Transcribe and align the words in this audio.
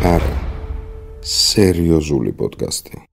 არა 0.00 0.36
სერიოზული 1.30 2.30
პოდკასტი 2.32 3.09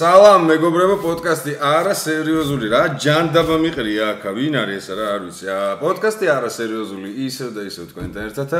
სალამ 0.00 0.46
მეგობრებო 0.48 0.94
პოდკასტი 1.02 1.52
არა 1.68 1.90
სერიოზული 2.00 2.68
რა. 2.72 2.78
ჯანდაბა 2.96 3.56
მიყრია 3.60 4.04
აქ 4.12 4.22
ვინ 4.38 4.54
არის 4.62 4.76
ეს 4.80 4.86
რა 4.96 5.08
არ 5.14 5.20
ვიცი. 5.28 5.48
პოდკასტი 5.82 6.30
არა 6.32 6.48
სერიოზული 6.48 7.10
ისევ 7.28 7.50
და 7.52 7.62
ისევ 7.68 7.84
თქვენთან 7.92 8.22
ერთად 8.32 8.54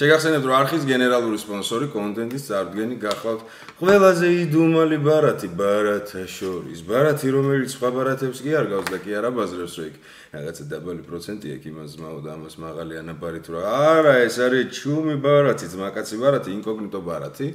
შეგახსენებთ 0.00 0.46
რომ 0.48 0.56
არხის 0.56 0.86
გენერალური 0.88 1.36
სპონსორი 1.44 1.86
კონტენტის 1.92 2.46
წარდგენი 2.48 2.96
გახლავთ 2.96 3.42
ყველაზე 3.76 4.26
იდუმალი 4.40 4.96
ბარათი 5.04 5.48
ბარათა 5.60 6.24
შორის. 6.24 6.80
ბარათი 6.88 7.28
რომელიც 7.28 7.70
სხვა 7.76 7.88
ბარათებს 8.00 8.40
კი 8.40 8.50
არ 8.56 8.66
გავს 8.72 8.88
და 8.88 8.98
კი 9.04 9.10
არ 9.20 9.24
აბაზრებს 9.36 9.74
რომ 9.76 9.84
იქ 9.92 9.96
რაღაცა 10.32 10.64
დაბალი 10.72 11.02
პროცენტი 11.04 11.46
აქვს 11.60 11.68
იმას 11.76 11.92
მაო 12.00 12.18
და 12.24 12.30
ამას 12.40 12.54
მაღალი 12.56 12.94
ანაბარი 13.04 13.40
თუ 13.44 13.50
რა. 13.52 13.62
არა 14.00 14.14
ეს 14.24 14.36
არის 14.48 14.72
ჩუმი 14.80 15.20
ბარათი 15.20 15.66
ძმაკაცი 15.76 16.16
ბარათი 16.24 16.50
ინკოგნიტო 16.56 17.00
ბარათი 17.04 17.48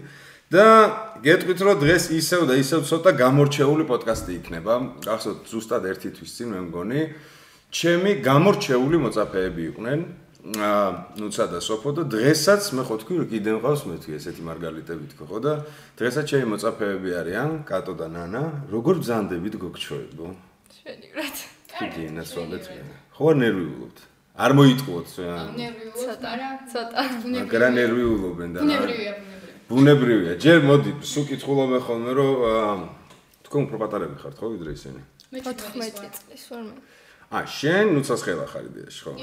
და 0.53 0.65
გეტყვით 1.25 1.59
რომ 1.65 1.79
დღეს 1.81 2.03
ისევ 2.13 2.45
და 2.45 2.55
ისევ 2.61 2.85
ცოტა 2.85 3.11
გამორჩეული 3.17 3.83
პოდკასტი 3.89 4.31
იქნება. 4.39 4.73
გახსოვთ 5.01 5.41
ზუსტად 5.49 5.83
ერთი 5.89 6.09
თვის 6.13 6.31
წინ 6.37 6.47
მე 6.53 6.59
მგონი 6.69 7.01
ჩემი 7.73 8.11
გამორჩეული 8.21 8.97
მოწაფეები 9.05 9.61
იყვნენ. 9.73 9.99
აა 10.45 11.17
ნუცა 11.17 11.45
და 11.49 11.57
სოფო 11.57 11.89
და 11.97 12.03
დღესაც 12.05 12.61
მე 12.77 12.83
ხო 12.85 12.95
თქვი 13.01 13.13
რომ 13.17 13.27
კიდე 13.33 13.49
მყავს 13.57 13.81
მე 13.89 13.95
თქვი 13.97 14.13
ესეთი 14.21 14.41
მარგალიტები 14.45 15.05
თქო 15.17 15.25
ხო 15.25 15.37
და 15.41 15.53
დღესაც 15.97 16.25
ჩემი 16.29 16.45
მოწაფეები 16.53 17.09
არიან 17.17 17.49
კატო 17.65 17.93
და 17.97 18.07
ნანა. 18.13 18.43
როგორ 18.69 18.95
ბზანდებით 19.01 19.55
გოგჩოებო? 19.57 20.27
შენივრად. 20.85 21.37
კიდე 21.73 22.09
ნაცვალეთ 22.21 22.65
მე. 22.69 22.81
ხო 23.17 23.27
ნერვიულობთ? 23.41 23.97
არ 24.35 24.51
მოიტყუოთ 24.59 25.09
რა. 25.25 25.35
ნერვიულობთ, 25.57 26.23
არა, 26.29 26.49
ცოტა. 26.69 27.03
მაგრამ 27.33 27.71
ნერვიულობენ 27.79 28.49
და 28.53 28.59
ნერვიულია, 28.69 29.13
ბუნებრივია. 29.69 30.33
ჯერ 30.37 30.59
მოდი, 30.61 30.91
სულ 31.01 31.25
კითხულობ 31.31 31.71
ხოლმე, 31.85 32.11
რომ 32.13 32.79
თქვენ 33.45 33.61
უფრო 33.65 33.77
პატარები 33.81 34.15
ხართ 34.21 34.35
ხო 34.37 34.47
ვიდრე 34.53 34.71
ისინი? 34.77 35.01
მე 35.33 35.39
14 35.41 36.21
წლის 36.21 36.43
ვარ 36.51 36.63
მე. 36.69 36.75
ა, 37.33 37.37
შენ 37.49 37.85
ნუცას 37.97 38.21
ხელა 38.25 38.45
ხარ 38.45 38.65
იდეაში, 38.69 39.01
ხო? 39.05 39.13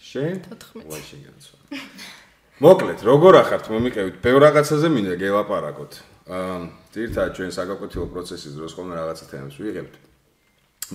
შენ 0.00 0.34
14. 0.50 0.86
ვაი 0.90 1.02
შეგაცვა. 1.06 1.58
მოკლედ, 2.66 2.98
როგორ 3.06 3.32
ახართ 3.42 3.64
მომიყევით? 3.70 4.16
ბევრ 4.24 4.40
რაღაცაზე 4.46 4.86
მინდა 4.90 5.14
გელაპარაკოთ. 5.22 5.92
აა, 6.26 6.58
ძირთადად 6.90 7.32
ჩვენ 7.38 7.50
საგაკვეთილო 7.54 8.06
პროცესის 8.10 8.52
დროს 8.58 8.72
ხოლმე 8.74 8.94
რაღაცა 8.98 9.24
თემებს 9.30 9.56
ვიღებთ. 9.62 9.94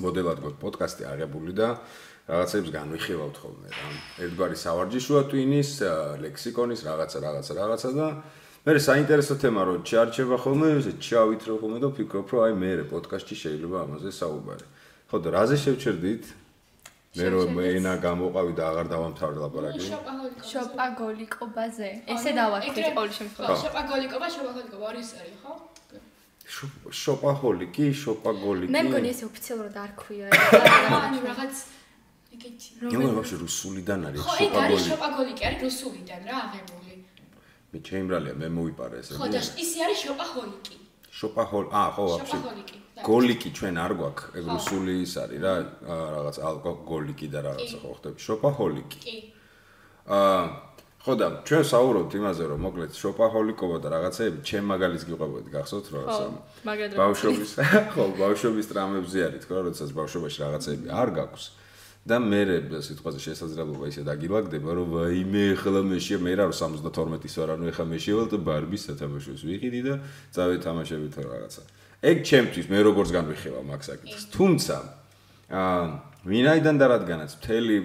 მოდელად 0.02 0.38
გვაქვს 0.44 0.60
პოდკასტი 0.60 1.04
აღებული 1.08 1.52
და 1.56 1.68
რაღაცებს 2.32 2.70
განვიხილავთ 2.76 3.36
ხოლმე 3.40 3.70
რა. 3.72 3.88
ერთგვარი 4.24 4.58
სავარჯიშოა 4.60 5.24
ტვინის, 5.32 5.72
ლექსიკონის 6.24 6.82
რაღაცა 6.88 7.18
რაღაცა 7.28 7.54
რაღაცა 7.60 7.90
და 7.96 8.08
მე 8.62 8.78
საინტერესო 8.78 9.36
თემა 9.42 9.62
რო 9.66 9.74
ჩარჩება 9.90 10.38
ხოლმე 10.38 10.68
ესე 10.78 10.92
ჩავით 11.02 11.46
რო 11.50 11.56
ხოლმე 11.62 11.78
და 11.82 11.88
ფიქრობ 11.98 12.28
რომ 12.30 12.42
აი 12.46 12.54
მე 12.62 12.70
პოდკასტში 12.94 13.36
შეიძლება 13.42 13.78
ამაზე 13.90 14.12
საუბარი. 14.14 14.66
ხო 15.10 15.18
და 15.18 15.30
რაზე 15.34 15.58
შევჩერდით? 15.66 16.24
მე 17.18 17.26
რომ 17.34 17.50
მენა 17.58 17.94
გამოყავი 18.06 18.54
და 18.54 18.64
აღარ 18.70 18.88
დავამთავრე 18.94 19.38
ლაპარაკი 19.42 19.82
შოპაგოლიკობაზე. 20.52 21.90
ესე 22.06 22.32
დავაკვირდი 22.38 22.92
ყოველ 22.94 23.12
შემთხვევაში 23.18 23.66
შოპაგოლიკობა 23.66 24.28
შოპაგოლიკობა 24.38 24.86
არის 24.94 25.10
არის 25.22 25.38
ხო? 25.42 25.54
შოპაჰოლიკი 27.02 27.86
შოპაგოლიკი. 28.04 28.72
მე 28.78 28.82
მგონი 28.86 29.08
ესე 29.10 29.26
ოფიციალურად 29.26 29.76
არ 29.86 29.92
ქვია 29.98 30.28
ანუ 31.10 31.20
რაღაც 31.26 31.54
ეგეთი 32.38 32.70
რომ 32.82 32.90
მე 33.02 33.10
ვაფშე 33.18 33.36
რუსულიდან 33.42 34.00
არის 34.08 34.22
ხო 34.22 34.34
ეგ 34.46 34.54
არის 34.62 34.82
შოპაგოლიკი 34.92 35.44
არის 35.50 35.60
რუსულიდან 35.66 36.22
რა 36.30 36.36
აღებული 36.46 36.81
მე 37.72 37.80
ჩემბრალია 37.88 38.34
მე 38.36 38.48
მოვიპარე 38.52 39.02
ესე 39.02 39.20
ხო 39.20 39.28
და 39.32 39.42
ისი 39.64 39.84
არის 39.86 40.00
შოპაჰოლიკი. 40.06 40.76
შოპაჰოლ 41.20 41.66
აა 41.72 41.90
ხო 41.96 42.04
ვაფშე 42.12 42.40
გოლიკი 43.08 43.50
ჩვენ 43.58 43.76
არ 43.84 43.94
გვაქვს 44.00 44.36
ეგ 44.40 44.46
რუსული 44.56 44.94
ის 45.06 45.14
არის 45.24 45.40
რა 45.46 45.54
რაღაც 46.16 46.38
ალკოგოლიკი 46.50 47.28
და 47.32 47.40
რაღაცა 47.48 47.78
ხო 47.84 47.94
ხდები 47.98 48.20
შოპაჰოლიკი. 48.28 49.00
კი. 49.06 49.16
აა 50.20 50.44
ხო 51.02 51.14
და 51.18 51.28
ჩვენ 51.50 51.64
საუბრობთ 51.66 52.12
იმაზე 52.20 52.44
რომ 52.52 52.60
მოკლედ 52.62 52.92
შოპაჰოლიკობა 52.94 53.78
და 53.82 53.88
რაღაცეები 53.96 54.40
ჩემ 54.46 54.66
მაგალითს 54.70 55.06
გიყვებოდი 55.10 55.50
გახსოვთ 55.56 55.88
რა 55.96 56.02
ხო 56.06 56.28
ბავშვობის 56.94 57.52
ხო 57.96 58.04
ბავშვობის 58.22 58.66
ტრამებზე 58.70 59.20
არის 59.28 59.42
თქო 59.48 59.54
როდესაც 59.66 59.90
ბავშვობაში 59.98 60.38
რაღაცეები 60.46 60.88
არ 60.94 61.10
გაქვს 61.18 61.46
და 62.02 62.18
მე 62.18 62.42
სიტყვაზე 62.82 63.20
შესაძლებლობა 63.22 63.86
ისე 63.94 64.02
დაგილაგდება 64.10 64.70
რომ 64.74 64.88
ვაიმე 64.98 65.44
ახლა 65.54 65.82
მე 65.86 65.98
შე 66.02 66.18
მე 66.18 66.34
რა 66.34 66.46
72-ის 66.50 67.36
ვარ 67.38 67.50
ანუ 67.54 67.70
ახლა 67.70 67.86
მე 67.94 67.98
შევალ 68.02 68.28
და 68.34 68.38
ბარბის 68.42 68.86
სათამაშოს 68.90 69.42
ვიყიდი 69.46 69.82
და 69.86 69.94
წავეთამაშები 70.34 71.08
თუ 71.14 71.22
რაღაცა. 71.30 71.62
ეგ 72.02 72.18
ჩემთვის 72.26 72.66
მე 72.74 72.80
როგორც 72.90 73.10
განვიხილავ 73.14 73.64
მაგ 73.70 73.82
საკითხს. 73.86 74.24
თუმცა 74.34 74.78
აა 75.54 76.11
ვინაიდან 76.22 76.78
და 76.78 76.86
რადგანაც 76.92 77.32
მთელი 77.42 77.76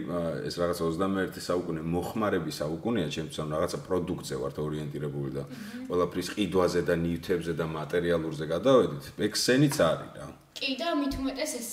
ეს 0.44 0.58
რაღაცა 0.60 0.88
21 0.92 1.40
საუკუნე 1.40 1.80
მოხმარების 1.88 2.58
საუკუნეა 2.60 3.08
ჩემთვის 3.14 3.38
ანუ 3.40 3.52
რაღაცა 3.56 3.78
პროდუქცია 3.88 4.36
ვართ 4.42 4.56
ორიენტირებული 4.60 5.30
და 5.36 5.44
ყველაფრის 5.88 6.28
ყიდვაზე 6.36 6.80
და 6.84 6.94
ნივთებზე 7.00 7.52
და 7.56 7.64
მატერიალურზე 7.64 8.44
გადავედით. 8.52 9.04
ეგ 9.24 9.32
სენიც 9.40 9.76
არის 9.88 10.10
რა. 10.20 10.28
კი 10.56 10.70
და 10.80 10.88
მით 11.00 11.14
უმეტეს 11.20 11.52
ეს 11.60 11.70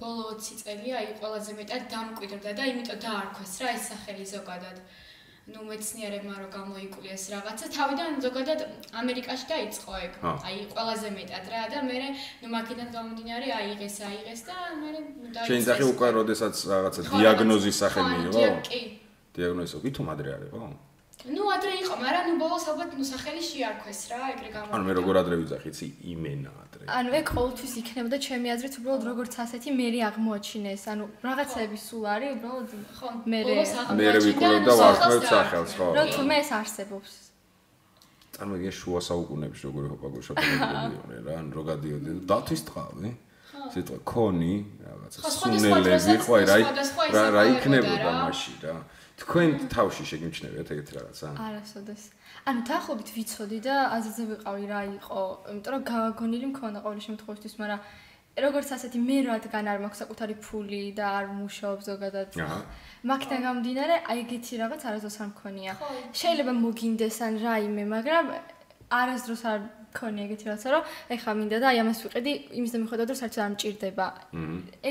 ბოლო 0.00 0.24
20 0.40 0.64
წელია 0.64 0.94
აი 1.04 1.08
ყველაზე 1.20 1.50
მეტად 1.60 1.82
დამკვიდრდა 1.92 2.50
და 2.56 2.64
იმიტომ 2.72 2.98
დაარქვეს 3.04 3.54
რა 3.60 3.68
ეს 3.76 3.84
სახელი 3.92 4.24
ზოგადად 4.24 4.76
ну 5.54 5.60
მეცნიერებმა 5.70 6.34
რო 6.40 6.48
გამოიკვლიეს 6.56 7.24
რაღაცა 7.34 7.66
თავიდან 7.76 8.10
ზოგადად 8.24 8.60
ამერიკაში 9.02 9.46
დაიწყო 9.52 9.92
ეგ. 10.04 10.12
აი 10.48 10.56
ყველაზე 10.74 11.08
მეტად 11.18 11.44
რა 11.52 11.62
და 11.72 11.78
მე 11.88 11.96
ნუ 12.42 12.48
მაგიდან 12.54 12.88
გამომდინარე 12.96 13.48
აიღეს 13.60 13.96
აიღეს 14.10 14.40
და 14.48 14.56
მე 14.80 14.88
დაიწყეს 15.34 15.48
შენ 15.50 15.60
ძახი 15.68 15.84
უკვე 15.92 16.08
როდესაც 16.18 16.54
რაღაცა 16.72 17.00
დიაგნოზის 17.10 17.76
სახელი 17.82 18.14
იყო 18.28 18.44
კი. 18.70 18.80
დიაგნოზი 19.34 19.76
ვითომ 19.84 20.06
ადრე 20.14 20.30
არის 20.36 20.50
ხო 20.54 20.89
ну 21.25 21.49
ადრე 21.49 21.71
იყო, 21.81 21.95
მაგრამ 21.97 22.25
ну 22.29 22.33
ბოლოს 22.37 22.65
ალბათ 22.69 22.89
ну 22.99 23.05
სახელი 23.07 23.41
შეარქვეს 23.41 23.99
რა, 24.13 24.19
ეგრე 24.35 24.49
გამო. 24.53 24.69
ანუ 24.77 24.83
მე 24.85 24.93
როგორ 24.99 25.15
ადრე 25.25 25.35
ვიძახი, 25.41 25.67
იცი, 25.73 25.87
იმენა 26.13 26.51
ადრე. 26.63 26.83
ანუ 26.85 27.09
ეგ 27.19 27.25
ყოველთვის 27.33 27.73
იქნებოდა 27.81 28.17
ჩემი 28.25 28.47
აზრით, 28.53 28.73
უბრალოდ 28.79 29.03
როგორც 29.09 29.33
ასეთი 29.41 29.69
მერი 29.79 29.99
აღმოაჩინეს, 30.09 30.83
ანუ 30.93 31.05
რაღაცები 31.25 31.77
სულ 31.81 32.03
არის, 32.13 32.29
უბრალოდ 32.35 32.67
ხო, 32.97 33.07
მე 33.25 33.39
მე 33.97 34.07
ვიკვლევ 34.21 34.59
და 34.69 34.73
ვარქმევ 34.77 35.21
სახელს, 35.33 35.71
ხო. 35.77 35.85
რო 35.97 36.03
თუმე 36.13 36.35
ეს 36.45 36.49
არსებობს. 36.61 37.11
წარმოგიდგენ 38.35 38.75
შუა 38.75 38.99
საუკუნეებში 39.09 39.63
როგორ 39.65 39.83
ჰოპაგო 39.95 40.19
შოპაგები 40.27 41.17
რა, 41.25 41.33
ანუ 41.41 41.49
რო 41.55 41.63
გადიოდი 41.71 42.11
დათვის 42.29 42.61
ტყავი. 42.69 43.11
სიტყვა 43.65 43.97
კონი, 44.05 44.55
რაღაცა 44.85 45.19
სუნელები, 45.41 46.13
ხო, 46.21 46.33
რა 47.15 47.23
რა 47.33 47.43
იქნებოდა 47.55 48.11
მაშინ 48.21 48.57
რა. 48.61 48.75
თქვენ 49.20 49.50
თავში 49.74 50.04
შეგიმჩნევიათ 50.10 50.68
ეგეთი 50.74 50.92
რაღაცა? 50.96 51.26
არასოდეს. 51.46 52.02
ანუ 52.48 52.60
თანხობით 52.68 53.08
ვიცოდი 53.16 53.58
და 53.66 53.74
აზრზე 53.96 54.24
ვიყავი 54.30 54.64
რა 54.72 54.80
იყო, 54.96 55.22
იმიტომ 55.52 55.72
რომ 55.74 55.82
გაგონილი 55.90 56.46
მქონდა 56.52 56.78
ყოველ 56.84 57.00
შემთხვევაში, 57.06 57.56
მაგრამ 57.60 57.80
როგორც 58.40 58.68
ასეთი 58.76 58.98
მე 59.08 59.16
რადგან 59.28 59.64
არ 59.68 59.78
მაქვს 59.84 60.00
საკუთარი 60.02 60.34
ფული 60.44 60.82
და 60.96 61.06
არ 61.18 61.26
მუშაობ 61.40 61.78
ზოგადად. 61.90 62.28
მაგთან 63.10 63.40
გამდინარე, 63.46 63.94
აი 64.10 64.18
ეგეთი 64.24 64.54
რაღაც 64.62 64.80
არასდროს 64.88 65.16
არ 65.20 65.28
მქონია. 65.34 65.72
შეიძლება 66.20 66.52
მოგინდეს 66.64 67.16
ან 67.26 67.34
რაიმე, 67.44 67.84
მაგრამ 67.94 68.26
არასდროს 69.00 69.42
არ 69.52 69.60
ქონი 69.95 70.25
ეგეთი 70.27 70.45
რაღაცა 70.49 70.69
რომ 70.75 70.83
ეხა 71.15 71.31
მინდა 71.39 71.57
და 71.63 71.67
აი 71.71 71.77
ამას 71.83 71.99
ვიყიდი 72.03 72.31
იმის 72.59 72.71
და 72.75 72.77
მიხვდები 72.83 73.11
რომ 73.11 73.19
საერთოდ 73.21 73.41
არ 73.45 73.51
მჭირდება 73.55 74.07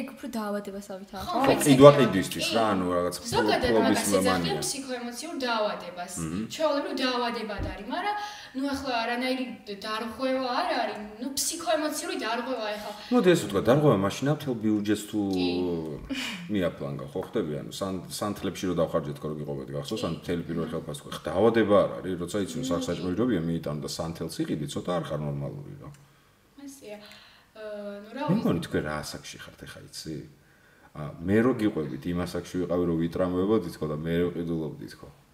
ეგ 0.00 0.06
უფრო 0.14 0.26
დაავადებასავითაა 0.36 1.22
ხო 1.28 1.56
ყიდვა 1.64 1.90
ყიდვისთვის 1.98 2.46
რა 2.56 2.64
ანუ 2.72 2.86
რაღაც 2.96 3.14
პრობლემის 3.24 4.06
მომანია 4.14 4.54
ფსიქოემოციურ 4.64 5.34
დაავადებას 5.44 6.12
ჩვეულებრივ 6.56 6.94
დაავადებად 7.04 7.64
არის 7.74 7.86
მაგრამ 7.92 8.16
ну 8.54 8.64
ახლა 8.70 8.92
არანაირი 9.02 9.44
დარღვევა 9.84 10.50
არ 10.62 10.68
არის 10.80 10.98
ну 11.20 11.26
ფსიქოემოციური 11.36 12.16
დარღვევა 12.24 12.66
ეხლა 12.74 12.92
მოდი 13.12 13.28
ეს 13.34 13.40
ვთქვა 13.44 13.62
დარღვევა 13.68 13.96
მაშინა 14.04 14.32
მთელ 14.38 14.54
ბიუჯეტს 14.64 15.04
თუ 15.10 15.20
მიაპლანგა 16.54 17.06
ხო 17.12 17.20
ხდები 17.28 17.52
ანუ 17.60 17.72
სანთლებში 18.20 18.64
რო 18.70 18.74
დავხარჯეთ 18.80 19.18
ხო 19.20 19.26
რო 19.26 19.34
გიყვებოდი 19.42 19.70
გახსოვს 19.74 20.04
ან 20.06 20.12
მთელი 20.22 20.42
პირველ 20.48 20.66
ხელფასს 20.70 21.02
ხო 21.02 21.10
დაავადება 21.28 21.76
არ 21.82 21.90
არის 21.98 22.14
როცა 22.22 22.44
იცი 22.46 22.62
საჭმელობია 22.88 23.40
მიიტანო 23.48 23.80
და 23.84 23.90
სანთელს 23.90 24.36
იყიდი 24.46 24.66
ცოტა 24.70 24.87
ცოტა 24.89 24.97
არ 24.97 25.05
ხარ 25.05 25.21
ნორმალური 25.21 25.73
რა. 25.77 25.89
მასია. 26.57 26.97
ნუ 28.03 28.09
რა 28.17 28.21
ვიცი. 28.25 28.49
მე 28.49 28.61
თქვენ 28.65 28.83
რა 28.89 28.93
ასაკში 29.05 29.37
ხართ 29.45 29.59
ახლა 29.69 29.81
იცი? 29.85 30.15
ა 30.97 31.01
მე 31.21 31.37
რო 31.45 31.51
გიყვებით 31.61 32.03
იმ 32.09 32.19
ასაკში 32.25 32.55
ვიყავი 32.65 32.83
რომ 32.89 32.97
ვიტრამებოდით 33.03 33.75
ხო 33.77 33.85
და 33.85 33.97
მე 34.01 34.15
რო 34.17 34.29
ყიდულობდით 34.33 34.93
ხო. 34.97 35.09
აა 35.13 35.28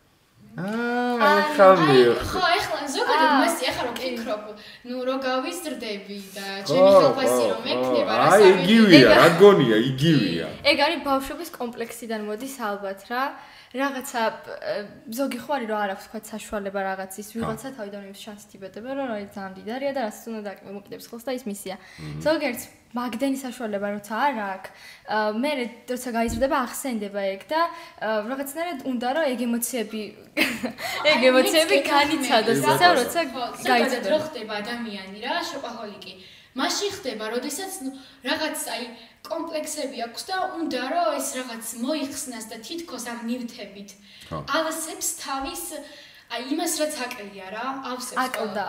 ხამი 0.55 1.99
ხო, 2.15 2.41
ეხლა 2.55 2.79
ზოგადად 2.87 3.31
მასი 3.43 3.63
ახლა 3.67 3.83
რომ 3.87 3.95
ფიქრობ, 3.99 4.43
ნუ 4.87 4.97
რო 5.03 5.15
გავიზრდები 5.25 6.17
და 6.31 6.47
ჩემი 6.63 6.91
ხელფასი 6.95 7.43
რომ 7.51 7.65
ექნება 7.75 8.13
რა 8.15 8.29
აი 8.31 8.39
სამი 8.39 8.63
იგივეა 8.63 9.09
რა 9.19 9.27
გონია 9.41 9.77
იგივეა. 9.91 10.47
ეგ 10.71 10.77
არის 10.85 10.99
ბავშვობის 11.03 11.49
კომპლექსიდან 11.59 12.21
მოდის 12.29 12.55
ალბათ 12.71 13.03
რა. 13.11 13.23
რაღაცა 13.75 14.21
ზოგი 15.11 15.39
ხო 15.43 15.51
არის 15.59 15.67
რომ 15.67 15.79
არ 15.83 15.89
აქვს 15.95 16.05
თქვა 16.07 16.19
საშუალება 16.31 16.79
რაღაცის 16.87 17.27
ვიღაცა 17.35 17.67
თავიდან 17.75 18.01
იმის 18.07 18.21
შანსი 18.23 18.45
თიბეტება 18.55 18.89
რომ 18.95 19.07
რა 19.11 19.17
ძალიან 19.35 19.53
დიდარია 19.59 19.91
და 19.91 20.01
რაც 20.07 20.17
უნდა 20.31 20.41
დაკმოკიდებს 20.47 21.05
ხოლს 21.11 21.23
და 21.27 21.31
ის 21.35 21.43
მისია. 21.43 21.75
ზოგიერთ 22.23 22.61
მაგდენი 22.95 23.37
საშუალება 23.43 23.87
როცა 23.95 24.13
არ 24.25 24.35
აქვს, 24.45 24.69
აა, 25.15 25.31
მე 25.43 25.51
როცა 25.91 26.09
გაიზრდება 26.17 26.55
ახსენდება 26.65 27.21
ეგ 27.35 27.41
და 27.51 27.61
აა, 27.65 28.21
რაღაცნაირად 28.31 28.79
უნდა 28.91 29.07
რომ 29.15 29.25
ეგ 29.33 29.39
ემოციები 29.47 30.01
ეგ 31.11 31.19
ემოციები 31.31 31.77
განიცადოს 31.91 32.63
ისე 32.63 32.87
როცა 32.99 33.21
გაიზრდება. 33.31 34.07
რო 34.15 34.19
ხდება 34.29 34.53
ადამიანი 34.63 35.17
რა, 35.25 35.35
შოპაჰოლიკი. 35.51 36.13
მაშინ 36.55 36.89
ხდება, 36.95 37.25
როდესაც 37.35 37.73
ნუ 37.83 37.89
რაღაც 38.23 38.59
აი 38.71 38.83
კომპლექსები 39.27 39.97
აქვს 40.07 40.23
და 40.29 40.35
უნდა 40.59 40.81
რომ 40.93 41.07
ეს 41.19 41.27
რაღაც 41.39 41.65
მოიხსნას 41.83 42.45
და 42.51 42.57
თითქოს 42.63 43.05
ამ 43.11 43.19
ნივთებით 43.27 43.89
ავსებს 44.31 45.09
თავის 45.19 45.63
აი 46.25 46.41
იმას 46.51 46.73
რაც 46.81 46.93
აკლია 47.05 47.47
რა, 47.53 47.65
ავსებს 47.85 48.17
აკლდა. 48.17 48.63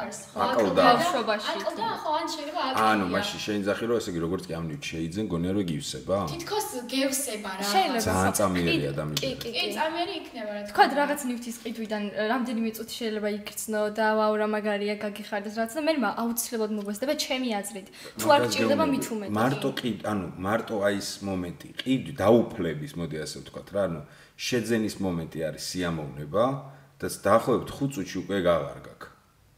აკლდა. 0.46 0.76
და- 0.76 0.86
ბავშვობაში 0.86 1.48
აკლდა, 1.56 1.86
ხო, 2.02 2.10
ან 2.20 2.26
შეიძლება 2.32 2.60
აკლია. 2.68 2.88
ანუ 2.92 3.04
მაშინ 3.16 3.38
შეინძახი 3.46 3.84
რომ 3.90 3.96
ესე 4.00 4.10
იგი 4.12 4.20
როგორც 4.26 4.44
კი 4.46 4.52
ამ 4.58 4.64
ნივთი 4.70 4.86
შეიძენ 4.92 5.26
გონია 5.32 5.52
რომ 5.56 5.62
იგივსება 5.66 6.16
თითქოს 6.36 6.68
გევსება 6.92 7.50
რა. 7.56 7.64
შეიძლება 7.72 8.04
ძალიან 8.06 8.34
წამიერი 8.38 8.76
კი, 8.76 8.86
ადამიანი. 8.92 9.20
კი, 9.24 9.30
კი, 9.40 9.48
კი, 9.56 9.62
კი. 9.66 9.74
წამერი 9.76 10.12
იქნება 10.20 10.50
რა. 10.52 10.60
თქვა 10.70 10.84
რაღაც 11.00 11.20
ნივთის 11.26 11.56
ყიდვიდან 11.64 12.02
э, 12.12 12.22
რამდენიმე 12.32 12.70
წუთი 12.76 12.94
შეიძლება 13.00 13.28
იგრძნო 13.40 13.80
და 13.98 14.06
ვაუ 14.20 14.34
რა 14.36 14.46
მაგარია 14.54 14.94
გაგიხარდეს 15.04 15.54
რაღაც 15.56 15.72
და 15.76 15.80
მე 15.86 15.92
აუცილებლად 16.22 16.72
მოგვესდება 16.76 17.14
ჩემი 17.24 17.48
აზრით. 17.60 17.86
თუ 18.20 18.26
არ 18.36 18.40
გჭირდება 18.46 18.84
მით 18.92 19.04
უმეტი. 19.16 19.32
მარტო 19.32 19.68
ყი 19.80 19.90
ანუ 20.12 20.26
მარტო 20.46 20.74
აი 20.86 20.94
ეს 21.00 21.10
მომენტი 21.24 21.68
ყიდვი 21.80 22.12
დაუფლების 22.20 22.92
მოდი 23.00 23.16
ასე 23.24 23.36
ვთქვათ 23.42 23.68
რა 23.74 23.80
ანუ 23.88 24.00
შეძენის 24.36 24.94
მომენტი 25.00 25.38
არის 25.48 25.62
სიამოვნება 25.72 26.44
და 27.00 27.06
დაახლოებით 27.26 27.70
5 27.80 27.94
წუთში 27.96 28.16
უკვე 28.22 28.38
აღარ 28.56 28.80
გაქვს 28.88 29.14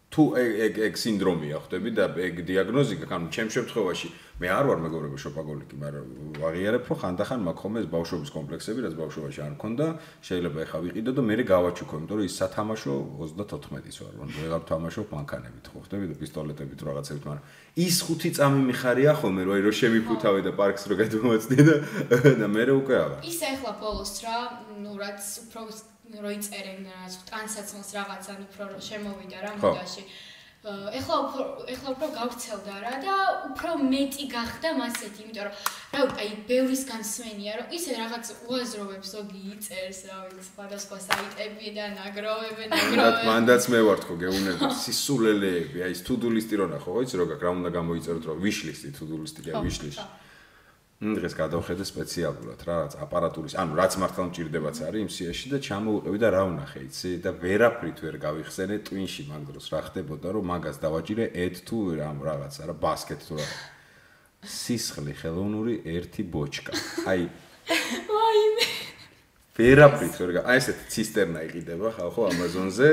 თუ 0.08 0.25
ეგ 0.40 0.79
ეგ 0.88 0.94
სინდრომია 0.96 1.58
ხვდები 1.62 1.90
და 1.93 2.05
ეგ 2.17 2.40
დიაგნოზი 2.49 2.96
გაქვს 2.96 3.17
ანუ 3.17 3.26
ჩემ 3.29 3.49
შემთხვევაში 3.55 4.08
მე 4.40 4.49
არ 4.55 4.64
ვარ 4.70 4.79
მეგობრებო 4.85 5.19
შოპაგოლიკი 5.20 5.76
მაგრამ 5.82 6.06
ვაღიარებ 6.40 6.88
რომ 6.88 6.99
ხანდახან 7.02 7.40
მაქვს 7.44 7.61
ხოლმე 7.61 7.79
ეს 7.82 7.88
ბავშვობის 7.93 8.31
კომპლექსები 8.32 8.85
რაც 8.87 8.94
ბავშვობაში 8.99 9.40
არ 9.44 9.52
მქონდა 9.58 9.87
შეიძლება 10.29 10.58
ეხა 10.64 10.79
ვიყიდო 10.87 11.12
და 11.12 11.23
მე 11.29 11.35
გავაჩუქო 11.52 11.94
იმიტომ 11.99 12.17
რომ 12.19 12.29
ის 12.31 12.35
სათამაშო 12.40 12.94
34-ის 13.20 13.96
ვარ 14.00 14.14
რომ 14.17 14.29
ვეღარ 14.38 14.62
თამაშობ 14.73 15.06
მანქანებით 15.12 15.67
ხო 15.69 15.79
ხვდები 15.84 16.06
და 16.08 16.14
პისტოლეტებით 16.23 16.81
რაღაცებით 16.88 17.25
მაგრამ 17.29 17.44
ის 17.84 17.96
ხუთი 18.08 18.31
წამი 18.38 18.61
მიხარია 18.70 19.12
ხოლმე 19.20 19.43
რომ 19.44 19.52
აი 19.58 19.62
რომ 19.69 19.75
შემიფუთავე 19.82 20.41
და 20.49 20.52
პარკს 20.56 20.82
რო 20.88 20.94
გადმოვაწდი 21.02 21.58
და 21.69 21.76
და 22.41 22.46
მე 22.49 22.62
უკვე 22.81 22.94
აღარ. 23.05 23.20
ის 23.29 23.41
ახლა 23.44 23.73
ბოლოს 23.82 24.14
რა, 24.25 24.38
ნუ 24.82 24.93
რაც 25.02 25.23
უფრო 25.44 25.61
რო 26.16 26.31
იწერენ 26.38 26.88
რაც 26.88 27.14
ტანსაცმელს 27.28 27.90
რაღაც 27.99 28.25
ან 28.32 28.40
უფრო 28.49 28.64
რო 28.72 28.81
შემოვიდა 28.88 29.38
რა 29.44 29.52
მოდაში. 29.60 30.02
ეხლა 30.69 31.16
უფრო 31.25 31.43
ეხლა 31.70 31.88
უფრო 31.94 32.06
გავრცელდა 32.19 32.75
რა 32.82 32.94
და 33.00 33.14
უფრო 33.49 33.70
მეტი 33.78 34.25
გახდა 34.32 34.69
მასეთი, 34.75 35.19
იმიტომ 35.22 35.44
რომ 35.46 35.55
რა 35.94 36.00
ვიცი, 36.02 36.19
აი 36.19 36.31
ბევრისგან 36.50 37.02
სვენია, 37.08 37.52
რომ 37.58 37.66
ისე 37.78 37.90
რაღაც 37.94 38.25
უაზროვებს 38.50 39.08
ზოგი 39.14 39.43
იწერს, 39.55 40.00
რა 40.10 40.19
ვიცი, 40.26 40.43
სხვადასხვა 40.50 40.99
საიტებიდან 41.08 41.93
აგროვებენ, 42.10 42.69
აგროვებენ. 42.82 43.26
მანდაც 43.31 43.62
მე 43.72 43.81
ვარ 43.87 43.99
თქო 44.02 44.14
გეუნები 44.25 44.64
სისულელეები. 44.82 45.78
აი 45.88 45.93
to-do 46.05 46.28
list-ი 46.34 46.55
რო 46.58 46.66
ნახო 46.75 46.90
ხო 46.90 47.00
იცი 47.06 47.16
რო 47.22 47.25
გაქვს 47.32 47.46
რა 47.46 47.50
უნდა 47.62 47.70
გამოიწეროთ 47.78 48.25
რო 48.28 48.34
wish 48.43 48.60
list-ი 48.66 48.90
to-do 48.99 49.16
list-ი 49.22 49.46
დღეს 50.98 51.34
გადავხედე 51.38 51.84
სპეციალურად 51.86 52.62
რა 52.66 52.76
რაც 52.82 52.94
აპარატურის 52.98 53.54
ანუ 53.62 53.76
რაც 53.78 53.96
მართლა 54.02 54.24
მჭირდებაც 54.34 54.78
არის 54.82 55.02
იმ 55.06 55.10
სიაში 55.14 55.50
და 55.54 55.58
ჩამოვიყევი 55.62 56.18
და 56.18 56.28
რა 56.34 56.42
ვნახე 56.50 56.80
იცი 56.90 57.10
და 57.22 57.30
ვერაფრით 57.38 57.98
ვერ 58.02 58.16
გავიხსენე 58.18 58.76
twin-ში 58.82 59.22
მაგ 59.30 59.42
დროს 59.46 59.66
რა 59.70 59.80
ხდებოდა 59.86 60.28
რომ 60.34 60.44
მაგას 60.50 60.82
დავაჭირე 60.82 61.24
add 61.38 61.62
to 61.62 61.78
რამ 61.94 62.18
რაღაცა 62.18 62.62
რა 62.66 62.74
basket 62.82 63.22
თუ 63.22 63.38
რა. 63.38 63.46
სისხლი 64.42 65.14
ხელოვნური 65.22 65.74
ერთი 65.86 66.22
ბოჩკა. 66.34 66.74
აი. 67.06 67.22
ვაიმე. 68.10 68.66
ვერაფრით 69.54 70.14
ვერ 70.18 70.30
გა 70.34 70.42
აი 70.50 70.58
ესეთი 70.58 70.84
ცისტერნა 70.98 71.40
იყიდება 71.46 71.94
ხალხო 71.94 72.26
ამაზონზე 72.26 72.88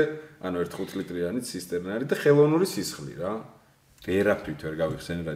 ანუ 0.46 0.62
1.5 0.62 0.94
ლიტრიანი 1.02 1.40
ცისტერნა 1.42 1.90
არის 1.98 2.08
და 2.10 2.16
ხელოვნური 2.22 2.66
სისხლი 2.70 3.14
რა 3.18 3.34
ვერაფრით 4.06 4.60
ვერ 4.66 4.74
გავიხსენე 4.80 5.22
რა 5.26 5.32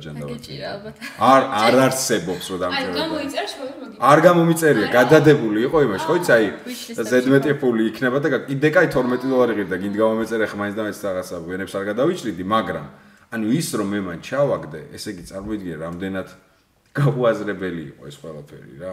ალბათ. 0.70 0.94
არ 1.18 1.42
არ 1.64 1.74
არსებობს 1.86 2.44
რომ 2.50 2.60
აი 2.60 2.70
დამჭერება 2.70 2.98
გამოიწერა 3.00 3.48
შოუ 3.50 3.70
მოდი. 3.80 3.94
არ 4.00 4.18
გამომიწერია 4.26 4.86
გადადებული 4.94 5.58
იყო 5.66 5.78
იმაში 5.86 6.06
ხო 6.08 6.14
იცი 6.20 6.32
აი 6.36 6.46
ზედმეტი 7.10 7.52
ფული 7.60 7.82
იქნება 7.90 8.18
და 8.24 8.28
კიდე 8.46 8.68
კაი 8.74 8.86
12 8.94 9.26
დოლარი 9.32 9.52
ღირდა 9.58 9.76
გინდა 9.82 9.98
გამომეწერე 10.02 10.46
ხა 10.50 10.56
მაინც 10.60 10.74
და 10.78 10.82
მაინც 10.86 10.98
რაღაცა 11.04 11.36
ვენებს 11.50 11.74
არ 11.76 11.84
გადავიჭრიდი 11.90 12.44
მაგრამ 12.54 12.86
ანუ 13.34 13.46
ის 13.60 13.68
რომ 13.78 13.88
მე 13.94 14.00
მან 14.06 14.18
ჩავაგდე 14.26 14.80
ესე 14.96 15.08
იგი 15.14 15.22
წარმოიდგინე 15.30 15.76
რამდენად 15.84 16.28
გაუაზრებელი 16.98 17.82
იყო 17.90 18.02
ეს 18.10 18.16
ყველაფერი 18.22 18.72
რა 18.80 18.90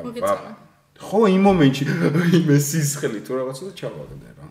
ხო 0.98 1.22
იმ 1.34 1.42
მომენტში 1.48 1.84
იმე 2.42 2.58
სისხლი 2.58 3.20
თუ 3.26 3.32
რაღაცა 3.42 3.64
და 3.70 3.74
ჩავაგდე 3.82 4.30
რა 4.38 4.46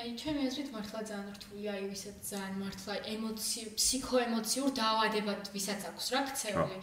აი, 0.00 0.10
ჩემი 0.16 0.40
აზრით 0.48 0.68
მართლა 0.72 1.00
ძალიან 1.10 1.32
რთულია, 1.36 1.70
აი 1.76 1.84
ვისაც 1.92 2.16
ძალიან 2.30 2.54
მართლა 2.62 2.94
ემოცი, 3.12 3.60
ფსიქოემოციურ 3.76 4.70
დაავადებად 4.80 5.40
ვისაც 5.52 5.80
აქვს 5.90 6.06
რა 6.14 6.20
ქცეული. 6.30 6.76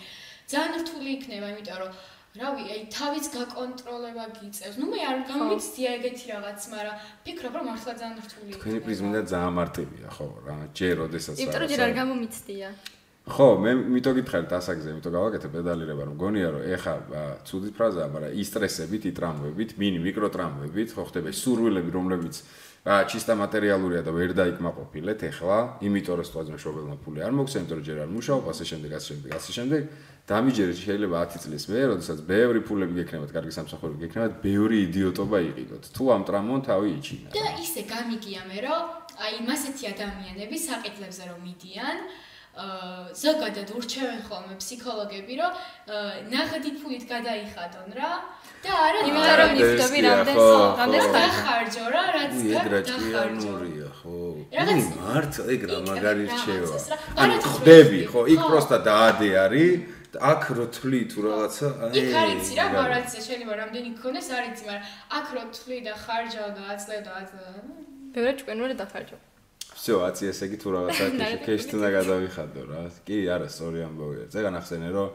ძალიან 0.53 0.73
რთული 0.81 1.09
იქნება, 1.17 1.47
იმიტომ 1.53 1.77
რომ 1.81 1.91
რავი, 2.37 2.63
აი 2.73 2.81
თავის 2.93 3.25
გაკონტროლება 3.33 4.25
გიწევს. 4.37 4.75
ნუ 4.77 4.85
მე 4.93 4.99
არ 5.09 5.17
გამიცდია 5.31 5.89
ეგეთი 5.97 6.25
რაღაც, 6.33 6.59
მაგრამ 6.73 6.95
ფიქრობ 7.25 7.53
რომ 7.57 7.65
მართლა 7.71 7.93
ძალიან 8.01 8.19
რთული 8.27 8.51
თქვენი 8.61 8.79
პრიზმიდან 8.85 9.23
ძალიან 9.33 9.53
მარტივია 9.57 10.07
ხო 10.17 10.27
რა 10.45 10.57
ჯერ 10.77 10.93
როდესაც 11.01 11.35
იმიტომ 11.41 11.61
რომ 11.61 11.69
ჯერ 11.73 11.83
არ 11.87 11.93
გამომიცდია. 11.97 12.69
ხო, 13.27 13.47
მე 13.59 13.71
მითო 13.91 14.11
გითხარით 14.15 14.51
ასაგზე, 14.55 14.87
იმიტომ 14.93 15.13
გავაკეთე 15.17 15.47
პედალირება, 15.51 16.03
რომ 16.07 16.15
გონია 16.15 16.47
რომ 16.55 16.61
ეხა 16.77 16.93
ცუდი 17.43 17.69
ფრაზაა, 17.75 18.07
მაგრამ 18.13 18.31
ისტრესებით, 18.39 19.03
იტრამვებით, 19.11 19.69
მინი 19.81 19.99
მიკროტრამვებით, 20.05 20.89
ხო 20.95 21.03
ხდება 21.11 21.27
სურვილები, 21.35 21.91
რომლებიც 21.91 22.35
ა 22.87 23.03
ჩისტა 23.03 23.33
მატერიალურია 23.35 24.01
და 24.07 24.11
ვერ 24.15 24.31
დაიკმაყოფილეთ 24.31 25.19
ეხლა, 25.27 25.57
იმიტომ 25.83 26.15
რომ 26.19 26.27
სწორედ 26.29 26.49
მშობელმა 26.55 26.95
ფული 27.03 27.19
არ 27.19 27.33
მოგცემ, 27.35 27.63
იმიტომ 27.67 27.77
რომ 27.77 27.85
ჯერ 27.87 27.97
არ 27.99 28.09
მუშაობ, 28.15 28.43
ასე 28.47 28.63
შემდეგ, 28.71 28.91
ასე 28.95 29.07
შემდეგ, 29.11 29.29
ასე 29.35 29.51
შემდეგ. 29.57 29.81
დამიჯერე 30.27 30.73
შეიძლება 30.75 31.15
10 31.23 31.43
წლის 31.43 31.63
მე, 31.71 31.79
როდესაც 31.91 32.19
ბევრი 32.31 32.59
ფულები 32.67 32.93
გექნებათ, 32.99 33.31
კარგი 33.35 33.51
სამსახურები 33.59 33.99
გექნებათ, 34.07 34.33
ბევრი 34.43 34.77
იდიოტობა 34.87 35.37
იყიდოთ. 35.51 35.83
თუ 35.95 36.03
ამ 36.15 36.21
ტრამონ 36.27 36.59
თავი 36.67 36.89
იჩინა. 36.99 37.29
და 37.35 37.45
ისე 37.63 37.81
გამიგია 37.91 38.41
მე 38.47 38.59
რომ 38.67 38.83
აი 39.23 39.35
მასეთი 39.47 39.83
ადამიანები 39.93 40.57
საყიდლებზე 40.67 41.23
რომ 41.31 41.39
მიდიან 41.47 41.97
აა 42.07 43.13
ზოგადად 43.13 43.69
ურჩევენ 43.77 44.21
ხოლმე 44.27 44.55
ფსიქოლოგები 44.61 45.33
რომ 45.37 45.51
ნაღდი 46.33 46.71
ფულით 46.81 47.03
გადაიხადონ 47.05 47.89
რა 47.93 48.11
და 48.66 48.72
არა 48.86 48.98
იმიტომ 49.02 49.34
რომ 49.40 49.50
ეს 49.52 49.62
ნიფტები 49.62 49.98
კი, 49.98 50.02
რამდენს 50.06 50.38
ხო, 50.38 50.50
რამდენს 50.80 51.06
ხო. 51.06 51.12
ხარ. 51.12 51.22
დახარჯო 51.22 51.84
რა 51.94 52.04
რაც 52.16 52.32
უი, 52.32 52.50
ეგ 52.52 52.66
რა 52.72 52.80
გაქვს 52.82 52.92
დახარჯო 52.92 53.42
ჭკვიანურია, 53.42 53.88
ხო? 53.98 54.18
რაღაც 54.52 54.82
უი, 54.82 54.84
მართლა 55.02 55.44
ეგ 55.54 55.60
რა 55.62 55.72
იქ 55.72 55.88
მაგარი 55.88 56.24
რაღაცას 56.28 56.42
რჩევა. 56.42 56.76
რა. 56.92 56.98
ანუ 57.22 57.32
არა 57.32 57.42
თუ 57.42 57.50
ხდები, 57.56 58.00
ხო, 58.12 58.20
იქ 58.32 58.40
ხო. 58.42 58.46
პროსტა 58.52 58.78
დაადე 58.86 59.28
არის 59.44 59.70
და 60.12 60.18
აქ 60.32 60.42
რო 60.56 60.66
თვლი 60.76 61.00
თუ 61.10 61.18
რაღაცა, 61.26 61.66
აი. 61.82 61.92
იქ 61.98 62.08
არ 62.22 62.28
იცი 62.32 62.52
რა 62.52 62.64
მაგარი. 62.68 62.76
ბარაცია 62.78 63.20
შეიძლება 63.26 63.54
რამდენი 63.62 63.88
გქონდეს 63.96 64.28
არ 64.36 64.44
იცი 64.52 64.62
მაგრამ 64.68 64.84
აქ 65.18 65.26
რო 65.34 65.42
თვლი 65.56 65.76
და 65.86 65.92
ხარჯავ 66.04 66.48
და 66.56 66.62
აწლევ 66.72 67.00
და 67.06 67.12
აწლევ 67.20 67.54
ბევრი 68.12 68.32
ჭკვენური 68.38 68.74
დახარჯო. 68.76 69.16
всё, 69.72 69.94
აცი 70.06 70.24
ესე 70.30 70.44
იგი 70.46 70.56
თუ 70.62 70.68
რაღაცა 70.76 71.04
ნარკვევი 71.16 71.44
კეშ 71.48 71.62
უნდა 71.74 71.88
გადავიხადო 71.96 72.62
რა. 72.70 72.80
კი, 73.08 73.16
არა, 73.34 73.48
სწორი 73.48 73.78
ამბავია. 73.88 74.24
ზეგან 74.34 74.54
ახსენე 74.60 74.88
რომ 74.92 75.08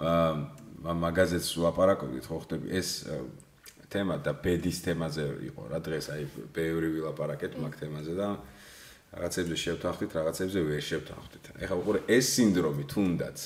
აა 0.00 0.32
მაგაზეთს 0.93 1.49
ვლაპარაკობდით, 1.57 2.25
ხო 2.29 2.37
ხდები 2.45 2.67
ეს 2.77 2.89
აა, 3.09 3.21
თემა 3.89 4.15
და 4.21 4.31
ბედის 4.37 4.81
თემაზე 4.85 5.25
იყო 5.49 5.61
რა 5.71 5.79
დღეს 5.81 6.05
აი 6.13 6.23
ბევრი 6.53 6.87
ვილაპარაკეთ 6.93 7.57
მაგ 7.63 7.73
თემაზე 7.79 8.13
და 8.19 8.27
რაღაცებზე 9.15 9.55
შევთანხმდით, 9.65 10.11
რაღაცებზე 10.19 10.59
ვერ 10.69 10.81
შევთანხმდით. 10.89 11.45
ეხლა 11.63 11.75
უყურე 11.79 11.99
ეს 12.11 12.25
სინდრომი 12.35 12.85
თუნდაც 12.91 13.37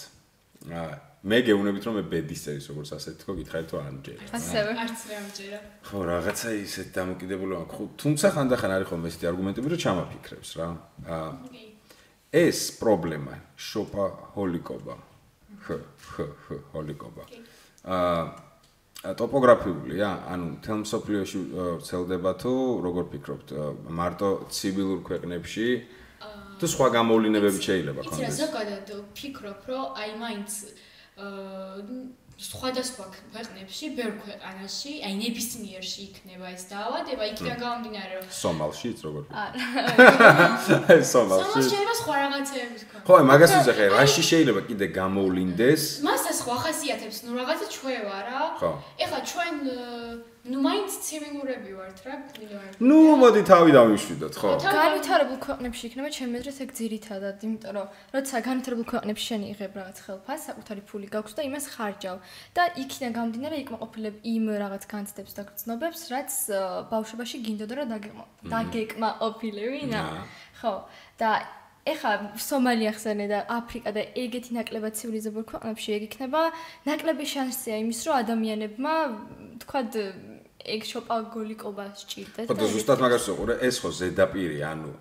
აა 0.74 0.94
მე 1.20 1.38
გეუბნებით 1.44 1.84
რომ 1.84 1.96
მე 2.00 2.04
ბედის 2.08 2.42
წერის 2.48 2.68
როგორც 2.72 2.90
ასეთი 2.96 3.18
თქო 3.20 3.34
გითხარით 3.44 3.68
თუ 3.68 3.76
არ 3.80 3.92
მჯერა. 4.00 4.24
ასევე. 4.40 4.72
არც 4.84 5.00
მე 5.04 5.16
ამჯერა 5.20 5.60
ხო, 5.84 5.98
რაღაცა 6.10 6.50
ისეთ 6.64 6.88
დამოკიდებულება 6.96 7.66
ხო, 7.76 7.84
თუმცა 8.00 8.28
ხანდახან 8.36 8.72
არის 8.76 8.88
ხოლმე 8.88 9.08
ესეთი 9.12 9.26
არგუმენტები, 9.32 9.68
რომ 9.68 9.80
ჩამაფიქრებს 9.84 10.50
რა. 10.60 10.68
აა 11.04 11.30
ეს 12.30 12.60
პრობლემა 12.80 13.36
შოპა 13.58 14.06
ხ, 15.64 15.80
ხ, 16.12 16.28
ხ, 16.44 16.46
ჰოლიკობა. 16.74 17.24
აა 17.86 18.22
ტოპოგრაფიულია, 19.00 20.08
ანუ 20.28 20.48
თელ 20.60 20.78
მსოფლიოში 20.84 21.40
ვრცელდება 21.56 22.32
თუ 22.44 22.52
როგორ 22.84 23.06
ფიქრობთ, 23.16 23.48
მარტო 23.96 24.30
ცივილურ 24.52 25.00
ქვეყნებში 25.08 25.68
თუ 26.60 26.68
სხვა 26.68 26.88
გამოვლინებები 27.00 27.60
შეიძლება 27.64 28.04
იცი 28.04 28.22
რა 28.28 28.32
ზოგადად 28.36 28.90
ფიქრობ 29.16 29.60
რომ 29.72 29.84
აი 30.04 30.12
მაინც 30.20 30.52
აა 31.24 31.96
სხვადასხვა 32.40 33.06
ქვეყნებში, 33.36 33.86
ბევრ 34.00 34.14
ქვეყანაში, 34.24 34.92
აი 35.04 35.14
ნებისმიერში 35.20 36.00
იქნება 36.08 36.48
ეს 36.56 36.64
დაავადება, 36.72 37.24
იქიდან 37.36 37.58
გამომდინარე 37.60 38.14
რომ 38.16 38.28
სომალშიც 38.32 38.98
როგორ? 39.04 39.24
არა 39.44 40.98
სომალში. 41.04 41.50
სამას 41.52 41.68
შეიძლება 41.68 41.96
სხვა 42.00 42.16
რაღაცეების 42.24 42.84
ქონა. 42.90 43.04
ხო, 43.04 43.14
აი 43.20 43.26
მაგას 43.32 43.52
ვიზახე, 43.60 43.86
რაში 43.92 44.24
შეიძლება 44.32 44.62
კიდე 44.72 44.88
გამოვლინდეს? 45.00 45.84
მასას 46.08 46.40
ხო 46.48 46.52
ახასიათებს, 46.60 47.18
ნუ 47.28 47.32
რაღაცა 47.44 47.68
ჩვევა 47.76 48.18
რა. 48.30 48.42
ხო. 48.56 48.72
ეხლა 49.04 49.20
ჩვენ 49.30 49.56
აა, 49.68 50.39
ნუ 50.48 50.60
მაინც 50.64 50.94
ცივილურები 51.04 51.72
ვართ 51.76 52.00
რა, 52.08 52.16
ნუ 52.80 52.98
მოდი 53.20 53.42
თავი 53.44 53.72
დავიშვიდოთ, 53.76 54.34
ხო? 54.40 54.52
განვითარებულ 54.64 55.38
ქვეყნებში 55.44 55.84
იქნება 55.90 56.10
ჩემი 56.16 56.40
აზრით 56.40 56.60
ეგ 56.64 56.72
ძირითადად, 56.80 57.44
იმიტომ 57.44 57.72
რომ 57.76 57.88
როცა 58.16 58.42
განვითარებულ 58.48 58.86
ქვეყნებში 58.88 59.26
შენ 59.30 59.42
იღებ 59.52 59.74
რაღაც 59.80 59.98
ხელფას, 60.00 60.40
საკუთარი 60.48 60.82
ფული 60.88 61.08
გაქვს 61.12 61.34
და 61.36 61.42
იმას 61.44 61.66
ხარჯავ 61.76 62.18
და 62.56 62.64
იქიდან 62.88 63.12
გამომდინარე 63.20 63.56
იქმოყოფილებ 63.68 64.16
იმ 64.24 64.46
რაღაც 64.64 64.84
განცდებს 64.88 65.34
და 65.36 65.42
გრძნობებს, 65.52 66.02
რაც 66.16 66.32
აა, 66.56 66.88
ბავშვობაში 66.88 67.38
გინდოდა 67.44 67.74
რომ 67.84 67.88
დაგეკმა 67.94 68.26
დაგეკმაყოფილებინა. 68.48 70.02
ხო. 70.64 70.74
და 71.20 71.30
ეხა 71.88 72.12
სომალი 72.38 72.90
ახსენე 72.92 73.26
და 73.32 73.40
აფრიკა 73.56 73.92
და 73.96 74.04
ეგეთი 74.20 74.56
ნაკლებად 74.58 74.98
ცივილიზებულ 75.00 75.44
ქვეყნებში 75.52 75.96
ეგ 75.96 76.04
იქნება 76.10 76.42
ნაკლები 76.90 77.26
შანსია 77.34 77.80
იმის 77.84 78.00
რომ 78.06 78.16
ადამიანებმა 78.24 78.96
თქვათ 79.64 79.98
ეგ 80.60 80.82
შოპაგოლიკობა 80.92 81.86
სჭირდეთ. 81.96 82.46
ხო 82.52 82.56
და 82.56 82.66
ზუსტად 82.68 83.00
მაგას 83.00 83.24
ვიყურე, 83.32 83.54
ეს 83.64 83.76
ხო 83.80 83.90
ზედაპირი, 84.00 84.60
ანუ 84.60 84.92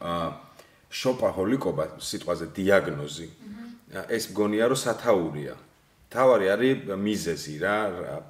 შოპაჰოლიკობა 0.89 1.85
სიტყვაზე 1.99 2.47
დიაგნოზი. 2.57 3.29
ეს 4.09 4.25
მგონია 4.33 4.65
რომ 4.71 4.79
სათაურია. 4.79 5.55
თავარი 6.09 6.47
არის 6.49 6.77
მიზეზი 6.97 7.55
რა, 7.61 7.77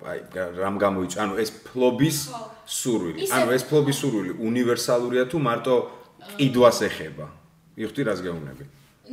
აი 0.02 0.18
რამ 0.58 0.76
გამოიწვა, 0.82 1.18
ანუ 1.22 1.34
ეს 1.38 1.50
ფლობის 1.62 2.18
სურვილი. 2.66 3.18
ანუ 3.30 3.50
ეს 3.54 3.62
ფლობის 3.70 3.96
სურვილი 4.02 4.32
უნივერსალურია 4.48 5.24
თუ 5.30 5.38
მარტო 5.38 5.74
ყიდვას 6.38 6.78
ეხება. 6.88 7.26
მიხვდი 7.78 8.00
რას 8.08 8.20
გეუბნები? 8.26 8.64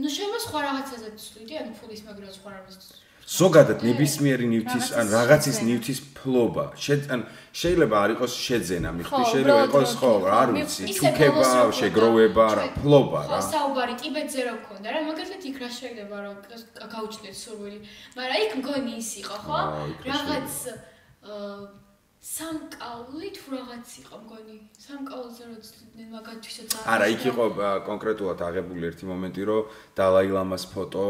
ნუ 0.02 0.08
შეიძლება 0.10 0.40
სხვა 0.50 0.60
რაღაცაზე 0.66 1.08
ვცვლიდი, 1.14 1.54
ანუ 1.62 1.72
ფულის 1.80 2.02
მაგრა 2.10 2.32
სხვა 2.34 2.50
რაღაცაზე. 2.58 3.05
ზოგადად 3.26 3.82
ნებისმიერი 3.82 4.46
ნივთის 4.54 4.86
ან 5.02 5.06
რაღაცის 5.10 5.58
ნივთის 5.66 6.00
ფლობა. 6.14 6.66
შე- 6.78 7.10
ან 7.10 7.22
შეიძლება 7.58 7.96
არ 8.06 8.10
იყოს 8.16 8.34
შეძენა, 8.46 8.90
მიხვდი, 8.98 9.10
ხო, 9.18 9.30
შეიძლება 9.34 9.62
იყოს 9.66 9.92
ხო, 10.00 10.12
არ 10.42 10.50
ხო, 10.50 10.56
ვიცი, 10.58 10.84
ჩუქება, 10.98 11.50
შეგროვება, 11.80 12.46
რა, 12.58 12.66
ფლობა 12.78 13.20
ხო, 13.26 13.34
რა. 13.34 13.42
საუბარი 13.50 13.94
ტიბეტზე 14.02 14.42
რო 14.46 14.56
ქონდა 14.68 14.88
რა, 14.94 15.00
მაგალითად 15.10 15.42
იქ 15.50 15.58
რა 15.64 15.70
შეიძლება 15.80 16.18
რომ 16.26 16.36
გ- 16.46 16.88
გაუჩნდეთ 16.94 17.36
სურვილი. 17.44 17.80
მაგრამ 18.18 18.40
იქ 18.46 18.52
მგონი 18.62 18.92
ის 19.02 19.10
იყო, 19.22 19.36
ხო? 19.46 19.58
რა 20.06 20.16
რაღაც 20.22 20.54
აა 21.26 21.85
სამკაული 22.26 23.28
თუ 23.38 23.52
რაღაც 23.54 23.90
იყო 24.02 24.18
მგონი. 24.26 24.56
სამკაულზე 24.82 25.44
რო 25.46 25.58
ცდილდნენ 25.62 26.08
მაგათვისაც 26.16 26.74
არა, 26.90 27.06
იქ 27.14 27.22
იყო 27.32 27.46
კონკრეტულად 27.86 28.40
აღებული 28.50 28.88
ერთი 28.90 29.06
მომენტი, 29.12 29.44
რომ 29.50 29.76
დალაი 30.00 30.30
ლამას 30.34 30.66
ფოტო 30.74 31.06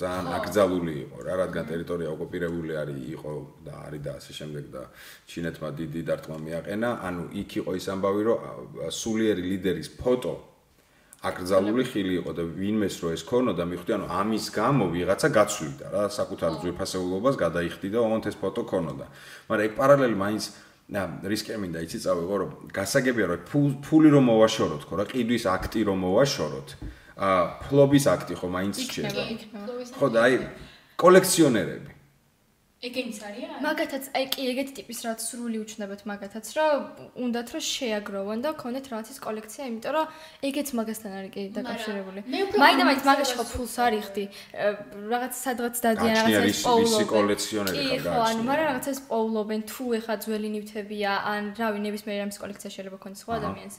ძალიან 0.00 0.26
აკრძალული 0.38 0.94
იყო 1.06 1.18
რა, 1.22 1.34
რადგან 1.42 1.64
ტერიტორია 1.70 2.08
ოკუპირებული 2.16 2.72
არის, 2.82 2.98
იყო 3.14 3.32
და 3.62 3.74
არის 3.86 4.02
და 4.06 4.10
ასე 4.18 4.32
შემდეგ 4.42 4.64
და 4.74 4.82
ჩინეთმა 5.30 5.68
დიდი 5.86 6.00
დარტყმა 6.10 6.38
მიაყენა, 6.50 6.90
ანუ 7.06 7.22
იქ 7.46 7.50
იყო 7.62 7.70
ის 7.78 7.86
ამბავი, 7.94 8.22
რომ 8.26 8.38
სულიერი 8.90 9.42
ლიდერის 9.46 9.88
ფოტო 10.02 10.34
აკრძალული 11.24 11.84
ხილი 11.88 12.14
იყო 12.20 12.30
და 12.36 12.42
ვინმეს 12.44 12.96
რო 13.02 13.08
ეს 13.16 13.22
ქონოდა, 13.24 13.64
მიხვდი, 13.66 13.90
ანუ 13.96 14.06
ამის 14.20 14.44
გამო 14.52 14.84
ვიღაცა 14.92 15.28
გაცვლიდა 15.32 15.86
რა, 15.90 16.02
საკუთარ 16.12 16.52
ძვირფასეულობას 16.60 17.34
გადაიხდი 17.40 17.88
და 17.88 17.98
ოღონდ 18.04 18.24
ეს 18.30 18.36
ფოტო 18.36 18.62
ქონოდა. 18.68 19.06
მაგრამ 19.48 19.64
ეგ 19.66 19.72
პარალელი 19.80 20.16
მაინც 20.16 20.44
და 20.86 21.02
რისკი 21.26 21.56
მინდა 21.58 21.82
იცი 21.82 21.98
წავიღო 22.04 22.36
რომ 22.38 22.50
გასაგებია 22.70 23.26
რომ 23.26 23.40
ფუ- 23.50 23.76
ფული 23.82 24.08
რომ 24.14 24.24
მოვაშოროთ 24.30 24.82
ხო 24.86 24.94
რა 25.02 25.04
ყიდვის 25.10 25.44
აქტი 25.50 25.80
რომ 25.82 25.98
მოვაშოროთ 26.06 26.68
ა 27.18 27.30
ფლობის 27.66 28.04
აქტი 28.06 28.32
ხო 28.38 28.46
მაინც 28.54 28.74
იქნება. 28.86 29.22
ხო 29.98 30.06
და 30.14 30.18
აი 30.30 30.34
კოლექციონერები 30.94 31.90
ეგენიც 32.84 33.18
არის? 33.24 33.44
მაგათაც 33.64 34.04
აი 34.12 34.24
კი 34.36 34.40
ეგეთი 34.52 34.72
ტიპის 34.76 34.98
რაც 35.08 35.20
სრული 35.24 35.58
უჩნდებათ 35.64 36.00
მაგათაც 36.10 36.46
რომ 36.56 36.80
უნდათ 37.24 37.48
რომ 37.56 37.62
შეაგროვონ 37.72 38.38
და 38.44 38.50
ქონდეთ 38.60 38.86
რაღაცის 38.92 39.18
კოლექცია, 39.26 39.62
იმიტომ 39.70 39.92
რომ 39.96 40.06
ეგეც 40.44 40.68
მაგასთან 40.76 41.12
არის 41.16 41.30
კი 41.32 41.42
დაკავშირებული. 41.56 42.20
მე 42.28 42.38
უფრო 42.46 42.56
მაინდა 42.60 42.84
მაინც 42.88 43.02
მაგაში 43.08 43.34
ხო 43.38 43.44
ფულს 43.48 43.72
ვფიქრობ. 43.72 43.86
არიხდი. 43.86 44.24
ა, 44.28 44.66
რაღაც 45.12 45.32
სადღაც 45.40 45.74
დადიან 45.86 46.14
გაჩნია 46.16 46.36
რაღაცას 46.36 46.46
რის- 46.52 46.64
პოულობენ. 46.68 47.00
რისი 47.00 47.04
კოლექციონერი 47.16 47.76
კი, 47.80 47.96
ხარ 47.96 48.12
ხო, 48.12 48.20
ანუ 48.28 48.42
მაგრამ 48.50 48.66
რაღაცას 48.70 48.98
პოულობენ 49.08 49.60
თუ 49.72 49.84
ეხა 49.98 50.14
ძველი 50.24 50.48
ნივთებია, 50.56 51.12
ან 51.32 51.42
რავი 51.56 51.78
ნებისმიერი 51.86 52.20
ამის 52.28 52.38
კოლექცია 52.44 52.70
შეიძლება 52.76 52.98
ქონდეს 53.02 53.20
სხვა 53.24 53.32
ადამიანს. 53.40 53.76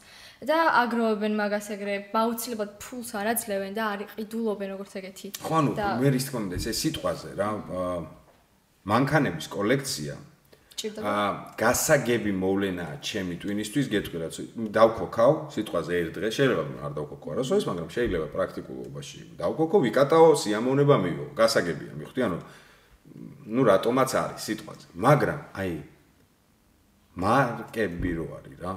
და 0.50 0.58
აგროვებენ 0.82 1.34
მაგას 1.38 1.68
ეგრე, 1.74 1.96
აუცილებლად 2.13 2.72
ფულს 2.82 3.10
არ 3.13 3.27
აძლევენ 3.34 3.74
და 3.77 3.84
არ 3.94 4.00
იყიდულობენ 4.06 4.68
როგორც 4.74 4.92
ეგეთი. 5.00 5.27
ხო 5.42 5.54
ანუ 5.62 5.72
და 5.77 5.88
მე 6.01 6.10
რის 6.13 6.25
თქმა 6.30 6.39
უნდა 6.46 6.56
ეს 6.58 6.77
სიტყვაზე 6.82 7.30
რა 7.38 7.48
ა, 7.77 7.82
მანქანების 8.91 9.48
კოლექცია 9.51 10.15
აა 10.77 11.29
გასაგები 11.58 12.32
მოვლენაა 12.38 12.96
ჩემი 13.01 13.36
ტვინისთვის 13.41 13.88
გეტყვი 13.94 14.17
რაც 14.24 14.36
დავქოქავ 14.77 15.32
სიტყვაზე 15.56 15.94
ერთ 16.01 16.12
დღე 16.17 16.29
შეიძლება 16.38 16.86
არ 16.86 16.91
დავქოქო 17.00 17.27
არასოდეს 17.34 17.65
მაგრამ 17.70 17.89
შეიძლება 17.98 18.27
პრაქტიკულობაში 18.36 19.20
დავქოქო 19.41 19.77
ვიკატაო 19.88 20.29
სიამოვნება 20.44 20.96
მივიღო 21.01 21.27
გასაგებია 21.41 21.98
მიხვდი 21.98 22.22
ანუ 22.27 22.39
ну 23.48 23.63
რატომაც 23.63 24.12
არის 24.20 24.46
სიტყვაზე. 24.48 24.86
მაგრამ 24.96 25.39
აი 25.56 25.74
მარკები 27.24 28.12
რო 28.20 28.25
არის 28.38 28.58
რა. 28.62 28.74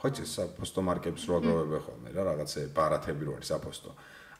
ხო 0.00 0.08
ეს 0.24 0.30
საფოსტო 0.36 0.80
მარკებს 0.88 1.22
რო 1.28 1.34
აგროვებენ 1.38 1.80
ხოლმე 1.84 2.08
რა 2.16 2.22
რაღაცე 2.30 2.60
ბარათები 2.76 3.24
რო 3.28 3.32
არის 3.38 3.48
საფოსტო 3.52 3.90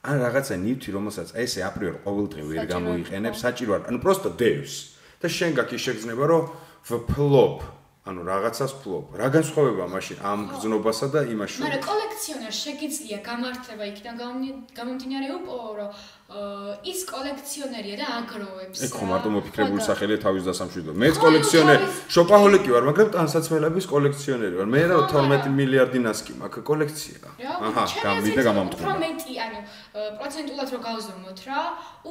ან 0.05 0.15
რაღაცა 0.25 0.55
ნივთი 0.61 0.89
რომელსაც 0.95 1.29
ესე 1.41 1.61
აპრიორ 1.69 1.95
ყოველდღე 2.05 2.41
ვერ 2.49 2.65
გამოიყენებს 2.69 3.39
ხო. 3.39 3.43
საჭირო 3.45 3.71
არ 3.77 3.81
ანუ 3.89 3.97
პროსტო 4.05 4.29
დევს 4.41 4.73
და 5.21 5.27
შენ 5.37 5.51
გაქვს 5.57 5.83
შეგრძნება 5.85 6.23
რომ 6.29 6.43
ვფლობ 6.89 7.55
ანუ 8.05 8.21
რაღაცას 8.21 8.73
ფლობ 8.85 9.15
რა 9.17 9.27
განსხვავება 9.33 9.85
მაშინ 9.89 10.17
ამ 10.31 10.39
გზნობასა 10.53 11.07
და 11.15 11.21
იმას 11.33 11.51
მაგრამ 11.57 11.81
შორის 11.81 11.85
კოლექციონერს 11.89 12.57
შეგიძლია 12.65 13.17
გამართლება 13.25 13.83
იქიდან 13.91 14.15
გამომდინ- 14.21 14.61
გამომდინარე 14.77 15.27
უპო 15.37 15.55
რომ 15.79 15.89
ის 16.85 16.99
კოლექციონერია 17.09 17.95
და 18.01 18.05
აგროვებს. 18.19 18.77
ეგ 18.85 18.91
ხო 18.97 19.05
მარტო 19.09 19.29
მოფიქრებული 19.35 19.81
სახელია 19.89 20.17
თავის 20.25 20.43
დასამშვიდო. 20.49 20.91
მეც 21.01 21.15
კოლექციონერი, 21.25 21.85
შოპაჰოლიკი 22.15 22.69
ვარ, 22.75 22.83
მაგრამ 22.89 23.09
ტანსაცმელების 23.15 23.85
კოლექციონერი 23.93 24.55
ვარ. 24.57 24.67
მე 24.73 24.81
რა 24.89 24.95
ხო, 24.95 25.05
12 25.09 25.45
მაგრამ- 25.45 25.55
მილიარდი 25.59 25.99
ნასკი 26.05 26.33
მაქვს 26.41 26.63
კოლექცია. 26.69 27.17
აჰა, 27.65 27.83
გამვიდა 28.05 28.41
აზრით, 28.41 28.73
უფრო 28.73 28.93
მეტი, 29.05 29.33
ანუ 29.45 29.59
პროცენტულად 30.17 30.67
რო 30.73 30.79
გავზომოთ 30.87 31.39
რა, 31.49 31.61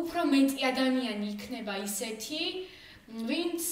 უფრო 0.01 0.21
მეტი 0.35 0.59
ადამიანი 0.71 1.27
იქნება 1.35 1.75
ისეთი, 1.87 2.43
ვინც 3.09 3.65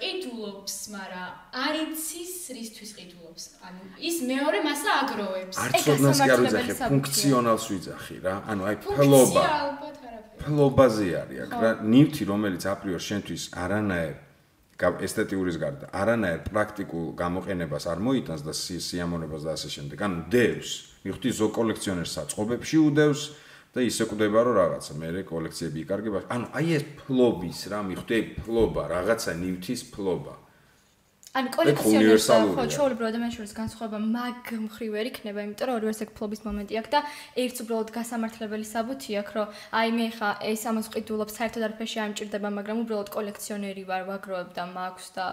ყიდულობს, 0.00 0.74
მაგრამ 0.96 1.30
არ 1.52 1.74
იცის 1.84 2.32
რისთვის 2.56 2.90
ყიდულობს. 2.96 3.42
ანუ 3.60 3.82
ის 4.00 4.16
მეორე 4.24 4.58
მასა 4.64 4.90
აგროვებს. 5.04 5.56
არც 5.60 5.84
ოდნას 5.94 6.18
კი 6.24 6.30
არ 6.32 6.40
ვიძახე, 6.44 6.72
ფუნქციონალს 6.88 7.64
ვიძახი 7.70 8.16
რა. 8.24 8.34
ანუ 8.50 8.62
აი 8.70 8.76
ფლობა. 8.80 9.44
ფლობაზე 10.40 11.06
არის 11.20 11.38
აქ 11.44 11.52
რა. 11.60 11.70
ნივთი, 11.84 12.22
რომელიც 12.32 12.62
აპრიორ 12.72 13.00
შენთვის 13.08 13.42
არანაირ 13.52 14.14
ესთეტიურის 14.80 15.56
გარდა, 15.60 15.86
არანაირ 15.92 16.40
პრაქტიკულ 16.48 17.06
გამოყენებას 17.20 17.84
არ 17.92 17.98
მოიტანს 18.00 18.42
და 18.48 18.52
სი- 18.56 18.80
სიამოვნებას 18.80 19.42
და 19.44 19.50
ასე 19.60 19.68
შემდეგ. 19.76 19.98
ანუ 20.00 20.18
დევს. 20.32 20.70
მიხვდი 21.04 21.28
ზოგ 21.36 21.50
კოლექციონერს 21.52 22.12
საწყობებში 22.16 22.76
უდევს 22.88 23.20
და 23.70 23.80
ისე 23.86 24.04
კვდება 24.10 24.40
რომ 24.46 24.54
რაღაცა 24.60 24.92
მე 24.98 25.22
კოლექციები 25.30 25.78
იკარგება. 25.84 26.18
ანუ 26.34 26.46
აი 26.58 26.66
ეს 26.74 26.84
ფლობის 26.98 27.60
რა, 27.70 27.80
მიხვდი 27.90 28.18
ფლობა, 28.42 28.82
რაღაცა 28.90 29.30
ნივთის 29.42 29.82
ფლობა. 29.94 30.34
ან 31.30 31.46
კოლექციონერს 31.54 32.26
ხო 32.26 32.62
ჩაოლებრო 32.74 33.06
ადამიანის 33.06 33.36
შორის 33.38 33.52
განსხვავება 33.54 33.98
მაგ 34.02 34.48
მხრივ 34.66 34.90
ვერ 34.98 35.06
იქნება, 35.14 35.38
იმიტომ 35.46 35.66
რომ 35.70 35.76
ორივეს 35.78 36.00
ეგ 36.02 36.10
ფლობის 36.18 36.40
მომენტი 36.42 36.74
აქვს 36.80 36.90
და 36.90 37.00
ერთს 37.38 37.62
უბრალოდ 37.62 37.90
გასამართლებელი 37.94 38.66
საბუთი 38.66 39.10
აქვს, 39.22 39.36
რომ 39.38 39.46
აი 39.78 39.88
მე 39.94 40.06
ხა 40.18 40.30
ეს 40.50 40.62
ამას 40.66 40.86
ყიდულობს 40.90 41.36
საერთოდ 41.38 41.62
არ 41.70 41.74
მჭირდება, 41.78 42.48
მაგრამ 42.58 42.82
უბრალოდ 42.82 43.08
კოლექციონერი 43.14 43.82
ვარ, 43.86 44.02
ვაგროვებ 44.10 44.50
და 44.58 44.64
მაქვს 44.74 45.06
და 45.14 45.26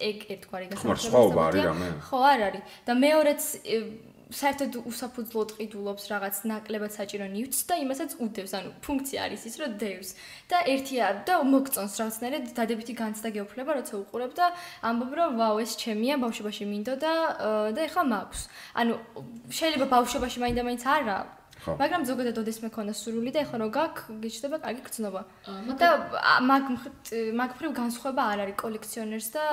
ეგ 0.00 0.18
ერთგვარი 0.32 0.64
ხო, 0.72 0.80
მაგრამ 0.80 1.04
სხვაობა 1.04 1.42
არის 1.48 1.62
რამე? 1.68 1.88
ხო, 2.08 2.18
არ 2.32 2.40
არის. 2.48 2.62
და 2.88 2.92
მეორეც 3.04 3.42
საერთოდ 4.32 4.76
უსაფუძვლოდ 4.88 5.50
ყიდულობს 5.58 6.04
რაღაც 6.08 6.36
ნაკლებად 6.48 6.92
საჭირო 6.96 7.26
ნივთს 7.28 7.60
და 7.68 7.74
იმასაც 7.84 8.10
უდევს, 8.24 8.52
ანუ 8.56 8.70
ფუნქცია 8.84 9.18
არის 9.28 9.42
ის, 9.48 9.54
რომ 9.60 9.70
დევს. 9.82 10.08
და 10.48 10.58
ერთია 10.64 11.06
და 11.28 11.34
მოგწონს 11.44 11.94
რაღაცნაირად 12.00 12.44
დადებითი 12.56 12.94
განცდა 12.96 13.28
გეუფლება, 13.36 13.70
როცა 13.78 13.94
უყურებ 14.00 14.32
და 14.38 14.46
ამბობ 14.80 15.12
რომ 15.18 15.32
ვაუ, 15.40 15.56
ეს 15.64 15.72
ჩემია, 15.76 16.14
ბავშვობაში 16.24 16.64
მინდოდა 16.72 17.12
აა, 17.12 17.72
და 17.76 17.80
ეხლა 17.84 18.02
მაქვს. 18.14 18.40
ანუ 18.80 18.92
შეიძლება 19.52 19.86
ბავშვობაში 19.94 20.38
მაინდა 20.40 20.62
მაინც 20.64 20.82
არა. 20.84 21.18
მაგრამ 21.64 22.02
ზოგადად 22.10 22.36
ოდეს 22.42 22.58
მექონა 22.64 22.92
სურვილი 22.92 23.30
და 23.34 23.38
ეხლა 23.44 23.56
რო 23.64 23.68
გაქვს, 23.78 24.02
გიჩნდება 24.22 24.56
კარგი 24.64 24.82
გრძნობა. 24.86 25.20
და 25.80 25.88
მაგ 26.50 26.64
მაგ 27.40 27.50
მხრივ 27.56 27.70
განსხვავება 27.80 28.22
არ 28.32 28.38
არის 28.44 28.56
კოლექციონერს 28.64 29.28
და 29.36 29.44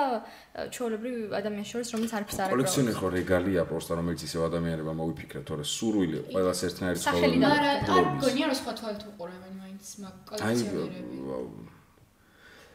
ჩვეულებრივ 0.74 1.14
ადამიანს 1.40 1.68
შორის, 1.72 1.88
რომელიც 1.94 2.12
არაფერს 2.16 2.40
არ 2.44 2.50
კოლექციონერი 2.54 2.96
ხო 3.00 3.08
რეგალია 3.18 3.62
პროსტა 3.70 3.92
რომელიც 4.00 4.20
ისევ 4.28 4.40
ადამიანებმა 4.50 4.94
მოიფიქრეთ, 5.02 5.44
თორე 5.48 5.64
სურვილი 5.76 6.18
ყველას 6.32 6.60
ერთნაირი 6.68 6.98
სახელი 7.06 7.36
და- 7.40 7.52
არ 7.96 8.04
მგონია 8.16 8.44
რომ 8.50 8.56
სხვა 8.60 8.72
თვალით 8.78 9.02
უყურებენ 9.10 9.52
მაინც 9.62 9.84
მაგ 10.02 10.14
კოლექციონერები. 10.28 11.70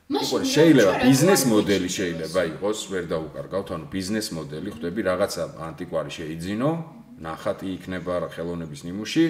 მაშინ 0.08 0.44
შეიძლება 0.56 0.94
ბიზნეს 1.04 1.42
მოდელი 1.52 1.90
შეიძლება 1.92 2.42
იყოს, 2.56 2.80
ვერ 2.92 3.04
დაუკარგავთ, 3.12 3.68
ანუ 3.76 3.86
ბიზნეს 3.92 4.28
მოდელი 4.38 4.70
ხვდები 4.72 5.02
რაღაცა 5.04 5.44
ანტიკვარი 5.68 6.12
შეიძინო, 6.20 6.70
ნახატი 7.22 7.68
იქნება 7.78 8.14
რა 8.24 8.30
ხელოვნების 8.34 8.82
ნიმუში, 8.88 9.26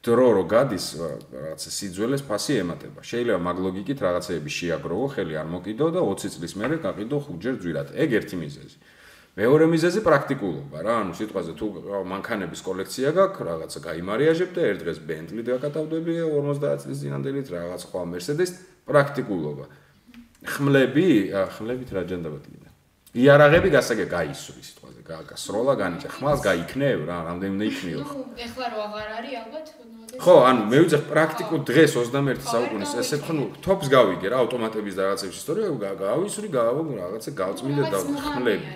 დრო 0.00 0.28
რო 0.32 0.44
გადის 0.48 0.86
რაღაცა 0.96 1.70
სიძველეს 1.76 2.22
ფასი 2.24 2.54
ემატება. 2.64 3.00
შეიძლება 3.04 3.40
მაგ 3.44 3.56
ლოგიკით 3.64 3.98
რაღაცეები 4.00 4.50
შეაგროვო, 4.56 5.06
ხელი 5.12 5.34
არ 5.36 5.48
მოკიდო 5.52 5.86
და 5.92 6.00
20 6.00 6.36
წლის 6.40 6.52
მერე 6.56 6.76
გაყიდო 6.80 7.16
ხუთჯერ 7.20 7.54
ძვირად. 7.60 7.88
ეგ 8.00 8.10
ერთი 8.20 8.36
მიზეზი. 8.40 8.78
მეორე 9.30 9.64
მიზეზი 9.70 10.00
პრაქტიკულობა 10.04 10.78
რა, 10.84 10.94
ანუ 11.04 11.12
სიტყვაზე 11.20 11.52
თუ 11.60 11.66
მანქანების 12.12 12.60
კოლექცია 12.66 13.08
გაქვს, 13.14 13.44
რაღაცა 13.46 13.78
გაიმარიაჟებ 13.88 14.50
და 14.56 14.60
ერთ 14.70 14.80
დღეს 14.84 14.98
Bentley 15.06 15.42
დაკატავდები 15.46 16.12
50 16.32 16.80
წლის 16.82 16.98
წინანდელით, 17.04 17.46
რაღაც 17.52 17.80
სხვა 17.84 18.00
Mercedes 18.10 18.50
პრაქტიკულობა. 18.88 19.64
ხმლები, 20.50 21.08
ხმლებით 21.30 21.88
რა 21.92 22.02
ჯანდაბად 22.08 22.42
იქნება. 22.48 22.68
იარაღები 23.20 23.68
გასაგე 23.74 24.04
გაისური 24.06 24.62
სიტყვაზე, 25.10 25.26
გასროლა 25.30 25.74
განიჭა, 25.80 26.08
ხმალს 26.16 26.40
გაიქნევ 26.46 26.98
რა, 27.08 27.16
რამდენი 27.26 27.52
უნდა 27.56 27.66
იქნიო. 27.70 27.98
ნუ 28.00 28.22
ეხლა 28.46 28.66
რო 28.70 28.78
აღარ 28.86 29.08
არის 29.18 29.34
ალბათ 29.42 29.66
ხო, 30.20 30.34
ანუ 30.50 30.62
მე 30.70 30.76
ვიძახ 30.82 31.02
პრაქტიკულ 31.10 31.60
დღეს 31.70 31.90
21 31.98 32.40
საუკუნის 32.50 32.92
ესე 33.02 33.16
ხო 33.24 33.32
ნუ 33.38 33.44
თოფს 33.64 33.86
გავიგე 33.90 34.26
რა, 34.30 34.36
ავტომატების 34.44 34.94
და 34.98 35.02
რაღაცების 35.10 35.36
ისტორია 35.40 35.66
გა- 35.82 35.98
გავისური, 36.04 36.48
გავაგო 36.50 36.92
რაღაცა 37.02 37.30
გავწმინდა 37.40 37.84
და 37.90 37.98
ხმლები. 38.22 38.70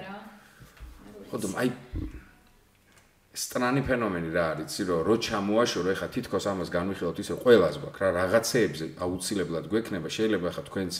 ხო 1.30 1.36
და 1.42 1.46
აი 1.60 1.68
სტრანი 3.34 3.80
ფენომენი 3.82 4.30
რა 4.30 4.44
არის, 4.54 4.66
იცი 4.70 4.82
რომ 4.86 5.00
რო 5.10 5.14
ჩამოაშორო, 5.26 5.88
ეხა 5.94 6.06
თითქოს 6.14 6.44
ამას 6.54 6.68
განვიხილოთ 6.70 7.18
ისე 7.18 7.34
ყველას 7.42 7.74
გვაქვს 7.82 7.98
რა, 8.02 8.08
რაღაცეებზე 8.14 8.84
აუცილებლად 9.02 9.64
გვექნება, 9.74 10.06
შეიძლება 10.06 10.46
ეხა 10.54 10.62
თქვენც 10.70 10.94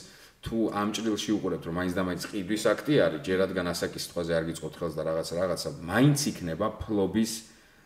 თუ 0.44 0.58
ამ 0.76 0.88
ჭრილში 0.92 1.30
უყურებთ 1.40 1.64
რომ 1.64 1.74
მაინც 1.80 1.92
და 1.96 2.02
მაინც 2.04 2.22
ყიდვის 2.28 2.64
აქტი 2.68 2.94
არის, 3.00 3.20
ჯერ 3.24 3.38
რადგან 3.44 3.66
ასაკის 3.72 4.02
სიტყვაზე 4.04 4.32
არ 4.36 4.44
გიწყოთ 4.48 4.74
ხელს 4.76 4.94
და 4.98 5.02
რაღაცა 5.08 5.34
რაღაცა, 5.40 5.68
მაინც 5.88 6.18
იქნება 6.30 6.66
ფლობის 6.84 7.32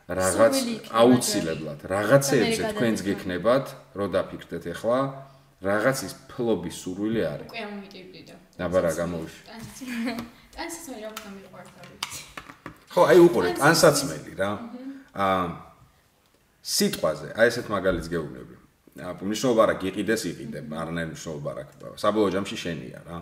რაღაც 0.09 0.57
აუცილებლად. 0.91 1.79
რაღაცეებზე 1.87 2.62
და 2.65 2.71
თქვენც 2.75 2.99
გადაგიხმარ. 2.99 3.15
გექნებათ, 3.15 3.67
რო 3.95 4.07
დაფიქრდეთ 4.15 4.65
ეხლა, 4.75 4.99
რაღაცის 5.62 6.12
ფლობის 6.33 6.77
სურვილი 6.83 7.23
არის. 7.33 7.49
უკვე 7.49 7.61
ამომიტივდიდა. 7.69 8.35
აბა 8.67 8.79
რა 8.83 8.93
გამოვიშვი. 8.99 9.43
ტანსიც 10.55 10.85
მე 10.91 10.99
რა 10.99 11.11
არ 11.62 11.87
ვიცი. 11.95 12.23
ხო, 12.91 13.00
აი 13.07 13.19
უყურე, 13.27 13.49
ტანსაცმელი 13.62 14.33
რა. 14.35 14.50
აა 15.15 15.45
სიტყვაზე, 16.69 17.29
აი 17.38 17.47
ესეთ 17.49 17.67
მაგალითს 17.71 18.09
გეუბნები. 18.12 18.55
მნიშვნელობა 18.99 19.62
რა 19.71 19.75
გიყიდეს 19.78 20.23
იყიდე, 20.33 20.59
არანაირ 20.75 21.09
მნიშვნელობა 21.14 21.50
რა. 21.55 21.62
საბოლოო 22.02 22.31
ჯამში 22.35 22.57
შენია 22.59 23.00
რა. 23.07 23.19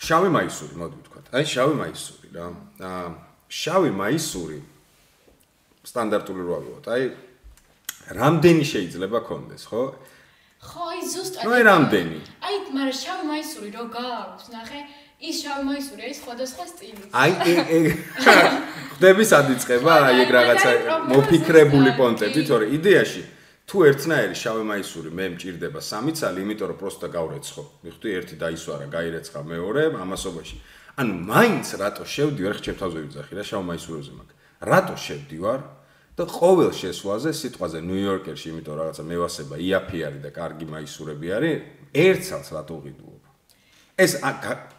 შავი 0.00 0.28
მაისური, 0.32 0.74
მოდი 0.80 0.96
ვთქვათ. 1.00 1.26
აი 1.34 1.44
შავი 1.44 1.74
მაისური 1.80 2.28
რა. 2.36 2.46
აა 2.80 3.08
შავი 3.50 3.90
მაისური 3.90 4.58
სტანდარტული 5.90 6.40
რო 6.46 6.52
ავიღოთ. 6.60 6.84
აი 6.94 7.02
რამდენი 8.14 8.64
შეიძლება 8.64 9.18
კონდეს, 9.26 9.66
ხო? 9.66 9.82
ხო, 10.60 10.82
აი 10.92 11.00
ზუსტად. 11.10 11.42
ნუ 11.44 11.50
აი 11.56 11.62
რამდენი? 11.66 12.18
აი, 12.46 12.54
მაგრამ 12.70 12.96
შავი 13.00 13.24
მაისური 13.30 13.68
რო 13.74 13.84
გააქვს, 13.90 14.46
ნახე, 14.54 14.80
ის 15.20 15.36
შავი 15.42 15.62
მაისური 15.68 16.00
არის 16.06 16.18
სხვადასხვა 16.22 16.64
სტილი. 16.70 17.02
აი 17.10 17.30
ეგ 17.50 17.58
ეგ 17.76 17.84
ხდები 18.94 19.24
სად 19.30 19.46
იწყება 19.56 19.92
აი 20.08 20.16
ეგ 20.24 20.30
რაღაცა 20.36 20.70
მოფიქრებული 21.12 21.90
პონტები, 21.98 22.40
თორე 22.48 22.66
იდეაში 22.76 23.22
თუ 23.70 23.84
ერთნაირი 23.86 24.34
შავი 24.34 24.64
მაისური 24.66 25.10
მე 25.14 25.26
მჭირდება 25.38 25.78
სამი 25.78 26.12
ცალი, 26.18 26.42
იმიტომ 26.42 26.68
რომ 26.74 26.78
პროსტა 26.82 27.08
გავრეცხო. 27.14 27.62
მიხდი 27.86 28.08
ერთი 28.18 28.34
დაისვარა, 28.42 28.86
გაირეცხა 28.90 29.40
მეორე 29.46 29.82
ამასობაში. 29.94 30.56
ანუ 30.98 31.14
მაინც 31.30 31.66
რატო 31.78 32.02
შევდივარ 32.02 32.54
ხჭებ 32.58 32.76
თავზე 32.82 32.98
ვიძახი 33.06 33.32
რა 33.38 33.44
შავ 33.46 33.62
მაისურზე 33.70 34.12
მაგ. 34.18 34.28
რატო 34.66 34.96
შევდივარ? 34.98 35.60
და 36.18 36.26
ყოველ 36.26 36.70
შესვლაზე 36.74 37.30
სიტყვაზე 37.30 37.78
ნიუ-იორკერში, 37.86 38.46
იმიტომ 38.50 38.74
რაღაცა 38.76 39.02
მევასება 39.06 39.54
იაფი 39.56 39.98
არის 40.04 40.20
და 40.26 40.30
კარგი 40.34 40.66
მაისურები 40.74 41.28
არის, 41.30 41.62
ერთსაც 41.94 42.46
რატო 42.50 42.74
ვყიდულობ? 42.74 43.22
ეს 44.02 44.12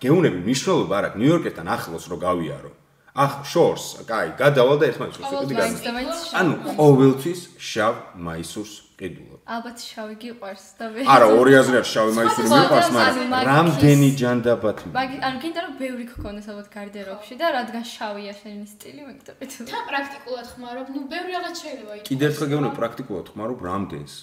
გეუნები 0.03 0.39
მნიშვნელობა 0.43 0.93
არ 0.99 1.05
აქვს 1.07 1.19
ნიუ-იორკერთან 1.21 1.67
ახლოს 1.71 2.05
რო 2.11 2.17
გავიარო. 2.27 2.71
ახ 3.15 3.43
შორს, 3.43 3.85
კაი, 4.07 4.29
გადავალ 4.39 4.77
და 4.79 4.85
ერთმანეთს 4.87 5.17
ვიყიდი 5.19 5.53
მაინც 5.59 5.79
და 5.83 5.91
გადი. 5.91 5.95
მაინც 5.97 6.17
ანუ 6.39 6.53
ყოველთვის 6.79 7.39
შავ 7.59 7.95
მაისურს 8.27 8.73
ყიდულობ. 9.01 9.39
ალბათ 9.51 9.77
შავი 9.83 10.15
გიყვარს 10.21 10.65
და 10.79 10.85
მე 10.95 10.99
არა, 11.11 11.27
ორი 11.41 11.51
აზრი 11.59 11.75
არის 11.81 11.89
შავი 11.91 12.11
მაისური 12.17 12.47
მიყვარს, 12.55 12.87
და 12.87 12.95
მაგრამ 12.95 13.45
რამდენი 13.51 14.09
ქის- 14.11 14.19
ჯანდაბათ 14.21 14.79
მაგ 14.95 15.09
ანუ 15.27 15.37
გინდა 15.43 15.59
რომ 15.65 15.73
ბევრი 15.81 16.03
გქონდეს 16.11 16.47
ალბათ 16.51 16.67
გარდერობში 16.77 17.33
და 17.41 17.45
რადგან 17.57 17.83
შავია 17.95 18.33
შენი 18.41 18.65
სტილი 18.73 19.01
მე 19.07 19.13
გიტყვით 19.19 19.51
თან 19.71 19.83
პრაქტიკულად 19.91 20.47
ხმარობ, 20.53 20.87
ნუ 20.95 20.99
ბევრი 21.11 21.31
რაღაც 21.35 21.55
შეიძლება 21.63 21.93
იყოს. 21.99 22.07
კიდევ 22.07 22.25
ერთხელ 22.31 22.47
გეუბნები 22.51 22.75
პრაქტიკულად 22.79 23.25
ხმარობ 23.33 23.59
რამდენს. 23.69 24.13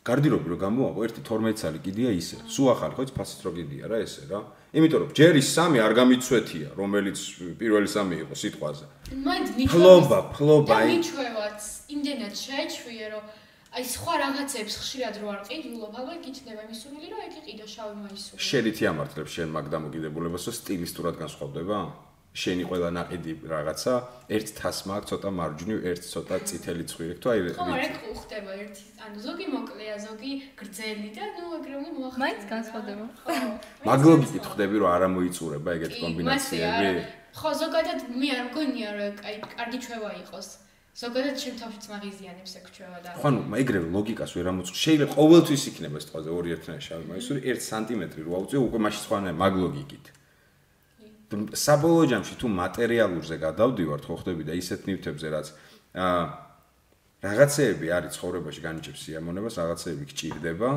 გარდირობი 0.00 0.48
რო 0.48 0.56
გამოაყო, 0.64 0.98
ერთი 1.04 1.20
12 1.28 1.56
წელი 1.60 1.78
კიდია 1.84 2.10
ისე. 2.16 2.36
სულ 2.48 2.68
ახალი 2.72 2.92
ხო, 2.96 3.02
ფასით 3.18 3.40
რო 3.44 3.50
კიდია 3.52 3.84
რა 3.90 3.98
ესე 4.00 4.22
რა. 4.32 4.40
იმიტომ 4.70 5.00
რომ 5.02 5.10
ჯერ 5.18 5.34
ის 5.42 5.48
სამი 5.50 5.78
არ 5.82 5.92
გამიცვეთია, 5.98 6.68
რომელიც 6.78 7.18
პირველი 7.58 7.88
სამი 7.90 8.14
იყო 8.22 8.34
სიტყვაზე. 8.42 8.84
მაინც 9.26 9.48
ნიჩვევას- 9.58 9.70
ფლობა, 9.74 10.18
ფლობა, 10.34 10.70
და 10.70 10.76
აი. 10.78 10.88
ნიჩვევაც 10.94 11.60
იმდენად 11.94 12.34
შეეჩვია, 12.44 13.06
რომ 13.14 13.24
აი 13.74 13.82
სხვა 13.94 14.14
რაღაცებს 14.22 14.74
ხშირად 14.82 15.14
რო 15.22 15.26
არ 15.34 15.40
ყიდულობ, 15.50 15.92
ალბათ 15.98 16.18
გიჩნდება 16.26 16.62
მისურვილი, 16.70 17.06
რომ 17.10 17.20
ეგ 17.26 17.32
იყიდო 17.40 17.66
შავი 17.74 17.94
მაისური. 18.02 18.38
შენითი 18.50 18.84
ამართლებს 18.92 19.30
შენ 19.36 19.48
მაგ 19.56 19.66
დამოკიდებულებას, 19.74 20.42
რომ 20.46 20.54
სტილისტურად 20.62 21.14
განსხვავდება? 21.22 21.78
შენი 22.30 22.64
ყველა 22.70 22.88
ნაყიდი 22.94 23.32
რაღაცა, 23.50 23.92
ერთ 24.30 24.48
თასმა 24.54 24.92
აქვს 25.00 25.08
ცოტა 25.10 25.30
მარჯვნივ, 25.34 25.78
ერთ 25.90 26.02
ცოტა 26.14 26.36
წითელი 26.46 26.84
ცხვირი, 26.86 27.14
თუ 27.18 27.26
აი 27.30 27.40
ხო, 27.50 27.64
მაგრამ 27.66 27.82
ეგ 27.90 27.96
ხდება 28.22 28.52
ერთი, 28.54 28.84
ანუ 29.02 29.18
ზოგი 29.26 29.46
მოკლეა, 29.50 29.96
ზოგი 30.06 30.32
გრძელი 30.60 31.08
და 31.10 31.24
ნუ 31.34 31.44
ეგრე 31.58 31.74
უნდა 31.80 31.90
მოახდინო. 31.98 32.22
მაინც 32.22 32.42
განსხვავდება. 32.54 33.04
ხო. 33.26 33.36
მაგ 33.90 34.00
ლოგიკით 34.10 34.44
ხდები, 34.46 34.76
რომ 34.78 34.88
არ 34.94 35.02
ამოიწურება 35.10 35.70
ეგეთი 35.74 35.96
კი, 35.98 36.02
კომბინაციები? 36.06 36.88
ხო, 37.34 37.50
ზოგადად 37.62 38.00
მე 38.14 38.28
არ 38.30 38.42
მგონია 38.46 38.88
რომ 38.94 39.14
აი 39.26 39.34
კარგი 39.58 39.78
ჩვევა 39.90 40.10
იყოს. 40.22 40.48
ზოგადად 41.00 41.36
ჩემ 41.38 41.56
თავშიც 41.58 41.84
მაგიზიანებს 41.90 42.52
ეგ 42.60 42.66
ჩვევა 42.76 42.98
და 43.02 43.10
ხო, 43.18 43.26
ანუ 43.26 43.40
ეგრევე 43.62 43.88
ლოგიკას 43.94 44.30
ვერ 44.38 44.46
ამოწ. 44.50 44.68
შეიძლება 44.70 45.14
ყოველთვის 45.18 45.62
იქნება 45.70 45.98
სიტყვაზე 46.02 46.30
ორი 46.34 46.48
ერთნაირი 46.54 46.82
შავი 46.86 47.04
მაისური, 47.10 47.40
1 47.46 47.62
სანტიმეტრი 47.70 48.20
რო 48.26 48.32
აუწიო, 48.38 48.60
უკვე 48.70 48.78
მაშინ 48.86 49.02
სხვანაირ 49.06 49.36
მაგ 49.38 49.54
ლოგიკით. 49.64 50.04
საბოლოო 51.30 52.06
ჯამში 52.10 52.34
თუ 52.42 52.46
მატერიალურზე 52.50 53.36
გადავდივართ, 53.38 54.02
ხო 54.06 54.16
ხდები 54.18 54.42
და 54.50 54.54
ისეთ 54.58 54.80
ნივთებზე, 54.90 55.26
რაც 55.30 55.46
აა 55.94 56.22
რაღაცეები 57.20 57.86
არის 57.92 58.16
ცხოვრებაში 58.16 58.60
განიჭებს 58.64 59.00
სიამონებას, 59.04 59.54
რაღაცეები 59.60 60.04
გჭირდება 60.10 60.70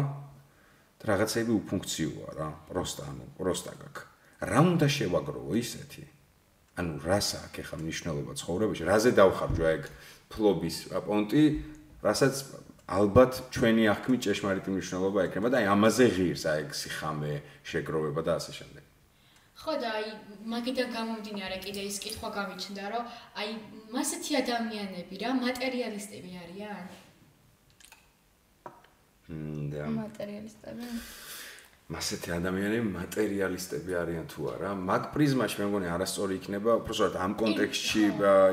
და 1.00 1.04
რაღაცეები 1.10 1.52
უფუნქციოა 1.56 2.30
რა, 2.38 2.50
პროსტა, 2.68 3.04
ანუ 3.10 3.26
პროსტა 3.40 3.74
გაქვს. 3.80 4.04
რა 4.44 4.60
უნდა 4.60 4.88
შევაგროვო 4.92 5.54
ისეთი? 5.56 6.04
ანუ 6.84 6.94
რას 7.06 7.30
აქვს 7.40 7.60
ახლა 7.64 7.78
მნიშვნელობა 7.80 8.34
ცხოვრებაში? 8.44 8.84
რაზე 8.84 9.12
დავხარჯო 9.16 9.66
ეგ 9.74 9.84
ფლობის 10.34 10.78
პონტი, 11.06 11.44
რასაც 12.04 12.36
ალბათ 12.84 13.32
ჩვენი 13.56 13.84
აღქმით 13.94 14.22
ჭეშმარიტი 14.28 14.70
მნიშვნელობა 14.74 15.20
ექნება 15.32 15.48
და 15.54 15.58
აი 15.64 15.68
ამაზე 15.72 16.06
ღირს 16.18 16.44
აი 16.44 16.58
ეგ 16.68 16.70
სიხამე, 16.76 17.34
შეგროვება 17.64 18.22
და 18.28 18.32
ასე 18.42 18.52
შემდეგ. 18.60 18.83
ხო 19.64 19.74
და 19.80 19.90
აი 19.96 20.08
მაგიდან 20.54 20.90
გამომდინარე 20.92 21.58
კიდე 21.64 21.82
ის 21.88 21.98
კითხვა 22.04 22.30
გამიჩნდა 22.36 22.84
რომ 22.94 23.04
აი 23.40 23.50
მასეთი 23.96 24.32
ადამიანები 24.44 25.16
რა 25.24 25.30
მატერიალისტები 25.40 26.32
არიან? 26.44 26.84
მმ 29.32 29.64
და 29.72 29.88
მატერიალისტები 30.04 30.84
მასეთი 31.94 32.30
ადამიანები 32.40 32.90
მატერიალისტები 32.96 33.92
არიან 34.02 34.26
თუ 34.32 34.42
არა? 34.56 34.70
მაგ 34.90 35.04
პრიზმაში 35.14 35.56
მე 35.62 35.66
მგონი 35.68 35.88
არასწორი 35.96 36.34
იქნება, 36.40 36.72
უბრალოდ 36.80 37.16
ამ 37.24 37.32
კონტექსტში, 37.44 38.04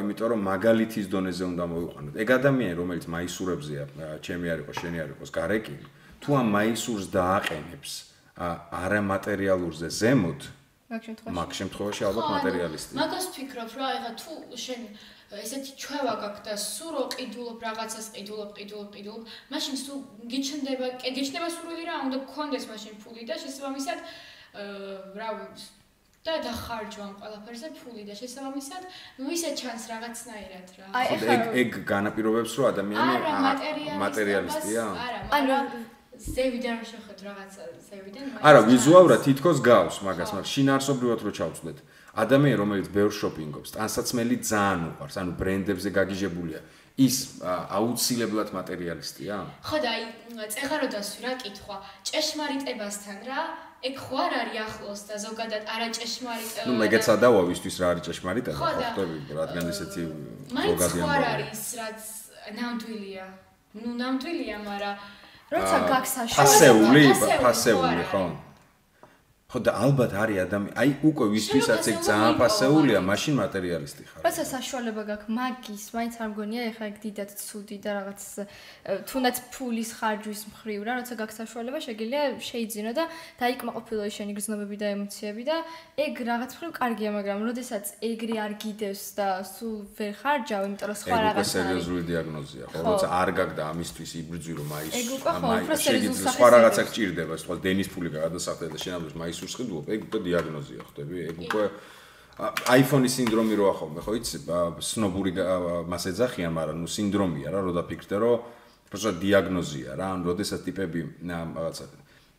იმიტომ 0.02 0.28
რომ 0.34 0.40
მაგალითის 0.50 1.06
დონეზე 1.14 1.44
უნდა 1.50 1.64
მოვიყვანოთ. 1.72 2.14
ეგ 2.22 2.28
ადამიანი, 2.38 2.74
რომელიც 2.80 3.04
მაისურებზეა, 3.14 3.84
ჩემი 4.26 4.46
არ 4.52 4.58
იყოს, 4.66 4.76
შენი 4.82 4.98
არ 5.04 5.10
იყოს, 5.14 5.30
გარეკილი, 5.38 5.86
თუ 6.20 6.30
ამ 6.40 6.46
მაისურს 6.58 7.04
დააყენებს 7.18 7.92
არა 8.84 9.00
მატერიალურზე 9.12 9.88
ზემოთ, 10.00 10.40
მაგ 10.90 11.02
შემთხვევაში 11.06 11.36
მაგ 11.38 11.50
შემთხვევაში 11.60 12.02
ალბათ 12.10 12.26
მატერიალისტი. 12.34 12.92
მაგას 12.98 13.26
ვფიქრობ, 13.30 13.70
რა, 13.78 13.88
ეხა 13.98 14.12
თუ 14.20 14.32
შენ 14.64 14.80
ესეთი 15.30 15.72
ჩვევა 15.78 16.14
გაქვს 16.22 16.42
და 16.46 16.54
სულ 16.58 16.90
რო 16.98 17.04
ყიდულობ 17.14 17.58
რაღაცას, 17.66 18.06
ყიდულობ, 18.16 18.50
ყიდულობ, 18.58 18.88
ყიდულობ, 18.96 19.22
მაშინ 19.54 19.74
სულ 19.84 19.98
გიჩნდება, 20.32 20.86
გიჩნდება 21.06 21.48
სრული 21.54 21.82
რა, 21.86 21.94
უნდა 22.10 22.18
გქონდეს 22.26 22.64
მაშინ 22.72 22.94
ფული 23.02 23.22
და 23.30 23.34
შესაბამისად 23.38 23.98
აა 24.58 25.14
რა 25.14 25.30
და 26.20 26.34
დახარჯო 26.44 27.00
ამ 27.00 27.14
ყველაფერზე 27.20 27.68
ფული 27.80 28.02
და 28.04 28.14
შესაბამისად, 28.18 28.82
ნუ 29.22 29.30
ისე 29.32 29.50
ჩანს 29.56 29.84
რაღაცნაირად 29.88 30.68
რა. 30.76 30.86
აი 30.98 31.06
ეგ 31.16 31.22
ეგ 31.62 31.70
განაპირობებს 31.88 32.52
რომ 32.60 32.66
ადამიანი 32.74 33.14
მატერიალისტია? 34.04 34.84
არა, 35.06 35.20
მაგრამ 35.32 35.64
ზევიდან 36.20 36.78
შეხედ 36.84 37.18
რაღაცა 37.26 37.62
ზევიდან? 37.88 38.24
არა 38.44 38.60
ვიზუალურად 38.68 39.20
თითქოს 39.24 39.58
გავს 39.64 39.96
მაგას 40.04 40.30
მაგრამ 40.36 40.50
შინაარსობრივად 40.52 41.20
რო 41.24 41.32
ჩავწვდეთ 41.38 41.78
ადამიანი 42.22 42.56
რომელიც 42.60 42.86
ბევრ 42.92 43.12
შოპინგობს 43.20 43.72
ტანსაცმელი 43.76 44.36
ძალიან 44.50 44.80
უყვარს 44.90 45.16
ანუ 45.22 45.32
ბრენდებზე 45.40 45.88
გაგიჟებულია 45.98 46.60
ის 47.00 47.16
აუცილებლად 47.48 48.48
მატერიალისტია. 48.52 49.36
ხო 49.64 49.76
და 49.80 49.90
აი 49.96 50.04
წეხარო 50.52 50.86
დასვი 50.92 51.20
რა 51.24 51.32
კითხვა 51.40 51.76
ჭეშმარიტებასთან 52.08 53.18
რა? 53.24 53.40
ეგ 53.80 53.94
ხო 53.96 54.16
არ 54.20 54.32
არის 54.40 54.58
ახლოს 54.68 55.00
და 55.08 55.16
ზოგადად 55.24 55.62
არა 55.64 55.88
ჭეშმარიტება 55.96 56.66
ნუ 56.68 56.74
მეგეც 56.84 57.06
ადავა 57.16 57.40
ვისთვის 57.48 57.76
რა 57.80 57.86
არის 57.92 58.04
ჭეშმარიტება 58.08 58.58
ხო 58.60 58.68
ხტები 58.76 59.18
რადგან 59.40 59.64
ესეთი 59.72 60.02
ზოგადად 60.52 61.00
არ 61.16 61.24
არის 61.32 61.62
რაც 61.80 62.02
ნამდვილია. 62.60 63.24
ნუ 63.80 63.90
ნამდვილია 64.02 64.56
მაგრამ 64.68 64.94
როცა 65.50 65.76
გაქვს 65.90 66.12
საშუალება 66.16 66.44
ფასეული. 66.44 67.04
ფასეული 67.42 68.02
ხო 68.10 68.22
ხო 69.50 69.58
და 69.66 69.72
ალბათ 69.82 70.12
არის 70.14 70.38
ადამიანი, 70.46 70.74
აი 70.78 70.90
უკვე 71.10 71.26
ვისთვისაც 71.34 71.82
ეგ 71.90 71.96
ძალიან 72.06 72.34
ფასეულია, 72.38 72.98
მაშინ 73.02 73.34
მატერიალისტი 73.42 74.02
ხარ. 74.06 74.20
როცა 74.22 74.42
საშუალება 74.46 75.02
გაქვს 75.10 75.32
მაგის, 75.38 75.84
მაინც 75.90 76.14
არ 76.22 76.28
მგონია 76.30 76.62
ეხლა 76.70 76.84
ეგ 76.90 76.96
დიდად 77.02 77.30
ცუდი 77.34 77.76
და 77.82 77.90
რაღაც 77.98 78.22
თუნდაც 79.10 79.36
ფულის 79.50 79.90
ხარჯვის 79.98 80.40
მხრივ 80.54 80.80
რა, 80.86 80.92
როცა 81.02 81.14
გაქვს 81.18 81.36
საშუალება, 81.42 81.78
შეგიძლია 81.82 82.22
შეიძინო 82.38 82.92
და 82.94 83.04
დაიკმაყოფილო 83.42 84.02
შენი 84.06 84.32
გრძნობები 84.38 84.76
და 84.78 84.86
ემოციები 84.94 85.42
და 85.50 85.56
ეგ 85.98 86.14
რაღაც 86.30 86.50
მხრივ 86.54 86.70
კარგია, 86.78 87.10
მაგრამ 87.18 87.38
როდესაც 87.50 87.84
ეგრე 88.06 88.36
არ 88.46 88.52
გიდევს 88.54 89.04
და 89.18 89.28
სულ 89.50 89.76
ვერ 89.98 90.12
ხარჯავ, 90.14 90.62
იმიტომ 90.70 90.86
რომ 90.94 90.98
სხვა 91.02 91.18
რაღაც 91.26 91.42
არის. 91.42 91.50
ეგ 91.50 91.58
სერიოზული 91.58 92.02
დიაგნოზია, 92.06 92.64
ხო, 92.70 92.80
როცა 92.86 93.06
არ 93.18 93.30
გაგდა 93.34 93.62
ამისთვის 93.74 94.10
იბრძვი 94.20 94.52
რომ 94.62 94.66
მაის 94.70 94.92
ეგ 94.94 95.06
უკვე 95.18 95.30
ხო, 95.34 95.46
უფრო 95.58 95.74
სერიოზული 95.74 96.34
სხვა 96.38 96.48
რაღაცა 96.54 96.82
გჭირდება, 96.86 97.34
სხვა 97.42 97.54
დენის 97.66 97.88
ფული 97.90 98.08
გადასახდა 98.14 98.66
და 98.70 98.78
შენ 98.78 98.94
ამბობ 99.00 99.16
მაის 99.18 99.38
ისურს 99.40 99.56
ხედულობ, 99.56 99.88
ეგ 99.88 100.00
უკვე 100.06 100.20
დიაგნოზია 100.28 100.82
ხდები, 100.92 101.16
ეგ 101.32 101.36
უკვე 101.48 101.64
iPhone-ის 102.40 103.16
სინდრომი 103.18 103.54
როა 103.56 103.72
ხოლმე, 103.80 104.00
ხო 104.04 104.12
იცი, 104.20 104.38
სნობური 104.84 105.32
მას 105.88 106.04
ეძახიან, 106.12 106.52
მაგრამ 106.56 106.78
ნუ 106.80 106.88
სინდრომია 106.88 107.48
რა, 107.52 107.60
რო 107.64 107.72
დაფიქრდე, 107.80 108.16
რომ 108.20 108.36
პროცესა 108.88 109.12
დიაგნოზია 109.20 109.90
რა, 109.96 110.06
ან 110.14 110.20
როდესაც 110.24 110.60
ტიპები 110.64 111.00
რაღაცა 111.24 111.84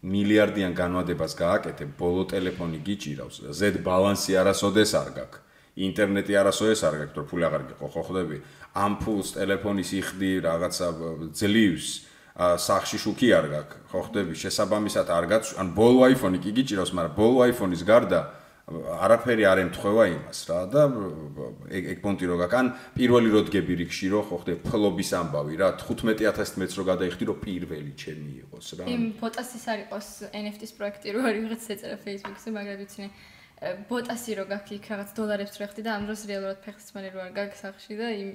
მილიარდიან 0.01 0.73
განვადებას 0.73 1.33
გააკეთებ, 1.37 1.89
ბოლო 2.01 2.23
ტელეფონი 2.33 2.79
გიჭირავს, 2.81 3.35
Z 3.53 3.85
ბალანსი 3.85 4.33
არასოდეს 4.41 4.91
არ 4.97 5.09
გაქვს. 5.13 5.41
ინტერნეტი 5.77 6.33
არასოდეს 6.41 6.81
არ 6.83 6.95
გაქვს, 6.99 7.13
თორე 7.15 7.27
ფული 7.29 7.43
აღარ 7.47 7.63
გიყო, 7.69 7.87
ხო 7.93 8.01
ხვდები? 8.09 8.37
ამ 8.75 8.93
ფულს 8.97 9.29
ტელეფონის 9.37 9.89
იხდი 10.01 10.31
რაღაცა 10.43 10.87
ძლივს, 11.37 11.87
სახში 12.37 12.97
შუქი 12.97 13.27
არ 13.35 13.45
გაქვს. 13.51 13.77
ხო 13.91 13.99
ხდები, 14.07 14.33
შესაბამისად 14.39 15.07
არ 15.11 15.25
გაქვს, 15.31 15.49
ან 15.59 15.67
ბოლო 15.75 16.07
iPhone-ი 16.15 16.39
კი 16.39 16.51
გიჭირავს, 16.57 16.91
მაგრამ 16.95 17.15
ბოლო 17.17 17.39
iPhone-ის 17.51 17.83
გარდა 17.83 18.21
არაფერი 18.71 19.43
არ 19.51 19.59
ემთხვევა 19.67 20.03
იმას 20.15 20.39
რა 20.47 20.59
და 20.71 20.81
ეგ 21.75 21.83
ეგ 21.91 21.97
პონტი 21.99 22.25
რო 22.29 22.35
გაქვს. 22.39 22.59
ან 22.61 22.67
პირველი 22.95 23.29
რო 23.35 23.41
დგები 23.51 23.73
რიგში 23.83 24.07
რო 24.13 24.21
ხო 24.31 24.35
ხდები, 24.41 24.61
ფლობის 24.63 25.11
ამბავი 25.11 25.55
რა, 25.59 25.67
15000 25.81 26.55
მეც 26.61 26.71
რო 26.79 26.83
გადაიხდი 26.87 27.23
რო 27.27 27.35
პირველი 27.41 27.91
ჩემი 27.99 28.31
იყოს 28.47 28.67
რა. 28.79 28.83
იმ 28.87 29.03
ბოტასის 29.19 29.65
არ 29.67 29.79
იყოს 29.91 30.07
NFT-ის 30.31 30.71
პროექტი 30.77 31.07
რო 31.11 31.19
არის 31.27 31.41
ვიღაც 31.43 31.63
ეწერა 31.75 31.97
Facebook-ზე, 31.99 32.49
მაგრამ 32.55 32.77
ვიცი 32.79 33.03
ბოტასი 33.61 34.31
რო 34.39 34.45
გაქვს 34.49 34.71
იქ 34.73 34.85
რაღაც 34.89 35.09
დოლარებს 35.19 35.55
რო 35.61 35.65
ხდი 35.69 35.81
და 35.85 35.91
ამ 35.93 36.03
დროს 36.09 36.21
რეალურად 36.31 36.59
ფეხის 36.65 36.87
მალე 36.95 37.09
რო 37.13 37.19
არ 37.27 37.33
გაქვს 37.37 37.59
სახში 37.61 37.93
და 37.99 38.07
იმ 38.09 38.29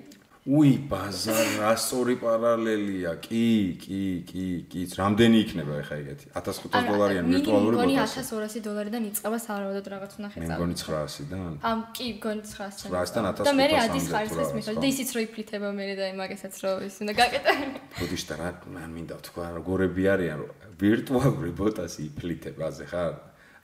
უი 0.47 0.73
ბაზარ 0.87 1.47
რა 1.59 1.73
სწორი 1.75 2.15
პარალელია. 2.23 3.19
კი 3.19 3.75
კი 3.83 4.03
კი 4.31 4.45
კი. 4.71 4.81
რამდენი 4.95 5.37
იქნება 5.43 5.73
ახლა 5.83 5.97
ეგეთი? 6.03 6.27
1500 6.39 6.87
დოლარიანი 6.87 7.27
ვირტუალური 7.35 7.75
ბოტა 7.81 8.05
1200 8.07 8.63
დოლარიდან 8.63 9.03
იწყება 9.11 9.39
სავარაუდოდ 9.43 9.87
რაღაც 9.91 10.13
ნახე 10.23 10.39
წავ 10.39 10.47
მე 10.47 10.55
მგონი 10.55 10.75
900-დან 10.79 11.53
ამ 11.67 11.81
კი 11.99 12.07
მგონი 12.17 12.43
900 12.47 12.95
900-დან 12.95 13.27
1500 13.27 13.49
და 13.49 13.53
მე 13.59 13.67
ადის 13.83 14.07
ხარისხის 14.15 14.51
მიხარ 14.57 14.79
და 14.79 14.87
ისიც 14.95 15.09
რო 15.17 15.21
იფლითება 15.27 15.69
მე 15.75 15.85
და 15.99 16.05
იმაგესაც 16.15 16.55
რო 16.63 16.73
ის 16.87 16.97
უნდა 17.03 17.13
გაკეთე 17.21 17.55
ბუდიშტა 17.99 18.35
რა 18.39 18.51
მან 18.77 18.91
მინდა 18.97 19.17
თქვა 19.27 19.47
რა 19.51 19.61
გორები 19.67 20.05
არიან 20.15 20.39
რომ 20.47 20.51
ვირტუალური 20.79 21.51
ბოტასი 21.59 22.01
იფლითება 22.07 22.71
აზე 22.71 22.87
ხარ 22.87 23.13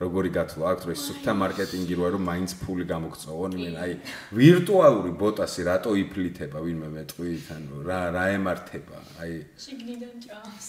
როგორი 0.01 0.29
გათვლა 0.33 0.63
აქვს 0.73 0.85
რომ 0.87 0.93
ეს 0.93 1.01
სუფთა 1.09 1.33
მარკეტინგი 1.37 1.93
როა 1.99 2.09
რომ 2.15 2.23
მაინც 2.29 2.51
ფული 2.63 2.85
გამოგწოვონ 2.89 3.51
იმენ 3.57 3.75
აი 3.83 3.91
ვირტუალური 4.39 5.11
ბოტასი 5.21 5.61
რატო 5.69 5.91
იფლითება 6.01 6.57
ვინმე 6.65 6.89
მეტყვით 6.97 7.47
ანუ 7.57 7.75
რა 7.85 7.99
რა 8.15 8.25
ემართება 8.37 8.97
აი. 9.21 9.33
შიგნიდან 9.65 10.15
ჭამს. 10.25 10.67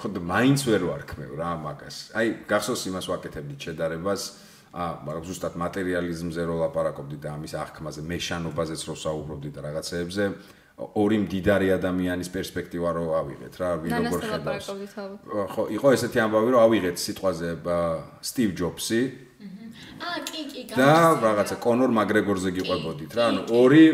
ხო 0.00 0.08
და 0.10 0.20
მაინც 0.20 0.60
ვერ 0.66 0.82
ვარქმევ 0.90 1.30
რა 1.38 1.52
მაგას. 1.62 1.96
აი 2.18 2.26
გახსოვს 2.50 2.82
იმას 2.90 3.06
ვაკეთებდი 3.12 3.54
შედარებას 3.54 4.22
ა 4.74 4.98
მაგრამ 5.06 5.22
ზუსტად 5.30 5.54
მატერიალიზმზე 5.54 6.42
რო 6.50 6.56
ლაპარაკობდი 6.66 7.16
და 7.22 7.38
ამის 7.38 7.54
აღქმაზე 7.54 8.02
მეშანობაზეც 8.10 8.80
რო 8.90 8.94
საუბრობდი 8.98 9.50
და 9.54 9.60
რაღაცეებზე 9.70 10.24
ორი 10.74 11.20
მდიდარი 11.22 11.68
ადამიანის 11.76 12.28
პერსპექტივა 12.34 12.90
რო 12.98 13.04
ავიღეთ 13.14 13.54
რა 13.62 13.68
ვინ 13.78 13.92
როგორ 13.94 14.24
ხედავს? 14.26 14.66
ხო 15.54 15.62
იყო 15.70 15.88
ესეთი 15.94 16.18
ამბავი 16.24 16.50
რომ 16.50 16.62
ავიღეთ 16.66 16.96
სიტყვაზე 16.98 17.50
სტივ 18.18 18.50
ჯობსი. 18.58 19.00
აა 19.94 20.18
კი 20.26 20.42
კი 20.50 20.62
და 20.74 20.90
რაღაცა 21.22 21.56
კონორ 21.62 21.90
მაგრეგორზე 21.94 22.50
გიყვებოდით 22.58 23.12
რა 23.14 23.22
ანუ 23.30 23.42
ორი 23.54 23.84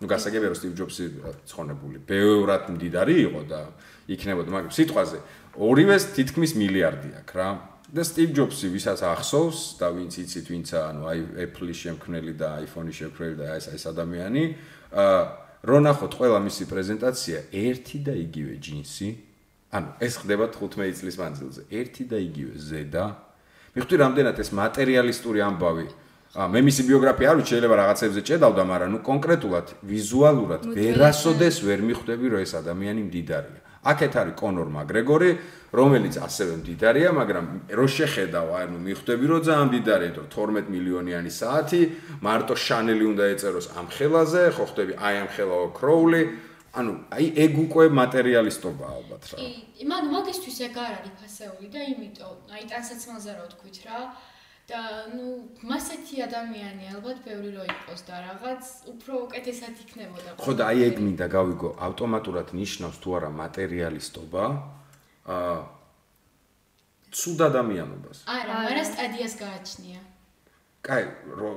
ნუ 0.00 0.06
გასაგებია 0.08 0.48
რომ 0.48 0.58
სტივ 0.62 0.72
ჯობსი 0.80 1.04
ცხონებული. 1.44 2.00
ბევრად 2.08 2.72
მდიდარი 2.72 3.16
იყო 3.28 3.40
და 3.52 3.60
იქნებოდა 4.08 4.48
მაგრამ 4.48 4.72
სიტყვაზე 4.72 5.18
ორივეს 5.60 6.02
თითქმის 6.16 6.56
მილიარდი 6.56 7.10
აქვს 7.20 7.36
რა. 7.36 7.48
და 7.92 8.00
სტივ 8.00 8.28
ჯობსი 8.32 8.66
ვისაც 8.72 9.04
ახსოვს 9.04 9.76
და 9.76 9.92
ვინც 9.92 10.16
იცით 10.24 10.46
ვინცა 10.48 10.78
ანუ 10.88 11.02
აი 11.12 11.18
Apple-ის 11.44 11.78
შემქმნელი 11.84 12.32
და 12.40 12.64
iPhone-ის 12.64 12.96
შემქმნელი 13.04 13.36
და 13.36 13.46
ეს 13.60 13.68
ეს 13.68 13.84
ადამიანი 13.92 14.44
აა 14.96 15.41
რო 15.62 15.78
ნახოთ 15.78 16.12
ყველა 16.18 16.38
მისი 16.42 16.64
პრეზენტაცია 16.66 17.38
ერთი 17.54 17.98
და 18.06 18.14
იგივე 18.18 18.54
ჯინსი 18.58 19.08
ანუ 19.72 19.88
ეს 20.04 20.14
ხდება 20.20 20.46
15 20.52 20.98
წლის 21.00 21.16
მანძილზე 21.22 21.62
ერთი 21.70 22.04
და 22.10 22.18
იგივე 22.18 22.54
ზედა. 22.68 23.04
მიხვდი 23.72 23.94
რამდენად 24.02 24.36
ეს 24.42 24.50
მატერიალისტური 24.52 25.40
ამბავი? 25.48 25.86
ა 26.32 26.48
მე 26.48 26.60
მისი 26.64 26.82
ბიოგრაფია 26.88 27.28
არ 27.30 27.36
ვიცი 27.40 27.50
შეიძლება 27.52 27.76
რაღაცებზე 27.76 28.20
ჭედავდა 28.28 28.62
მაგრამ 28.72 28.90
ნუ 28.92 29.00
კონკრეტულად 29.04 29.66
ვიზუალურად 29.84 30.62
ვერასოდეს 30.76 31.56
ვერ 31.60 31.80
მიხვდები 31.88 32.26
რომ 32.32 32.40
ეს 32.40 32.52
ადამიანი 32.56 33.02
მდიდარია 33.08 33.60
აქეთ 33.82 34.12
არის 34.22 34.34
კონორ 34.38 34.68
მაგრეგორი 34.70 35.30
რომელიც 35.72 36.18
ასევე 36.20 36.60
მდიდარია, 36.60 37.10
მაგრამ 37.16 37.46
რო 37.72 37.86
შეხედავ, 37.96 38.46
ანუ 38.60 38.76
მიხვდები, 38.86 39.24
რომ 39.32 39.40
ძალიან 39.48 39.66
მდიდარია, 39.72 40.12
რომ 40.20 40.26
12 40.28 40.68
მილიონიანი 40.68 41.30
საათი, 41.32 41.82
მარტო 42.20 42.54
შანელი 42.66 43.04
უნდა 43.12 43.24
ეწეროს 43.32 43.66
ამ 43.80 43.86
ხელაზე, 43.88 44.42
ხო 44.52 44.64
ხვდები, 44.68 44.92
აი 45.00 45.14
ამ 45.24 45.28
ხელაო 45.32 45.66
კროული, 45.72 46.22
ანუ 46.76 46.92
აი 47.08 47.26
ეგ 47.44 47.52
უკვე 47.64 47.84
მატერიალისტობა 47.88 48.84
ალბათ 48.96 49.22
რა. 49.32 49.36
კი, 49.40 49.84
მან 49.88 50.04
მაგისტვის 50.12 50.58
ეგ 50.68 50.74
არ 50.76 50.92
არის 51.00 51.14
ფასეული 51.20 51.68
და 51.72 51.80
იმიტომ, 51.92 52.36
აი 52.52 52.62
ტანსაცმელზე 52.68 53.30
რა 53.32 53.42
ვთქვით 53.48 53.78
რა. 53.88 53.98
და 54.70 54.80
ნუ 55.10 55.26
მასეთი 55.66 56.22
ადამიანი 56.26 56.84
ალბათ 56.94 57.18
ბევრი 57.26 57.50
რო 57.56 57.64
იყოს 57.66 58.00
და 58.08 58.14
რაღაც 58.28 58.62
უფრო 58.92 59.12
უკეთესად 59.26 59.74
იქნებოდა. 59.84 60.30
ხო 60.38 60.52
და 60.54 60.62
აი 60.70 60.78
ეგ 60.88 60.96
მინდა 61.06 61.26
გავიგო, 61.36 61.68
ავტომატურად 61.86 62.48
ნიშნავს 62.54 62.96
თუ 63.02 63.08
არა 63.18 63.30
მატერიალისტობა? 63.42 64.44
აა 65.34 65.56
ცუდ 67.12 67.40
ადამიანობას. 67.50 68.18
არა, 68.24 68.54
მაგრამ 68.66 68.86
სტადიას 68.92 69.34
გააჩნია. 69.44 70.00
კაი, 70.86 71.04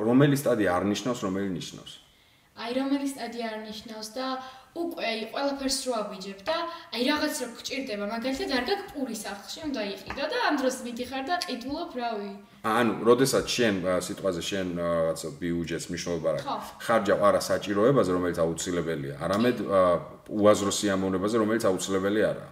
რომელი 0.10 0.38
სტადია 0.38 0.70
არ 0.78 0.84
ნიშნავს, 0.92 1.20
რომელი 1.26 1.50
ნიშნავს? 1.60 1.94
აი, 2.56 2.72
რომელი 2.80 3.08
სტადია 3.12 3.46
არ 3.52 3.60
ნიშნავს 3.68 4.10
და 4.16 4.26
უკვე 4.76 5.04
აი 5.12 5.20
ყველაფერს 5.32 5.78
რო 5.88 5.94
ავიჯებ 6.02 6.40
და 6.48 6.58
აი 6.96 7.02
რაღაც 7.12 7.36
რო 7.44 7.48
გჭირდება, 7.58 8.06
მაგალითად 8.16 8.50
არ 8.58 8.64
გაქვს 8.70 8.92
პური 8.92 9.16
სახლში, 9.16 9.60
უნდა 9.68 9.82
იყიდო 9.96 10.26
და 10.32 10.38
ამ 10.50 10.56
დროს 10.60 10.78
მიდიხარ 10.86 11.24
და 11.30 11.36
ყიდულობ, 11.48 11.92
რავი. 12.00 12.32
ანუ, 12.66 12.94
როდესაც 13.06 13.46
შენ 13.46 13.76
სიტყვაზე 14.02 14.42
შენ 14.42 14.68
რაღაცა 14.82 15.30
ბიუჯეტს 15.38 15.86
მნიშვნელობა 15.92 16.32
ხარჯავ 16.82 17.20
არა 17.30 17.42
საჭიროებაზე, 17.46 18.10
რომელიც 18.18 18.38
აუცილებელია, 18.42 19.16
არამედ 19.22 19.58
უაზრო 20.34 20.72
სიამოვნებაზე, 20.74 21.36
რომელიც 21.46 21.64
აუცილებელი 21.70 22.22
არაა. 22.32 22.52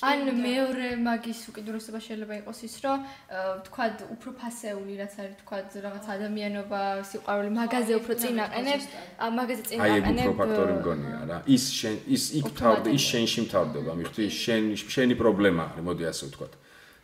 ან 0.00 0.32
მეორე 0.32 0.96
მაგის 0.96 1.40
უკიდურესობა 1.52 1.98
შეიძლება 2.00 2.34
იყოს 2.40 2.60
ის, 2.64 2.74
რომ 2.84 2.98
აა, 3.04 3.52
თქვად 3.68 3.94
უფრო 4.16 4.30
ფასეული 4.40 4.94
რაც 4.96 5.14
არის, 5.20 5.34
თქვად 5.44 5.66
რაღაც 5.84 6.04
ადამიანობა, 6.16 6.80
სიყვარული, 7.10 7.50
მაგაზე 7.60 7.92
უფრო 8.00 8.14
წინ 8.22 8.36
აყენებ, 8.46 8.80
ა, 9.20 9.24
მაგაზე 9.40 9.62
წინ 9.68 9.78
აი 9.84 9.90
ეგ 9.90 10.00
აყენებ. 10.00 10.24
უფრო 10.24 10.36
ფაქტორი 10.40 10.72
მგონია 10.80 11.20
რა. 11.28 11.38
ის 11.56 11.64
შენ 11.80 11.94
ის 12.16 12.24
იქ 12.40 12.46
თავდა, 12.60 12.88
ის 12.96 13.04
შენში 13.12 13.40
მთავრდება, 13.44 13.90
მიხვდი? 14.00 14.24
შენ 14.40 14.62
შენი 14.96 15.14
პრობლემა 15.20 15.62
არის, 15.68 15.84
მოდი 15.84 16.04
ასე 16.12 16.22
ვთქვათ. 16.30 16.52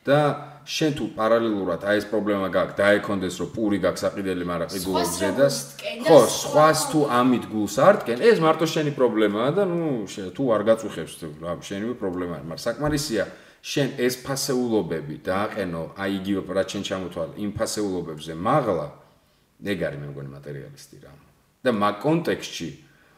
და 0.06 0.20
შენ 0.66 0.92
თუ 0.98 1.04
პარალელურად 1.14 1.82
აი 1.86 1.98
ეს 2.00 2.06
პრობლემა 2.10 2.46
გაქვს, 2.50 2.74
დაეკონდეს 2.78 3.34
რომ 3.38 3.48
პური 3.54 3.78
გაქვს 3.82 4.02
აყიდელი, 4.08 4.44
მაგრამ 4.50 4.68
ყიდულობს 4.74 5.10
სხვას 5.10 5.18
ზედას. 5.22 5.56
ხო, 6.06 6.18
სხვა 6.26 6.26
სხვას 6.26 6.80
თუ 6.90 7.00
ამით 7.06 7.44
გულს 7.50 7.76
არ 7.86 7.94
ტკენ, 8.02 8.18
ეს 8.26 8.38
მარტო 8.42 8.66
შენი 8.66 8.92
პრობლემაა 8.98 9.50
და 9.54 9.62
ნუ 9.70 10.10
თუ 10.34 10.44
არ 10.54 10.62
გაწუხებს 10.66 11.12
რა 11.42 11.52
შენივე 11.62 11.94
პრობლემა 12.02 12.32
არის, 12.38 12.46
მაგრამ 12.50 12.64
საკმარისია 12.66 13.24
შენ 13.66 13.88
ეს 13.98 14.14
ფასეულობები 14.22 15.16
დააყენო 15.26 15.82
აი 15.98 16.10
იგივე 16.22 16.54
რაც 16.54 16.68
შენ 16.74 16.82
ჩამოთვალე 16.86 17.32
იმ 17.42 17.50
ფასეულობებზე 17.58 18.32
მაღლა 18.46 18.86
ეგ 19.72 19.78
არის 19.88 19.98
მე 20.02 20.08
მგონი 20.12 20.30
მატერიალისტი 20.36 20.96
რა 21.02 21.14
და 21.66 21.70
მაგ 21.74 21.96
კონტექსტში 22.04 22.68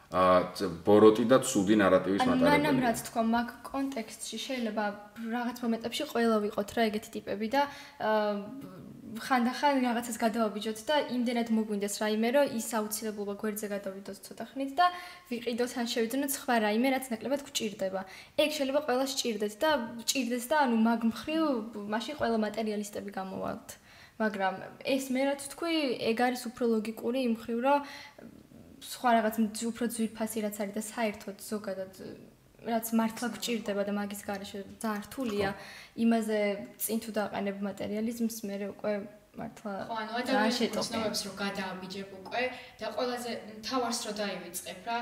ბოროტი 0.09 1.23
და 1.29 1.37
ცუდი 1.45 1.75
ნარატივის 1.77 2.23
ანუ 2.25 2.33
მანამ 2.33 2.41
მატარებელი 2.41 2.81
რაც 2.81 3.01
თქვა 3.09 3.23
მაგ 3.29 3.49
კონტექსტში 3.69 4.37
შეიძლება 4.41 4.85
რაღაც 5.37 5.57
მომენტებში 5.61 6.03
ყველა 6.13 6.37
ვიყოთ 6.45 6.69
რა 6.73 6.85
ეგეთი 6.89 7.09
ტიპები 7.13 7.47
და 7.53 7.61
ხანდახან 9.17 9.81
რაღაცას 9.85 10.17
გადავაბიჯოთ 10.21 10.79
და 10.89 10.95
იმდენად 11.13 11.49
მოგვინდეს 11.53 11.95
რაიმე 12.01 12.29
რომ 12.35 12.51
ის 12.57 12.67
აუცილებლობა 12.79 13.33
გვერდზე 13.41 13.67
გადავიდოს 13.73 14.19
ცოტა 14.25 14.45
ხნით 14.49 14.71
და 14.77 14.85
ვიყიდოთ 15.29 15.71
ან 15.81 15.87
შევიძინოთ 15.93 16.31
სხვა 16.37 16.55
რაიმე 16.65 16.89
რაც 16.93 17.05
ნაკლებად 17.13 17.41
გვჭირდება. 17.45 18.01
ეგ 18.37 18.49
შეიძლება 18.57 18.81
ყველა 18.89 19.05
სჭირდეს 19.13 19.55
და 19.61 19.69
ჭირდეს 20.09 20.45
და 20.49 20.55
ანუ 20.65 20.77
მაგ 20.89 21.01
მხრივ 21.09 21.43
მაშინ 21.93 22.15
ყველა 22.21 22.37
მატერიალისტები 22.45 23.09
გამოვალთ. 23.17 23.67
მაგრამ 24.19 24.53
ეს 24.83 25.05
მე 25.15 25.21
რაც 25.31 25.41
თქვი, 25.53 25.75
ეგ 26.11 26.17
არის 26.27 26.41
უფრო 26.49 26.63
ლოგიკური 26.75 27.19
იმ 27.23 27.33
მხრივ 27.39 27.57
რომ 27.65 27.79
სხვა 28.81 29.09
რაღაც 29.17 29.35
უფრო 29.71 29.85
ძვირფასი 29.95 30.37
რაც 30.45 30.55
არის 30.63 30.73
და 30.79 30.83
საერთოდ 30.93 31.37
ზოგადად 31.51 31.93
რაც 32.69 32.85
მართლა 32.99 33.27
გჭირდება 33.35 33.81
და 33.87 33.91
მაგის 33.99 34.21
garaშე 34.27 34.59
ძალიან 34.83 35.03
რთულია 35.07 35.49
იმაზე 36.03 36.39
წინ 36.83 36.97
თუ 37.05 37.09
დაყენებ 37.19 37.57
მატერიალიზმს 37.67 38.37
მე 38.47 38.55
უკვე 38.75 38.93
მართლა 39.39 39.73
ხო, 39.87 39.95
ანუ 40.01 40.11
ძალიან 40.11 40.35
ადამიანის 40.35 40.87
ცნობებს 40.89 41.19
რო 41.27 41.31
გადააბიჯებ 41.43 42.09
უკვე 42.19 42.41
და 42.79 42.87
ყველაზე 42.95 43.31
მთავარს 43.59 43.99
რო 44.07 44.11
დაივიწყებ 44.19 44.79
რა, 44.89 44.97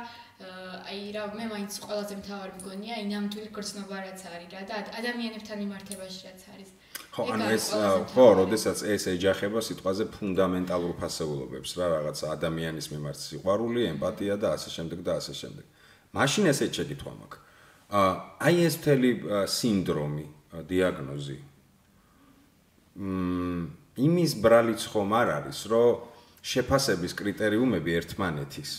აი 0.91 0.99
რა 1.17 1.23
მე 1.37 1.45
მაინც 1.53 1.73
ყველაზე 1.87 2.13
მთავარი 2.21 2.51
მგონია 2.61 2.93
აი 2.97 3.05
ნამდვილი 3.13 3.49
გრძნობა 3.57 3.97
რაც 4.05 4.21
არის 4.33 4.49
რა 4.53 4.61
და 4.69 4.73
ად- 4.81 4.93
ადამიანებთან 4.99 5.57
მიმართებაში 5.63 6.19
რაც 6.27 6.41
არის. 6.53 6.69
ხო, 7.17 7.25
ანუ 7.33 7.45
ეს 7.49 7.65
ხო, 8.13 8.25
როდესაც 8.37 8.83
ეს 8.93 9.03
ეჯახება 9.09 9.61
სიტყვაზე 9.65 10.05
ფუნდამენტალურ 10.13 10.93
ფასეულობებს 11.01 11.71
რა, 11.81 11.85
რაღაც 11.97 12.17
ადამიანის 12.29 12.87
მიმართ 12.93 13.17
სიყვარული, 13.17 13.81
ემპათია 13.97 14.37
და 14.37 14.53
ასე 14.53 14.69
შემდეგ 14.77 14.99
და 15.01 15.17
ასე 15.17 15.33
შემდეგ. 15.33 15.65
მაშინ 16.13 16.43
ესეც 16.53 16.71
შეკითხვა 16.77 17.13
მაქვს. 17.17 17.39
აა 17.97 18.11
აი 18.47 18.55
ეს 18.67 18.75
მთელი 18.77 19.09
სინდრომი, 19.49 20.25
დიაგნოზი. 20.69 21.39
მმ 23.01 23.61
იმის 23.97 24.31
ბრალიც 24.37 24.81
ხომ 24.93 25.11
არ 25.17 25.27
არის, 25.41 25.59
რომ 25.73 25.89
შეფასების 26.45 27.13
კრიტერიუმები 27.17 27.91
ერთმანეთის 27.97 28.71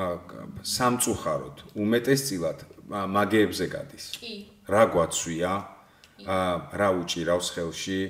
აა 0.00 0.16
სამწუხაროდ 0.64 1.56
უმეტესწილად 1.76 2.58
მაგეებზე 2.88 3.66
გადის. 3.68 4.04
კი. 4.16 4.32
რა 4.64 4.84
გვაცვია, 4.96 5.50
აა 5.50 5.79
რა 6.26 6.88
უჭირავს 7.00 7.48
ხელში. 7.54 8.00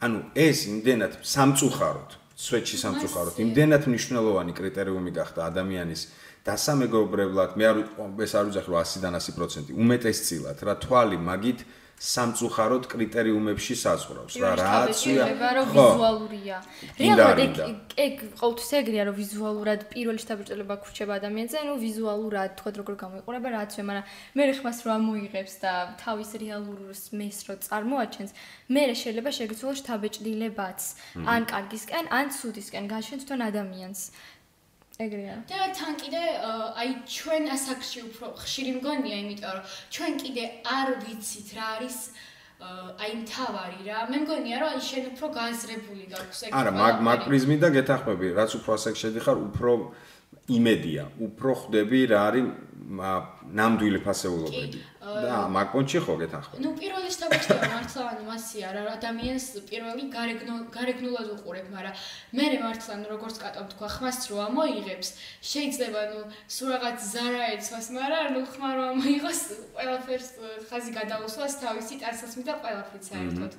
ანუ 0.00 0.18
ეს 0.32 0.58
იმდენად 0.64 1.12
სამწუხაროდ, 1.20 2.10
სვეტში 2.40 2.76
სამწუხაროდ, 2.80 3.34
იმდენად 3.44 3.82
მნიშვნელოვანი 3.84 4.52
კრიტერიუმი 4.56 5.12
გახდა 5.12 5.40
ადამიანის 5.52 6.02
დასამეგობრებლად, 6.40 7.50
მე 7.60 7.64
არ 7.68 7.76
ეს 8.24 8.32
არ 8.32 8.44
ვიძახი 8.48 8.70
რომ 8.72 8.80
100-დან 8.80 9.14
100%, 9.20 9.76
უმეტესწილად 9.76 10.58
რა 10.64 10.74
თვალი 10.80 11.18
მაგით 11.20 11.60
სამწუხაროდ 12.00 12.86
კრიტერიუმებში 12.88 13.74
საზღვრავს 13.76 14.36
რა 14.40 14.50
რა 14.56 14.68
აწვია 14.88 14.94
შეიძლება 14.96 15.48
რომ 15.56 15.66
ხო. 15.68 15.84
ვიზუალურია. 15.84 16.56
რეალურად 16.96 17.40
ეგ 17.44 17.76
ეგ 18.04 18.14
ყოველთვის 18.40 18.70
ეგრეა 18.80 19.04
რომ 19.08 19.16
ვიზუალურად 19.20 19.80
პირველი 19.92 20.20
შთაბეჭდილება 20.24 20.74
გრჩება 20.80 21.12
ადამიანზე, 21.20 21.58
ну 21.68 21.74
ვიზუალურად 21.84 22.50
თქვა 22.56 22.70
როგორ 22.80 22.94
გამოიყურება 23.04 23.48
რააცვე, 23.52 23.82
მაგრამ 23.90 24.06
მე 24.32 24.42
ხმას 24.60 24.78
რო 24.80 24.90
ამოიღებს 24.96 25.54
და 25.60 25.72
თავის 26.00 26.30
რეალურ 26.40 26.78
მეს 27.20 27.38
რო 27.44 27.54
წარმოაჩენს, 27.68 28.30
მე 28.72 28.82
შეიძლება 28.96 29.30
შეგეცვალო 29.36 29.74
შთაბეჭდილებაც, 29.80 30.80
ან 31.20 31.40
კარგისკენ, 31.52 32.04
ან 32.08 32.26
ცუდისკენ 32.32 32.84
გაშენ 32.88 33.16
თვითონ 33.20 33.40
ადამიანს. 33.50 34.00
ეგრეა. 35.04 35.36
და 35.50 35.60
თან 35.78 35.92
კიდე 36.00 36.22
აა, 36.48 36.66
აი 36.80 36.90
ჩვენ 37.16 37.44
ასაკში 37.56 38.00
უფრო 38.08 38.26
ხშირი 38.42 38.72
მგონია, 38.78 39.16
იმიტომ 39.24 39.52
რომ 39.56 39.64
ჩვენ 39.94 40.12
კიდე 40.22 40.44
არ 40.76 40.88
ვიცით 41.04 41.48
რა 41.56 41.64
არის 41.76 41.96
აა, 42.60 42.86
აი 43.00 43.12
მთავარი 43.24 43.80
რა. 43.88 43.98
მე 44.12 44.18
მგონია 44.24 44.56
რომ 44.60 44.68
აი 44.76 44.80
შენ 44.90 45.04
უფრო 45.12 45.26
განზრებული 45.40 46.04
გაქვს 46.12 46.40
ეგ. 46.44 46.50
არა 46.60 46.70
მაგ 46.76 46.94
მაგ 47.08 47.18
პრიზმით 47.28 47.60
და 47.64 47.68
გეთახმები 47.76 48.26
რაც 48.36 48.50
უფრო 48.60 48.70
ასაკ 48.76 48.94
შედიხარ 49.02 49.36
უფრო 49.48 49.70
იმედია, 50.50 51.04
უფრო 51.26 51.50
ხვდები 51.60 52.00
რა 52.10 52.20
არის 52.28 52.46
ნამდვილი 52.90 53.98
ფასეულობები. 54.02 54.80
და 55.00 55.36
მაკონჩი 55.54 55.98
ხო 56.04 56.14
გეთახმები. 56.22 56.62
ნუ 56.64 56.70
პირველი 56.80 57.08
შთაბეჭდია 57.14 57.68
მართლან 57.72 58.18
მასია 58.30 58.66
რა, 58.74 58.82
ადამიანს 58.98 59.46
პირველი 59.70 60.04
გარეგნო 60.16 60.54
გარეგნულად 60.74 61.28
უყურებ, 61.34 61.66
მაგრამ 61.74 61.94
მე 62.36 62.46
მართლან 62.62 63.00
როგორც 63.12 63.36
კატომ 63.42 63.66
თქვა, 63.74 63.88
ხმას 63.94 64.18
რო 64.30 64.36
ამოიღებს, 64.48 65.08
შეიძლება 65.50 66.00
ნუ 66.10 66.20
სულ 66.56 66.68
რაღაც 66.74 66.98
ზარა 67.14 67.42
ეცვას, 67.54 67.86
მაგრამ 67.98 68.26
ნუ 68.34 68.42
ხმა 68.52 68.70
რო 68.76 68.84
ამოიღოს, 68.94 69.40
ყველაფერს 69.74 70.28
ხაზი 70.68 70.90
გადაუსვას 70.98 71.52
თავისი 71.64 71.94
ტანსაცმით 72.02 72.46
და 72.50 72.54
ყველაფრით 72.62 73.04
საერთოდ. 73.10 73.52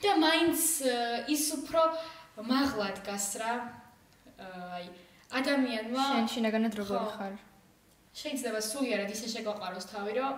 და 0.00 0.10
მაინც 0.16 0.60
ის 1.28 1.44
უფრო 1.58 1.82
მაღლა 2.40 2.88
დგას 2.98 3.26
რა. 3.40 3.52
აი 4.40 4.84
ადამიანმა 5.38 6.04
შენ 6.10 6.26
შინაგანად 6.34 6.74
როგორი 6.80 7.08
ხარ? 7.16 7.34
შეიძლება 8.20 8.60
სულიერად 8.70 9.10
ისე 9.14 9.26
შეგაყაროს 9.34 9.86
თავი, 9.92 10.12
რომ 10.18 10.34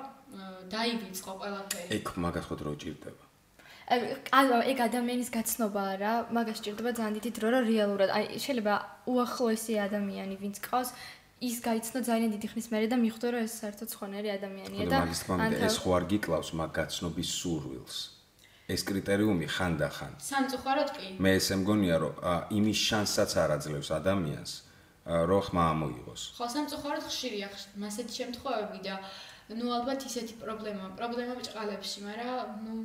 დაივიწყო 0.72 1.32
ყველაფერი. 1.40 1.88
ეგ 1.96 2.06
მაგას 2.24 2.44
ხო 2.48 2.54
დრო 2.60 2.72
ჭირდება 2.82 3.24
აი 3.92 4.70
ეგ 4.72 4.78
ადამიანის 4.88 5.30
გაცნობაა 5.36 5.94
რა, 6.02 6.12
მაგას 6.36 6.56
სჭირდება 6.60 6.90
ძალიან 6.96 7.14
დიდი 7.18 7.30
დრო, 7.36 7.48
რომ 7.52 7.64
რეალურად 7.72 8.10
აი 8.16 8.24
შეიძლება 8.44 8.74
უახლოესი 9.12 9.74
ადამიანი 9.88 10.34
ვინც 10.42 10.56
ყავს 10.64 10.90
ის 11.42 11.56
გაიცნო 11.66 12.00
ძალიან 12.06 12.30
დიდი 12.38 12.48
ხნის 12.54 12.66
მერე 12.72 12.86
და 12.92 12.96
მიხვდო 13.02 13.26
რომ 13.34 13.42
ეს 13.42 13.54
საერთოდ 13.60 13.88
სხვანაირი 13.90 14.30
ადამიანია 14.38 14.84
და 14.86 14.98
უნდა 15.34 15.66
ეს 15.66 15.76
ხო 15.82 15.90
არ 15.98 16.04
გიკლავს 16.12 16.50
მაგ 16.54 16.70
გაცნობის 16.78 17.30
სურვილს 17.42 17.96
ეს 18.74 18.80
კრიტერიუმი 18.88 19.46
ხანდახან 19.50 20.12
სამწუხაროდ 20.22 20.90
კი. 20.96 21.08
მე 21.18 21.30
ესე 21.38 21.54
მგონია 21.60 21.96
რომ 22.02 22.14
იმის 22.58 22.78
შანსსაც 22.88 23.30
არ 23.42 23.50
აძლევს 23.58 23.90
ადამიანს 23.98 24.52
ა, 25.07 25.23
რომ 25.29 25.41
ხმა 25.47 25.63
ამოიღოს 25.73 26.21
ხო, 26.37 26.45
სამწუხაროდ 26.55 27.05
ხშირია 27.07 27.47
ხ- 27.53 27.71
მასეთი 27.81 28.13
შემთხვევები 28.19 28.79
და 28.87 28.95
ნუ 29.55 29.65
ალბათ 29.77 29.99
ისეთი 30.09 30.33
პრობლემა, 30.43 30.83
პრობლემა 30.99 31.33
ბჭყალებში, 31.39 31.99
მაგრამ 32.07 32.47
ნუ 32.67 32.75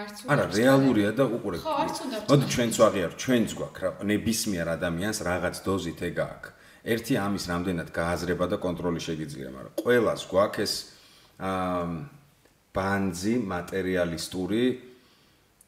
არც 0.00 0.16
უნდა 0.22 0.30
არა 0.32 0.44
ბჭყალები. 0.46 0.58
რეალურია 0.62 1.10
და 1.18 1.24
უყურე 1.36 1.56
ხო, 1.62 1.72
არც 1.82 1.96
უნდა 2.06 2.16
მოდი 2.16 2.26
ბჭყალები. 2.26 2.52
ჩვენც 2.54 2.74
ვაღიაროთ 2.82 3.18
ჩვენც 3.24 3.48
გვაქვს 3.58 3.80
რა 3.82 3.90
ნებისმიერ 4.12 4.66
ადამიანს 4.76 5.18
რაღაც 5.30 5.56
დოზით 5.66 6.00
ეგ 6.10 6.16
აქვს 6.30 6.50
ერთი 6.86 7.14
ამის 7.26 7.44
რამდენად 7.50 7.88
გააზრება 7.98 8.46
და 8.46 8.56
კონტროლი 8.62 9.00
შეგიძლია 9.02 9.48
მაგრამ 9.56 9.72
ყველას 9.82 10.20
გვაქვს 10.30 10.62
ეს 10.66 10.72
აა 11.42 11.84
ბანძი 12.76 13.34
მატერიალისტური 13.52 14.62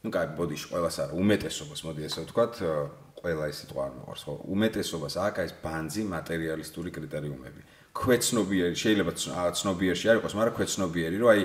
ну 0.05 0.09
кай 0.14 0.27
бодиш 0.38 0.62
ყველას 0.71 0.97
არა 1.03 1.12
უმეტესობას 1.19 1.81
მოდი 1.87 2.01
ესე 2.07 2.23
ვთქვათ 2.23 2.55
აა, 2.62 2.87
ყველა 3.24 3.46
ეს 3.50 3.58
სიტყვა 3.64 3.82
არ 3.88 3.94
მეყვარს 3.98 4.24
ხო 4.28 4.34
უმეტესობას 4.54 5.16
აქვს 5.26 5.40
აი 5.44 5.48
ეს 5.48 5.54
ბანძი 5.64 6.04
მატერიალისტური 6.14 6.90
კრიტერიუმები 6.98 7.62
ქვეცნობიერი 8.00 8.76
შეიძლება 8.84 9.14
ცნობიერში 9.60 10.06
არ 10.12 10.20
იყოს 10.20 10.36
მაგრამ 10.40 10.58
ქვეცნობიერი 10.60 11.18
რომ 11.24 11.32
აი 11.34 11.42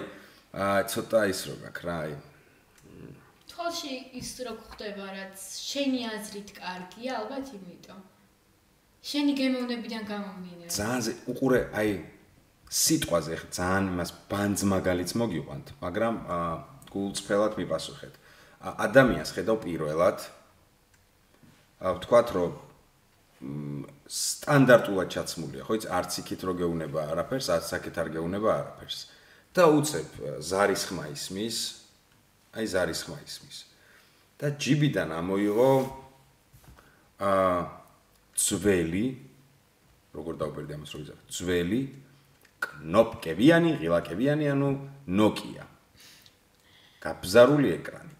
ცოტა 0.93 1.21
ის 1.33 1.41
რო 1.49 1.55
გაქვს 1.62 1.87
რა 1.88 1.97
აი 2.09 2.14
თვალში 3.59 3.95
ის 4.14 4.29
რო 4.47 4.53
გვხდება, 4.55 5.07
რაც 5.19 5.43
შენი 5.67 6.01
აზრით 6.14 6.51
კარგია, 6.55 7.11
ალბათ 7.21 7.49
იმიტომ. 7.59 7.99
შენი 9.03 9.33
გემოვნებიდან 9.35 10.03
გამომდინარე. 10.07 10.71
ძალიან 10.71 11.17
უყურე 11.33 11.61
აი 11.75 11.91
სიტყვაზე 12.71 13.35
ხ 13.35 13.43
ძალიან 13.59 13.85
იმას 13.93 14.11
ბანძ 14.31 14.59
მაგალიც 14.73 15.11
მოგიყვანთ, 15.21 15.67
მაგრამ 15.83 16.14
გულწრფელად 16.95 17.53
მიპასუხეთ. 17.59 18.14
ადამიანს 18.87 19.31
ხედავ 19.35 19.57
პირველად 19.67 20.19
ვთქვათ 21.79 22.29
რომ 22.35 22.53
სტანდარტულად 24.09 25.09
ჩაცმულია, 25.14 25.62
ხო 25.62 25.75
იცი, 25.79 25.88
არც 25.95 26.12
იქით 26.23 26.41
რო 26.43 26.53
გეუნება 26.59 27.01
არაფერს, 27.14 27.49
არც 27.55 27.69
აქეთ 27.79 27.97
არ 28.03 28.09
გეუნება 28.19 28.51
არაფერს. 28.51 28.99
და 29.55 29.64
უცებ 29.75 30.09
ა, 30.23 30.33
ზარის 30.43 30.83
ხმა 30.91 31.05
ისმის, 31.14 31.57
აი 32.55 32.67
ზარის 32.67 33.01
ხმა 33.07 33.19
ისმის. 33.27 33.59
და 34.38 34.55
ჯიბიდან 34.55 35.11
ამოიღო 35.19 35.73
აა 37.19 37.59
ძველი 38.38 39.07
როგორ 40.14 40.35
დაუპირდი 40.38 40.73
ამას 40.79 40.91
რო 40.95 40.99
ვიზარდ 41.03 41.23
ძველი 41.35 41.81
კნოპკებიანი 42.62 43.71
ღილაკებიანი 43.83 44.47
ანუ 44.55 44.71
Nokia 45.09 45.64
გაბზარული 47.03 47.71
ეკრანით 47.79 48.17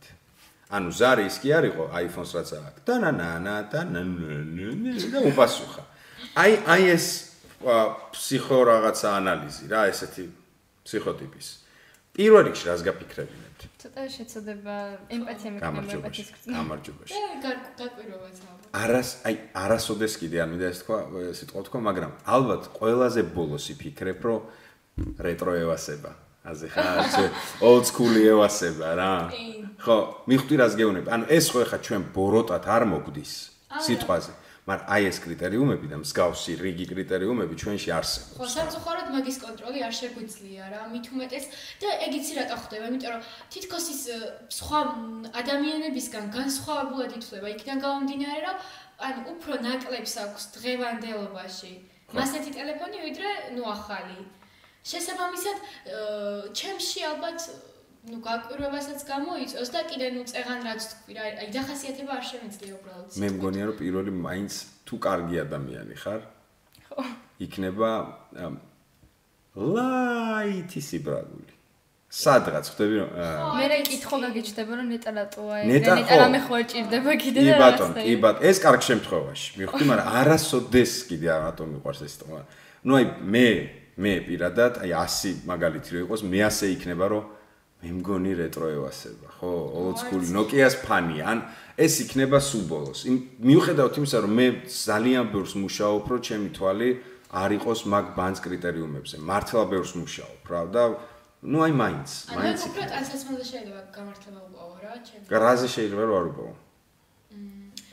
ანუ 0.69 0.91
ზარი 0.93 1.25
ის 1.29 1.37
კი 1.41 1.49
არისო 1.59 1.85
iPhone-ს 2.05 2.33
რაც 2.37 2.51
აქვს 2.59 2.83
და 2.85 2.95
ნა 3.05 3.11
ნა 3.17 3.31
ნა 3.41 3.55
და 3.73 3.81
ნა 3.89 4.03
და 5.13 5.19
უპასუხა. 5.33 5.83
აი 6.37 6.53
აი 6.75 6.83
ეს 6.93 7.07
ფსიქო 8.13 8.59
რაღაცა 8.69 9.09
ანალიზი 9.19 9.65
რა 9.73 9.83
ესეთი 9.93 10.25
ფსიქოტიპის. 10.85 11.49
პირველ 12.13 12.43
რიგში 12.51 12.65
რას 12.69 12.83
გაფიქრებინებთ 12.85 13.61
ცოტა 13.79 14.03
შეცოდება 14.11 14.77
ემპათია 15.15 15.51
გამარჯვებაში 15.63 15.99
ემპათიის 15.99 16.31
გრძნობა. 16.35 16.57
გამარჯვებაში. 16.59 17.13
და 17.43 17.51
გაკვირვებაც 17.79 18.37
ალბათ. 18.45 18.69
არას 18.83 19.11
აი 19.27 19.35
არასოდეს 19.65 20.15
კიდე 20.21 20.37
არ 20.43 20.49
მინდა 20.53 20.67
ეს 20.69 20.79
თქვა 20.83 20.99
სიტყვა 21.39 21.61
თქვა 21.69 21.81
მაგრამ 21.89 22.13
ალბათ 22.35 22.63
ყველაზე 22.79 23.21
ბოლოს 23.39 23.65
იფიქრებ 23.75 24.21
რომ 24.29 24.41
რეტრო 25.27 25.53
ევასება 25.65 26.11
აზე 26.49 26.67
ხარ 26.73 27.31
old 27.61 27.85
school 27.91 28.13
ევასება 28.17 28.91
რა. 29.01 29.15
ხო 29.85 29.97
მიხვდი 30.31 30.55
რას 30.61 30.75
გეუბნები? 30.81 31.09
ანუ 31.15 31.25
ეს 31.29 31.47
ხო 31.53 31.61
ხა 31.71 31.79
ჩვენ 31.87 32.03
ბოროტად 32.17 32.65
არ 32.67 32.85
მოგდის 32.93 33.33
სიტყვაზე. 33.87 34.33
მაგრამ 34.69 34.91
აი 34.93 35.03
ეს 35.09 35.19
კრიტერიუმები 35.25 35.87
და 35.89 35.97
მსგავსი 36.05 36.53
რიგი 36.61 36.87
კრიტერიუმები 36.93 37.55
ჩვენში 37.57 37.89
ხო, 37.89 37.97
არსებობს 37.99 38.53
სამწუხაროდ 38.53 39.09
მაგის 39.17 39.37
კონტროლი 39.41 39.81
არ 39.89 39.95
შეგვიძლია 39.97 40.65
რა, 40.73 40.81
მით 40.93 41.07
უმეტეს. 41.09 41.45
და 41.81 41.89
ეგ 42.05 42.13
იცი 42.21 42.33
რატო 42.37 42.57
ხდება, 42.69 42.85
იმიტომ 42.93 43.11
რომ 43.17 43.23
თითქოს 43.49 43.87
ის 43.95 44.03
სხვა 44.59 44.81
ადამიანებისგან 45.41 46.25
განსხვავებულად 46.37 47.11
ითვლება, 47.17 47.47
იქიდან 47.57 47.79
გამომდინარე, 47.81 48.41
რომ 48.45 48.57
ანუ 49.09 49.21
უფრო 49.33 49.53
ნაკლებს 49.65 50.15
აქვს 50.25 50.43
დღევანდელობაში. 50.59 51.73
მასეთი 52.13 52.51
ტელეფონი 52.57 52.99
ვიდრე 53.09 53.31
ნუ 53.57 53.65
ახალი. 53.73 54.19
შესაბამისად, 54.89 55.57
ჩემში 56.57 57.01
ალბათ 57.13 57.39
ნუ 58.09 58.19
გაკვირვებასაც 58.25 59.05
გამოიწვევს 59.05 59.71
და 59.75 59.81
კიდე 59.91 60.07
ნუ 60.17 60.23
წეღან 60.31 60.61
რაც 60.65 60.83
თქვი 60.93 61.13
რა, 61.19 61.25
აი 61.43 61.49
დახასიათება 61.53 62.13
არ 62.17 62.25
შემეძლია 62.31 62.73
უბრალოდ. 62.79 63.09
მე 63.21 63.29
მგონია 63.37 63.65
რომ 63.69 63.77
პირველი 63.83 64.13
მაინც 64.17 64.53
თუ 64.89 64.95
კარგი 65.07 65.37
ადამიანი 65.45 65.95
ხარ 65.99 66.21
ხო. 66.89 67.05
იქნება 67.43 67.91
ამ, 68.49 68.55
ლაითი 69.59 70.81
სიბრალული 70.89 71.53
სადღაც 72.09 72.65
ხვდები 72.73 72.95
რომ 73.03 73.11
მე 73.61 73.67
რა 73.69 73.77
კითხო 73.85 74.17
გაგიჩნდება 74.25 74.73
რომ 74.81 74.87
ნეტა 74.95 75.11
რატოა 75.13 75.55
ეგ 75.61 75.67
ნეტა, 75.69 75.93
ნეტა 75.99 76.15
ხო. 76.15 76.21
რამე 76.25 76.39
ხო 76.41 76.53
არ 76.57 76.65
ჭირდება 76.73 77.13
კიდე 77.21 77.41
კი 77.45 77.51
და 77.53 77.59
ბატონ, 77.61 77.91
კი 77.99 78.15
ბატონ, 78.25 78.43
ეს 78.49 78.57
კარგ 78.65 78.81
შემთხვევაში. 78.89 79.49
მივხვდი, 79.61 79.85
მაგრამ 79.91 80.09
არასოდეს 80.23 80.93
კიდე 81.11 81.29
რატომ 81.45 81.67
მიყვარს 81.77 82.01
ეს 82.09 82.15
თქმა. 82.23 82.41
ნუ 82.89 82.93
აი 82.97 83.05
მე 83.29 83.47
მე 83.99 84.13
პირადად 84.29 84.79
აი 84.85 84.93
100 84.95 85.43
მაგალითი 85.49 85.91
რო 85.95 85.99
იყოს, 86.07 86.23
მე 86.23 86.41
ასე 86.47 86.71
იქნება 86.75 87.07
რომ 87.11 87.25
მე 87.79 87.91
მგონი 87.99 88.33
რეტრო 88.39 88.69
ევასება, 88.75 89.29
ხო? 89.39 89.53
old 89.79 89.99
school 90.03 90.23
Nokia-ს 90.35 90.83
ფანი, 90.83 91.23
ან 91.23 91.43
ეს 91.79 92.03
იქნება 92.07 92.39
სულ 92.43 92.65
ბოლოს. 92.71 93.07
იმ 93.07 93.17
მიუხედავად 93.39 93.99
იმისა, 94.03 94.19
რომ 94.23 94.33
მე 94.39 94.47
ძალიან 94.67 95.25
ბევრს 95.31 95.55
მუშაობ, 95.63 96.03
რომ 96.11 96.21
ჩემი 96.27 96.49
თვალი 96.59 96.91
არ 97.31 97.51
იყოს 97.59 97.81
მაგ 97.87 98.05
ბანს 98.19 98.39
კრიტერიუმებზე. 98.43 99.17
მართლა 99.23 99.63
ბევრს 99.71 99.93
მუშაობ, 99.95 100.41
რა 100.51 100.63
და 100.75 100.83
ნუ 101.39 101.59
აი 101.67 101.73
მაინც, 101.79 102.11
ანუ 102.35 102.39
მაინც 102.39 102.59
ეგ 102.59 102.71
უფრო 102.71 102.83
იქნება. 102.83 102.95
ტანსაცმელზე 102.99 103.45
შეიძლება 103.51 103.81
გამართლება 103.95 104.41
უყავო 104.43 104.75
რა, 104.83 104.95
ჩემ. 105.07 105.23
რაზე 105.31 105.67
შეიძლება 105.75 106.03
რომ 106.03 106.17
არ 106.19 106.27
უპოვო? 106.35 106.55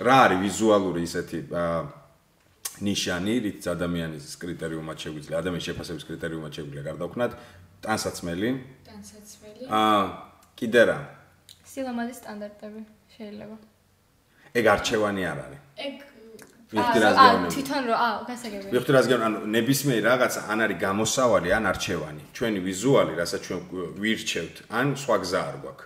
რა 0.01 0.15
არის 0.25 0.39
ვიზუალური 0.43 1.01
ისეთი 1.07 1.37
აა, 1.53 1.79
ნიშანი, 2.81 3.33
რით 3.45 3.63
ადამიანის 3.75 4.25
კრიტერიუმად 4.41 4.97
შეგვიძლია, 5.03 5.35
ადამიანის 5.41 5.65
შეფასების 5.69 6.03
კრიტერიუმად 6.09 6.51
შეგვიძლია 6.55 6.83
გარდაქმნათ, 6.89 7.31
ტანსაცმელი. 7.85 8.49
ტანსაცმელი. 8.87 9.63
აა, 9.69 10.03
კიდე 10.59 10.81
რა? 10.89 10.99
სილამაზის 11.63 12.17
სტანდარტები 12.23 12.81
შეიძლება 13.15 13.57
ეგ 14.55 14.65
არჩევანი 14.71 15.21
არ 15.31 15.39
არის. 15.45 15.61
ეგ 15.85 15.95
მიხდი 16.75 16.99
რას 17.03 17.15
აა, 17.15 17.25
გეუბნები? 17.25 17.51
თვითონ 17.55 17.83
რო 17.89 17.95
აა 18.05 18.15
გასაგებია 18.29 18.71
მიხდი 18.75 18.91
რას 18.95 19.05
გეუბნები? 19.09 19.27
ანუ 19.27 19.39
ნებისმიერი 19.55 20.03
რაღაცა 20.09 20.41
ან 20.51 20.59
არის 20.65 20.77
გამოსავალი, 20.85 21.49
ან 21.57 21.63
არჩევანი. 21.71 22.23
ჩვენი 22.35 22.59
ვიზუალი, 22.67 23.13
რასაც 23.19 23.41
ჩვენ 23.47 23.59
ვირჩევთ, 24.03 24.55
ან 24.79 24.85
სხვა 25.03 25.15
გზა 25.23 25.41
არ 25.49 25.57
გვაქვს. 25.63 25.85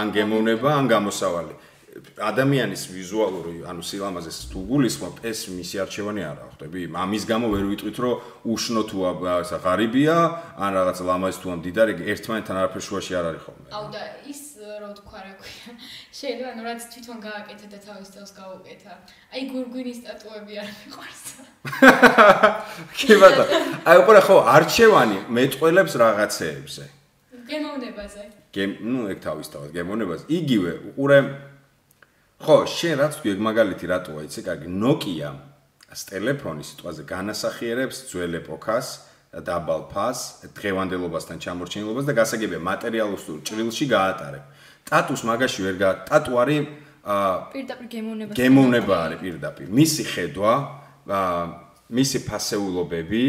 ან 0.00 0.06
გემოვნება, 0.16 0.68
ან 0.80 0.86
გამოსავალი. 0.88 1.54
ადამიანის 2.20 2.82
ვიზუალური, 2.92 3.64
ანუ 3.68 3.82
სილამაზეს 3.84 4.38
თუ 4.52 4.58
გულისხმობ, 4.68 5.14
ეს 5.24 5.38
მისი 5.52 5.76
არჩევანი 5.84 6.22
არა, 6.26 6.44
ხვდები? 6.52 6.80
ამის 6.92 7.22
გამო 7.30 7.46
ვერ 7.52 7.64
ვიტყვით, 7.72 7.96
რომ 8.04 8.14
უშნო 8.52 8.82
თუ 8.90 8.96
რაღაცა 9.26 9.56
ღარიბია, 9.64 10.16
ან 10.60 10.70
რაღაცა 10.76 11.02
ლამაზი 11.08 11.38
თუ 11.40 11.48
ამ 11.54 11.60
დიდარი, 11.66 11.92
ერთმანეთთან 12.12 12.56
არაფერ 12.60 12.82
შუაში 12.88 13.12
არ 13.16 13.24
არის 13.30 13.42
ხოლმე. 13.46 13.68
აუ 13.72 13.86
და 13.94 14.02
ის 14.28 14.42
რო 14.66 14.90
თქვა 14.98 15.18
რა 15.24 15.32
ქვია. 15.40 15.70
შეიძლება 16.12 16.48
ანუ 16.52 16.62
რაც 16.66 16.80
თვითონ 16.92 17.18
გააკეთა 17.22 17.66
და 17.72 17.78
თავის 17.86 18.08
თავს 18.16 18.32
გაუკეთა. 18.36 18.92
აი 19.32 19.42
გურგვინის 19.52 19.98
სტატუები 20.02 20.52
არ 20.60 20.68
მიყვარს. 20.76 21.24
კი 22.98 23.14
ბატონო. 23.20 23.56
აი 23.88 23.96
უყურე 24.02 24.20
ხო, 24.26 24.36
არჩევანი 24.56 25.18
მეტყველებს 25.36 25.92
რაღაცეებზე. 26.02 26.84
გემოვნებაზე. 27.46 28.22
გემ, 28.56 28.72
ну, 28.82 29.06
ეგ 29.12 29.18
თავისთავად 29.22 29.70
გემოვნებას. 29.76 30.26
იგივე, 30.26 30.72
უყურე 30.92 31.18
ხო, 32.36 32.56
შენ 32.68 32.94
რაც 33.00 33.12
თქვი, 33.16 33.28
ეგ 33.32 33.40
მაგალითი 33.48 33.86
რატოა, 33.90 34.20
იცი, 34.28 34.40
კარგი, 34.44 34.68
Nokia 34.68 35.30
ას 35.86 36.02
ტელეფონი 36.10 36.64
სიტყვაზე 36.66 37.02
განასახიერებს 37.06 37.98
ძველ 38.10 38.42
ეპოქას, 38.42 38.86
დაბალ 39.46 39.82
ფას, 39.92 40.18
დღევანდელობასთან 40.56 41.38
ჩამორჩენილობას 41.44 42.04
და 42.08 42.12
გასაგებია 42.16 42.60
მატერიალურ 42.66 43.20
ჭრილში 43.46 43.86
გაატარებ. 43.86 44.44
ტატუს 44.86 45.22
მაგაში 45.28 45.60
ვერ 45.66 45.76
გა 45.80 45.90
ტატუ 46.08 46.32
არის 46.42 46.62
პირდაპირ 47.54 47.86
გემოვნება 47.94 48.32
გემოვნება 48.34 48.94
არის 49.06 49.18
პირდაპირ. 49.22 49.66
მისი 49.70 50.02
ხედვა, 50.10 50.52
მისი 51.86 52.18
ფასეულობები 52.26 53.24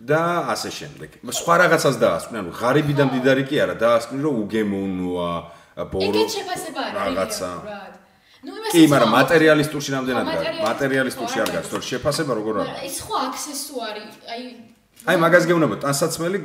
და 0.00 0.22
ასე 0.52 0.70
შემდეგ. 0.72 1.10
სხვა 1.22 1.54
რაღაცას 1.62 1.96
დაასკვნა, 2.00 2.36
ანუ 2.40 2.50
ღარიბი 2.56 2.94
და 2.96 3.04
მდიდარი 3.08 3.44
კი 3.46 3.56
არა, 3.62 3.74
დაასკვნა 3.84 4.20
რომ 4.24 4.34
უგემოვნოა, 4.42 5.32
ბორო 5.92 6.08
ეგეთ 6.08 6.30
შეფასება 6.36 6.80
არა 6.88 6.96
რაღაცა. 7.12 7.50
კი, 8.42 8.82
მაგრამ 8.90 9.10
მატერიალისტურში 9.18 9.90
რამდენად 9.96 10.24
ხო, 10.26 10.32
გაქვს? 10.32 10.42
მატერიალისტურ- 10.42 10.66
მატერიალისტურში 10.68 11.38
არ 11.42 11.48
გაქვს, 11.54 11.70
თორე 11.72 11.84
შეფასება 11.90 12.32
როგორ 12.38 12.54
არის? 12.62 12.82
ის 12.90 12.96
ხო 13.06 13.14
აქსესუარი, 13.28 14.04
აი 14.34 14.42
აი 15.02 15.16
მაგას 15.18 15.44
გეუბნება, 15.50 15.76
ტანსაცმელი 15.82 16.38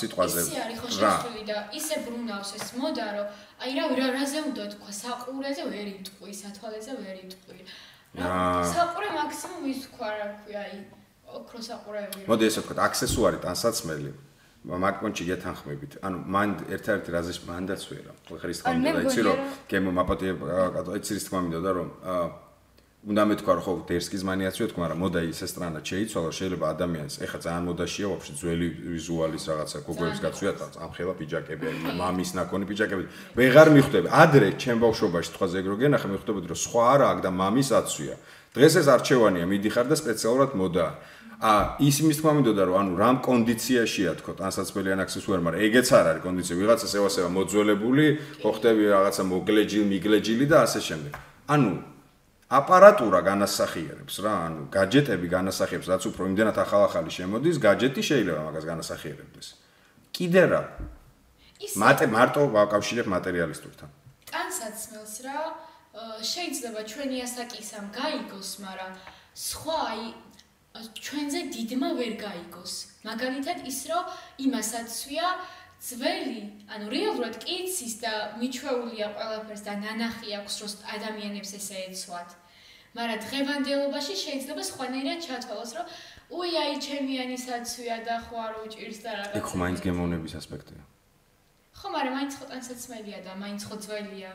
სიტყვაზე. 0.00 0.40
ისე 0.44 0.58
არის 0.64 0.78
ხო 0.80 0.88
რა. 0.88 1.12
შეცვლილი 1.14 1.42
და 1.50 1.56
ისე 1.78 1.96
ბრუნავს 2.04 2.50
ეს 2.58 2.66
მოდა 2.80 3.06
რომ 3.16 3.26
აი 3.64 3.70
რა 3.76 3.84
რა 4.00 4.06
რაზე 4.16 4.38
უნდა 4.48 4.64
თქვა 4.72 4.90
საყურეზე 5.02 5.62
ვერ 5.72 5.86
იტყვი 6.00 6.32
სათვალეზე 6.42 6.92
ვერ 7.04 7.16
იტყვი 7.28 7.60
რა 8.20 8.32
საყურე 8.72 9.08
მაქსიმუმ 9.20 9.64
ის 9.72 9.80
თქვა 9.84 10.08
რა 10.16 10.26
ქვია 10.40 10.60
აი 10.64 10.76
ოქრო 11.38 11.60
საყურეები 11.68 12.18
მოდი 12.30 12.44
ესე 12.48 12.60
ვთქვათ, 12.64 12.78
აქსესუარი 12.88 13.38
ტანსაცმელი 13.44 14.10
მაგპონჩი 14.64 15.24
გეთანხმებით. 15.28 15.92
ანუ 16.06 16.18
მან 16.34 16.48
ერთ-ერთი 16.74 17.08
რაზე 17.12 17.32
მანდაც 17.48 17.82
ვერა. 17.92 18.13
თქმა 18.24 18.72
არ 18.72 18.80
მე 18.80 18.90
მინდოდა, 18.90 19.04
იცი 19.04 19.20
რომ 19.28 19.38
გემო 19.68 19.90
მაპატი 19.98 20.26
იცი 20.98 21.12
რის 21.14 21.24
თქმა 21.28 21.38
მინდოდა 21.44 21.70
რომ 21.76 21.88
უნდა 23.04 23.22
მეთქვა 23.28 23.52
რომ 23.52 23.64
ხო 23.68 23.72
დერსკის 23.84 24.22
მანიაციო 24.24 24.64
თქვა, 24.72 24.80
მაგრამ 24.80 25.00
მოდა 25.04 25.20
ისე 25.28 25.46
სტრანად 25.52 25.84
შეიცვალა, 25.84 26.30
შეიძლება 26.40 26.64
ადამიანს 26.72 27.14
ეხა 27.20 27.38
ძალიან 27.44 27.64
მოდაშია 27.68 28.06
ვაფშე 28.08 28.32
ძველი 28.40 28.68
ვიზუალის 28.96 29.44
რაღაცა 29.44 29.78
გოგოებს 29.84 30.20
გაცვია 30.24 30.52
წამხელა 30.56 31.14
პიჯაკები, 31.20 31.66
მამის 32.00 32.30
ნაკონი 32.32 32.64
პიჯაკები. 32.64 33.04
ვეღარ 33.36 33.68
მიხვდები. 33.76 34.08
ადრე 34.08 34.48
ჩემ 34.56 34.78
ბავშვობაში 34.80 35.30
თქვა 35.36 35.46
ზეგრო 35.52 35.74
გენახა 35.84 36.06
მიხვდებოდი 36.16 36.46
რომ 36.48 36.60
სხვა 36.64 36.84
არა 36.96 37.06
აქ 37.12 37.18
და 37.28 37.30
მამის 37.44 37.68
აცვია. 37.76 38.14
დღეს 38.56 38.74
ეს 38.80 38.86
არჩევანია, 38.88 39.44
მიდიხარ 39.52 39.86
და 39.92 39.96
სპეციალურად 40.00 40.50
მოდა. 40.56 40.86
ა 41.40 41.76
ის 41.82 41.96
იმის 42.02 42.18
თქმა 42.20 42.32
მინდოდა 42.38 42.62
რომ 42.68 42.76
ანუ 42.80 42.92
რამ 42.98 43.16
კონდიციაშია 43.26 44.12
თქო 44.20 44.32
ტანსაცმელი 44.38 44.88
ან 44.94 45.00
აქსის 45.04 45.24
ვერ 45.26 45.40
მაგრამ 45.44 45.64
ეგეც 45.66 45.88
არ 45.98 46.06
არის 46.10 46.22
კონდიცია. 46.26 46.54
ვიღაცა 46.60 46.86
სევასევა 46.94 47.28
მოძველებული 47.34 48.04
ხო 48.42 48.50
ხტები 48.54 48.84
რაღაცა 48.94 49.22
მოგლეჯილი 49.32 49.86
მიგლეჯილი 49.92 50.46
და 50.46 50.56
ასე 50.64 50.80
შემდეგ. 50.88 51.12
ანუ 51.54 51.72
აპარატურა 52.54 53.20
განასახიერებს 53.24 54.14
რა 54.22 54.34
ანუ 54.46 54.62
გაჯეტები 54.70 55.26
განასახიერებს 55.36 55.88
რაც 55.90 56.02
უფრო 56.12 56.22
იმდენად 56.30 56.56
ახალ-ახალი 56.64 57.10
შემოდის 57.10 57.56
გაჯეტი 57.58 58.02
შეიძლება 58.04 58.40
მაგას 58.46 58.64
განასახიერებდეს. 58.70 59.46
კიდე 60.14 60.44
რა. 60.52 60.62
მატე 61.82 62.04
მარტო 62.14 62.42
ვაკავშირებ 62.54 63.06
მატერიალისტურთან. 63.10 63.88
ტანსაცმელს 64.30 65.14
რა 65.24 65.38
შეიძლება 65.94 66.80
ჩვენი 66.90 67.16
ასაკისამ 67.26 67.86
გაიგოს 67.94 68.50
მაგრამ 68.66 68.92
სხვა 69.34 69.78
აი 69.90 70.02
ჩვენზე 70.74 71.40
დიდმა 71.54 71.88
ვერ 71.98 72.12
გაიგოს. 72.18 72.72
მაგალითად 73.06 73.58
ის 73.70 73.78
რომ 73.90 74.04
იმასაცვია 74.46 75.26
ძველი, 75.88 76.40
ანუ 76.74 76.86
რეალურად 76.90 77.34
კი 77.44 77.54
იცის 77.62 77.94
და 78.02 78.12
მიჩვეულია 78.40 79.06
ყველაფერს 79.14 79.62
და 79.68 79.72
ნანახი 79.84 80.28
აქვს 80.38 80.54
რომ 80.62 80.72
ადამიანებს 80.96 81.50
ესე 81.58 81.76
ეცვათ. 81.88 82.30
მაგრამ 82.94 83.18
დღევანდელობაში 83.26 84.14
შეიძლება 84.24 84.62
სხვანაირად 84.70 85.18
ჩათვალოს, 85.26 85.70
რომ 85.76 85.86
უი 86.38 86.52
აი 86.62 86.74
ჩემიანისაცვია 86.86 87.96
და 88.06 88.14
ხო 88.26 88.36
არ 88.46 88.52
უჭირს 88.64 88.98
და 89.04 89.10
რაღაც. 89.18 89.34
იქ 89.38 89.46
ხო 89.50 89.56
მაინც 89.62 89.78
გემოვნების 89.86 90.34
ასპექტია. 90.40 90.82
ხო, 91.78 91.86
მაგრამ 91.94 92.14
მაინც 92.18 92.32
ხო 92.38 92.44
ტანსაცმელია 92.50 93.18
და 93.26 93.32
მაინც 93.42 93.60
ხო 93.68 93.76
ძველია. 93.84 94.32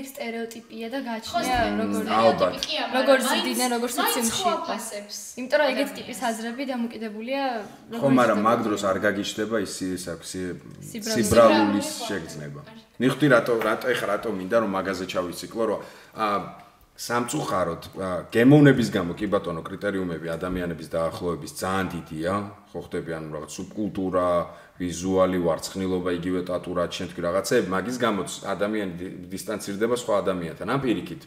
ეგ 0.00 0.04
სტერეოტიპია 0.12 0.86
და 0.94 0.98
გაჩნია 1.06 1.58
როგორ 1.80 2.02
ალბათ. 2.18 2.52
როგორ 2.98 3.18
ზრდიდნენ, 3.28 3.68
როგორ 3.76 3.90
სოციუმში 3.98 4.34
ხო 4.34 4.50
იყო. 4.50 4.62
აფასებს. 4.64 5.16
იმიტომ 5.38 5.58
რომ 5.60 5.68
ეგეთ 5.74 5.90
ტიპის 5.98 6.18
აზრები 6.28 6.62
დამოკიდებულია 6.72 7.42
ხო, 8.00 8.08
მაგრამ 8.20 8.38
მაგ 8.48 8.58
დროს 8.66 8.82
არ 8.90 8.98
გაგიჩნდება 9.06 9.56
ის 9.66 9.74
ის 9.84 10.04
აქვს 10.14 10.30
სიბრალული. 10.90 11.14
სიბრალულის 11.14 11.88
შეგრძნება. 12.08 12.60
მიხვდი 13.02 13.26
რატო 13.34 13.52
რატო 13.68 13.86
ეხა 13.94 14.06
რატო 14.12 14.28
მინდა 14.38 14.56
რომ 14.62 14.70
მაგაზე 14.78 15.04
ჩავიციკლო 15.12 15.64
რომ 15.70 15.80
ა 16.14 16.26
სამწუხაროდ 16.94 17.82
გემოვნების 18.30 18.88
გამო 18.94 19.18
კი 19.18 19.26
ბატონო 19.26 19.62
კრიტერიუმები 19.66 20.30
ადამიანების 20.30 20.88
დაახლოების 20.94 21.52
ძალიან 21.58 21.86
დიდია 21.90 22.34
ხო 22.70 22.78
ხდები 22.86 23.10
ანუ 23.18 23.28
რაღაც 23.34 23.50
სუბკულტურა 23.50 24.28
ვიზუალი 24.80 25.38
ვარცხნილობა 25.46 26.10
იგივე 26.18 26.40
ტატურა 26.50 26.82
ჩვენ 26.90 27.08
თქვი 27.14 27.22
რაღაცეები 27.26 27.68
მაგის 27.74 27.96
გამოც 28.04 28.30
ადამიანი 28.54 28.92
დი- 28.98 29.14
დისტანცირდება 29.30 29.96
სხვა 30.02 30.14
ადამიანთან. 30.22 30.66
ამ 30.74 30.80
პირიქით 30.82 31.22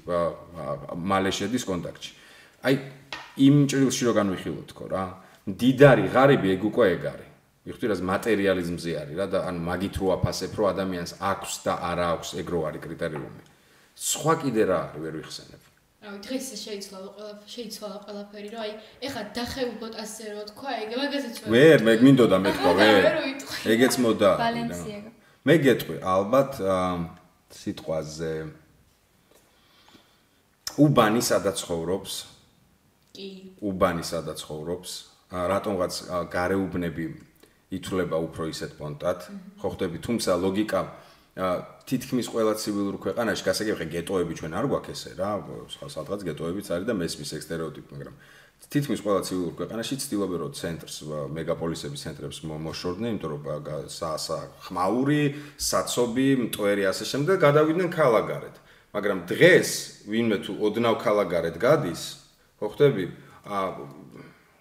მალე 1.12 1.32
შედის 1.32 1.64
კონტაქტში. 1.64 2.12
აი 2.68 2.76
იმ 3.48 3.56
ჭრილში 3.72 4.04
რო 4.08 4.14
განვიხილო 4.20 4.62
თქო 4.68 4.86
რა 4.92 5.04
მდიდარი 5.48 6.06
ღარიბი 6.12 6.48
ეგ 6.56 6.62
უკვე 6.68 6.86
ეგ 6.98 7.04
არის. 7.14 7.28
მიხვდი 7.68 7.86
რა 7.92 7.96
მატერიალიზმზე 8.08 8.92
არის 9.02 9.16
რა 9.20 9.26
და 9.28 9.40
ანუ 9.52 9.60
მაგით 9.68 9.96
რო 10.00 10.08
აფასებ 10.16 10.52
რომ 10.56 10.68
ადამიანს 10.72 11.12
აქვს 11.20 11.54
და 11.68 11.74
არა 11.92 12.06
აქვს 12.16 12.30
ეგ 12.40 12.48
რო 12.54 12.60
არის 12.68 12.82
კრიტერიუმი 12.88 13.44
სხვა 14.08 14.34
კიდე 14.44 14.64
რა 14.72 14.78
არის 14.88 15.02
ვერ 15.04 15.14
ვიხსენებ 15.20 15.62
რავი, 15.98 16.20
დღეს 16.22 16.48
შეიძლება 16.62 17.00
ყველა 17.18 17.32
შეიძლება 17.50 17.88
ყველაფერი, 18.06 18.50
რომ 18.54 18.62
აი, 18.64 18.74
ეხა 19.08 19.22
დახეულოთ 19.34 19.94
ასე 20.04 20.24
რო 20.30 20.44
თქვა, 20.54 20.70
ეგ 20.84 20.92
მაგაზეც 21.02 21.36
ვერ 21.50 21.80
მე 21.88 21.94
გმინდოდა 22.02 22.38
მეთქვა 22.46 22.72
ვერ. 22.78 23.02
ეგეც 23.74 23.94
მოდა. 24.06 24.32
ვალენსიაგა. 24.38 25.10
მე 25.48 25.56
გეტყვი 25.66 25.98
ალბათ 26.14 26.52
სიტყვაზე. 27.50 28.34
უბანი 30.86 31.22
სადაც 31.26 31.56
ცხოვრობს. 31.66 32.14
კი. 33.18 33.30
უბანი 33.58 34.04
სადაც 34.06 34.38
ცხოვრობს. 34.46 34.92
აა, 35.34 35.46
რატომღაც 35.50 35.94
გარეუბნები 36.30 37.06
ითვლება 37.74 38.18
უფრო 38.28 38.44
ისეთ 38.54 38.72
პონტად. 38.78 39.20
ხო 39.58 39.68
ხდები 39.74 39.98
თუმცა 40.06 40.32
ლოგიკა 40.46 40.82
აა, 40.86 41.07
თითქმის 41.38 42.28
ყველა 42.34 42.54
ცივილურ 42.58 42.96
ქვეყანაში 42.98 43.44
გასაგები 43.48 43.78
ხე 43.78 43.88
გეტოები 43.94 44.34
ჩვენ 44.42 44.54
არ 44.58 44.66
გვაქვს 44.74 44.92
ესე 44.98 45.12
რა 45.22 45.32
სხვა 45.70 45.88
სადღაც 45.94 46.22
გეტოებიც 46.28 46.68
არის 46.74 46.88
და 46.90 46.94
მესმის 46.98 47.30
ეგ 47.38 47.42
სტერეოტიპი 47.46 47.92
მაგრამ 47.94 48.16
თითქმის 48.74 49.00
ყველა 49.06 49.22
ცივილურ 49.28 49.54
ქვეყანაში 49.60 49.96
ცდილობენ 50.02 50.40
რომ 50.44 50.52
ცენტრს 50.58 50.96
მეგაპოლისების 51.38 52.00
ცენტრებს 52.04 52.38
მო- 52.42 52.62
მოშორდნენ 52.68 53.10
იმიტომ 53.14 53.32
რომ 53.38 53.42
სა- 53.94 54.50
ხმაური 54.66 55.22
საცობი 55.62 56.28
მტვერი 56.48 56.84
ასე 56.90 57.04
შემდეგ 57.12 57.36
გადავიდნენ 57.46 57.88
ქალაქგარეთ 57.94 58.56
მაგრამ 58.98 59.20
დღეს 59.30 59.70
ვინმე 60.10 60.38
თუ 60.42 60.52
ოდნავ 60.68 60.96
ქალაქგარეთ 61.06 61.56
გადის 61.62 62.02
ხო 62.60 62.68
ხდები 62.74 63.06
აა 63.46 63.68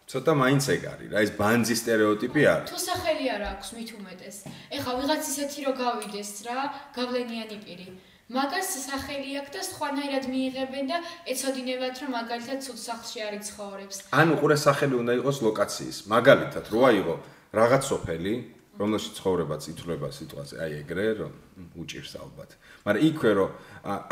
ცოტა 0.07 0.33
მაინც 0.39 0.65
ეგ 0.71 0.83
არის 0.87 1.09
რა 1.11 1.21
ეს 1.27 1.31
ბანძი 1.35 1.75
სტერეოტიპი 1.83 2.43
არის 2.47 2.69
თუ 2.71 2.79
სახელი 2.79 3.25
არ 3.37 3.43
აქვს 3.53 3.69
მით 3.75 3.89
უმეტეს. 3.99 4.37
ეხა 4.79 4.93
ვიღაც 4.99 5.23
ისეთი 5.33 5.59
რო 5.67 5.73
გავიდეს 5.83 6.31
რა, 6.47 6.59
გავლენიანი 6.95 7.57
პირი. 7.67 7.89
მაგას 8.31 8.69
სახელი 8.87 9.31
აქვს 9.39 9.53
და 9.55 9.63
სხვანაირად 9.71 10.25
მიიღებენ 10.31 10.85
და 10.91 10.99
ეცოდინებათ 11.33 11.95
რომ 12.03 12.11
მაგალითად 12.19 12.59
ცუდ 12.63 12.79
სახლში 12.87 13.19
არის 13.27 13.43
ცხოვრებს. 13.51 13.97
ანუ 14.15 14.35
ყურე 14.39 14.57
სახელი 14.67 14.95
უნდა 15.03 15.13
იყოს 15.19 15.39
ლოკაციის 15.47 15.97
მაგალითად 16.15 16.65
რო 16.71 16.81
აიღო 16.91 17.17
რაღაც 17.59 17.83
სოფელი 17.91 18.35
რომელშიც 18.77 19.12
ცხოვრებაც 19.16 19.62
ითვლება 19.72 20.09
სიტყვაზე 20.12 20.55
აი 20.61 20.72
ეგრე 20.85 21.09
რომ 21.20 21.33
უჭირს 21.81 22.12
ალბათ. 22.20 22.51
მაგრამ 22.85 23.03
იქვე 23.09 23.33
რომ 23.37 23.51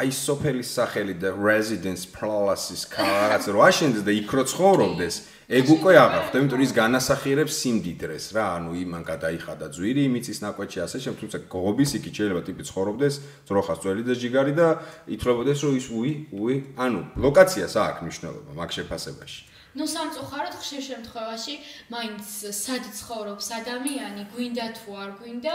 აი 0.01 0.11
სოფელის 0.11 0.69
სახელი 0.73 1.15
და 1.21 1.31
residence 1.37 2.05
plus-ის 2.09 2.83
რაღაც 2.97 3.45
რო 3.53 3.61
აშენდეს 3.69 4.03
და 4.09 4.13
იქ 4.17 4.31
რო 4.35 4.45
ცხოვრობდეს 4.51 5.15
ეგ 5.45 5.65
უკვე 5.77 5.93
აღარ 6.01 6.23
ხდება 6.25 6.41
იმიტომ 6.41 6.57
რომ 6.57 6.65
ის 6.65 6.73
განასახიერებს 6.73 7.55
სიმდიდრეს 7.61 8.27
რა 8.33 8.45
ანუ 8.57 8.71
იმან 8.81 9.03
გადაიხადა 9.05 9.67
ძვირი 9.77 10.03
იმიწის 10.09 10.39
ნაკვეთში 10.41 10.79
ასე 10.81 10.99
შემ 11.05 11.15
თუმცა 11.21 11.39
გოგობის 11.53 11.91
იქით 12.01 12.15
შეიძლება 12.19 12.43
ტიპი 12.49 12.63
ცხოვრობდეს 12.65 13.15
ძროხას 13.45 13.79
ძველი 13.85 14.03
და 14.09 14.15
ჯიგარი 14.17 14.53
და 14.57 14.69
ითვლებოდეს 15.05 15.59
რომ 15.69 15.73
ის 15.77 15.87
უი 15.93 16.13
უი 16.33 16.57
ანუ 16.81 17.01
ლოკაციას 17.21 17.75
აქვს 17.77 18.03
მნიშვნელობა 18.09 18.51
მაგ 18.57 18.71
შეფასებაში 18.73 19.54
ნუ 19.75 19.85
სამწუხაროდ 19.95 20.55
ხშირ 20.61 20.83
შემთხვევაში 20.89 21.55
მაინც 21.95 22.27
სად 22.55 22.85
ცხოვრობს 22.99 23.47
ადამიანი, 23.59 24.23
გვინდა 24.35 24.67
თუ 24.79 24.91
არ 25.03 25.11
გვინდა, 25.19 25.55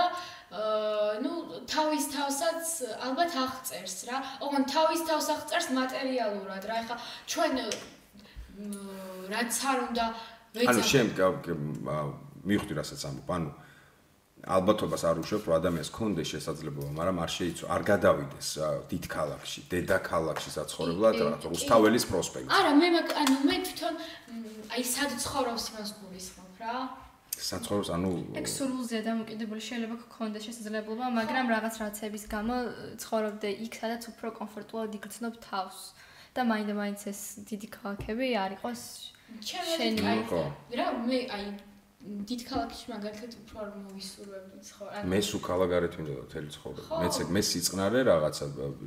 აა 0.50 1.14
ნუ 1.24 1.34
თავის 1.72 2.06
თავსაც 2.16 2.66
ალბათ 3.06 3.32
აღწერს 3.46 3.98
რა. 4.10 4.18
ოღონ 4.44 4.64
თავის 4.74 5.02
თავს 5.08 5.28
აღწერს 5.36 5.68
მატერიალურად 5.78 6.64
რა. 6.68 6.76
ეხა 6.84 6.96
ჩვენ 7.32 7.54
რაც 9.30 9.54
არ 9.72 9.78
უნდა 9.88 10.06
ანუ 10.10 10.60
ვეცადოთ 10.60 10.88
შენ 10.92 11.08
მივხვდი 12.50 12.74
რასაც 12.80 13.02
ამბობ 13.10 13.30
ანუ 13.36 13.52
ალბათობას 14.48 15.04
არ 15.04 15.18
უშვებ 15.20 15.44
რომ 15.50 15.56
ადამიანს 15.60 15.90
კონდეს 15.92 16.28
შესაძლებლობა 16.34 16.92
მაგრამ 17.00 17.18
არ 17.26 17.32
შეიცვა 17.38 17.66
არ 17.76 17.82
გადავიდეს 17.92 18.50
დიდ 18.92 19.04
ქალაქში 19.16 19.60
დედა 19.74 19.98
ქალაქში 20.10 20.50
საცხოვრებლად 20.56 21.14
კი, 21.16 21.22
რაღაც 21.28 21.42
კი. 21.44 21.50
რუსთაველის 21.54 22.06
პროსპექტი 22.12 22.50
არა 22.60 22.72
მე 22.80 22.88
მაგ- 22.96 23.16
ანუ 23.20 23.36
მე 23.50 23.58
თვითონ 23.68 23.96
აი 24.74 24.84
სად 24.96 25.12
ცხოვრობს 25.24 25.64
იმას 25.70 25.90
გულისხმობ 26.00 26.52
რა. 26.64 26.76
საცხოვრებს 27.40 27.90
ანუ 27.96 28.10
ეგ 28.40 28.46
სურვილზეა 28.56 29.02
დამოკიდებული 29.10 29.62
შეიძლება 29.64 29.96
გქონდეს 30.04 30.44
შესაძლებლობა, 30.48 31.06
მაგრამ 31.20 31.46
რაღაც 31.56 31.76
რაცების 31.84 32.24
გამო 32.36 32.56
ცხოვრობდე 33.00 33.50
იქ, 33.66 33.74
სადაც 33.80 34.04
უფრო 34.12 34.28
კომფორტულად 34.40 34.92
იგრძნობ 35.00 35.36
თავს. 35.40 35.80
და 36.36 36.42
მაინდა 36.46 36.74
მაინც 36.78 37.02
ეს 37.10 37.22
დიდი 37.50 37.68
ქალაქები 37.74 38.28
არ 38.38 38.52
იყოს 38.62 38.82
შენი 39.50 40.02
რა 40.78 40.88
მე 41.10 41.20
აი 41.36 41.46
დიდ 42.00 42.42
ქალაქში 42.48 42.86
მაგალითად 42.96 43.32
უფრო 43.44 43.58
არ 43.60 43.72
მოვისურვებ 43.76 44.44
ცხოვრ. 44.64 44.88
ანუ 45.00 45.10
მე 45.12 45.20
სულ 45.20 45.42
ქალაქარეთ 45.44 45.94
მინდოდა 46.00 46.26
თელი 46.32 46.50
ცხოვრება 46.56 46.84
ხო. 46.88 47.00
მეც 47.04 47.16
მე 47.36 47.42
სიწყნარე 47.50 48.00
რაღაცა 48.08 48.46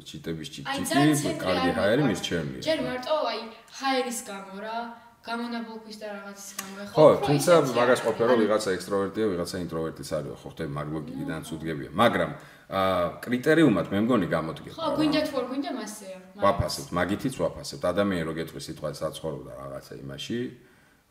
ჩიტების 0.08 0.48
ჩიტი 0.54 1.32
კარგი 1.44 1.68
არ 1.68 1.76
ჰაერი 1.76 2.02
მირჩევნია 2.08 2.62
ჯერ 2.64 2.78
მარტო 2.88 3.16
აი 3.28 3.40
ჰაერის 3.78 4.20
გამო 4.32 4.56
რა 4.64 4.78
გამონაბოლქვის 5.22 5.96
და 6.02 6.06
რაღაცის 6.08 6.50
გამო 6.58 6.72
ხო, 6.88 7.04
უფრო 7.12 7.26
თუმცა 7.28 7.52
მაგას 7.78 8.00
ყოფილა 8.02 8.26
რომ 8.32 8.38
ვიღაცა 8.42 8.70
ექსტროვერტია, 8.76 9.24
ვიღაცა 9.32 9.56
ინტროვერტიც 9.62 10.08
არის, 10.16 10.32
ხო 10.40 10.48
ხტები 10.50 10.72
მაგ 10.72 10.86
ლოგიკიდან 10.96 11.40
ცუდგებია. 11.46 11.90
მაგრამ 12.02 12.30
აა 12.80 13.06
კრიტერიუმად 13.22 13.86
მე 13.92 13.98
მგონი 14.02 14.26
გამოდგება. 14.32 14.76
ხო 14.80 14.88
გვინდა 14.98 15.20
თუ 15.28 15.34
არ 15.38 15.46
გვინდა 15.52 15.70
მასეა 15.78 16.18
ვაფასებთ, 16.42 16.90
მაგითიც 16.98 17.34
ვაფასებთ. 17.38 17.82
ადამიანი 17.92 18.22
რო 18.26 18.32
გეტყვის 18.40 18.64
სიტყვაზე 18.66 18.96
საცხოვრობდა 19.04 19.52
რაღაცა 19.62 19.92
იმაში, 20.02 20.38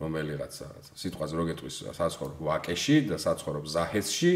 რომელიღაც 0.02 0.54
რაღაცა. 0.62 0.92
სიტყვაზე 1.02 1.34
რო 1.38 1.44
გეტყვის 1.50 1.76
საცხოვრობ 2.00 2.40
ვაკეში 2.48 2.96
და 3.10 3.16
საცხოვრობ 3.22 3.66
ზაჰესში, 3.76 4.32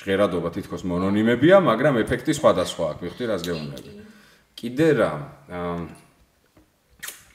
ჟღერადობა 0.00 0.48
თითქოს 0.56 0.82
მონონიმებია, 0.88 1.56
მაგრამ 1.60 1.94
ეფექტი 2.04 2.32
სხვადასხვა 2.40 2.84
აქვს, 2.96 3.02
ვიხდი 3.04 3.24
რას 3.30 3.42
გეუბნები. 3.44 3.90
კიდე 4.56 4.88
რა, 5.00 5.12
აა 5.50 5.78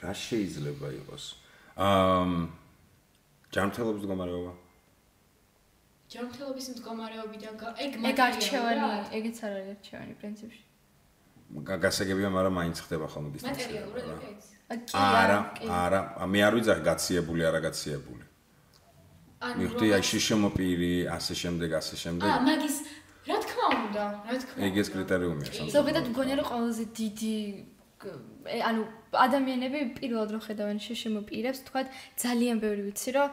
რა 0.04 0.14
შეიძლება 0.14 0.88
იყოს? 1.00 1.24
აა 1.78 2.26
ჯანმრთელობის 3.56 4.02
მდგომარეობა. 4.04 4.52
ჯანმრთელობის 6.12 6.66
მდგომარეობიდან 6.74 7.54
ეგ 7.86 7.92
ეგ 8.12 8.18
არჩევანი, 8.26 8.82
ეგეც 9.20 9.38
არ 9.46 9.52
არის 9.58 9.70
არჩევანი 9.76 10.14
პრინციპში. 10.22 10.62
გა- 11.68 11.80
გასაგებია, 11.86 12.30
მაგრამ 12.38 12.54
მაინც 12.60 12.78
ხდება 12.86 13.06
ხოლმე 13.14 13.30
დისტანცია. 13.36 13.66
მატერიალურად 13.66 14.06
ეგეც 14.26 14.44
არა, 14.70 15.38
არა, 15.70 16.00
მე 16.26 16.40
არ 16.48 16.54
ვიძახ 16.58 16.80
გაციებული, 16.90 17.42
არა 17.46 17.60
გაციებული. 17.70 18.24
ანუ 19.46 19.56
მიხდი 19.62 19.88
აი 19.94 20.04
შიშემოპირი, 20.10 20.94
ასე 21.18 21.34
შემდეგ, 21.42 21.70
ასე 21.80 21.96
შემდეგ. 22.02 22.26
აა 22.26 22.40
მაგის 22.50 22.76
რა 23.30 23.38
თქმა 23.46 23.66
უნდა 23.86 24.06
რა 24.26 24.38
თქმა 24.42 24.54
უნდა 24.58 24.66
ეგეც 24.70 24.88
კრიტერიუმია 24.96 25.50
სამ. 25.54 25.70
ზოგადად 25.76 26.06
მგონია 26.12 26.36
რომ 26.40 26.48
ყველაზე 26.50 26.84
დიდი 27.00 27.36
ანუ 28.46 28.84
ადამიანები 29.16 29.80
პირველად 29.98 30.30
რო 30.36 30.40
ხედავენ 30.46 30.80
შეშემო 30.84 31.22
პირებს, 31.26 31.64
თქვათ, 31.66 31.88
ძალიან 32.20 32.60
ბევრი 32.62 32.82
ვიცი, 32.86 33.10
რომ 33.16 33.28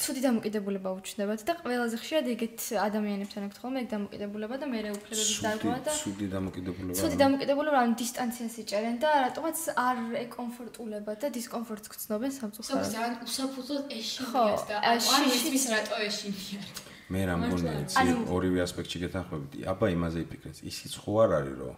ცუდი 0.00 0.20
დამოკიდებულება 0.24 0.90
უჩნდებათ 0.98 1.40
და 1.44 1.52
ყველაზე 1.60 1.96
ხშირად 2.00 2.26
ეგეთ 2.34 2.58
ადამიანებთან 2.80 3.42
აქვს 3.48 3.58
ხოლმე 3.60 3.78
ეგ 3.84 3.88
დამოკიდებულება 3.94 4.54
და 4.62 4.66
მეორე 4.74 4.88
უფლებების 4.94 5.38
დარღვევა 5.44 5.78
და 5.84 5.92
ცუდი 6.00 6.26
დამოკიდებულება. 6.36 6.96
ცუდი 7.00 7.16
დამოკიდებულება 7.24 7.78
ანუ 7.84 7.94
დისტანციას 8.00 8.54
იჭერენ 8.64 8.96
და 9.04 9.10
რატომაც 9.26 9.58
არ 9.74 9.98
ეკომფორტულებათ 10.24 11.18
და 11.20 11.28
დისკომფორტს 11.36 11.88
გწნობენ 11.92 12.30
სამწუხაროდ. 12.38 12.84
სოქს 12.84 12.94
ძალიან 12.96 13.14
უსაფუძოდ 13.26 13.82
ხო, 13.84 13.94
ეშინიათ 14.00 14.62
და 14.70 14.76
ა, 14.80 14.92
არ 14.96 15.24
ვიცის 15.28 15.64
რატო 15.74 15.96
ეშინიათ. 16.08 16.68
მე 17.12 17.20
რა 17.28 17.34
მგონია 17.36 17.74
იცი 17.84 18.04
ორივე 18.32 18.60
ასპექტში 18.64 18.98
გეთანხმებით. 19.04 19.52
აბა 19.68 19.86
იმაზე 19.92 20.18
იფიქრეთ. 20.24 20.56
ისიც 20.64 20.92
ხო 21.04 21.12
არ 21.20 21.30
არის 21.38 21.56
რომ 21.60 21.76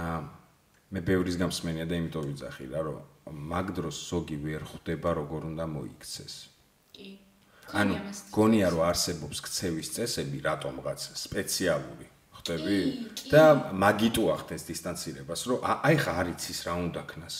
აა 0.00 0.39
მე 0.90 1.00
ბევრის 1.06 1.36
გამსმენია 1.38 1.86
და 1.86 1.94
იმიტომ 2.00 2.24
ვიძახი 2.30 2.66
რა 2.70 2.80
რომ 2.86 2.98
მაგ 3.30 3.66
დროს 3.78 3.96
ზოგი 4.10 4.36
ვერ 4.42 4.62
ხვდება 4.66 5.10
როგორ 5.20 5.40
უნდა 5.54 5.64
მოიქცეს. 5.70 6.34
კი. 6.94 7.08
ანუ 7.70 7.94
გონია 8.34 8.68
რომ 8.74 8.82
არსებობს 8.90 9.38
ქცევის 9.46 9.88
წესები 9.94 10.38
რატომღაც 10.42 11.00
სპეციალური 11.14 12.06
კი. 12.42 13.30
და 13.30 13.44
მაგიტო 13.70 14.24
ახდენს 14.34 14.64
დისტანცირებას 14.66 15.40
რომ 15.46 15.58
აი 15.62 15.96
ხა 16.02 16.12
არ 16.20 16.26
იცის 16.34 16.60
რა 16.66 16.74
უნდა 16.90 17.02
ქნას 17.06 17.36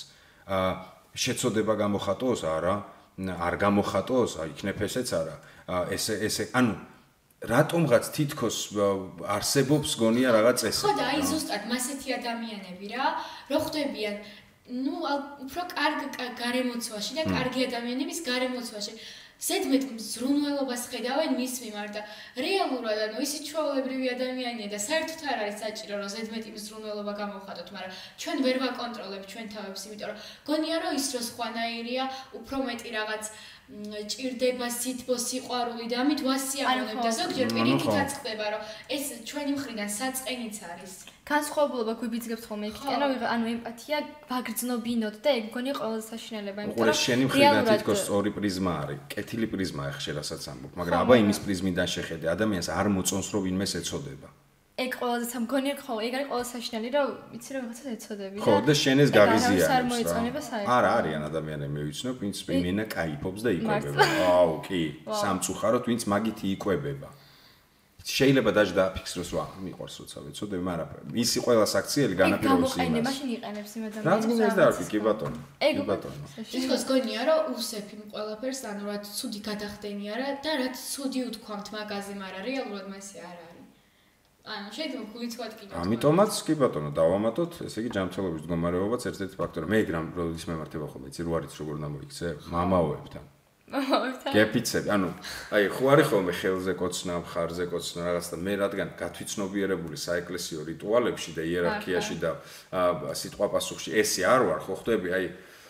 აა 0.47 0.71
შეცოდება 1.15 1.75
გამოხატოს 1.83 2.41
არა 2.47 2.75
არ 3.19 3.55
გამოხატოს 3.65 4.31
იქნებ 4.55 4.79
ესეც 4.87 5.09
არა 5.21 5.37
ესე 5.97 6.15
ესე 6.27 6.45
ანუ 6.55 6.75
რატომღაც 7.41 8.05
თითქოს 8.13 8.57
არსებობს 9.25 9.97
გონია 9.97 10.29
რაღაც 10.37 10.61
წესები 10.61 10.93
ხო 10.93 10.93
და 11.01 11.07
აი 11.15 11.23
ზუსტად 11.25 11.63
მასეთი 11.73 12.09
ადამიანები 12.21 12.87
რა, 12.93 13.07
რო 13.49 13.59
ხვდებიან 13.65 14.17
ну, 14.71 14.93
უფრო 15.49 15.63
კარგ 15.73 16.01
კა- 16.15 16.35
გარემოცვაში 16.37 17.17
და 17.17 17.25
კარგი 17.33 17.67
ადამიანების 17.71 18.19
გარემოცვაში. 18.29 18.93
ზედმეტ 19.41 19.85
ზრუნველობას 20.05 20.83
ხედავენ 20.93 21.31
მის 21.41 21.55
მიმართ 21.65 21.93
და 21.97 22.03
რეალურად 22.45 22.99
ანუ 23.09 23.23
ისიც 23.25 23.47
ჩვეულებრივი 23.49 24.07
ადამიანია 24.15 24.69
და 24.69 24.79
საერთოდ 24.85 25.21
არ 25.33 25.39
არის 25.45 25.57
საჭირო 25.65 25.95
რომ 25.97 26.11
ზედმეტი 26.13 26.51
ზრუნველობა 26.61 27.13
გამოვხატოთ, 27.21 27.69
მაგრამ 27.73 27.95
ჩვენ 28.21 28.37
ვერ 28.45 28.57
ვაკონტროლებთ 28.65 29.27
ჩვენ 29.33 29.47
თავებს, 29.57 29.83
იმიტომ 29.89 30.09
რომ 30.13 30.19
გონია 30.45 30.77
რომ 30.85 30.93
ის 31.01 31.07
რო 31.17 31.23
სხვანაირია, 31.31 32.05
უფრო 32.37 32.57
მეტი 32.69 32.89
რაღაც 33.01 33.25
ჭირდება 34.11 34.67
სითბო 34.67 35.15
სიყვარული 35.15 35.87
და 35.91 36.03
ამით 36.03 36.21
ვასიამოვნებ 36.27 36.99
და 37.07 37.11
ზოგჯერ 37.21 37.49
პირიქითაც 37.55 38.11
ხდება 38.19 38.47
რომ 38.55 38.63
ეს 38.97 39.05
ჩვენი 39.29 39.53
მხრიდან 39.57 39.89
საწყენიც 39.99 40.57
არის. 40.71 40.95
განსხვავებულობა 41.31 41.93
გვიბიძგებთ 42.01 42.45
ხოლმე 42.51 42.67
იქიდან, 42.73 42.99
რომ 43.03 43.13
ანუ 43.35 43.47
ემპათია 43.55 43.99
ვაგრძნობინოთ 44.31 45.17
და 45.23 45.31
ეგ 45.39 45.45
მგონი 45.51 45.71
ყველაზე 45.79 46.05
საშინელება, 46.11 46.61
უყურე 46.75 46.95
შენი 47.05 47.25
მხრიდან 47.31 47.63
თითქოს 47.71 47.99
სწორი 48.03 48.31
პრიზმა 48.35 48.73
არის, 48.83 48.99
კეთილი 49.15 49.47
პრიზმა 49.55 49.83
ახშე 49.95 50.11
რასაც 50.19 50.43
ამბობ, 50.51 50.73
მაგრამ 50.81 50.99
აბა 51.07 51.15
იმის 51.23 51.39
პრიზმიდან 51.47 51.89
შეხედე, 51.95 52.27
ადამიანს 52.35 52.69
არ 52.75 52.87
მოწონს 52.99 53.29
რომ 53.31 53.41
ვინმეს 53.47 53.73
ეცოდება. 53.79 54.29
ეგ 54.81 54.93
ყველაზე 54.97 55.41
მგონია 55.45 55.75
ხო 55.85 55.95
ეგ 56.07 56.13
არის 56.17 56.29
ყველაზე 56.33 56.51
საშინელი 56.57 56.89
რომ 56.97 57.09
იცი 57.37 57.51
რომ 57.55 57.63
რაღაცა 57.69 57.91
ეწოდები 57.95 58.37
ხო 58.45 58.55
და 58.65 58.75
შენ 58.83 58.97
ეს 59.05 59.11
გაგიზიანებს 59.13 59.69
რა 59.69 59.77
არ 59.77 59.85
მოიწონება 59.91 60.41
საერთოდ. 60.49 60.75
არა 60.77 60.91
არიან 61.01 61.23
ადამიანები 61.31 61.73
მე 61.77 61.83
ვიცნობ 61.89 62.17
ვინც 62.25 62.37
მენა 62.49 62.85
кайფობს 62.97 63.41
და 63.45 63.51
იკვებება. 63.61 64.07
აუ 64.41 64.53
კი 64.67 64.83
სამწუხაროდ 65.21 65.85
ვინც 65.91 66.03
მაგით 66.13 66.39
იკვებება. 66.55 67.11
შეიძლება 68.01 68.51
დაჭ 68.57 68.71
დააფიქსროს 68.79 69.31
რა 69.37 69.45
მიყვარს 69.61 69.97
როცა 70.01 70.19
ვეცოდები 70.25 70.63
მაგრამ 70.71 71.19
ისი 71.21 71.39
ყველა 71.45 71.67
საქციელი 71.75 72.15
განაპირობებს 72.21 72.73
იმას 72.81 72.81
ეგ 72.81 72.89
გამოყენება 72.89 73.13
შენ 73.19 73.29
იყენებს 73.37 73.73
იმ 73.77 73.85
ადამიანს 73.91 74.09
რა 74.09 74.15
გინდა 74.25 74.49
დავი 74.61 74.85
კი 74.93 75.01
ბატონო 75.05 75.41
კი 75.61 75.85
ბატონო. 75.91 76.25
ისოს 76.61 76.83
გონია 76.91 77.21
რომ 77.29 77.53
უსებ 77.61 77.87
იმ 77.95 78.03
ყველაფერს 78.17 78.61
ანუ 78.73 78.83
რა 78.89 78.97
ცუდი 79.05 79.41
გადახდენი 79.49 80.05
არა 80.17 80.29
და 80.45 80.53
რა 80.65 80.69
ცუდი 80.81 81.21
უთქვამთ 81.29 81.67
მაგაზე 81.77 82.15
მაგრამ 82.25 82.43
რეალურად 82.49 82.87
მასე 82.89 83.17
არა 83.29 83.50
ანუ 84.41 84.69
შეიძლება 84.73 85.05
გულიცვად 85.13 85.53
კიდე. 85.61 85.73
ამიტომაც 85.85 86.33
კი 86.47 86.55
ბატონო, 86.61 86.91
დავამატოთ, 86.97 87.53
ესე 87.69 87.79
იგი 87.85 87.91
ჯანმრთელობის 87.97 88.43
მდგომარეობაც 88.47 89.03
ერთ-ერთი 89.11 89.37
ფაქტორია. 89.37 89.69
მე 89.69 89.79
ეგ 89.85 89.89
რამ 89.95 90.07
როდის 90.17 90.45
მემართება 90.49 90.87
ხოლმე, 90.91 91.07
იცი 91.13 91.23
რო 91.29 91.33
არის 91.39 91.55
როგორ 91.61 91.77
დამოიქცე? 91.85 92.27
მამაოებთან. 92.49 93.25
გეფიცები, 93.71 94.89
ანუ 94.91 95.09
აი 95.55 95.65
ხო 95.71 95.85
არის 95.95 96.07
ხოლმე 96.11 96.33
ხელზე 96.35 96.73
კოცნა, 96.75 97.13
მხარზე 97.23 97.65
კოცნა 97.71 98.01
რაღაც 98.03 98.27
და 98.35 98.37
მე 98.43 98.53
რადგან 98.67 98.89
გათვითცნობიერებული 98.99 99.95
საეკლესიო 99.95 100.61
რიტუალებში 100.67 101.31
და 101.39 101.43
იერარქიაში 101.47 102.17
და 102.19 102.31
აა, 102.75 103.15
სიტყვა 103.15 103.47
პასუხში 103.55 103.95
ესე 103.95 104.27
არ 104.27 104.43
ვარ, 104.51 104.59
ხო 104.67 104.75
ხვდები, 104.75 105.09
აი 105.15 105.25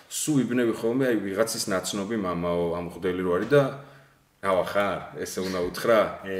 სუ 0.09 0.33
იბნევი 0.49 0.75
ხოლმე 0.81 1.05
აი 1.13 1.17
ვიღაცის 1.29 1.65
ნაცნობი 1.69 2.17
მამაო 2.25 2.65
ამ 2.81 2.87
ხვდელი 2.89 3.21
რო 3.21 3.33
არის 3.37 3.51
და 3.53 3.63
ავა 4.49 4.65
ხარ, 4.65 4.99
ესე 5.21 5.45
უნდა 5.45 5.61
უთხრა, 5.69 6.01
ე 6.25 6.39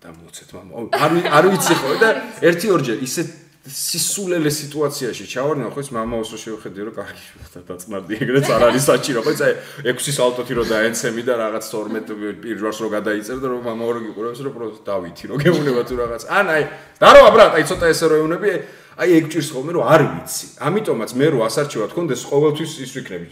აა, 0.00 0.10
და 0.10 0.16
მოცეთ 0.16 0.50
მამაო. 0.56 0.82
არ 0.96 1.10
არ 1.28 1.44
ვიცი 1.52 1.74
ხო 1.76 1.92
და 2.00 2.08
ერთი 2.40 2.66
ორჯერ 2.72 2.98
ისე 3.04 3.22
სისულელე 3.60 4.48
სიტუაციაში 4.48 5.24
ჩავარდნა 5.28 5.68
ხო 5.68 5.80
ის 5.84 5.90
მამაოს 5.92 6.30
რო 6.32 6.38
შევხედე 6.40 6.80
რომ 6.88 6.94
კარგი 6.96 7.24
და 7.52 7.60
დაწმარდი 7.68 8.12
ეგრეც 8.24 8.48
არ 8.48 8.62
არის 8.72 8.84
საჭირო 8.88 9.20
ხო 9.20 9.32
იცი 9.36 9.50
6 9.84 10.16
სალტოთი 10.16 10.52
რო 10.56 10.64
დაენცემი 10.72 11.22
და 11.28 11.34
რაღაც 11.36 11.64
12 11.68 12.40
პირვარს 12.40 12.78
რო 12.80 12.88
გადაიწერ 12.96 13.36
და 13.44 13.46
რომ 13.52 13.60
მამაო 13.68 13.90
რო 13.92 14.00
გიყურებს 14.08 14.40
რომ 14.40 14.52
პროს 14.56 14.80
დავითი 14.88 15.24
რო 15.28 15.36
გეუნება 15.44 15.82
თუ 15.84 15.94
რაღაც. 16.00 16.22
ან 16.32 16.46
აი 16.48 16.62
დაროა 16.96 17.30
ბრატ 17.36 17.50
აი 17.60 17.64
ცოტა 17.68 17.86
ესე 17.92 18.06
რო 18.08 18.16
ეუნები 18.24 18.50
აი 18.96 19.08
ეგ 19.20 19.24
ჭირს 19.28 19.48
ხოლმე 19.52 19.72
რომ 19.76 19.84
არ 19.84 20.02
ვიცი. 20.08 20.46
ამიტომაც 20.64 21.10
მე 21.20 21.26
რო 21.28 21.38
ასარჩევად 21.44 21.90
კონდეს 21.92 22.22
ყოველთვის 22.24 22.72
ის 22.80 22.90
ვიქნები 22.96 23.28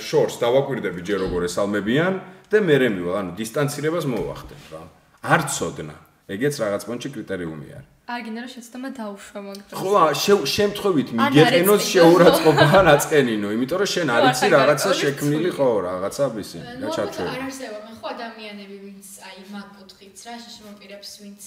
შორს 0.00 0.40
დავაკვირდები 0.40 1.00
ჯერ 1.04 1.18
როგორ 1.28 1.40
ესალმებიან 1.52 2.14
და 2.48 2.56
მე 2.64 2.74
რემივალ 2.80 3.16
ანუ 3.20 3.30
დისტანცირებას 3.36 4.04
მოვახდენ 4.08 4.60
რა. 4.72 4.80
არ 5.20 5.42
ცოდნა 5.52 6.05
ეგეც 6.34 6.54
რაღაც 6.62 6.82
პონჩი 6.88 7.08
კრიტერიუმი 7.14 7.68
არის 7.76 7.92
არ 8.14 8.20
გინდა 8.26 8.40
რომ 8.46 8.50
შეცდომა 8.54 8.88
დაუშვა 8.98 9.40
მაგდროს. 9.46 9.78
ხო, 9.82 9.90
შე- 10.22 10.46
შემთხვევით 10.56 11.08
მიგეყენოს 11.18 11.82
შეურაცხყოფა 11.92 12.66
ან 12.80 12.86
აწყენინო, 12.94 13.48
იმიტომ 13.56 13.78
რომ 13.82 13.88
შენ 13.94 14.08
არ 14.16 14.22
იცი 14.30 14.46
რაღაცა 14.56 14.90
შექმნილი 15.02 15.50
ხო, 15.56 15.68
რაღაცა 15.86 16.22
და 16.22 16.28
ალბათ 16.30 16.90
ჩაჩვევა. 16.96 17.30
არ 17.34 17.42
არსებობ 17.46 17.82
მე 17.86 17.92
ხო 18.00 18.06
ადამიანები 18.16 18.76
ვინც 18.86 19.06
აი 19.28 19.38
მაგ 19.54 19.66
კუთხით 19.78 20.16
რა 20.26 20.34
შეშმოპირებს 20.44 21.10
ვინც 21.22 21.42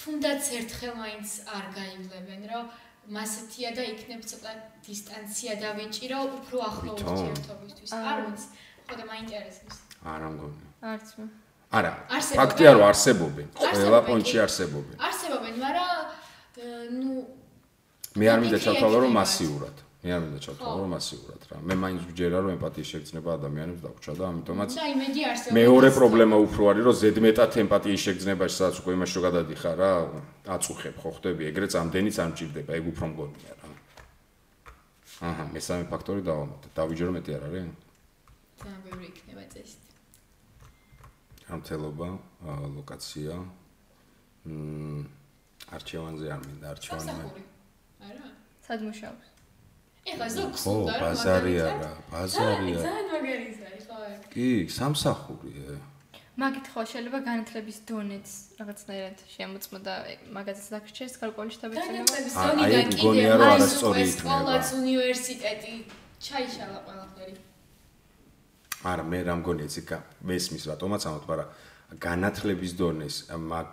თუნდაც 0.00 0.42
ერთხელ 0.58 0.92
მაინც 1.02 1.28
არ 1.56 1.64
გაივლებენ 1.78 2.42
რომ 2.52 2.64
მასეთია 3.16 3.68
და 3.76 3.82
იქნებ 3.92 4.22
ცოტა 4.30 4.52
დისტანცია 4.86 5.52
დავიჭირო 5.64 6.18
უფრო 6.36 6.56
ახლო 6.70 6.90
ურთიერთობისთვის 6.96 7.92
არ 8.10 8.18
ვიცი 8.24 8.48
ხო 8.88 8.94
და 9.00 9.04
მაინტერესებს 9.12 9.76
არა 10.12 10.28
მგონი. 10.32 10.64
არც 10.92 11.08
მე. 11.20 11.24
არა, 11.70 11.92
ფაქტია 12.10 12.70
რომ 12.74 12.84
არსებობენ. 12.90 13.46
ყველა 13.54 13.98
პონჩი 14.06 14.36
არსებობენ. 14.42 14.96
არსებობენ 14.98 15.54
მაგრამ 15.62 15.90
ნუ 16.98 17.12
მე 18.18 18.26
არ 18.26 18.38
მინდა 18.42 18.58
ჩავთვალო 18.64 18.98
რომ 19.06 19.12
მასიურად. 19.14 19.76
მე 20.02 20.10
არ 20.16 20.20
მინდა 20.24 20.38
ჩავთვალო 20.42 20.78
რომ 20.82 20.90
მასიურად 20.96 21.40
რა. 21.46 21.56
მე 21.62 21.74
მაინც 21.78 22.00
ვჯერა 22.10 22.38
რომ 22.42 22.50
ემპათიის 22.58 22.88
შეგრძნება 22.90 23.30
ადამიანებს 23.38 23.80
დაგვჭა 23.86 24.12
და 24.18 24.24
ამიტომაც 24.32 24.70
და 24.80 24.86
იმედი 24.90 25.20
არსებობს 25.30 25.56
მეორე 25.60 25.88
პრობლემა 25.94 26.36
უფრო 26.46 26.62
არის 26.70 26.84
რომ 26.90 26.96
ზედმეტად 27.02 27.50
ემპათიის 27.64 28.00
შეგრძნებაში 28.06 28.54
სადაც 28.58 28.76
უკვე 28.82 28.92
იმაში 28.98 29.14
რომ 29.14 29.24
გადადიხარ 29.28 29.76
რა, 29.78 29.92
აწუხებ 30.56 30.96
ხო 30.98 31.10
ხდები, 31.20 31.42
ეგრეც 31.50 31.72
ამდენიც 31.78 32.16
არ 32.18 32.28
მჭირდება, 32.34 32.70
ეგ 32.80 32.84
უფრო 32.90 33.04
მგონია 33.14 33.52
რა. 33.60 33.66
აჰა, 35.20 35.44
მესამე 35.54 35.84
ფაქტორი 35.92 36.20
დავამატე. 36.26 36.66
დავიჯერო 36.74 37.10
მეტი 37.14 37.30
არ 37.36 37.42
არის? 37.46 37.62
ძალიან 38.58 38.80
ბევრი 38.88 39.06
იქნება 39.12 39.44
წესით 39.52 39.89
ამთელობა, 41.54 42.08
აა, 42.50 42.66
ლოკაცია. 42.76 43.34
მმ 44.46 45.04
არჩევანზე 45.76 46.26
არ 46.34 46.40
მინდა 46.46 46.68
სამსახური 46.80 47.42
არა 48.08 48.26
სად 48.66 48.80
მუშაობს? 48.88 49.26
ეხლა 50.10 50.26
ზოგს 50.36 50.62
ხო, 50.64 50.72
უნდა, 50.80 50.92
რომ 50.96 51.00
ბაზარი 51.04 51.54
მაგალითად- 51.54 51.76
არა, 51.76 51.90
ბაზარი 52.12 52.70
ძალიან 52.80 53.06
მაგარი 53.12 53.32
არის 53.70 53.84
ხო 53.90 53.98
კი, 54.32 54.46
სამსახური. 54.78 55.50
ე. 55.68 55.76
მაგით 56.40 56.66
ხო 56.72 56.80
შეიძლება 56.90 57.18
განათლების 57.28 57.78
დონეც 57.90 58.28
რაღაცნაირად 58.60 59.18
შემოწმოდა 59.34 59.94
მაგაზეც 60.36 60.66
დაგჭერს 60.74 61.14
გარკვეული 61.20 61.52
შტაბის 61.56 61.78
განათლების 61.84 62.32
ზონიდან 62.40 62.80
ეგ 62.80 62.88
კიდე 63.00 63.24
რომ 63.30 63.42
არის 63.52 63.74
უკვე 63.84 64.02
იქნება. 64.08 64.16
სკოლაც 64.16 64.66
უნივერსიტეტი 64.80 65.74
ჩაიშალა 66.26 66.78
ყველაფერი 66.86 67.34
არა, 68.84 69.02
მე 69.04 69.18
რა 69.28 69.34
მგონია 69.40 69.66
იცი, 69.68 69.82
გა- 69.90 70.04
მესმის 70.24 70.62
რატომაც 70.70 71.02
ამოთ, 71.06 71.24
მაგრამ 71.30 71.48
განათლების 72.00 72.72
დონეს 72.80 73.16
მაგ 73.34 73.66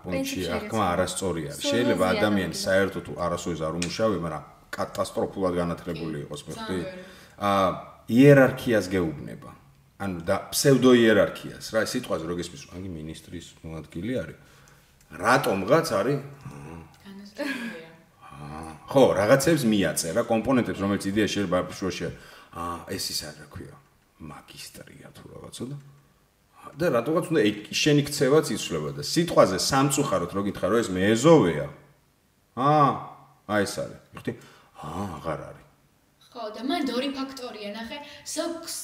აღქმა 0.58 0.84
ეგეც. 0.84 0.93
არასწორი 0.93 1.41
არის. 1.47 1.64
შეიძლება 1.72 2.05
ადამიანი 2.18 2.55
საერთოდ 2.58 3.03
თუ 3.08 3.14
არასოდეს 3.26 3.62
არ 3.62 3.74
უმუშავე, 3.80 4.18
მაგრამ 4.26 4.43
კატასტროფულად 4.74 5.53
განათლებული 5.62 6.18
იყოს 6.26 6.41
მე 6.47 6.53
ხვდი. 6.58 6.80
ძალიან 6.82 6.97
აა 7.38 7.68
იერარქიას 8.10 8.86
გეუბნება. 8.89 9.51
ანუ 9.97 10.18
და 10.26 10.36
ფსევდო 10.53 10.91
იერარქიას, 10.93 11.66
რა 11.74 11.80
სიტყვაზე 11.93 12.24
რო 12.30 12.36
გესმის, 12.38 12.62
აგი 12.76 12.89
მინისტრის 12.97 13.47
მოადგილი 13.66 14.14
არის. 14.22 14.38
რატომღაც 15.14 15.88
არის 15.99 16.20
აა 17.38 18.72
ხო, 18.91 19.03
რაღაცებს 19.20 19.64
მიაწერა, 19.72 20.22
კომპონენტებს, 20.32 20.80
რომელიც 20.84 21.03
იდეა 21.12 21.28
შეიძლება 21.34 21.58
შუაში 21.80 22.03
აა 22.53 22.78
ეს 22.95 23.05
ის 23.14 23.20
არ 23.30 23.36
რა 23.41 23.47
ქვია, 23.53 23.76
მაგისტრია 24.20 25.09
თუ 25.18 25.24
რაღაცა 25.34 25.63
და 25.72 25.78
და 26.78 26.86
რატოღაც 26.97 27.26
უნდა 27.32 27.41
შენი 27.82 28.03
ქცევაც 28.09 28.45
იცვლება 28.57 28.89
და 28.97 29.03
სიტყვაზე 29.07 29.57
სამწუხაროდ 29.68 30.32
რო 30.36 30.41
გითხარ 30.49 30.70
რომ 30.74 30.82
ეს 30.84 30.89
მეეზოვეა 30.97 31.68
აა 32.57 32.89
აი 33.53 33.61
ეს 33.68 33.76
არის 33.84 33.99
ხთი 34.20 34.32
აა 34.84 35.05
აღარ 35.18 35.39
არის 35.47 35.65
ხო 36.34 36.43
და 36.57 36.61
მან 36.68 36.82
ორი 36.97 37.09
ფაქტორია 37.18 37.70
ნახე 37.78 37.97
ზოგს 38.26 38.78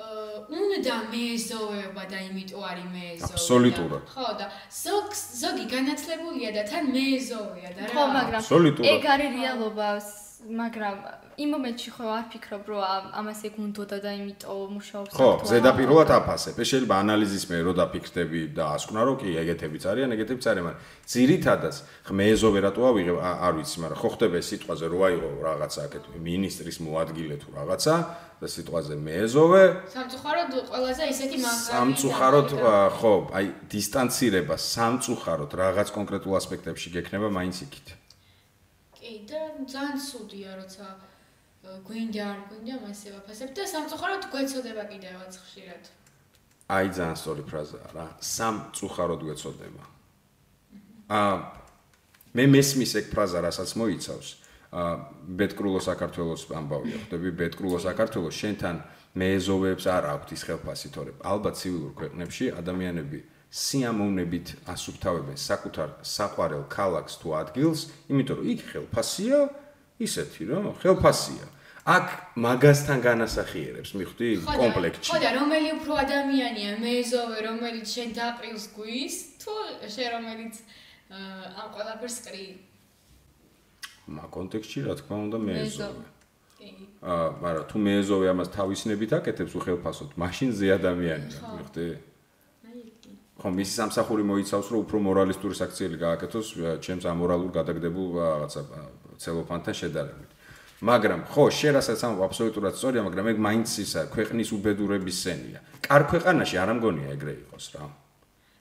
უნდა 0.00 0.96
მეეზოვება 1.12 2.04
და 2.08 2.18
იმიტომ 2.24 2.62
არის 2.70 2.86
მეეზოვე. 2.94 3.36
აბსოლუტურად. 3.36 4.04
ხო 4.14 4.28
და 4.40 4.46
ზოგს 4.72 5.20
ზოგი 5.40 5.64
განათლებულია 5.74 6.50
და 6.56 6.62
თან 6.70 6.84
მეეზოვეა 6.94 7.70
და 7.76 7.82
რა. 7.84 7.92
ხო, 7.92 8.04
მაგრამ 8.16 8.40
ეგ 8.94 9.02
არის 9.14 9.30
რეალობა, 9.36 9.88
მაგრამ 10.60 10.96
იმ 11.40 11.52
მომენტში 11.56 11.90
ხო 11.96 12.06
არ 12.12 12.24
ფიქრობ 12.32 12.66
რომ 12.68 13.04
ამას 13.16 13.38
ეგ 13.48 13.54
უნდოდა 13.64 13.98
და 14.04 14.10
იმიტომ 14.12 14.72
მუშაობს 14.76 15.14
ხო 15.16 15.28
ზედაპირულად 15.48 16.10
აფასებ. 16.12 16.54
ეს 16.60 16.68
შეიძლება 16.68 16.94
ანალიზის 17.00 17.44
მე 17.48 17.58
რო 17.64 17.72
დაფიქრდები 17.80 18.40
და 18.52 18.64
ასკნა 18.76 19.00
რომ 19.08 19.16
კი 19.20 19.28
ეგეთებიც 19.40 19.84
არიან 19.88 20.10
ეგეთებიც 20.16 20.44
არიან 20.52 20.64
მაგრამ 20.68 20.84
ძირითადად 21.14 21.76
ხმეეზოვე 22.08 22.58
რატო 22.60 22.82
ავიღებ? 22.90 23.16
არ 23.24 23.52
ვიცი 23.56 23.76
მაგრამ 23.80 23.98
ხო 24.04 24.08
ხდება 24.14 24.34
ეს 24.36 24.46
სიტყვაზე 24.52 24.84
რო 24.92 24.98
აიღო 25.08 25.30
რაღაცა 25.48 25.80
აქეთ 25.88 26.04
მინისტრის 26.28 26.76
მოადგილე 26.84 27.36
თუ 27.40 27.48
რაღაცა 27.56 27.94
და 28.40 28.46
სიტყვაზე 28.48 28.94
მეეზოვე. 29.08 29.62
სამწუხაროდ 29.96 30.52
ყველაზე 30.68 31.02
ისეთი 31.12 31.36
მაგარი 31.40 31.72
სამწუხაროდ 31.72 32.48
ხო 33.00 33.12
აი 33.36 33.46
დისტანცირება 33.72 34.56
სამწუხაროდ 34.60 35.50
რაღაც 35.56 35.88
კონკრეტულ 35.96 36.32
ასპექტებში 36.40 36.88
გექნება 36.96 37.28
მაინც 37.32 37.56
იქით. 37.64 37.88
კი 39.00 39.12
და 39.28 39.40
ძალიან 39.64 39.96
ცუდია 39.96 40.50
როცა 40.60 41.09
გვინდა 41.60 42.22
არ 42.24 42.40
გვინდა 42.48 42.76
მასე 42.80 43.08
ვაფასებ 43.14 43.50
და 43.56 43.64
სამწუხაროდ 43.68 44.24
გვეცოდება 44.32 44.84
კიდევაც 44.88 45.32
ხშირად. 45.44 45.82
აი 46.72 46.86
ძალიან 46.96 47.16
სწორი 47.20 47.42
ფრაზაა 47.50 47.88
რა. 47.94 48.06
სამწუხაროდ 48.20 49.20
გვეცოდება. 49.28 49.84
აა 51.10 51.34
მე 52.36 52.44
მესმის 52.54 52.92
ეგ 53.00 53.06
ფრაზა 53.12 53.38
რასაც 53.44 53.70
მოიცავს. 53.76 54.28
აა 54.70 54.92
ბეტკრულო 55.38 55.80
საქართველოს 55.84 56.42
ამბავია. 56.60 56.96
ხდები 57.04 57.30
ბეტკრულო 57.40 57.78
საქართველოს 57.84 58.34
შენთან 58.40 58.76
მეეზოვებს 59.20 59.84
არ 59.90 60.04
აქვთ 60.14 60.28
ის 60.32 60.42
ხელფასი 60.46 60.88
თორე 60.94 61.12
ალბათ 61.26 61.54
ცივილურ 61.60 61.92
ქვეყნებში 61.98 62.44
ადამიანები 62.60 63.18
სიამოვნებით 63.50 64.46
ასუფთავებენ 64.70 65.36
საკუთარ 65.42 65.88
საყვარელ 66.06 66.64
ქალაქს 66.70 67.18
თუ 67.18 67.28
ადგილს, 67.42 67.80
იმიტომ 68.06 68.36
რომ 68.38 68.46
იქ 68.54 68.60
ხელფასია, 68.70 69.38
ისეთი 70.06 70.42
რომ 70.50 70.64
ხელფასია. 70.80 71.46
აქ 71.80 72.06
მაგასთან 72.44 72.98
განასახიერებს 73.00 73.90
მიხვდი 73.96 74.28
კომპლექტში. 74.44 75.10
ხო 75.10 75.18
და 75.24 75.30
რომელი 75.40 75.70
უფრო 75.80 75.92
ადამიანია 76.04 76.72
მეზოვე 76.84 77.38
რომელიც 77.48 77.86
შენ 77.88 78.08
დაპრილს 78.20 78.64
გვის 78.76 79.14
თუ 79.40 79.52
შენ 79.94 80.08
რომელიც 80.14 80.54
ამ 81.10 81.68
ყველაფერს 81.74 82.16
ყრი? 82.26 82.44
მაგ 84.16 84.28
კონტექსტში 84.36 84.80
რა 84.86 84.94
თქმა 85.00 85.16
უნდა 85.24 85.38
მეზოვე. 85.40 86.04
აა 87.00 87.28
მაგრამ 87.40 87.64
თუ 87.70 87.76
მეზოვე 87.88 88.26
ამას 88.28 88.48
თავისნებით 88.52 89.10
აკეთებს 89.18 89.52
უხელფასოდ, 89.56 90.10
მაშინ 90.20 90.48
ზე 90.52 90.66
ადამიანია, 90.76 91.38
მიხვდი? 91.56 91.86
ხო, 93.40 93.48
მისი 93.56 93.72
სამსახური 93.80 94.22
მოიცავს 94.28 94.66
რომ 94.68 94.80
უფრო 94.84 94.96
მორალისტური 95.00 95.56
საქციელი 95.56 95.96
გააკეთოს 95.96 96.48
ჩემს 96.84 97.04
ამორალურ 97.08 97.50
გადაგდებულ 97.56 98.08
რაღაცა 98.20 98.62
ცელოფანთან 99.20 99.74
შედარებით. 99.80 100.30
მაგრამ 100.80 101.20
ხო, 101.28 101.44
შენ 101.52 101.72
რასაც 101.76 102.00
ამ 102.08 102.12
აბსოლუტურად 102.24 102.74
სწორია, 102.80 103.02
მაგრამ 103.04 103.26
ეგ 103.32 103.38
მაინც 103.46 103.68
ისა 103.84 104.00
ქვეყნის 104.14 104.48
უბედურების 104.56 105.16
სენია. 105.24 105.58
კარ 105.84 106.02
ქვეყანაში 106.08 106.56
არ 106.56 106.68
ამგონია 106.74 107.08
ეგრე 107.16 107.34
იყოს 107.44 107.66
რა. 107.76 107.84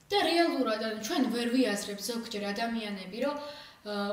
და 0.10 0.20
რეალურად 0.26 0.82
ჩვენ 1.06 1.24
ვერ 1.34 1.48
ვიაზრებთ 1.54 2.04
ზოგჯერ 2.12 2.44
ადამიანები, 2.54 3.18
რომ 3.24 3.36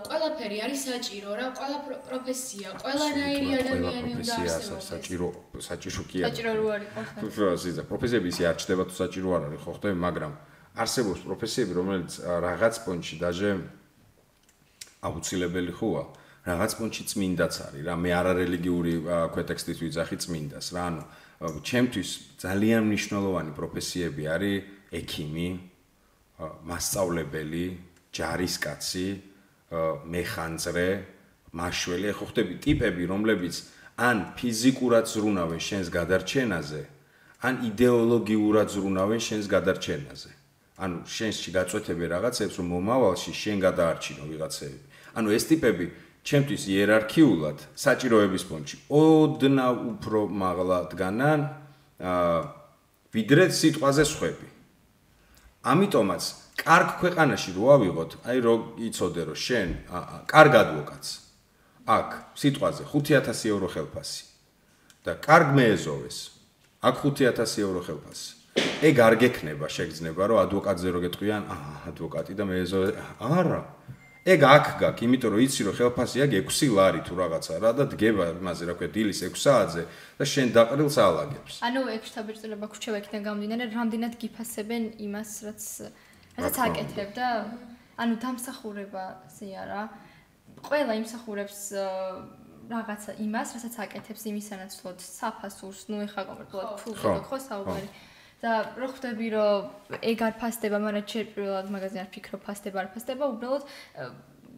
ყველაფერი 0.06 0.58
არის 0.62 0.80
საჭირო 0.86 1.30
რა, 1.34 1.46
ყველა 1.58 1.78
პროფესია, 2.08 2.68
ყველანაირი 2.84 3.48
ადამიანი 3.60 4.10
უნდა 4.20 4.34
არსებობდეს. 4.44 4.86
საჭირო, 4.92 5.28
საჭირო 5.68 6.02
კი 6.10 6.18
არა. 6.22 6.28
საჭირო 6.30 6.50
რო 6.60 6.66
არის 6.76 6.88
ხო? 6.94 7.02
პროფესია, 7.36 7.82
პროფესიები 7.90 8.28
ისე 8.30 8.42
არ 8.50 8.56
ჩდება 8.60 8.82
თუ 8.86 8.94
საჭირო 9.02 9.28
არ 9.36 9.42
არის, 9.48 9.60
ხო 9.66 9.72
ხტები, 9.76 9.98
მაგრამ 10.06 10.32
არსებობს 10.82 11.20
პროფესიები, 11.26 11.72
რომელიც 11.80 12.10
რაღაც 12.46 12.74
პონჩი 12.86 13.14
დაჟე 13.24 13.50
აუცილებელი 15.08 15.72
ხოა. 15.78 16.02
რაღაც 16.46 16.72
პუნჩი 16.78 17.02
წმინდაც 17.10 17.54
არის 17.66 17.82
რა 17.86 17.94
მე 17.98 18.10
არარელიგიური 18.20 18.92
ქვეტექსტით 19.34 19.78
ვიძახი 19.82 20.16
წმინდას 20.22 20.66
რა 20.76 20.82
ანუ 20.90 21.02
ჩემთვის 21.66 22.10
ძალიან 22.42 22.82
მნიშვნელოვანი 22.86 23.52
პროფესიები 23.58 24.22
არის 24.34 24.64
ექიმი 25.00 25.48
მასწავლებელი 26.70 27.66
ჯარისკაცი 28.14 29.08
მეხანძრე 30.14 30.88
მაშველი 31.56 32.10
ხო 32.16 32.26
ხდები 32.30 32.54
ტიპები 32.62 33.02
რომლებიც 33.10 33.54
ან 33.96 34.16
ფიზიკურად 34.36 35.04
ზრუნავენ 35.08 35.60
შენს 35.66 35.88
გადარჩენაზე 35.90 36.82
ან 37.46 37.54
იდეოლოგიურად 37.68 38.68
ზრუნავენ 38.72 39.20
შენს 39.26 39.46
გადარჩენაზე. 39.48 40.30
ანუ 40.76 40.96
შენში 41.08 41.50
გაწვეთები 41.56 42.04
რაღაცებს 42.12 42.54
რომ 42.60 42.66
მომავალში 42.76 43.32
შენ 43.32 43.56
გადაარჩინო 43.64 44.24
ვიღაცები 44.28 44.78
ანუ 45.16 45.28
ეს 45.32 45.44
ტიპები 45.48 45.84
ჩემთვის 46.26 46.62
იერარქიულად 46.74 47.58
საჭიროების 47.78 48.44
პონჩი 48.50 48.76
ოდნა 48.90 49.66
უფრო 49.94 50.20
მაღლა 50.26 50.78
დგანან 50.90 51.40
აა 52.02 52.38
ვიდრე 53.14 53.44
სიტყვაზე 53.54 54.04
სხვები. 54.10 54.48
ამიტომაც 55.70 56.22
კარგ 56.60 56.88
ქვეყანაში 57.00 57.50
რო 57.56 57.64
ავიღოთ, 57.76 58.10
აი 58.26 58.38
რო 58.42 58.54
იცოდე 58.90 59.22
რომ 59.30 59.38
შენ 59.46 59.68
კარგ 60.26 60.52
ადვოკატს 60.62 61.10
აქ 61.96 62.08
სიტყვაზე 62.42 62.82
5000 62.90 63.46
ევრო 63.54 63.68
ხელფასი 63.70 64.24
და 65.06 65.12
კარგ 65.22 65.54
მეეზოვეს 65.54 66.18
აქ 66.82 66.94
5000 67.06 67.62
ევრო 67.62 67.80
ხელფასი. 67.86 68.30
ეგ 68.88 68.96
არ 69.06 69.14
გექნება 69.20 69.66
შეგძნება 69.68 70.22
რომ 70.26 70.38
ადვოკატზე 70.44 70.88
რო 70.90 71.00
გეტყვიან, 71.06 71.42
აა 71.54 71.74
ადვოკატი 71.92 72.32
და 72.34 72.44
მეეზოვე 72.50 72.88
არა. 73.20 73.62
ეგ 74.26 74.42
აქ 74.42 74.66
გაქვს, 74.82 75.02
იმიტომ 75.06 75.30
რომ 75.32 75.40
იცი 75.46 75.60
რომ 75.66 75.74
ხელფასი 75.78 76.18
აქ 76.26 76.32
6 76.50 76.70
ლარი 76.74 77.00
თუ 77.06 77.14
რაღაცა 77.14 77.52
რა 77.62 77.70
და 77.78 77.84
დგება 77.94 78.24
იმაზე 78.34 78.62
რა 78.66 78.74
ქვია 78.74 78.90
დილის 78.90 79.18
6 79.22 79.38
საათზე 79.38 79.82
და 80.18 80.24
შენ 80.26 80.48
დაყრილს 80.50 80.96
ალაგებს. 80.98 81.54
ანუ 81.62 81.80
ეგ 81.94 82.02
შთაბეჭდილება 82.10 82.66
ქუჩევა 82.66 82.96
იქიდან 83.06 83.22
გამდინარე, 83.22 83.64
რამდენად 83.70 84.14
გიფასებენ 84.18 84.84
იმას, 85.06 85.30
რაც 85.46 85.62
რაც 86.42 86.56
აკეთებ 86.66 87.10
და 87.14 87.28
ანუ 88.02 88.14
დამსახურება 88.18 89.04
ზია 89.30 89.62
რა. 89.70 89.82
ყველა 90.66 90.92
იმსახურებს 91.00 91.60
რაღაცა 92.66 93.10
იმას, 93.22 93.48
რასაც 93.54 93.74
აკეთებს 93.78 94.22
იმისანაც 94.26 94.70
თქო 94.74 94.90
საფასურს, 95.06 95.80
ნუ 95.86 95.96
ეხა 96.10 96.22
კონკრეტულად 96.26 96.68
ფულს 96.82 96.98
ხო 97.30 97.38
საუბარი. 97.46 97.88
და 98.42 98.52
რო 98.76 98.88
ხვდები 98.92 99.26
რომ 99.32 100.00
ეგ 100.12 100.18
არ 100.28 100.34
ფასდება, 100.40 100.76
მაგრამ 100.86 101.04
შეიძლება 101.08 101.34
პირველად 101.36 101.68
მაგაზე 101.72 101.98
არ 102.04 102.10
ფიქრო 102.14 102.38
ფასდება, 102.46 102.76
არ 102.82 102.88
ფასდება, 102.92 103.24
უბრალოდ 103.32 103.62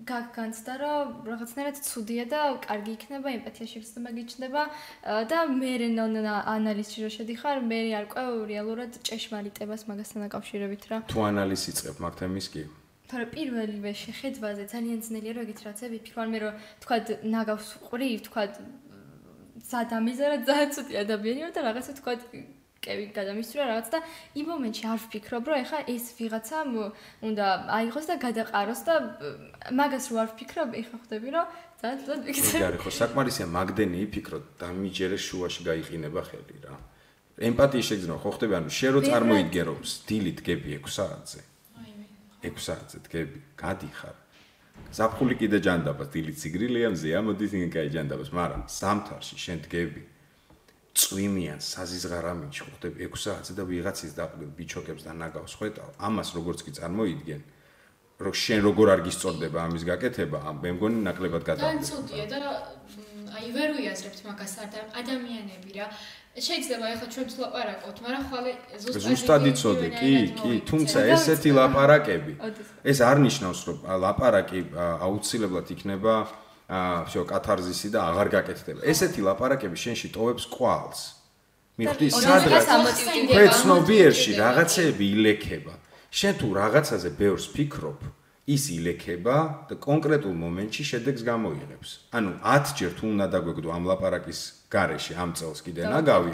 გაგანცდა 0.09 0.75
რომ 0.81 1.07
რაღაცნაირად 1.29 1.77
ცუდია 1.85 2.25
და 2.33 2.41
კარგი 2.65 2.93
იქნება, 2.97 3.29
ემპათიაში 3.39 3.83
გწდება 3.83 4.11
გიჩნდება 4.19 4.63
და 5.31 5.39
მე 5.53 5.73
რენონ 5.85 6.15
ანალიზში 6.27 6.99
რო 7.05 7.11
შედიხარ, 7.17 7.57
მე 7.71 7.79
არ 8.01 8.07
ყვევ 8.13 8.31
რეალურად 8.51 8.91
ჭეშმარიტებას 9.05 9.83
მაგასთან 9.91 10.21
დაკავშირებით 10.27 10.83
რა. 10.89 10.97
თუ 11.13 11.19
ანალიზი 11.29 11.73
წებ 11.79 11.97
მაგ 12.03 12.15
თემის 12.25 12.47
კი. 12.53 12.63
თორე 13.09 13.25
პირველივე 13.37 13.93
შეხედვაზე 14.05 14.65
ძალიან 14.73 14.99
ძნელია 15.05 15.33
რომ 15.37 15.45
ეგეთ 15.49 15.61
რაღაცები 15.65 15.97
ფიქრო, 16.05 16.19
ან 16.25 16.29
მე 16.33 16.39
რომ 16.45 16.55
თქვა 16.83 16.97
ნაგავს 17.35 17.69
ყრი, 17.89 18.11
თქვა 18.27 18.43
ზადამიზერად 19.69 20.41
ძალიან 20.49 20.71
ცუდი 20.77 20.95
ადამიანია 21.05 21.49
და 21.57 21.61
რაღაცა 21.69 21.93
თქვა 22.01 22.13
კევი 22.79 23.07
გადამისვრა 23.15 23.65
რაღაც 23.69 23.89
და 23.91 23.99
იმ 24.39 24.47
მომენტში 24.53 24.85
არ 24.87 25.01
ვფიქრობ, 25.05 25.45
რომ 25.51 25.57
ეხა 25.63 25.79
ეს 25.91 26.05
ვიღაცა 26.19 26.59
უნდა 27.27 27.47
აიღოს 27.79 28.07
და 28.11 28.15
გადაყაროს 28.23 28.81
და 28.87 28.95
მაგას 29.75 30.05
რო 30.11 30.17
არ 30.23 30.29
ვფიქრობ, 30.33 30.69
ეხა 30.79 30.97
ხვდები, 31.03 31.29
რომ 31.35 31.47
ძალიან 31.79 31.99
ძალიან 32.07 32.21
ვიქცე. 32.29 32.57
კი, 32.59 32.79
ხო, 32.83 32.91
საკმარისია 33.03 33.47
მაგდენი 33.51 33.99
ფიქრო 34.15 34.39
და 34.59 34.69
მიჯერე 34.79 35.19
შუაში 35.19 35.61
გაიყინება 35.67 36.21
ხელი 36.27 36.57
რა. 36.67 36.75
ემპათია 37.39 37.83
შეგძნო, 37.89 38.15
ხო 38.19 38.31
ხვდები, 38.35 38.55
ანუ 38.59 38.71
შენ 38.79 38.91
რო 38.95 39.01
წარმოიდგენ 39.07 39.65
რომ 39.71 39.79
დილით 40.07 40.39
გები 40.47 40.69
6 40.79 40.91
საათზე. 40.99 41.41
აი 41.79 41.91
მე. 41.99 42.07
6 42.47 42.63
საათზე 42.67 42.99
დგები, 43.07 43.39
გადიხარ. 43.59 44.17
ზაფხული 44.95 45.35
კიდე 45.39 45.59
ჯანდაბას, 45.67 46.09
დილით 46.15 46.39
სიგრილია, 46.43 46.89
მზეა, 46.95 47.19
მოდის 47.27 47.53
იქ 47.59 47.71
კაი 47.75 47.89
ჯანდაბას, 47.95 48.31
მაგრამ 48.35 48.63
სამთარში 48.67 49.37
შენ 49.39 49.59
დგები. 49.67 50.03
წვიმიან 50.99 51.61
საზიზღარამინში 51.63 52.63
ხვდები 52.67 53.07
6 53.07 53.23
საათზე 53.25 53.53
და 53.59 53.65
ვიღაცის 53.71 54.13
დაყრდ 54.19 54.51
ბიჩოკებს 54.59 55.03
და 55.07 55.13
ნაგავს 55.23 55.53
ხვეტავ 55.59 55.89
ამას 56.09 56.29
როგორც 56.39 56.59
კი 56.67 56.71
წარმოიდგენ 56.79 57.43
რო 58.19 58.33
შენ 58.35 58.61
როგორ 58.67 58.87
არ 58.99 59.01
გისწორდება 59.07 59.59
ამის 59.63 59.83
გაკეთება, 59.87 60.39
ამ 60.51 60.57
მე 60.63 60.71
მგონი 60.75 61.01
ნაკლებად 61.07 61.43
თან 61.47 61.49
გადავიდა. 61.55 61.85
ცუდია 61.87 62.25
და 62.27 62.39
აი 63.39 63.49
ვერ 63.55 63.71
ვიაზრებთ 63.79 64.21
მაგას 64.27 64.55
ადამ- 64.65 64.91
ადამიანები 65.01 65.71
რა. 65.79 65.87
შეიძლება 66.39 66.85
ახლა 66.95 67.07
ჩვენ 67.15 67.29
ვლაპარაკობთ, 67.35 67.99
მაგრამ 68.05 68.25
ხვალე 68.31 68.53
ზუსტად 68.83 69.03
ზუსტად 69.07 69.43
იცოდე, 69.51 69.89
კი, 70.01 70.13
კი, 70.41 70.53
თუმცა 70.71 70.99
ესეთი 71.15 71.51
ლაპარაკები 71.59 72.33
ეს 72.91 72.99
არ 73.11 73.17
ნიშნავს, 73.27 73.61
რომ 73.69 73.79
ლაპარაკი 74.03 74.61
აუცილებლად 75.07 75.67
იქნება 75.75 76.15
აა, 76.19 76.48
всё, 77.10 77.22
კათარზისი 77.28 77.90
და 77.94 78.00
აღარ 78.10 78.28
გაკეთდება. 78.36 78.82
ესეთი 78.88 79.22
ლაპარაკები 79.28 79.78
შენში 79.78 80.08
ტოვებს 80.16 80.46
კვალს. 80.48 81.02
მიხვდი, 81.78 82.08
და 82.10 82.18
სადღაც 82.24 82.50
რაღაცა 82.54 82.74
ამოტივირდება, 82.80 83.34
ქვეც 83.34 83.54
ცნობიერში 83.62 84.32
ამოტივირდება. 84.32 84.44
რაღაცეები 84.44 85.06
ილექება. 85.18 85.74
შენ 86.14 86.34
თუ 86.40 86.48
რაღაცაზე 86.54 87.10
ბევრს 87.18 87.46
ფიქრობ, 87.56 88.00
ის 88.44 88.64
ილექება 88.76 89.38
და 89.72 89.76
კონკრეტულ 89.80 90.36
მომენტში 90.36 90.84
შედეგს 90.84 91.22
გამოიღებს. 91.24 91.90
ანუ 92.12 92.32
10 92.44 92.76
ჯერ 92.76 92.92
თუ 93.00 93.06
უნდა 93.16 93.26
დაგვეგდო 93.32 93.70
ამ 93.72 93.84
ლაპარაკის 93.88 94.40
გარეშე 94.68 95.14
ამ 95.16 95.32
წელს 95.32 95.60
კიდე 95.64 95.88
ნაგავი. 95.88 96.32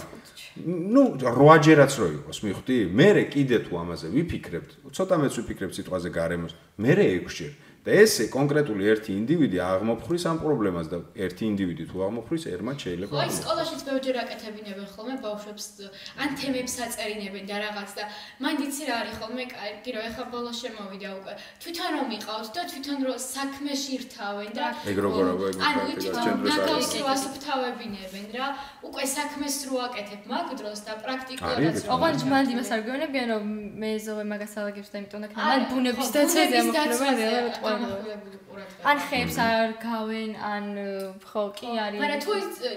ну 0.66 1.04
8 1.22 1.62
ჯერაც 1.62 1.94
რო 2.02 2.08
იყოს, 2.18 2.38
მიხვდი? 2.44 2.78
მე 2.98 3.08
კიდე 3.30 3.58
თუ 3.70 3.74
ამაზე 3.78 4.08
ვიფიქრებთ, 4.10 4.72
ცოტა 4.90 5.16
მეც 5.22 5.34
ვიფიქრებ 5.38 5.72
სიტყვაზე 5.78 6.10
გარემოს, 6.10 6.54
მე 6.82 6.92
6 6.98 7.30
ჯერ 7.38 7.54
და 7.85 7.93
ესე 8.01 8.25
კონკრეტული 8.33 8.87
ერთი 8.89 9.13
ინდივიდი 9.13 9.59
აღმოფხრის 9.61 10.23
ამ 10.31 10.39
პრობლემას 10.41 10.87
და 10.89 10.99
ერთი 11.21 11.45
ინდივიდი 11.53 11.85
თუ 11.91 11.97
აღმოფხრის, 12.07 12.45
ერთმან 12.55 12.77
შეიძლება 12.81 13.19
აი 13.21 13.33
სკოლაშიც 13.39 13.81
ბევრჯერ 13.89 14.17
აკეთებინებენ 14.25 14.87
ხოლმე 14.95 15.17
ბავშვებს 15.21 15.67
ან 16.17 16.29
თემებს 16.41 16.75
აწერინებენ 16.87 17.45
და 17.51 17.57
რაღაც 17.61 17.91
და 17.99 18.05
მან 18.41 18.55
იცი 18.65 18.83
რა 18.89 18.95
არის 19.05 19.15
ხოლმე 19.21 19.45
კარგი 19.53 19.91
რომ 19.97 20.05
ეხა 20.09 20.25
ბოლოს 20.33 20.57
შემოვიდა 20.65 21.09
უკვე. 21.19 21.33
თვითონ 21.61 21.91
რომ 21.99 22.09
იყავთ 22.17 22.49
და 22.57 22.63
თვითონ 22.73 22.99
რომ 23.05 23.19
საქმეში 23.21 23.95
რთავენ 24.05 24.51
და 24.57 24.67
ეგ 24.89 24.97
როგორ 25.05 25.25
აღო, 25.35 25.45
ეგ 25.53 25.57
ანუ 25.69 25.81
თვითონ 25.93 26.23
ჩემ 26.25 26.39
დროს 26.41 26.57
არ 26.57 26.65
ნაგავს 26.65 26.89
არის. 26.89 26.97
რო 27.05 27.07
ასუფთავებინებენ 27.15 28.27
რა 28.33 28.47
უკვე 28.89 29.05
საქმეს 29.13 29.57
რო 29.69 29.77
აკეთებ 29.89 30.23
მაგ 30.33 30.47
დროს 30.57 30.79
და 30.89 30.93
პრაქტიკულადაც 31.05 31.77
ოღონდ 31.93 32.21
მანდ 32.33 32.49
იმას 32.55 32.69
არ 32.73 32.81
გვეუბნებიან 32.89 33.27
რომ 33.35 33.45
მე 33.85 33.91
ზოვე 34.09 34.25
მაგას 34.33 34.55
ალაგებს 34.65 34.89
და 34.89 34.97
იმიტომ 35.05 35.21
და 35.21 35.29
არა, 35.29 35.45
მან 35.45 35.61
ბუნების 35.69 36.09
ხო, 36.09 36.13
დაცვაზე 36.17 36.59
ბუნების 36.65 37.74
ამოხლებენ 37.74 37.74
ან 38.85 38.99
ხეებს 39.09 39.37
არ 39.41 39.71
გავენ, 39.83 40.31
ან 40.39 40.65
ხო 41.25 41.43
კი 41.59 41.69
არის. 41.85 41.99
მაგრამ 42.03 42.21
თუ 42.25 42.33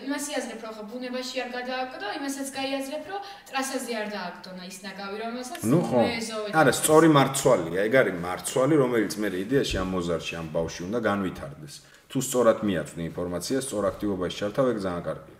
იმას 0.07 0.25
იაზრებ 0.31 0.59
რომ 0.63 0.73
ხო 0.77 0.83
ბუნებაში 0.91 1.35
არ 1.43 1.49
გადააგდო, 1.57 2.07
იმასაც 2.19 2.47
გაიაზრებ 2.57 3.03
რომ 3.11 3.21
ტრასაზე 3.49 3.91
არ 4.01 4.07
დააგდონა 4.15 4.63
ის 4.71 4.77
ნაგავი 4.87 5.17
რომელსაც 5.23 5.61
მეზოვე 5.67 6.47
არა, 6.61 6.71
სწორი 6.81 7.07
მარცვალია, 7.17 7.79
ეგ 7.87 7.93
არის 8.01 8.15
მარცვალი, 8.25 8.75
რომელიც 8.83 9.13
მე 9.21 9.27
იდეაში 9.45 9.75
ამ 9.83 9.89
მოზარდში 9.95 10.33
ამ 10.41 10.47
ბავში 10.55 10.81
უნდა 10.87 10.99
განვითარდეს. 11.09 11.75
თუ 12.07 12.17
სწორად 12.23 12.59
მიაწვდი 12.63 13.01
ინფორმაციას, 13.11 13.63
სწორ 13.67 13.83
აქტივობაში 13.91 14.37
ჩართავ, 14.39 14.65
ეგ 14.71 14.77
ძალიან 14.85 15.03
კარგია. 15.07 15.37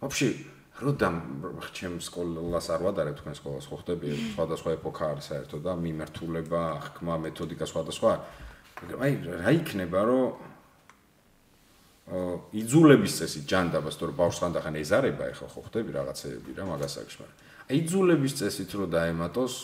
ვაფშე, 0.00 0.28
როდამ 0.80 1.16
ჩემ 1.76 2.00
სკოლას 2.00 2.66
არ 2.72 2.80
ვადარებ 2.88 3.16
თქვენ 3.20 3.34
სკოლას, 3.36 3.64
ხო 3.68 3.76
ხდები, 3.84 4.08
სხვადასხვა 4.32 4.70
ეპოქა 4.80 5.04
არის 5.12 5.24
საერთოდ 5.28 5.60
და 5.60 5.72
მიმართულება, 5.76 6.62
ხმა, 6.96 7.14
მეთოდიკა 7.20 7.66
სხვადასხვა. 7.68 8.12
აი, 8.80 9.12
რა 9.44 9.50
იქნება, 9.60 10.00
რომ 10.08 10.48
იძულების 12.58 13.12
წესი 13.20 13.40
ჯანდაბას, 13.46 13.94
თორე 14.00 14.12
ბავშვს 14.18 14.40
ხანდახან 14.42 14.74
ეზარება 14.82 15.24
ეხლა 15.30 15.46
ხო 15.46 15.60
ხდები 15.68 15.90
რაღაცეები 15.94 16.50
რა 16.58 16.64
მაგას 16.66 16.94
აქვს, 17.06 17.14
მაგრამ 17.20 17.36
აი 17.70 17.74
იძულების 17.86 18.32
წესით 18.40 18.70
რო 18.74 18.86
დაემატოს 18.90 19.54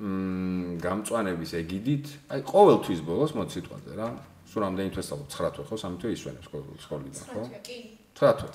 მ 0.00 0.76
გამწვანების 0.84 1.50
ეგიდით, 1.64 2.06
აი 2.28 2.40
ყოველთვის 2.44 3.00
ბოლოს 3.08 3.32
მოდი 3.36 3.50
სიტყვაზე 3.56 3.92
რა. 3.96 4.08
სულ 4.50 4.60
რამდენი 4.66 4.90
თვე 4.90 5.02
სწავლობ? 5.06 5.28
9 5.30 5.50
თვე 5.54 5.64
ხო? 5.70 5.74
3 5.78 5.96
თვე 6.02 6.08
ისვენებს 6.10 6.46
სკოლ- 6.50 6.78
სკოლიდან, 6.82 7.24
ხო? 7.30 7.42
კი 7.62 7.76
9 8.18 8.34
თვე. 8.36 8.48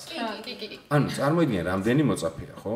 კი 0.44 0.52
კი 0.60 0.66
კი 0.70 0.76
ანუ 0.92 1.06
წარმოიდგინე 1.16 1.62
რამდენი 1.66 2.02
მოწაფეა, 2.06 2.54
ხო? 2.60 2.74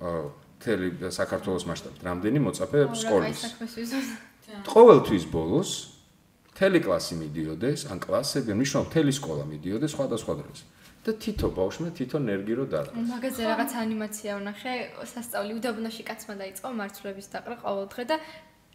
აა 0.00 0.22
მთელი 0.60 0.86
საქართველოს 1.10 1.64
მასშტაბით 1.66 2.02
რამდენი 2.04 2.38
მოწაფე 2.46 2.78
სკოლის. 2.94 3.40
ყოველთვის 4.70 5.24
ბოლოს 5.32 5.89
მთელი 6.60 6.80
კლასი 6.84 7.16
მიდიოდეს, 7.16 7.86
ან 7.88 7.98
კლასები, 8.04 8.52
ნიშნავს 8.52 8.88
მთელი 8.92 9.12
სკოლა 9.16 9.44
მიდიოდეს 9.48 9.96
სხვადასხვა 9.96 10.34
დროს. 10.44 10.60
და 11.00 11.16
თითო 11.16 11.48
ბავშვმა 11.56 11.88
თითო 11.96 12.20
ნერგი 12.20 12.54
რო 12.60 12.64
დარყა. 12.68 13.00
მაგაზე 13.00 13.42
რაღაც 13.48 13.70
ანიმაცია 13.72 14.32
ვნახე, 14.36 14.74
სასწავლი 15.00 15.52
უდაბნოში 15.56 16.02
კაცმა 16.04 16.34
დაიწყო 16.36 16.68
მარცვლების 16.76 17.26
დაყრა 17.32 17.56
ყოველდღე 17.64 18.04
და 18.10 18.16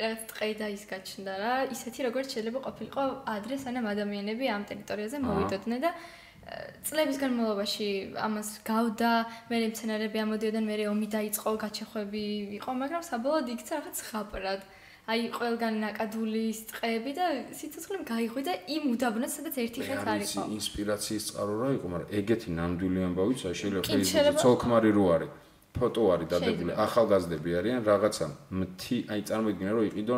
რაღაც 0.02 0.22
ტყე 0.34 0.50
და 0.58 0.68
ის 0.74 0.84
გაჩნდა 0.90 1.34
რა, 1.38 1.54
ისეთი 1.76 2.00
როგორც 2.10 2.28
შეიძლება 2.34 2.60
ყოფილიყო 2.66 3.04
ადრე 3.30 3.56
სანამ 3.62 3.86
ადამიანები 3.94 4.46
ამ 4.50 4.64
ტერიტორიაზე 4.66 5.18
მოვიდოდნენ 5.22 5.80
და 5.86 5.92
აა, 5.94 6.66
წლების 6.90 7.18
განმავლობაში 7.22 7.88
ამას 8.28 8.50
გავდა, 8.66 9.12
მე 9.50 9.58
მცენარეები 9.70 10.18
ამოდიოდნენ, 10.26 10.66
მე 10.66 10.76
ომი 10.90 11.08
დაიწყო, 11.14 11.50
გაჩეხვები 11.62 12.26
იყო, 12.58 12.70
მაგრამ 12.82 13.02
საბოლოოდ 13.06 13.48
იქცა 13.54 13.74
რაღაც 13.78 13.98
ხაპრად. 14.10 14.62
აი 15.06 15.30
ყველგან 15.38 15.76
ნაკადულის 15.86 16.60
ტყეები 16.72 17.12
და 17.14 17.26
სიცოცხლე 17.53 17.97
გაიღვიდა 18.10 18.53
იმ 18.74 18.84
უდაბნოს, 18.97 19.32
სადაც 19.38 19.56
ერთი 19.62 19.82
ხეთ 19.86 20.01
არ 20.01 20.22
იყო. 20.26 20.41
ინსპირაციის 20.58 21.24
წყარო 21.30 21.56
რა 21.62 21.70
იყო, 21.78 21.88
მაგრამ 21.93 22.10
ეგეთი 22.20 22.49
ნამდვილი 22.58 22.99
ამბავიც 23.06 23.39
აი 23.45 23.56
შეიძლება 23.60 23.86
შეიძლება. 23.86 24.39
ცოლქმარი 24.41 24.89
რო 24.97 25.06
არის. 25.16 25.32
ფოტო 25.76 26.01
არის 26.16 26.28
დადებული, 26.34 26.72
ახალგაზრდები 26.86 27.49
არიან 27.60 27.82
რაღაცა 27.86 28.26
მთი, 28.60 28.97
აი 29.12 29.20
წარმოიდგინე 29.30 29.72
რომ 29.76 29.84
იყიდო 29.91 30.16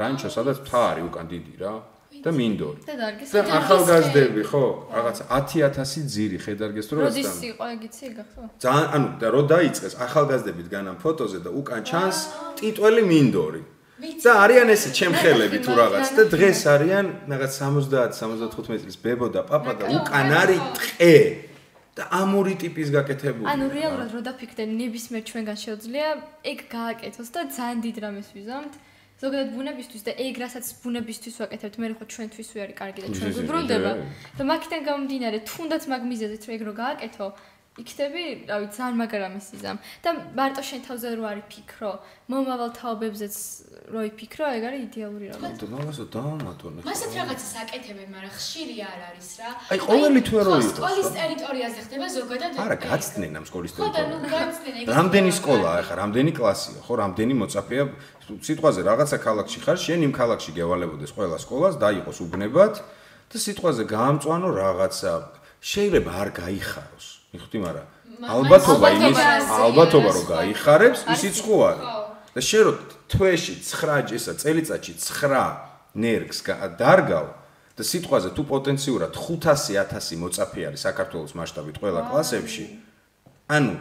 რანჩო, 0.00 0.28
სადაც 0.36 0.56
მთა 0.64 0.80
არის 0.90 1.04
უკან 1.10 1.26
დიდი 1.32 1.54
რა 1.60 1.74
და 2.24 2.30
მინდორი. 2.38 2.80
და 2.88 2.94
დარგის 3.02 3.28
და 3.34 3.40
ახალგაზრდები 3.60 4.42
ხო, 4.48 4.64
რაღაცა 4.96 5.24
10000 5.28 6.06
ძირი 6.14 6.38
ხედარგეს 6.44 6.86
თუ 6.88 6.94
როდის 7.02 7.28
რაღაცა. 7.28 7.44
იყო 7.52 7.64
ეგიცი 7.74 8.04
გახსოვ? 8.16 8.46
ძალიან 8.64 8.86
ანუ 8.96 9.08
და 9.20 9.28
რო 9.34 9.42
დაიწყეს 9.54 9.94
ახალგაზრდები 10.06 10.62
დგან 10.68 10.84
ამ 10.92 10.96
ფოტოზე 11.02 11.38
და 11.44 11.50
უკან 11.60 11.82
ჩანს 11.90 12.18
ტიტველი 12.56 13.02
მინდორი. 13.12 13.62
და 14.02 14.32
არიან 14.44 14.68
ესე 14.74 14.90
ჩემხელები 14.98 15.58
თუ 15.62 15.72
რაღაც 15.78 16.08
და 16.16 16.22
დღეს 16.34 16.60
არიან 16.74 17.06
რაღაც 17.32 17.52
70-75 17.62 18.82
წლის 18.82 18.96
ბებო 19.04 19.26
და 19.34 19.40
პაპა 19.46 19.72
და 19.78 19.84
უკან 19.96 20.28
არის 20.42 20.62
ტყე 20.78 21.16
და 21.92 22.02
ამური 22.20 22.54
ტიპის 22.56 22.88
გაკეთებული. 22.96 23.46
ანუ 23.52 23.66
რეალურად 23.68 24.10
რო 24.16 24.20
დაფიქრდე 24.28 24.64
ნებისმიერ 24.64 25.22
ჩვენგან 25.28 25.58
შეუძლია 25.64 26.08
ეგ 26.52 26.58
გააკეთოს 26.72 27.28
და 27.36 27.40
ძალიან 27.52 27.78
დიდ 27.84 27.96
რამეს 28.04 28.28
ვიზამთ. 28.32 28.72
ზოგადად 29.22 29.50
ბუნებისთვის 29.54 30.02
და 30.02 30.12
ეგ 30.18 30.34
რასაც 30.42 30.66
ბუნებისთვის 30.82 31.34
ვაკეთებთ, 31.42 31.76
მე 31.78 31.86
ხო 31.94 32.04
ჩვენთვის 32.10 32.48
ვი 32.52 32.58
არის 32.64 32.76
კარგი 32.80 33.00
და 33.04 33.08
ჩვენ 33.14 33.30
გვიბრუნდება. 33.36 33.92
ჟე. 33.94 34.06
და 34.38 34.42
მაგიდან 34.50 34.80
გამომდინარე, 34.88 35.38
თუნდაც 35.46 35.82
მაგ 35.92 36.02
მიზეზით 36.10 36.42
რომ 36.42 36.54
ეგ 36.56 36.62
რო 36.66 36.74
გააკეთო, 36.82 37.26
იქნები, 37.72 38.24
რავი, 38.52 38.66
ძალიან 38.68 38.96
მაგარ 39.00 39.22
ამას 39.32 39.46
იზამ. 39.56 39.78
და 40.04 40.10
მარტო 40.36 40.60
შენ 40.60 40.80
თავზე 40.84 41.08
რო 41.16 41.24
არის 41.24 41.46
ფიქრო, 41.48 41.92
მომავალ 42.28 42.70
თაობებზეც 42.76 43.34
რო 43.88 44.00
იფიქრო, 44.12 44.44
ეგ 44.56 44.62
არის 44.68 44.82
იდეალური 44.92 45.26
რამე. 45.32 45.48
და 45.56 45.66
მაგასო 45.72 46.04
დაამატონე. 46.12 46.80
მასაც 46.84 47.12
რაღაცას 47.16 47.52
აკეთებენ, 47.64 48.08
მაგრამ 48.12 48.32
ხშირი 48.36 48.76
არ 48.92 49.00
არის 49.08 49.30
რა. 49.40 49.50
აი, 49.72 49.78
ყოველი 49.88 50.20
თვე 50.20 50.40
რო 50.44 50.52
ხო, 50.52 50.58
იყოს, 50.60 50.72
სკოლის 50.76 51.08
რა. 51.08 51.14
ტერიტორიაზე 51.16 51.78
ხდება 51.86 52.06
ზოგადად. 52.12 52.50
არა, 52.60 52.76
გაცდნენ 52.92 53.32
ამ 53.40 53.44
სკოლის 53.48 53.72
ხო 53.72 53.80
და 53.80 53.88
ნუ 53.88 54.16
ტერიტორიაზე. 54.20 54.36
გაცდნენ 54.36 54.74
ეგ. 54.76 54.84
რამდენი 54.92 55.30
სკოლაა 55.40 55.76
ახლა, 55.80 55.94
რამდენი 56.02 56.32
კლასია, 56.36 56.78
ხო, 56.84 56.92
რამდენი 57.02 57.34
მოწაფეა? 57.40 57.84
სიტყვაზე 58.32 58.80
რაღაცა 58.84 59.16
ქალაქში 59.26 59.58
ხარ, 59.64 59.76
შენ 59.80 60.00
იმ 60.06 60.12
ქალაქში 60.12 60.50
გევალებოდეს 60.56 61.10
ყველა 61.16 61.36
სკოლას, 61.40 61.74
დაიყოს 61.80 62.18
უბნებად 62.20 62.74
და 63.32 63.36
სიტყვაზე 63.40 63.82
გაამწვანო 63.88 64.48
რაღაცა. 64.60 65.12
შეიძლება 65.62 66.10
არ 66.10 66.28
გაიხაროს. 66.42 67.11
მიხვდი, 67.32 67.58
მაგრამ 67.64 67.86
ალბათობა 68.36 68.86
იმის, 68.96 69.18
ალბათობა 69.66 70.10
რომ 70.16 70.24
გაიხარებს, 70.32 71.00
ისიც 71.14 71.36
ხო 71.44 71.56
არის. 71.70 71.86
და 72.32 72.40
შენ 72.48 72.62
რო 72.66 72.72
თვეში 73.12 73.54
9 73.60 74.12
ესა 74.16 74.32
წელიწადში 74.42 74.92
9 74.96 75.44
ნერგს 75.94 76.38
გა- 76.46 76.70
დარგავ 76.80 77.26
და 77.76 77.82
სიტყვაზე 77.90 78.28
თუ 78.36 78.42
პოტენციურად 78.52 79.12
500-1000 79.16 80.16
მოწაფე 80.22 80.60
არის 80.68 80.80
საქართველოს 80.86 81.32
მასშტაბით 81.38 81.76
ყველა 81.82 82.00
კლასებში, 82.08 82.64
ანუ 83.48 83.74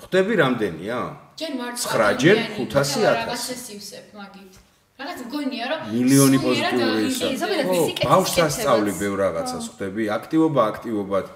ხვდები 0.00 0.34
რამდენია? 0.42 0.98
ჯერ 1.40 1.52
მარტო 1.60 1.80
ცხრა 1.84 2.08
ჯერ 2.22 2.36
ადამიანი 2.38 2.56
500 2.56 2.72
და 2.72 2.84
1000. 2.84 3.16
რაღაცა 3.28 3.54
სივსებ 3.66 4.06
მაგით. 4.18 4.52
რაღაც 4.98 5.18
მგონია 5.28 5.64
რომ 5.70 5.80
მილიონი 5.94 6.38
პოზიტიური 6.44 7.02
ისა. 7.08 7.26
ბავშვს 8.08 8.38
ასწავლი 8.48 8.92
ბევრ 9.00 9.16
რაღაცას 9.24 9.64
ხვდები, 9.70 10.02
აქტივობა 10.18 10.60
აქტივობად. 10.72 11.26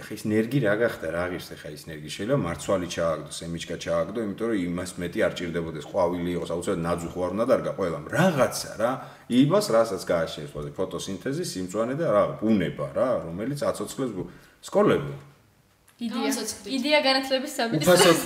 ეხა 0.00 0.12
ის 0.16 0.24
ნერგი 0.24 0.58
რა 0.64 0.74
გახდა, 0.80 1.06
რა 1.12 1.24
ღირს 1.32 1.48
ეხა 1.52 1.68
ის 1.76 1.82
ნერგი 1.88 2.08
შეიძლება 2.12 2.38
მარცვალი 2.46 2.88
ჩააგდოს, 2.94 3.38
ემიჩკა 3.46 3.76
ჩააგდო, 3.84 4.18
იმიტომ 4.24 4.46
რომ 4.52 4.58
იმას 4.62 4.90
მეტი 5.02 5.18
არ 5.26 5.32
ჭირდებოდეს, 5.38 5.84
ყვავილი 5.92 6.30
იყოს, 6.36 6.50
აუცილებლად 6.54 6.84
ნაძვი 6.86 7.08
ხო 7.12 7.20
არ 7.26 7.32
უნდა 7.36 7.44
დარგა 7.52 7.72
ყველამ. 7.78 8.04
რაღაცა 8.16 8.72
რა, 8.80 8.90
იმას 9.42 9.66
რასაც 9.76 10.02
გააშენს, 10.12 10.50
ხო, 10.52 10.60
ფოტოსინთეზი, 10.78 11.44
სიმწვანე 11.52 11.94
და 12.00 12.06
რა, 12.14 12.24
ბუნება 12.40 12.86
რა, 12.96 13.08
რომელიც 13.26 13.60
აცოცხლებს 13.68 14.12
სკოლები. 14.64 15.12
იდეა. 16.02 16.30
იდეა 16.66 16.98
განათლების 17.06 17.52
უფასოდ 17.78 18.18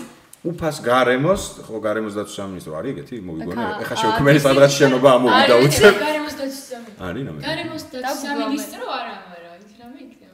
უფას 0.47 0.77
გარემოს, 0.85 1.43
ხო 1.67 1.77
გარემოს 1.83 2.15
დაცვის 2.19 2.37
სამინისტრო 2.39 2.73
არის 2.79 2.91
ეგეთი? 2.95 3.17
მოვიგონე. 3.27 3.65
აა, 3.83 3.97
შევქმენი 4.03 4.41
სადღაც 4.47 4.73
შენობა 4.79 5.09
ამოვიდა 5.17 5.55
არის, 5.57 5.67
უცებ. 5.67 5.95
გარემოს 6.07 6.35
დაცვის 6.41 6.65
სამინისტრო. 6.71 7.01
არის 7.07 7.23
ნამდვილად. 7.27 7.47
გარემოს 7.49 7.85
დაცვის 7.93 8.21
სამინისტრო 8.27 8.85
არა, 8.99 9.15
არა, 9.35 9.51
იქ 9.67 9.73
რამე 9.81 9.99
იქნება. 10.07 10.26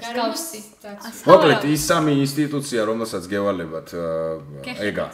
გარემოს 0.00 0.42
მსგავსი. 0.42 0.60
დაცვის. 0.82 1.06
ასე. 1.08 1.22
მოკლედ 1.30 1.62
ის 1.74 1.82
სამი 1.90 2.12
ინსტიტუცია, 2.24 2.80
რომელსაც 2.90 3.24
გევალებათ 3.30 3.88
ეგა 4.90 5.06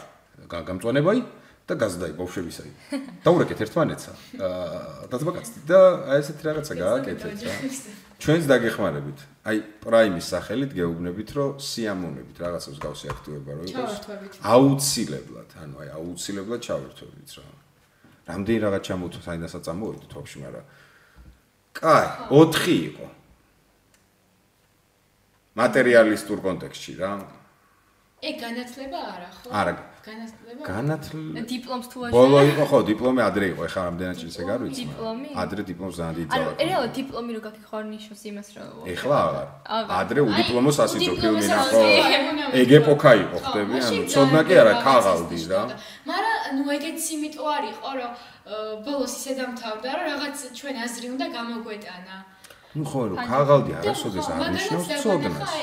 გა- 0.50 0.64
გამწვანებაი 0.68 1.20
და 1.68 1.74
გაზდაი 1.78 2.12
ბავშვებისაი. 2.18 2.70
დაურეკეთ 3.26 3.58
ერთმანეთსა. 3.64 4.12
აა 4.40 5.08
დაწმაკაცდით 5.12 5.64
და 5.70 5.80
აი 6.10 6.18
ესეთი 6.24 6.42
რაღაცა 6.48 6.74
გააკეთეთ 6.80 7.38
რა. 7.46 7.54
ჩვენს 8.20 8.44
დაგეხმარებით. 8.50 9.18
აი 9.48 9.56
პრაიმის 9.84 10.26
სახელით 10.32 10.70
გეუბნებით, 10.76 11.28
რომ 11.36 11.50
სიამოვნებით 11.56 12.36
რაღაცას 12.44 12.76
გავსი 12.84 13.06
აქტივება 13.14 13.50
რო 13.56 13.62
იყოს. 13.70 13.92
აუცილებლად, 14.44 15.48
ანუ 15.62 15.74
აი 15.80 15.88
აუცილებლად 15.96 16.60
ჩავერთვებით 16.60 17.30
რა. 17.40 17.46
რამდენი 18.28 18.58
რაღაც 18.66 18.82
ჩამოთო 18.86 19.20
საინდასაც 19.24 19.64
ამოვიდით 19.72 20.10
თოფში, 20.12 20.36
მაგრამ 20.44 20.66
კაი, 21.74 22.06
4 22.30 22.76
იყო. 22.90 23.06
მატერიალისტურ 25.58 26.38
კონტექსტში 26.46 26.92
რა. 27.00 27.12
ეგ 28.20 28.34
განათლება 28.36 28.98
არა, 29.00 29.28
ხო? 29.32 29.48
არა. 29.50 29.72
განათლება. 30.04 30.62
განათლება 30.64 31.40
დიპლომს 31.52 31.86
თუ 31.92 31.96
ბოლო 32.12 32.36
ვაჟა 32.36 32.52
იყო 32.52 32.64
ხო, 32.70 32.78
დიპლომი 32.90 33.20
ადრე 33.24 33.46
იყო, 33.52 33.60
ეხლა 33.68 33.80
რამდენად 33.88 34.16
ჭირს 34.20 34.36
ეგ 34.40 34.48
არ 34.54 34.60
ვიცი. 34.60 34.84
დიპლომი? 34.84 35.28
ადრე 35.42 35.60
დიპლომს 35.70 35.94
ძალიან 36.00 36.14
დიდი 36.20 36.28
ძალა. 36.36 36.50
რეალურად 36.60 36.92
დიპლომი 37.00 37.30
რო 37.36 37.40
გაქი 37.46 37.62
ხარ 37.70 37.84
ნიშნავს 37.94 38.22
იმას 38.30 38.48
რომ 38.56 38.68
ეხლა 38.92 39.16
აღარ. 39.26 39.46
ადრე 40.00 40.20
უდიპლომოს 40.30 40.76
ასიცო 40.84 41.10
უდიპლომოს 41.10 41.20
ფილმი 41.20 41.46
ასიცო, 41.60 41.80
ხო? 41.80 42.52
ეგ 42.60 42.70
ეპოქა 42.80 43.12
იყო, 43.24 43.36
ხდები? 43.44 43.76
ანუ 43.88 44.00
ცოდნა 44.12 44.40
კი 44.48 44.54
არა, 44.62 44.74
ქაღალდი 44.84 45.38
რა. 45.50 45.62
მაგრამ 46.10 46.38
ნუ 46.56 46.64
ეგეც 46.76 47.00
იმიტომ 47.14 47.46
არ 47.56 47.64
იყო, 47.72 47.88
რომ 47.98 48.10
ბოლოს 48.84 49.12
ისე 49.16 49.32
დამთავრდა, 49.40 49.88
რომ 49.96 50.04
რაღაც 50.12 50.36
ჩვენ 50.58 50.74
აზრი 50.84 51.06
უნდა 51.14 51.26
გამოგვეტანა. 51.36 52.16
ну 52.74 52.84
ხო 52.86 53.00
რომ 53.10 53.18
ქაღალდი 53.26 53.72
არასოდეს 53.82 54.26
არ 54.30 54.42
ნიშნავს 54.54 54.86
ცოდნას. 55.02 55.54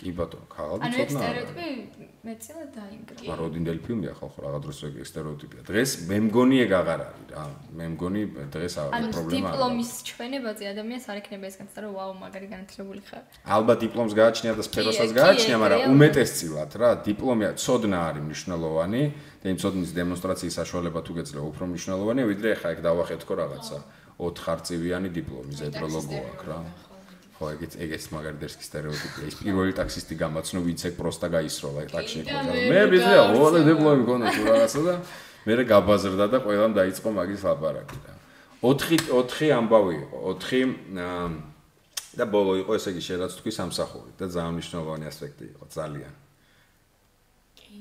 კი 0.00 0.10
ბატონო 0.16 0.46
ქაღალდი 0.48 0.88
ცოდნა 0.96 1.20
ანუ 1.20 1.42
სტერეოტიპი 1.52 2.06
მეტწილად 2.24 2.68
დაინგრა 2.76 3.16
მაგრამ 3.20 3.40
როდინდელი 3.40 3.80
ფილმი 3.84 4.06
ახლა 4.12 4.28
ხო 4.32 4.40
რაღაც 4.44 4.62
დროს 4.64 4.78
სტერეოტიპია 5.10 5.60
დღეს 5.68 5.90
მე 6.08 6.16
მგონი 6.24 6.56
ეგ 6.64 6.72
აღარ 6.80 7.00
არის 7.04 7.28
რა. 7.36 7.44
მე 7.76 7.86
მგონი 7.92 8.22
დღეს 8.54 8.74
აღარ 8.80 8.92
პრობლემა 9.12 9.20
არის 9.20 9.36
ანუ 9.36 9.36
დიპლომის 9.36 9.90
ჩვენებაზე 10.08 10.64
ადამიანს 10.72 11.04
არ 11.12 11.16
ექნება 11.20 11.44
ეს 11.50 11.56
განცდა 11.60 11.80
რომ 11.84 11.92
ვაუ 12.00 12.12
მაგარი 12.24 12.46
განათლებული 12.54 13.00
ხარ. 13.08 13.24
ალბათ 13.44 13.78
დიპლომს 13.84 14.12
გააჩნია 14.20 14.52
და 14.56 14.62
სფეროსაც 14.68 15.10
გააჩნია 15.20 15.56
მაგრამ 15.64 15.80
უმეტესწილად 15.92 16.70
რა. 16.80 16.90
დიპლომია 17.04 17.50
ცოდნა 17.60 17.98
არის 18.08 18.22
მნიშვნელოვანი. 18.24 19.02
და 19.40 19.46
იმ 19.48 19.56
ცოდნის 19.56 19.90
დემონსტრაციის 19.96 20.54
საშუალება 20.60 21.00
თუ 21.00 21.12
გეძლევა 21.16 21.46
უფრო 21.48 21.64
მნიშვნელოვანია 21.72 22.24
ვიდრე 22.28 22.48
ახლა 22.60 22.68
ეგ 22.76 22.80
დავახეთქო 22.84 23.34
რაღაცა. 23.40 23.76
აა 23.80 23.99
4-ხარწივიანი 24.20 25.08
diplom-ი 25.16 25.54
ზედროლოგო 25.60 26.18
აქვს 26.30 26.46
რა. 26.50 26.58
ხო, 27.40 27.44
ეგეც 27.56 27.72
ეგეც 27.80 28.04
მაგარ 28.12 28.34
დერსკი 28.36 28.64
стереოტიპია. 28.68 29.24
ის 29.32 29.36
პირველი 29.40 29.72
ტაქსისტი 29.80 30.14
გამაცნო 30.20 30.60
ვიცე 30.60 30.88
პროსტა 31.00 31.28
გაისროლა 31.36 31.80
ტაქსში 31.88 32.18
ეკონა. 32.20 32.52
მე 32.68 32.80
ვიზია 32.92 33.20
ორი 33.32 33.60
დიპლომი 33.64 34.02
გქონდა 34.04 34.26
თუ 34.36 34.42
რაღაცა 34.44 34.80
და 34.84 34.94
მე 35.48 35.52
გაბაზრდა 35.72 36.26
და 36.28 36.38
ყველამ 36.44 36.72
დაიწყო 36.76 37.08
მაგის 37.16 37.40
ლაპარაკი 37.48 37.98
რა. 38.04 38.14
4 38.60 39.08
4 39.08 39.48
ამბავი 39.56 39.94
იყო. 40.04 40.18
4 40.36 41.48
და 42.20 42.24
ბოლო 42.26 42.58
იყო 42.60 42.74
ესე 42.74 42.90
იგი 42.92 43.02
შეიძლება 43.06 43.28
თქვი 43.38 43.52
სამსახური 43.54 44.10
და 44.18 44.26
ძალიან 44.34 44.54
მნიშვნელოვანი 44.58 45.04
ასპექტი 45.06 45.44
იყო 45.54 45.64
ძალიან. 45.70 46.14
კი. 47.56 47.78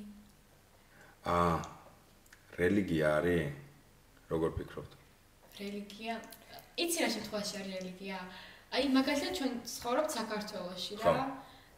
აა 1.25 1.55
რელიგია 2.59 3.07
არის? 3.17 3.43
როგორ 4.29 4.49
ფიქრობთ? 4.59 4.98
რელიგია. 5.61 6.15
იცი 6.79 6.97
რა 7.03 7.09
შემთხვევაში 7.15 7.53
არის 7.59 7.73
რელიგია? 7.75 8.19
აი 8.75 8.83
მაგალითად 8.95 9.31
ჩვენ 9.39 9.53
ცხოვრობთ 9.75 10.11
საქართველოში 10.17 10.93
რა. 11.03 11.25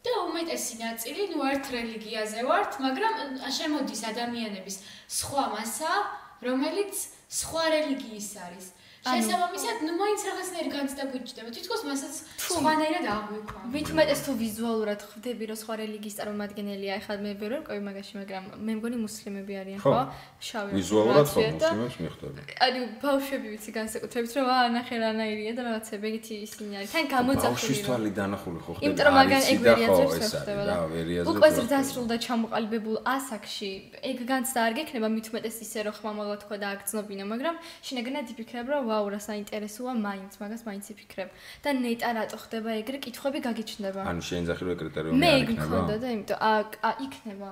და 0.02 0.12
უმეტესი 0.26 0.74
ნაწილი 0.82 1.22
ნუ 1.32 1.40
ერთ 1.52 1.66
რელიგიაზე 1.78 2.40
ვართ, 2.42 2.72
მაგრამ 2.86 3.14
შემოდის 3.58 4.02
ადამიანების 4.10 4.76
სხვა 5.18 5.44
მასა, 5.54 5.92
რომელიც 6.42 6.94
სხვა 7.38 7.64
რელიგიის 7.74 8.30
არის. 8.46 8.66
შესაბამისად, 9.02 9.76
ნუ 9.82 9.92
მაინც 9.98 10.20
რაღაცნაირი 10.30 10.70
განცდა 10.72 11.02
გვიჭდება. 11.10 11.48
თითქოს 11.56 11.82
მასაც 11.90 12.14
სხვანაირად 12.38 13.06
აღვიქვამ. 13.10 13.64
მით 13.74 13.86
უმეტეს 13.92 14.20
თუ 14.22 14.32
ვიზუალურად 14.42 15.00
ხვდები 15.10 15.44
რომ 15.50 15.58
სხვა 15.62 15.74
რელიგიის 15.82 16.14
წარმომადგენელია, 16.22 16.92
ეხლა 17.02 17.14
მე 17.24 17.32
ვერ 17.42 17.52
ვარ 17.52 17.62
ყვი 17.66 17.80
მაგაში, 17.82 18.12
მაგრამ 18.22 18.44
მე 18.62 18.72
მგონი 18.78 18.96
მუსლიმები 19.02 19.52
არიან, 19.62 19.80
ხო. 19.82 19.90
ხო? 19.90 20.02
შავი 20.48 20.70
ვიზუალურად 20.78 21.26
ხო 21.34 21.40
და- 21.42 21.50
მუსლიმებს 21.50 21.96
მიხვდები. 22.02 22.40
ანუ 22.62 22.80
ბავშვები 23.02 23.46
ვიცი 23.52 23.70
განსაკუთრებით 23.78 24.32
რომ 24.38 24.46
აა 24.54 24.66
ნახე 24.76 24.94
რანაირია 25.02 25.52
და 25.58 25.62
რაღაცები 25.66 26.04
ეგეთი 26.12 26.34
ისინი 26.46 26.72
არის. 26.78 26.90
თან 26.94 27.06
გამოძახული. 27.16 27.58
ბავშვის 27.58 27.80
თვალი 27.86 28.10
დანახული 28.18 28.58
ხო 28.62 28.70
ხდება. 28.72 28.84
იმიტომ 28.86 29.04
რომ 29.06 29.14
მაგან 29.18 29.42
ეგ 29.52 29.58
ვერიაზებს 29.66 30.14
ეს 30.22 30.32
ხდება 30.42 30.62
და 30.62 30.72
და 30.72 30.86
ვერიაზებს. 30.94 31.30
უკვე 31.32 31.48
ზრდასრულდა 31.58 32.16
ჩამოყალიბებულ 32.26 32.96
ასაკში 33.16 33.70
ეგ 34.10 34.18
განცდა 34.30 34.58
არ 34.66 34.72
გექნება 34.78 35.08
მით 35.16 35.26
უმეტეს 35.32 35.56
ისე 35.66 35.78
რომ 35.90 35.94
ხმამაღლა 35.98 36.36
თქვა 36.42 36.56
და 36.62 36.66
აგწნობინა 36.74 37.24
მაგრამ 37.32 37.56
შინაგანად 37.86 38.26
იფიქრებ 38.32 38.66
რომ 38.72 38.91
ვაუ 38.92 39.06
რა 39.16 39.20
საინტერესოა 39.28 39.92
მაინც 40.06 40.32
მაგას 40.42 40.62
მაინც 40.68 40.84
იფიქრებ 40.92 41.30
და 41.64 41.70
ნეტა 41.80 42.10
რატო 42.18 42.36
ხდება 42.44 42.70
ეგრე 42.82 42.98
კითხვები 43.06 43.38
გაგიჩნდება 43.48 44.00
ანუ 44.12 44.22
შეინძახი 44.30 44.62
რომ 44.68 44.76
კრიტერიუმი 44.82 45.18
მე 45.22 45.30
არ 45.32 45.42
იქნება. 45.42 45.66
მქონდა 45.66 45.94
და 46.02 46.08
იმიტომ 46.14 46.38
ა 46.88 46.90
იქნება 47.06 47.50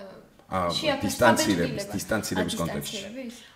აა 0.00 0.30
დისტანცირების 0.50 1.84
დისტანცირების 1.94 2.54
კონტექსტში. 2.58 3.02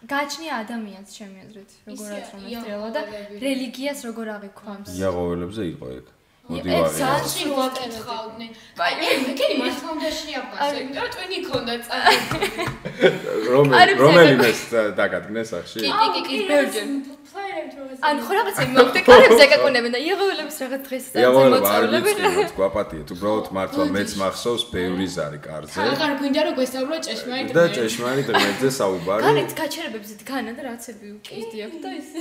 გააჩნია 0.07 0.53
ადამიანს 0.63 1.11
ჩემი 1.19 1.39
აზრით 1.45 1.71
როგორ 1.91 2.07
რეალურად 2.47 2.93
და 2.95 3.03
რელიგიას 3.45 3.99
როგორ 4.09 4.27
აღიქვამს 4.39 4.93
იაღოველებზე 4.95 5.63
იყო 5.75 5.87
ეგ. 5.99 6.07
მოდი 6.45 6.69
ვაღიაროთ. 6.71 6.99
ძალიან 7.01 7.29
სულ 7.35 7.53
ვაკითხავდნენ. 7.59 8.51
აი, 8.85 8.95
აი, 8.95 9.17
მე 9.25 9.47
მართლა 9.61 9.89
უნდა 9.97 10.11
შეაფასო, 10.21 10.75
იმიტომ 10.85 11.03
რომ 11.03 11.11
ტვინი 11.15 11.39
ქონდა 11.49 11.75
წადი. 11.89 12.17
რომელი 13.55 13.75
კარიბჭე 13.75 14.03
რომელიმეს 14.05 14.61
დაგადგნეს 14.99 15.51
ახში? 15.59 15.79
კი, 15.81 15.91
კი, 16.15 16.21
კი, 16.29 16.37
კი, 16.45 16.85
ფლაერებს 17.55 17.77
როგორ 17.79 17.95
ან 18.09 18.21
ხო 18.25 18.33
რაღაცა 18.35 18.65
მოგდე 18.75 19.01
კარებს 19.07 19.41
ეკაკუნებენ 19.45 19.93
და 19.95 20.01
იაღოველებს 20.05 20.57
რაღაც 20.65 20.83
დღეს 20.89 21.05
ვიცით, 22.05 22.53
გვაპატიეთ, 22.59 23.09
უბრალოდ 23.15 23.47
მართლა 23.55 23.85
მეც 23.95 24.11
მახსოვს 24.23 24.63
ბევრი 24.75 25.07
ზარი 25.15 25.39
კარზე 25.45 25.87
აღარ 25.95 26.13
გვინდა 26.21 26.41
რომ 26.49 26.55
გვესწავლო 26.59 26.97
ჭეშმარიტ 27.07 27.53
და 27.55 27.65
ჭეშმარიტ 27.79 28.27
ღმერთზე 28.35 28.71
საუბარი. 28.79 29.23
განეთ 29.29 29.51
გაჩერებებზე 29.61 30.15
დგანა 30.23 30.53
და 30.59 30.63
რაცები 30.69 31.07
უკისდი 31.19 31.57
აქვს 31.65 31.79
და 31.85 31.91
ისე. 32.01 32.21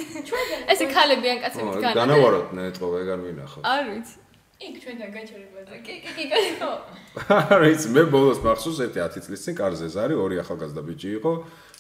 ესე 0.74 0.86
ქალები 0.94 1.28
ან 1.34 1.40
კაცები 1.44 1.70
დგანა. 1.74 1.94
და- 1.94 1.98
განავაროთ 2.02 2.48
ნეტყობა 2.54 2.96
ეგ 3.04 3.08
არ 3.14 3.20
ვინახავ. 3.26 3.62
არ 3.74 3.84
ვიცი. 3.90 4.16
იქ 4.64 4.76
ჩვენთან 4.80 5.10
გაჩერებაზე. 5.18 5.76
კი, 5.84 5.94
კი, 6.04 6.12
კი, 6.16 6.24
კი, 6.32 6.42
ხო. 6.62 6.72
არ 7.52 7.62
ვიცი, 7.68 7.88
მე 7.96 8.04
ბოლოს 8.14 8.40
მახსოვს 8.46 8.80
ერთი 8.86 9.00
10 9.04 9.26
წლის 9.28 9.42
წინ 9.44 9.56
კარზე 9.60 9.88
ზარი, 9.92 10.16
ორი 10.16 10.36
ახალგაზრდა 10.40 10.82
ბიჭი 10.88 11.10
იყო. 11.20 11.32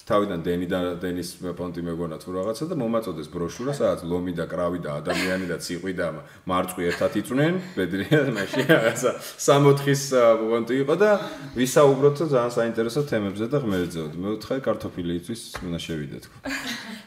თავიდან 0.03 0.41
დენი 0.43 0.67
და 0.67 0.79
დენის 0.99 1.29
პონტი 1.55 1.81
მეგონა 1.87 2.17
თუ 2.19 2.35
რაღაცა 2.35 2.65
და 2.67 2.75
მომაწოდეს 2.75 3.27
ბროშურა, 3.31 3.71
სადაც 3.71 4.03
ლომი 4.03 4.33
და 4.35 4.45
კრავი 4.51 4.83
და 4.83 4.99
ადამიანი 4.99 5.47
და 5.47 5.57
ციყვი 5.63 5.93
და 5.95 6.07
მარწყვი 6.43 6.83
ერთად 6.91 7.11
იწვნენ, 7.23 7.53
ბედრია 7.77 8.19
მაშინ 8.35 8.67
რაღაცა 8.67 9.11
64-ის 9.39 10.03
პონტი 10.43 10.75
იყო 10.83 10.95
და 10.99 11.11
ვისაუბროთ 11.55 12.17
ძალიან 12.35 12.51
საინტერესო 12.51 13.01
თემებზე 13.07 13.45
და 13.47 13.57
ღმერთზეოდ. 13.63 14.13
მე 14.19 14.27
ვთხარი 14.35 14.61
კარტოფილი 14.67 15.11
იწვის, 15.23 15.41
უნდა 15.63 15.79
შევიდე 15.87 16.17
თქო. 16.27 16.35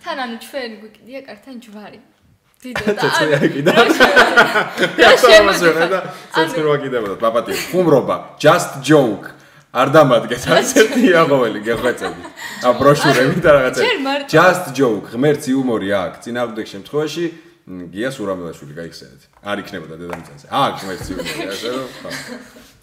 თან 0.01 0.17
ანუ 0.25 0.37
ჩვენ 0.41 0.71
გვიკიდია 0.81 1.21
კართან 1.29 1.57
ჯვარი. 1.61 2.01
დიდო 2.65 2.85
და 2.97 3.09
აკიდა. 3.45 3.73
რა 3.77 5.13
შემოდი 5.29 5.71
და 5.93 6.01
ცეცხლი 6.33 6.65
ვაკიდებოდა. 6.73 7.17
პაპატი, 7.21 7.53
ხუმრობა, 7.69 8.17
just 8.41 8.81
joke. 8.81 9.36
არ 9.77 9.89
დამადგეთ 9.93 10.45
ასეთი 10.57 11.11
აღოველი 11.21 11.61
გეხვეწები. 11.69 12.23
ა 12.65 12.69
ბროშურები 12.81 13.41
და 13.45 13.51
რაღაცები. 13.57 14.29
just 14.33 14.67
joke, 14.79 15.07
ღმერთი 15.13 15.49
იუმორი 15.53 15.89
აქვს. 15.93 16.19
წინააღმდეგ 16.25 16.67
შემთხვევაში 16.73 17.25
მ, 17.67 17.81
გია 17.93 18.09
სურამელაშვილი 18.17 18.75
გაიხსენეთ. 18.81 19.21
არ 19.45 19.57
იქნებოდა 19.63 19.95
დედამიწაზე. 20.01 20.47
აქვს 20.49 20.81
ღმერთი 20.87 21.09
იუმორი, 21.13 21.43
ასე 21.53 21.69
რომ 21.77 21.89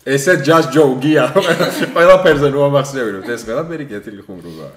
ესე 0.05 0.33
just 0.45 0.69
joke 0.75 0.97
გია. 1.01 1.25
ყველაფერზე 1.97 2.47
ნუ 2.53 2.59
ამახსნევი 2.69 3.09
რომ 3.15 3.23
ეს 3.33 3.41
ყველაფერი 3.47 3.85
კეთილი 3.89 4.21
ხუმრობაა. 4.27 4.75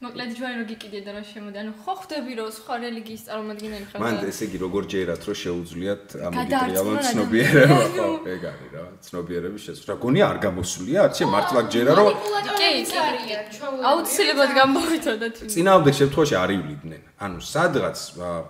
მოკლედ 0.00 0.30
ჯვარი 0.32 0.54
რო 0.56 0.64
გიკიდე 0.64 1.00
და 1.04 1.12
რა 1.12 1.22
შემოდი. 1.28 1.56
ანუ 1.60 1.72
ხო 1.84 1.92
ხვდები 2.00 2.32
რომ 2.40 2.48
სხვა 2.56 2.74
რელიგიის 2.80 3.22
წარმომადგენელი 3.28 3.84
ხარ. 3.90 3.98
მან 4.00 4.14
ესე 4.32 4.42
იგი 4.48 4.58
როგორ 4.64 4.82
ჯერათ 4.92 5.22
რომ 5.28 5.36
შეუძლიათ 5.44 6.04
გადაარწმუნონ 6.40 7.04
ცნობიერება 7.10 7.76
ხო 7.92 8.06
ეგ 8.32 8.42
არის 8.50 8.70
რა 8.72 8.84
ცნობიერების 9.04 9.64
რა 9.90 9.94
გონია 10.04 10.24
არ 10.32 10.38
გამოსულია 10.46 10.98
არჩე 11.04 11.24
მართლა 11.34 11.60
გჯერა 11.68 11.92
რომ 12.00 12.08
კი, 12.60 12.70
კი, 12.88 13.34
აუცილებლად 13.90 14.50
გამოვიწოდა 14.60 15.26
თუ. 15.36 15.42
წინააღმდეგ 15.52 15.94
შემთხვევაში 16.00 16.34
არ 16.40 16.50
ივლიდნენ 16.56 17.02
ანუ 17.20 17.38
სადღაც 17.52 17.98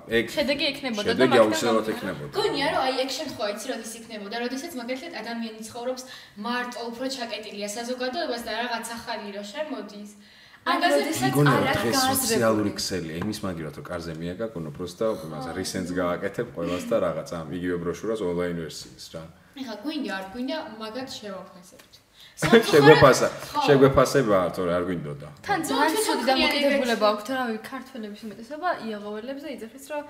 ეგ 0.07 0.25
შედეგი 0.39 0.65
ექნებოდა 0.71 1.11
და 1.11 1.19
შედეგი 1.19 1.39
აუცილებლად 1.43 1.87
ექნებოდა 1.95 2.33
გონია 2.39 2.67
რომ 2.79 2.83
აი 2.87 2.95
ეგ 3.05 3.11
შემთხვევა 3.19 3.49
იცი 3.59 3.67
როდის 3.75 3.93
იქნებოდა, 3.99 4.37
როდესაც 4.45 4.73
მაგალითად 4.79 5.13
ადამიანი 5.23 5.61
ცხოვრობს 5.67 6.03
მარტო 6.47 6.81
უფრო 6.91 7.07
ჩაკეტილია 7.11 7.69
საზოგადოებას 7.75 8.43
და 8.47 8.53
რაღაც 8.63 8.87
ახალი 8.95 9.27
რო 9.35 9.43
შემოდის. 9.51 10.11
ან 10.69 10.77
მაგაზე 10.77 10.99
როდესაც 11.01 11.33
გონია 11.35 11.57
არ 11.57 11.69
არის 11.71 11.81
დღეს 11.81 12.01
სოციალური 12.21 12.73
ქსელია 12.77 13.17
იმის 13.25 13.39
მაგივრად 13.45 13.75
რომ 13.81 13.87
კარზე 13.91 14.13
მიაგაკონო 14.21 14.71
პროსტა 14.77 15.07
იმას 15.27 15.47
რისენს 15.57 15.91
გააკეთებ 16.01 16.47
ყველას 16.57 16.85
და 16.91 16.97
რაღაც 17.07 17.29
ამ 17.41 17.47
იგივე 17.57 17.77
ბროშურას 17.85 18.21
ონლაინ 18.29 18.59
ვერსიის 18.65 19.07
რა. 19.15 19.23
ეხლა 19.61 19.77
გვინდა 19.85 20.11
არ 20.21 20.25
გვინდა 20.33 20.57
მაგათ 20.81 21.09
შევაფასებთ. 21.17 21.93
შეგვეფასა 22.73 23.29
შეგვეფასება 23.67 24.39
თორე 24.57 24.73
არ 24.77 24.85
გვინდოდა. 24.89 25.29
თან 25.49 25.61
ძალიან 25.71 26.01
ცუდი 26.07 26.25
დამოკიდებულება 26.31 27.07
აქვს 27.13 27.25
რავი 27.37 27.59
ქართველების 27.71 28.21
უმეტესობა 28.27 28.69
იაღოველებს 28.89 29.43
და 29.45 29.49
იძახის 29.57 29.85
რომ 29.93 30.03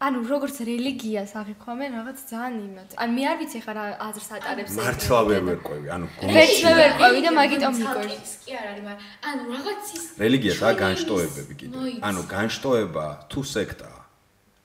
ანუ 0.00 0.18
როგორც 0.32 0.56
რელიგიას 0.64 1.32
აღიქვამენ 1.40 1.90
რაღაც 1.98 2.18
ძალიან 2.32 2.54
იმათ. 2.68 2.88
ან 3.04 3.08
მე 3.16 3.22
არ 3.30 3.36
ვიცი 3.40 3.58
ხა 3.64 3.72
რა 3.76 3.84
აზრს 4.08 4.28
ატარებს 4.36 4.72
ეს. 4.72 4.78
მართლა 4.80 5.18
ვერ 5.28 5.42
ვერკვევი 5.48 5.88
ანუ 5.96 6.06
ვერც 6.36 6.56
მე 6.64 6.72
ვერ 6.80 6.90
ყვევი 6.96 7.20
და 7.26 7.30
მაგიტომ 7.40 7.74
წარკის 7.80 8.32
კი 8.44 8.50
არ 8.60 8.66
არის, 8.70 8.82
მაგრამ 8.88 9.00
ანუ 9.28 9.42
რაღაც 9.54 9.82
ის 9.96 10.04
რელიგია 10.24 10.52
და 10.52 10.58
ჩვენი 10.60 10.80
განშტოებები 10.84 11.54
კიდე 11.60 11.76
ანუ 12.08 12.20
განშტოება 12.36 13.06
თუ 13.30 13.40
სექტაა 13.54 14.00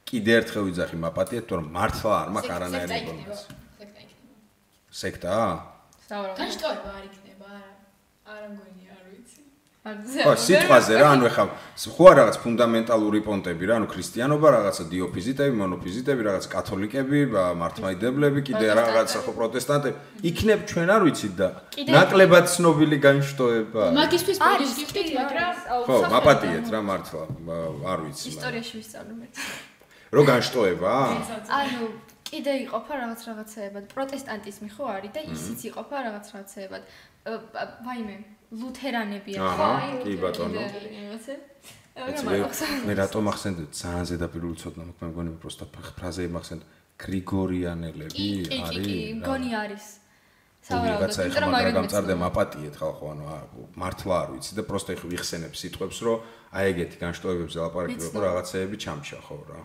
კიდე 0.07 0.31
ერთხელ 0.39 0.63
ვიძახი 0.69 0.97
მაპატიეთ 1.05 1.45
თუ 1.49 1.53
რომ 1.59 1.67
მართლა 1.77 2.13
არ 2.21 2.29
მაქვს 2.35 2.47
სექტა 2.47 2.55
არანაირი 2.55 2.93
ინფორმაცია 2.95 3.55
სექტა 3.79 3.99
იქნება. 4.05 4.35
სექტაა 5.01 5.49
საუბრობ. 6.05 6.35
განშტოება 6.39 6.89
არ 6.95 7.03
იქნება, 7.09 7.47
არა. 7.55 7.71
მგონია, 8.31 8.35
არ 8.35 8.43
ვიცი. 8.45 8.84
ხო 9.85 10.33
სიტყვაზე 10.41 10.95
რა 10.97 11.09
ანუ 11.13 11.27
ეხლა 11.29 11.43
ხო 11.77 12.07
რაღაც 12.17 12.37
ფუნდამენტალური 12.41 13.19
პონტები 13.21 13.67
რა 13.69 13.75
ანუ 13.77 13.87
ქრისტიანობა 13.93 14.47
რაღაცა 14.55 14.83
დიოფიზიტები 14.89 15.53
მონოფიზიტები 15.61 16.21
რაღაც 16.25 16.45
კათოლიკები 16.49 17.19
მართლმადიდებლები 17.61 18.41
კიდე 18.49 18.65
რაღაცა 18.81 19.19
ხო 19.21 19.31
პროტესტანტები. 19.37 19.97
იქნებ 20.25 20.59
ჩვენ 20.65 20.89
არ 20.89 21.01
ვიცით 21.05 21.33
და 21.37 21.47
ნაკლებად 21.85 22.45
ცნობილი 22.55 22.97
განშტოება 23.05 23.83
მაგისტვის 23.93 24.37
არის 24.41 24.69
პოდიშტი 24.73 24.83
ხდით, 24.89 25.07
მაგრამ 25.21 25.53
ხო 25.85 25.95
მაპატიეთ 26.17 26.65
რა 26.73 26.81
მართლა 26.89 27.23
არ 27.93 27.99
ვიცი 28.09 28.25
ისტორიაში 28.33 28.73
ვისწავლე. 28.81 29.25
რო 30.17 30.21
განშტოება 30.33 30.93
ანუ 31.61 31.85
კიდე 32.25 32.53
იყოფა 32.65 32.93
რაღაც 33.05 33.21
რაღაცეებად. 33.29 33.83
პროტესტანტიზმი 33.93 34.69
ხო 34.73 34.85
არის 34.97 35.11
და 35.13 35.21
ისიც 35.29 35.59
იყოფა 35.69 35.97
რაღაც 36.09 36.25
რაღაცეებად. 36.33 36.83
ვაიმე, 37.85 38.15
ლუთერანებია 38.61 39.39
ხო? 39.39 39.47
აჰა, 39.51 39.69
აი, 39.81 39.91
კი, 40.03 40.11
ბატონო. 40.23 40.61
მე- 41.95 42.95
რატომ 43.01 43.23
ახსენდი 43.31 43.63
ძალიან 43.81 44.05
ზედაპირული 44.11 44.55
ცოდნა 44.61 44.83
მე 44.87 44.93
მგონი 45.11 45.29
პროსტა 45.41 45.65
ფრაზები 45.97 46.31
მახსენდი 46.35 46.65
გრიგორიანელები 47.03 48.11
კი, 48.15 48.27
კი, 48.35 48.49
კი, 48.51 48.57
არის 48.67 48.85
კი, 48.87 48.95
რა. 48.95 49.15
მგონი 49.21 49.49
არის. 49.63 49.85
ვიღაცა 50.65 51.21
იმიტომ 51.25 51.29
ეხლა 51.29 51.61
რომ 51.65 51.73
გამწარდა 51.77 52.13
მეცნობა. 52.15 52.23
მაპატიეთ 52.25 52.75
ხალხო 52.81 53.05
ანუ 53.13 53.23
მართლა 53.81 54.13
არ 54.21 54.27
ვიცი 54.33 54.51
და 54.57 54.61
პროსტა 54.69 54.91
ეხ 54.97 55.01
ვიხსენებ 55.11 55.53
სიტყვებს 55.61 55.97
რომ 56.05 56.17
აი 56.57 56.63
ეგეთი 56.73 56.97
განშტოებებზე 57.05 57.57
ლაპარაკი 57.65 57.93
იყო 57.95 58.01
მეცნობა. 58.01 58.25
რაღაცეები 58.25 58.75
ჩამჩა 58.83 59.19
ხო 59.25 59.35
რა 59.49 59.59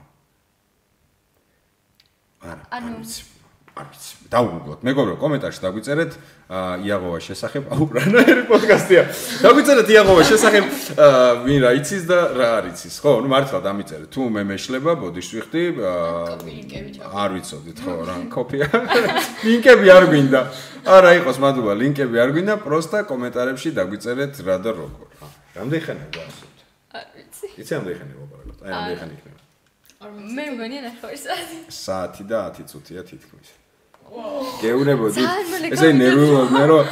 არა 2.50 2.62
არ 2.76 2.82
ანუ- 2.84 3.39
არ 3.80 3.86
ვიცი 3.90 4.12
დაუგუგლოთ 4.30 4.80
მეგობრო 4.86 5.14
კომენტარში 5.20 5.60
დაგვიწერეთ 5.64 6.12
ა, 6.50 6.78
იაღოვას 6.82 7.22
შესახებ. 7.30 7.62
აუ 7.74 7.84
რანაირი 7.96 8.42
პოდკასტია. 8.50 9.02
დაგვიწერეთ 9.42 9.88
იაღოვას 9.90 10.26
შესახებ 10.30 10.64
ვინ 11.46 11.58
რა 11.64 11.70
იცის 11.78 12.02
და 12.10 12.18
რა 12.38 12.48
არ 12.58 12.64
იცის. 12.70 12.94
ხო 13.02 13.10
ნუ 13.22 13.28
მართლა 13.30 13.58
დამიწერეთ 13.66 14.10
თუ 14.10 14.22
მე 14.34 14.42
მეშლება 14.50 14.92
ბოდიშს 15.02 15.30
ვიხდი 15.34 15.62
არ 17.10 17.30
ვიცოდით 17.34 17.78
ხო 17.80 17.94
რა 18.06 18.16
კოპია 18.34 18.66
ლინკები 19.46 19.86
არ 19.96 20.04
გვინდა. 20.10 20.40
არა 20.86 21.10
იყოს 21.22 21.38
მადლობა 21.42 21.72
ლინკები 21.80 22.16
არ 22.18 22.30
გვინდა 22.34 22.54
პროსტა 22.66 22.98
კომენტარებში 23.10 23.68
დაგვიწერეთ 23.78 24.34
რა 24.46 24.56
და 24.64 24.70
როგორ. 24.78 25.08
რა 25.20 25.26
რამდენი 25.58 25.82
ხანია 25.86 26.08
გვასწავთ 26.14 26.58
არ 26.98 27.06
ვიცი. 27.14 27.46
იცი 27.60 27.72
რამდენი 27.78 27.96
ხანია 28.00 28.16
ვაპარაკოთ? 28.20 28.58
აი 28.64 28.70
რამდენი 28.74 28.98
ხანი 29.00 29.14
იქნება 29.18 29.38
მე 30.00 30.44
მგონია 30.56 30.80
ნახევარი 30.88 31.18
საათი. 31.20 31.56
საათი 31.68 32.22
და 32.24 32.38
10 32.56 32.72
წუთია 32.72 33.04
თითქმის 33.04 33.59
გეუნებოდი 34.10 35.22
მალე 35.24 35.68
ესე 35.70 35.88
გავიდა 35.90 35.98
ნერვიულობდი 36.02 36.62
რომ 36.70 36.86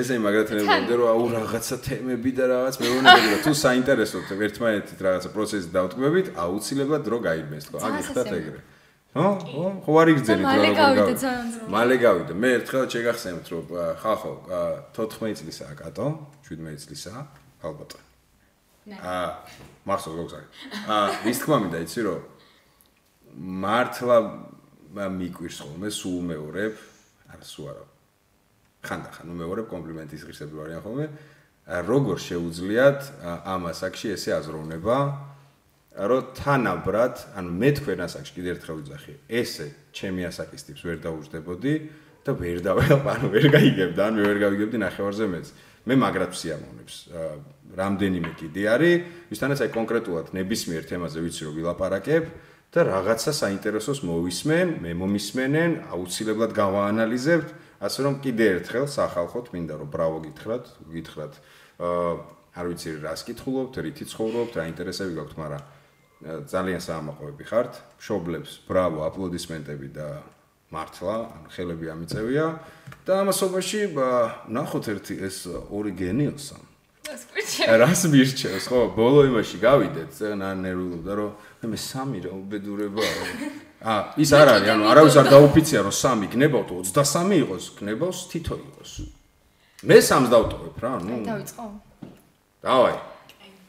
ესე 0.00 0.14
მაგათ 0.24 0.48
ნერვიულობდი 0.54 0.94
რომ 1.00 1.08
აუ 1.10 1.24
რაღაცა 1.34 1.76
თემები 1.86 2.30
და 2.38 2.44
რაღაც 2.54 2.74
მეუბნები 2.82 3.26
რომ 3.30 3.40
თუ 3.46 3.52
საინტერესოთ 3.60 4.26
ერთმანეთით 4.46 5.00
რაღაცა 5.06 5.28
პროცესი 5.34 5.68
დავტკბებით 5.76 6.26
აუცილებლად 6.44 7.02
დრო 7.08 7.18
გაიგმეს 7.26 7.64
თქო. 7.66 7.76
აგიხდათ 7.90 8.26
სასიამოვნო. 8.30 8.38
ეგრე. 8.40 8.60
ხო 9.10 9.26
ხო 9.50 9.64
ხო 9.82 9.92
არ 10.00 10.08
იგრძელით 10.14 10.46
მალე 10.46 10.66
რომ 10.70 10.76
გავიდა 10.78 11.02
გავიდა. 11.02 11.18
ძალიან 11.24 11.46
ძრო. 11.50 11.62
მალე 11.74 11.94
გავიდა 12.06 12.32
მე 12.42 12.48
ერთხელ 12.58 12.84
შეგახსენებთ 12.94 13.46
რომ 13.50 13.64
ხახო 14.02 14.32
ა, 14.46 14.60
14 14.94 15.34
წლისაა 15.40 15.74
კატო 15.82 16.06
17 16.46 16.78
წლისაა 16.86 17.20
ალბათ. 17.66 17.90
აა 18.90 19.26
მახსოვს 19.86 20.16
გოგზარი 20.18 20.46
აა 20.86 21.06
ვის 21.26 21.38
თქმა 21.42 21.56
მინდა 21.62 21.78
იცი 21.84 22.00
რომ 22.06 22.20
მართლა 23.62 24.16
მა- 24.22 24.59
მიკვირს 24.90 25.58
ხოლმე 25.62 25.88
სულ 25.94 26.20
მეორებ 26.30 26.74
არა 27.30 27.46
სულ 27.46 27.66
არა. 27.70 27.84
ხანდახან 28.80 29.26
მეორებ 29.38 29.66
კომპლიმენტის 29.70 30.22
ღირსები 30.26 30.54
ვარიან 30.58 30.82
ხოლმე. 30.82 31.06
როგორ 31.70 32.16
შეუძლიათ 32.18 33.00
ამ 33.46 33.70
ასაკში 33.70 34.08
ესე 34.16 34.34
აზროვნება 34.34 34.96
რომ 36.10 36.22
თანაბრად 36.34 37.14
ანუ 37.38 37.50
მე 37.60 37.70
თქვენ 37.78 37.98
ასაკში 38.06 38.32
კიდევ 38.34 38.50
ერთხელ 38.56 38.76
ვიძახი 38.80 39.14
ესე 39.30 39.66
ჩემი 39.94 40.22
ასაკის 40.26 40.62
ტიპს 40.66 40.82
ვერ 40.86 40.98
დაუждდებოდი 41.04 41.74
და 42.26 42.30
ვერ 42.34 42.58
დავეყ 42.64 42.90
ანუ 43.14 43.26
ვერ 43.30 43.46
გაიგებდა 43.54 44.02
ან 44.06 44.12
მე 44.18 44.22
ვერ 44.26 44.38
გავიგებდი 44.44 44.76
ნახევარზე 44.82 45.26
მეც. 45.30 45.46
მე 45.86 45.94
მაგრად 45.96 46.32
ვსიამოვნებს 46.34 46.96
რამდენიმე 47.78 48.30
კიდე 48.36 48.62
არის. 48.74 48.96
ვისთანაც 49.30 49.58
აი 49.64 49.70
კონკრეტულად 49.72 50.26
ნებისმიერ 50.36 50.82
თემაზე 50.90 51.18
ვიცი 51.24 51.42
რომ 51.46 51.54
ვილაპარაკებ 51.56 52.24
და 52.70 52.80
რაღაცა 52.86 53.32
საინტერესოს 53.34 54.00
მოვისმენ, 54.06 54.68
მე 54.78 54.90
მომისმენენ, 54.94 55.72
აუცილებლად 55.90 56.52
გავაანალიზებთ, 56.54 57.48
ასე 57.82 58.00
რომ 58.06 58.14
კიდე 58.22 58.44
ერთხელ 58.54 58.86
სახალხოთ 58.86 59.50
მინდა 59.50 59.74
რომ 59.80 59.88
ბრავო 59.90 60.18
გითხრათ, 60.26 60.64
გითხრათ. 60.94 61.34
აა 61.82 62.12
არ 62.50 62.66
ვიცი 62.70 62.90
რას 63.02 63.22
კითხულობთ, 63.26 63.74
რითი 63.82 64.04
ცხოვრობთ, 64.10 64.52
რა 64.58 64.64
ინტერესები 64.70 65.12
გაქვთ, 65.18 65.34
მაგრამ 65.38 65.62
ძალიან 66.50 66.80
საამაყობები 66.84 67.44
ხართ. 67.50 67.72
მშობლებს 67.98 68.50
ბრავო, 68.68 68.98
აპლოდისმენტები 69.08 69.88
და 69.94 70.08
მართლა, 70.70 71.16
ანუ 71.34 71.48
ხელები 71.50 71.86
ამიწევია 71.90 72.46
და 73.06 73.12
ამასობაში 73.26 73.80
ნახოთ 74.50 74.84
ერთი 74.94 75.14
ეს 75.26 75.46
ორი 75.70 75.90
გენიოსა. 75.98 76.70
რას 77.10 78.02
მირჩევს 78.06 78.66
ხო 78.70 78.80
ბოლო 78.94 79.26
იმაში 79.26 79.58
გავიდეთ 79.58 80.10
ზენა 80.14 80.54
ნერვიულობდა 80.62 81.12
რომ 81.18 81.30
მე 81.60 81.76
სამი 81.76 82.18
რა 82.24 82.32
უბედურება 82.40 83.04
ა 83.90 83.92
ის 84.20 84.30
არ 84.32 84.48
არის 84.60 84.68
ანუ 84.74 84.84
არავის 84.92 85.16
არ 85.20 85.26
დაუფიცია 85.34 85.80
რომ 85.84 85.94
სამი 85.96 86.26
გნებავთ 86.32 86.68
23 86.84 87.36
იყოს 87.44 87.64
გნებავს 87.80 88.18
თითო 88.32 88.54
იყოს. 88.60 88.92
მე 89.88 89.96
სამს 90.04 90.28
დავტოვებ 90.32 90.76
რა 90.84 90.92
ნუ. 91.04 91.16
დავიწყო. 91.28 91.64
დავაი. 92.64 92.96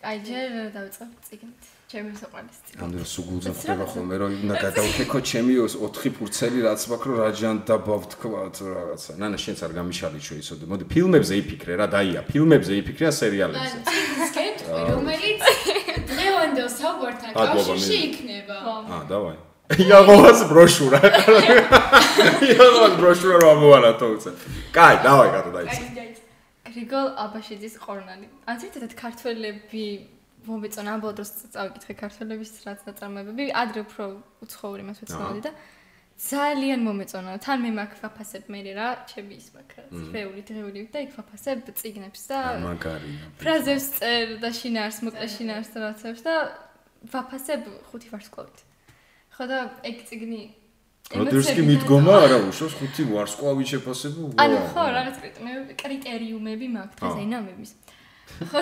აი 0.08 0.18
ჯერ 0.28 0.48
დავიწყო 0.76 1.06
წიგნით. 1.28 1.64
ჩემი 1.92 2.12
საყვარლის 2.16 2.58
წიგნი. 2.64 2.80
ამდენ 2.88 3.06
სუგულზე 3.12 3.52
ხდება 3.52 3.86
ხოლმე 3.92 4.16
რომ 4.24 4.32
უნდა 4.48 4.56
გადავთეკო 4.64 5.20
ჩემი 5.32 5.54
4 5.60 6.12
ფურცელი 6.16 6.60
რაც 6.68 6.82
მაქვს 6.92 7.08
რომ 7.12 7.18
რაჯან 7.24 7.58
დაბავ 7.68 8.02
თქვათ 8.16 8.56
რაღაცა. 8.76 9.12
ნანა 9.20 9.38
შენც 9.44 9.60
არ 9.68 9.72
გამიშალიჩო 9.80 10.34
ისოდე 10.44 10.64
მოდი 10.72 10.86
ფილმებზე 10.92 11.34
იფიქრე 11.44 11.74
რა 11.84 11.88
დაია 11.92 12.22
ფილმებზე 12.32 12.72
იფიქრე 12.80 13.06
ან 13.12 13.16
სერიალებზე. 13.22 13.78
წიგნის 13.92 14.32
კეთყვი, 14.36 14.82
რომელიც 14.96 15.40
დღევანდელ 16.22 16.70
საუბართან 16.70 17.32
კავშირში 17.34 17.98
იქნება. 18.08 18.56
ა 18.94 18.98
დავაი. 19.10 19.38
იაღოვას 19.82 20.40
ბროშურა. 20.52 21.00
იაღოვას 22.46 22.94
ბროშურა 23.02 23.36
რომ 23.42 23.50
ამოვალათო 23.58 24.08
უცე 24.16 24.32
კაი 24.76 24.96
დავაი 25.06 25.30
კატო 25.36 25.52
დაიცე 25.56 25.84
გრიგოლ 26.72 27.08
აბაშიძის 27.20 27.76
ყორნალი. 27.84 28.28
ან 28.48 28.56
ზედათ 28.62 28.94
ქართველები 28.96 29.86
მომეწონა 30.48 30.90
ამბოლ 30.96 31.14
დროს 31.20 31.32
წავიკითხე 31.54 31.94
ქართველების 32.02 32.52
რაც 32.66 32.80
ნაწარმოებები, 32.88 33.44
ადრე 33.52 33.80
უფრო 33.86 34.04
უცხოური 34.44 34.84
მას 34.88 34.98
ვეცნობდი 35.04 35.42
და 35.46 35.52
ძალიან 36.22 36.84
მომეწონა. 36.86 37.32
თან 37.42 37.58
მე 37.66 37.70
მაქვს 37.82 38.00
ვაფასებ 38.06 38.44
მე 38.54 38.60
რა, 38.78 38.88
ჩემი 39.10 39.34
ის 39.42 39.48
მაქვს 39.58 39.76
რა. 39.78 39.86
წვეული 39.90 40.42
დღეული 40.46 40.82
და 40.94 41.00
იქ 41.02 41.12
ვაფასებ 41.18 41.58
წიგნებს 41.82 42.22
და 42.30 42.40
მაგარია. 42.62 43.26
ფრაზებს 43.42 43.88
წერ 43.98 44.28
და 44.38 44.50
შინაარს, 44.54 44.98
მოკლე 45.02 45.28
შინაარს 45.36 45.70
და 45.74 45.78
რაცებს 45.82 46.22
და 46.22 46.36
ვაფასებ 47.10 47.62
ხუთი 47.90 48.08
ვარსკვლავით. 48.14 48.58
ხო 49.34 49.44
და 49.50 49.58
ეგ 49.90 49.98
წიგნი 50.06 50.42
როდერსკი 51.12 51.62
მიდგომა 51.68 52.14
არა 52.24 52.38
უშავს 52.54 52.74
ხუთი 52.78 53.04
ვარსკვლავით 53.10 53.68
შეფასება? 53.74 54.22
ანუ 54.46 54.58
ხო, 54.72 54.84
რაღაც 54.98 55.16
კრიტერიუმები, 55.82 56.66
მაქვს 56.78 56.96
დღეს 57.02 57.16
აინამების. 57.18 57.72
ხო 58.52 58.60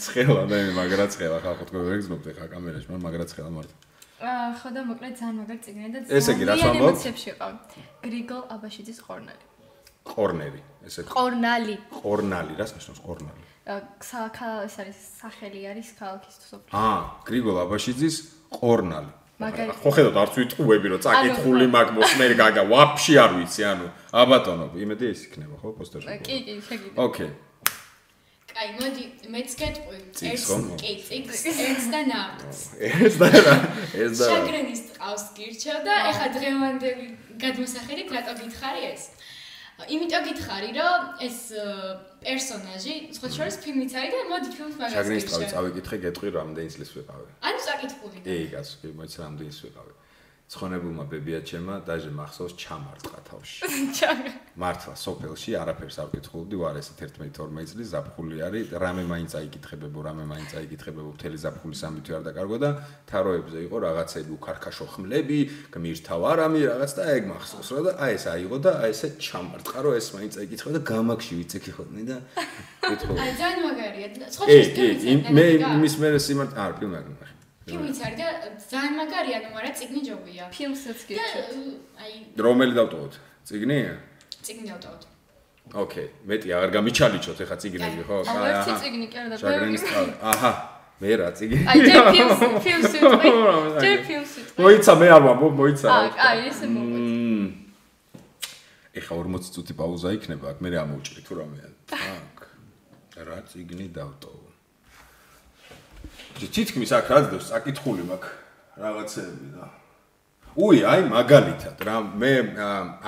ცხელა 0.00 0.42
და 0.48 0.56
მაგრა 0.78 1.06
ცხელა 1.12 1.38
ხალხო 1.44 1.64
თქვენ 1.68 1.82
ვერ 1.82 1.98
გძნობთ 2.00 2.26
ხა 2.38 2.46
კამერაში, 2.54 2.86
მაგრამ 2.88 3.02
მაგრა 3.10 3.26
ცხელა 3.26 3.50
მარტო. 3.58 3.74
ხო 4.22 4.68
და 4.74 4.80
მოკლედ 4.86 5.14
ძალიან 5.18 5.36
მაგარ 5.42 5.58
წიგნი 5.64 5.88
და 5.94 5.98
ესე 6.18 6.30
იგი, 6.36 6.44
რას 6.50 6.60
ვამბობ? 6.62 6.82
ემოციებში 6.82 7.28
ვიყავ. 7.32 7.52
გრიგოლ 8.02 8.42
აბაშიძის 8.54 8.98
ყორნალი. 9.06 9.44
ყორნერი, 10.12 10.60
ესე 10.86 11.00
ყორნალი. 11.10 11.74
ყორნალი, 12.02 12.52
რას 12.60 12.70
ნიშნავს 12.76 13.00
ყორნალი? 13.06 13.42
საქა 14.02 14.48
ეს 14.66 14.74
არის 14.82 14.98
სახელი 15.22 15.60
არის 15.70 15.88
ქალაქის 15.98 16.36
სოფლის. 16.50 16.74
აა, 16.74 17.00
გრიგოლ 17.26 17.56
აბაშიძის 17.66 18.16
ყორნალი. 18.58 19.12
მაგარი. 19.42 19.70
ხო 19.82 19.90
ხედავთ 19.96 20.16
არც 20.22 20.34
ვიტყუები 20.38 20.86
რომ 20.92 21.00
წაკითხული 21.02 21.66
მაგ 21.74 21.88
მოსმერი 21.98 22.34
გაგა 22.42 22.62
ვაფშე 22.72 23.14
არ 23.24 23.30
ვიცი 23.38 23.62
ანუ 23.72 23.86
აბატონო 24.22 24.66
იმედი 24.82 25.04
ეს 25.12 25.20
იქნება 25.26 25.54
ხო 25.62 25.68
პოსტერში 25.78 26.06
კი 26.22 26.36
კი 26.46 26.54
შეგიძლია. 26.68 26.98
ოკეი 27.06 27.30
კაი, 28.52 28.68
მოდი, 28.78 29.04
მეც 29.32 29.50
გეტყვი. 29.60 29.98
ხომ? 30.46 30.62
კი, 30.80 30.92
წიგს, 31.08 31.42
ერთს 31.52 31.86
და 31.92 32.00
ნავთს. 32.12 32.60
ეს 32.88 33.14
და 33.20 33.28
რა 33.32 33.54
ეს 33.96 34.12
და 34.20 34.24
შაგრენის 34.32 34.80
ტყავს 34.92 35.24
გირჩევ 35.36 35.78
და 35.86 35.94
ეხა 36.12 36.26
დღევანდელი 36.36 37.06
გადმოსახედით 37.44 38.08
რატო 38.16 38.32
გითხარი 38.42 38.82
ეს? 38.92 39.04
იმიტომ 39.88 40.22
გითხარი, 40.28 40.68
რომ 40.78 41.00
ეს 41.26 41.38
პერსონაჟი, 42.22 42.94
სხვა 43.16 43.28
შორის 43.36 43.56
ფილმიც 43.64 43.92
არის 43.98 44.12
და 44.14 44.20
მოდი 44.30 44.48
ფილმს 44.56 44.76
მაგას 44.78 44.94
შაგრინის 44.94 45.24
ტყავი 45.26 45.42
გირჩევ. 45.42 45.54
წავიკითხე 45.56 45.96
გეტყვი 46.04 46.28
რამდენი 46.38 46.70
წლის 46.76 46.90
ვიყავი 46.96 47.26
ანუ 47.48 47.60
საკითხული. 47.66 48.18
კი 48.22 48.36
კი 48.52 48.88
მოიცა 49.00 49.18
რამდენი 49.26 49.50
წლის 49.50 49.62
ვიყავი 49.66 49.92
ცხონებულმა 50.52 51.04
ბებიაჩემმა 51.08 51.74
დაჟე 51.88 52.10
მახსოვს 52.12 52.54
ჩამარტყა 52.60 53.20
თავში. 53.24 53.68
მართლა 54.62 54.94
სოფელში 55.00 55.54
არაფერს 55.56 55.96
არ 56.02 56.08
ვკითხულობდი 56.12 56.56
ვარ 56.60 56.76
ესე 56.76 56.92
11-12 57.00 57.72
წლის 57.72 57.88
ზაფხული 57.92 58.36
არის. 58.44 58.74
რამე 58.76 59.04
მაინც 59.08 59.32
აიკითხებებო 59.40 60.04
რამე 60.04 60.24
მაინც 60.28 60.50
აიკითხებებო 60.60 61.10
მთელი 61.16 61.38
ზაფხული 61.40 61.76
სამი 61.80 62.04
თვე 62.04 62.14
არ 62.20 62.24
დაკარგვა 62.28 62.58
და 62.60 62.70
თაროებზე 63.08 63.58
იყო 63.64 63.76
რაღაცები 63.86 64.30
უქარქაშო 64.36 64.86
ხმლები 64.92 65.38
გმირთავ 65.72 66.20
არამი 66.32 66.60
რაღაც 66.68 66.92
და 67.00 67.02
ეგ 67.16 67.24
მახსოვს 67.32 67.68
რა 67.72 67.80
და 67.88 67.92
აი 67.96 68.12
ეს 68.20 68.24
აიღო 68.36 68.58
და 68.60 68.72
აი 68.84 68.92
ესე 68.92 69.08
ჩამარტყა 69.24 69.78
რომ 69.88 69.92
ეს 69.96 70.06
მაინც 70.12 70.32
აიკითხება 70.36 70.72
და 70.76 70.82
გამაგში 70.92 71.32
ვიწექიხოდნენ 71.40 72.04
და 72.12 72.16
კითხულობ 72.92 73.16
აი, 73.24 73.32
ძალიან 73.40 73.60
მაგარია. 73.72 74.08
სხვა 74.36 74.44
არის, 74.52 74.68
მე 75.32 75.46
იმის 75.80 75.94
მერე 76.02 76.18
სიმართ 76.28 76.52
არ 76.60 76.72
ფილმი 76.76 76.96
არ 77.00 77.40
ნახე 77.62 77.70
ფილმიც 77.70 77.98
არის 78.02 78.18
და 78.18 78.28
ძალიან 78.72 78.94
მაგარია, 78.98 79.38
ნუ 79.44 79.50
არა 79.60 79.70
წიგნი 79.78 80.00
ჯობია. 80.08 80.44
ფილმსაც 80.56 80.98
და 80.98 81.06
გირჩევ. 81.08 81.46
აი, 82.02 82.12
რომელი 82.46 82.72
დავტოვოთ 82.78 83.14
წიგნი 83.46 83.78
წიგნი 84.42 84.66
დავტოვოთ. 84.72 85.02
ოკეი 85.82 86.08
მეტი 86.26 86.48
აღარ 86.58 86.70
გამიჩალიჩოთ 86.76 87.38
ეხა 87.46 87.56
წიგნები 87.62 88.02
ხო 88.08 88.16
ერთი 88.50 88.72
წიგნი 88.82 89.06
კი 89.12 89.16
არა 89.22 89.28
და 89.32 89.36
შაგრენის 89.42 89.82
ბევრი. 89.82 89.92
ტყავი 89.92 90.12
აჰა 90.32 90.52
მე 91.02 91.10
რა 91.22 91.28
წიგნი 91.38 91.62
აი 91.70 91.78
ჯერ 91.86 92.02
ფილმს 92.14 92.40
ფილმს 92.66 92.92
ვიტყვი. 92.94 93.30
ჯერ 93.82 93.98
ფილმს 94.06 94.32
ვიტყვი. 94.36 94.60
მოიცა 94.66 94.92
მე 95.00 95.06
არ 95.16 95.22
ვამბობ 95.26 95.52
მოიცა 95.62 95.86
აა, 95.86 96.08
აი 96.28 96.38
ესე 96.50 96.66
მმ. 96.66 97.46
ეხა 98.98 99.12
40 99.22 99.48
წუთი 99.54 99.72
პაუზა 99.78 100.08
იქნება 100.18 100.44
აქ 100.52 100.58
მე 100.62 100.68
რა 100.74 100.82
მოვჭრი 100.90 101.20
თუ 101.26 101.32
რამეა 101.38 101.68
აქ 101.96 102.38
რა 103.28 103.38
წიგნი 103.50 103.86
დავტოვო 103.96 104.41
თითქმის 106.38 106.90
აქ 106.98 107.06
რაც 107.12 107.24
დევს 107.32 107.46
საკითხული 107.52 108.04
მაქვს 108.08 108.30
რაღაცეები 108.82 109.48
და 109.56 109.64
უი 110.52 110.80
აი 110.84 111.02
მაგალითად 111.08 111.84
რა 111.88 111.96
მე 112.22 112.32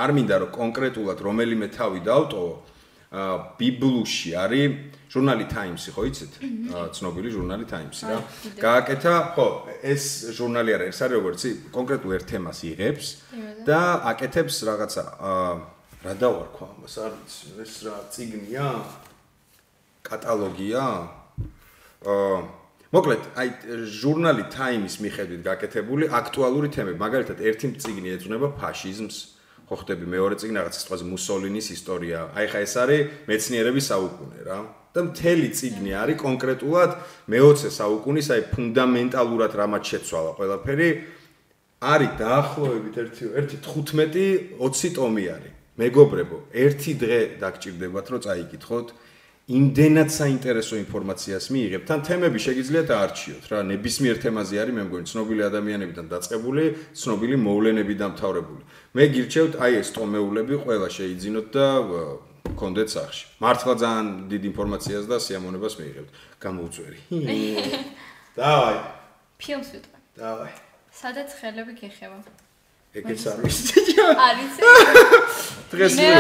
არ 0.05 0.11
მინდა 0.17 0.37
რომ 0.45 0.51
კონკრეტულად 0.55 1.19
რომელიმე 1.29 1.69
თავი 1.77 2.01
დავტოვო 2.09 2.55
ბიბლუში 3.61 4.31
არის 4.35 4.73
ჟურნალი 5.15 5.47
Times-ი 5.47 5.91
ხო 5.95 6.03
იცით? 6.11 6.33
ცნობილი 6.91 7.31
ჟურნალი 7.31 7.67
Times-ი 7.71 8.03
რა. 8.11 8.19
გააკეთა, 8.59 9.15
ხო, 9.39 9.47
ეს 9.87 10.35
ჟურნალი 10.35 10.75
არის, 10.75 10.89
ეს 10.91 10.99
არის 11.07 11.15
როგორც 11.15 11.41
კონკრეტულ 11.71 12.11
ერთ 12.19 12.27
თემას 12.27 12.59
იღებს 12.67 13.07
და 13.63 13.81
აკეთებს 14.11 14.57
რაღაცა 14.67 15.05
რა 16.03 16.15
დავარქვა 16.19 16.67
ამას, 16.75 16.95
არ 16.99 17.13
ვიცი, 17.15 17.47
ეს 17.63 17.75
რა 17.87 17.97
ციგნია? 18.11 18.67
კატალოგია? 20.03 20.83
აა 22.03 22.64
მოკლედ, 22.95 23.23
აი 23.35 23.49
ჟურნალი 23.91 24.45
Time-ის 24.55 24.95
მიხედვით 25.03 25.41
გაკეთებული 25.43 26.07
აქტუალური 26.15 26.69
თემები, 26.71 26.99
მაგალითად, 27.01 27.41
ერთი 27.43 27.75
წიგნი 27.83 28.15
ეძღვნება 28.15 28.55
ფაშიზმს, 28.55 29.17
ხო 29.67 29.77
ხდები 29.81 30.07
მეორე 30.15 30.39
წიგნი 30.39 30.61
რაღაც 30.61 30.77
ისწვაზე 30.79 31.05
მუსოლინის 31.11 31.69
ისტორია. 31.75 32.19
აი 32.39 32.47
ხა 32.53 32.59
ეს 32.63 32.75
არის 32.85 33.01
მეცნიერების 33.27 33.85
საუკუნე 33.91 34.41
რა. 34.47 34.59
და 34.95 35.01
მთელი 35.11 35.49
წიგნი 35.59 35.91
არის 35.91 36.21
კონკრეტულად 36.23 36.91
მე-20 37.27 37.71
საუკუნის 37.75 38.29
აი 38.31 38.43
ფუნდამენტალურად 38.55 39.53
რამაც 39.59 39.83
შეცვალა 39.91 40.33
ყველაფერი. 40.39 40.89
არის 41.83 42.13
დაახლოებით 42.23 42.95
1 43.03 43.11
1 43.35 43.59
15 43.59 44.55
20 44.63 44.95
ტომი 44.95 45.25
არის. 45.35 45.53
მეგობრებო, 45.75 46.39
ერთი 46.55 46.93
დღე 47.03 47.21
დაგჭირდებათ 47.43 48.07
რომ 48.15 48.21
წაიკითხოთ. 48.23 48.87
იმდენად 49.45 50.09
საინტერესო 50.09 50.79
ინფორმაციას 50.81 51.51
მიიღებთ. 51.53 51.85
თან 51.85 52.01
თემები 52.09 52.39
შეგიძლიათ 52.41 52.89
აარჩიოთ 52.97 53.45
რა, 53.53 53.59
ნებისმიერ 53.69 54.17
თემაზე 54.25 54.57
არის, 54.57 54.73
მე 54.73 54.83
მგონი, 54.89 55.05
ცნობილი 55.13 55.43
ადამიანებიდან 55.45 56.07
დაწყებული, 56.09 56.65
ცნობილი 56.97 57.37
მოვლენები 57.45 57.95
დამთავრებული. 58.01 58.63
მე 58.97 59.05
გირჩევთ 59.13 59.53
აი 59.61 59.73
ეს 59.85 59.89
ტომეულები 59.93 60.55
ყველა 60.65 60.89
შეიძინოთ 60.97 61.47
და 61.53 61.67
გქონდეთ 62.57 62.89
სახში. 62.89 63.25
მართლა 63.45 63.73
ძალიან 63.85 64.07
დიდ 64.33 64.43
ინფორმაციას 64.49 65.05
და 65.13 65.17
სიამოვნებას 65.21 65.75
მიიღებთ. 65.77 66.11
გამოუწვერი. 66.41 66.99
დავაი, 68.41 68.79
ფილმს 69.45 69.69
ვიტყვი. 69.77 69.99
დავაი. 70.25 70.53
სადაც 70.89 71.29
ხელები 71.37 71.73
გეხება. 71.85 72.17
ეგეც 72.97 73.23
არის. 73.29 73.57
არის 74.25 74.53
დღეს 74.57 75.54
მე 75.54 75.54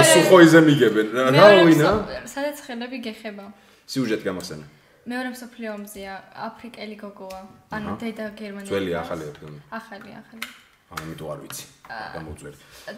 არ- 0.00 0.09
სუხოიზე 0.14 0.61
მიგებენ. 0.68 1.07
რა 1.36 1.46
ვინა? 1.66 1.90
სადაც 2.34 2.57
ხელები 2.66 2.98
გეხება. 3.07 3.46
სიუჟეტი 3.92 4.24
გამახსენე. 4.28 4.66
მეორე 5.05 5.28
მსოფლიო 5.36 5.70
ომზეა, 5.76 6.14
აფრიკელი 6.48 6.96
გოგოა. 7.05 7.40
ანუ 7.76 7.90
დედა 8.00 8.24
გერმანია. 8.40 8.68
ძველი 8.72 8.92
ახალია 9.02 9.30
ფილმი. 9.36 9.61
ახალი, 9.78 10.11
ახალი. 10.20 10.46
ამიტომ 10.94 11.28
არ 11.32 11.38
ვიცი. 11.44 11.64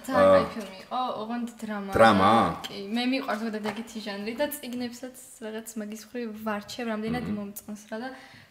ძალიან 0.07 0.27
კაი 0.33 0.47
ფილმი 0.55 0.79
იყო, 0.85 1.01
ოღონდ 1.23 1.49
დრამა. 1.61 1.91
დრამა? 1.97 2.31
კი, 2.67 2.79
მე 2.97 3.03
მიყვარს 3.13 3.41
ზოგადად 3.43 3.65
ეგეთი 3.73 3.99
ჟანრი 4.07 4.33
და 4.41 4.47
წიგნებსაც 4.55 5.17
რაღაც 5.47 5.69
მაგის 5.81 6.03
ხრი 6.09 6.23
ვარჩევ 6.47 6.85
რამდენად 6.93 7.27
მომწონს 7.37 7.83
რა 7.91 7.97
და 8.05 8.09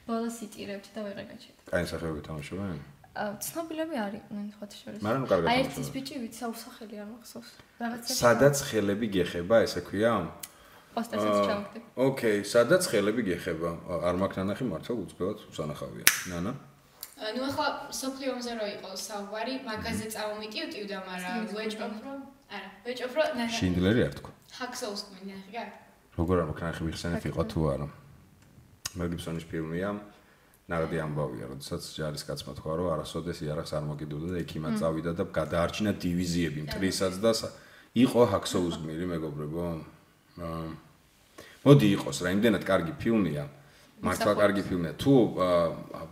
ბოლოს 0.07 0.37
იტირებთ 0.45 0.87
და 0.95 0.99
ვეღარ 1.05 1.25
გაჩერდა. 1.31 1.61
კაი 1.71 1.85
სახეობები 1.91 2.21
თამაშობენ? 2.27 2.77
აა, 3.15 3.33
ცნობილები 3.39 3.95
არიყვნენ 4.05 4.45
სხვა 4.55 4.65
შორის. 4.75 4.99
მაგრამ 5.05 5.21
ნუ 5.23 5.27
კარგად 5.31 5.47
აი 5.51 5.57
ერთის 5.63 5.89
ბიჭი 5.95 6.15
ვიცი, 6.23 6.41
აუსახელი 6.47 6.95
არ 6.99 7.07
მახსოვს. 7.15 7.49
რაღაცა 7.79 8.11
სადაც 8.19 8.55
ხელები 8.67 9.07
გეხება, 9.15 9.55
ესე 9.65 9.81
ქვია? 9.87 10.11
პოსტერსაც 10.95 11.37
ჩავაგდებ. 11.47 11.83
ოკეი, 11.95 12.39
სადაც 12.43 12.83
ხელები 12.91 13.21
გეხება. 13.29 13.69
არ 14.07 14.15
მაქვს 14.19 14.37
ნანახი 14.39 14.63
მართლა 14.71 14.93
უცბად 15.03 15.37
უსანახავია. 15.51 16.05
ნანა. 16.31 16.51
ნუ 17.35 17.41
ახლა 17.47 17.67
სოფლიომზე 18.01 18.51
რო 18.59 18.65
იყო 18.75 18.89
საუბარი, 19.07 19.53
მაგაზე 19.63 20.05
წავმიტივტივდა, 20.15 20.97
მაგრამ 21.09 21.37
ვეჭოფ 21.55 21.95
რომ 22.03 22.19
არა, 22.55 22.69
ვეჭოფ 22.83 23.11
რომ 23.15 23.29
ნახე. 23.39 23.55
შინდლერი 23.59 24.01
არ 24.07 24.13
თქვა. 24.19 24.31
ჰაქსოუს 24.59 25.01
კვინი, 25.07 25.35
რა. 25.55 25.63
როგორ 26.19 26.35
არ 26.41 26.47
მაქვს 26.51 26.63
ნანახი 26.63 26.83
მიხსენეთ 26.87 27.23
იყო 27.31 27.43
თუ 27.51 27.59
არა. 27.73 27.87
მელ 28.95 29.07
გიბსონის 29.11 29.45
ფილმია. 29.51 29.89
ნაღდი 30.65 30.97
ამბავია, 30.97 31.45
როდესაც 31.53 31.81
ჯარის 31.93 32.23
კაცმა 32.25 32.53
თქვა, 32.57 32.73
რომ 32.79 32.87
არასოდეს 32.97 33.41
იარაღს 33.45 33.73
არ 33.77 33.83
მოგიდოდა 33.85 34.27
და 34.33 34.37
ექიმად 34.41 34.73
წავიდა 34.81 35.11
და 35.13 35.23
გადაარჩინა 35.29 35.91
დივიზიები 36.01 36.61
მტრისაც 36.65 37.21
და 37.21 37.31
იყო 37.95 38.21
ჰაქსოუს 38.33 38.75
გმირი, 38.81 39.05
მეგობრებო. 39.13 39.65
მოდი 41.65 41.87
იყოს 41.95 42.17
რა, 42.25 42.29
იმდენად 42.33 42.63
კარგი 42.65 42.93
ფილმია. 42.97 43.45
მართლა 44.01 44.31
კარგი 44.41 44.61
ფილმია. 44.67 44.93
თუ 44.99 45.13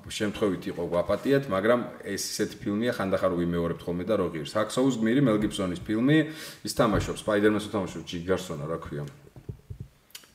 შემთხვევით 0.08 0.64
იყო 0.72 0.84
გვაპატიათ, 0.88 1.44
მაგრამ 1.52 1.80
ეს 2.08 2.22
ისეთი 2.32 2.56
ფილმია, 2.64 2.92
ხანდახარ 2.96 3.34
ვიმეორებთ 3.36 3.82
ხოლმე 3.84 4.06
და 4.08 4.16
რო 4.22 4.32
ღირს. 4.32 4.54
ჰაქსოუს 4.54 4.96
გმირი 5.02 5.22
მელ 5.28 5.38
გიბსონის 5.44 5.82
ფილმი, 5.84 6.18
ის 6.64 6.74
თამაშობს 6.78 7.20
სპაიდერმენს 7.26 7.68
უთამაშობს 7.68 8.06
ჯი 8.08 8.18
გარსონა, 8.24 8.66
რა 8.70 8.78
ქვია. 8.80 9.04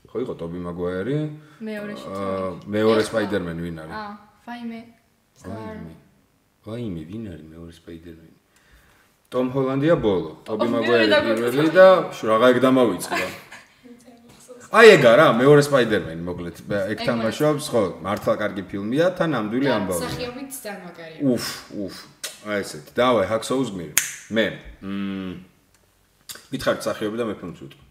ხო 0.09 0.17
იყო 0.25 0.35
ტობი 0.41 0.59
მაგუაირი? 0.65 1.17
მეორეში. 1.61 2.07
აა, 2.09 2.49
მეორე 2.65 3.03
სპაიდერმენი 3.09 3.61
ვინ 3.61 3.77
არის? 3.85 3.93
აა, 3.93 4.13
ვაიმე. 4.49 4.81
ვაიმე. 5.45 5.95
ვაიმე, 6.65 7.03
ვინ 7.13 7.25
არის 7.29 7.45
მეორე 7.53 7.73
სპაიდერმენი? 7.77 8.37
ტომ 9.29 9.47
ჰოლანდია 9.53 9.95
ბოლო, 10.01 10.31
ტობი 10.49 10.67
მეორე 10.73 11.05
პირველი 11.13 11.71
და 11.77 11.89
რაღა 12.09 12.47
ეგ 12.49 12.59
დამავიწყდა. 12.65 13.29
აი 14.69 14.87
ეგ 14.97 15.03
არა, 15.13 15.27
მეორე 15.37 15.63
სპაიდერმენი 15.69 16.23
მოკლედ. 16.29 16.57
ეგ 16.93 16.99
თამაშობს, 17.05 17.65
ხო, 17.73 17.83
მართლა 18.05 18.33
კარგი 18.41 18.63
ფილმია, 18.69 19.07
თან 19.17 19.29
ნამდვილი 19.37 19.69
ამბავი. 19.77 20.01
სახიობით 20.09 20.51
ძალიან 20.65 20.81
მაგარია. 20.89 21.21
უფ, 21.25 21.45
უფ. 21.85 21.95
აი 22.49 22.59
ესეთი. 22.65 22.91
დავაი, 22.97 23.27
ჰაქსოუს 23.33 23.69
გმირი. 23.73 23.95
მე. 24.33 24.47
მმ. 24.85 25.33
მითხარით 26.53 26.83
სახიობი 26.85 27.17
და 27.21 27.25
მე 27.29 27.35
ფილმს 27.41 27.61
ვიტყვი. 27.65 27.88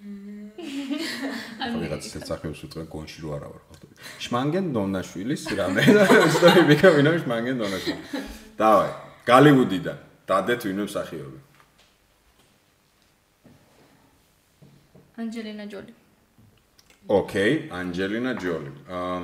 ანუ 0.00 1.76
რაღაც 1.84 2.06
ისეთ 2.08 2.22
სახიობს 2.24 2.60
ვიტყვი, 2.64 2.84
გონში 2.88 3.18
რო 3.20 3.32
არა 3.36 3.48
ვარ 3.52 3.62
ხო. 3.68 3.74
შმანგენ 4.24 4.66
დონაშვილის 4.72 5.42
რამე 5.60 5.82
ისტორია 6.30 6.62
მიკავინა 6.70 7.10
შმანგენ 7.20 7.56
დონაშვილი. 7.60 8.22
დავაი, 8.56 8.92
გალიუდიდან 9.28 9.98
დადეთ 10.30 10.60
ვინმე 10.68 10.86
სახიობი. 10.88 11.40
ანჯელინა 15.20 15.64
ჯოლი. 15.68 15.92
ოკეი, 17.12 17.54
ანჯელინა 17.68 18.32
ჯოლი. 18.40 18.72
აა 18.88 19.20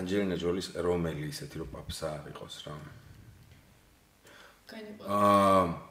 ანჯელინა 0.00 0.36
ჯოლის 0.42 0.66
რომელი 0.82 1.30
ისეთი 1.30 1.62
რო 1.62 1.66
პაპსა 1.70 2.06
არ 2.18 2.26
იყოს 2.34 2.56
რა. 2.66 2.74
განიყო. 4.66 5.02
აა 5.06 5.89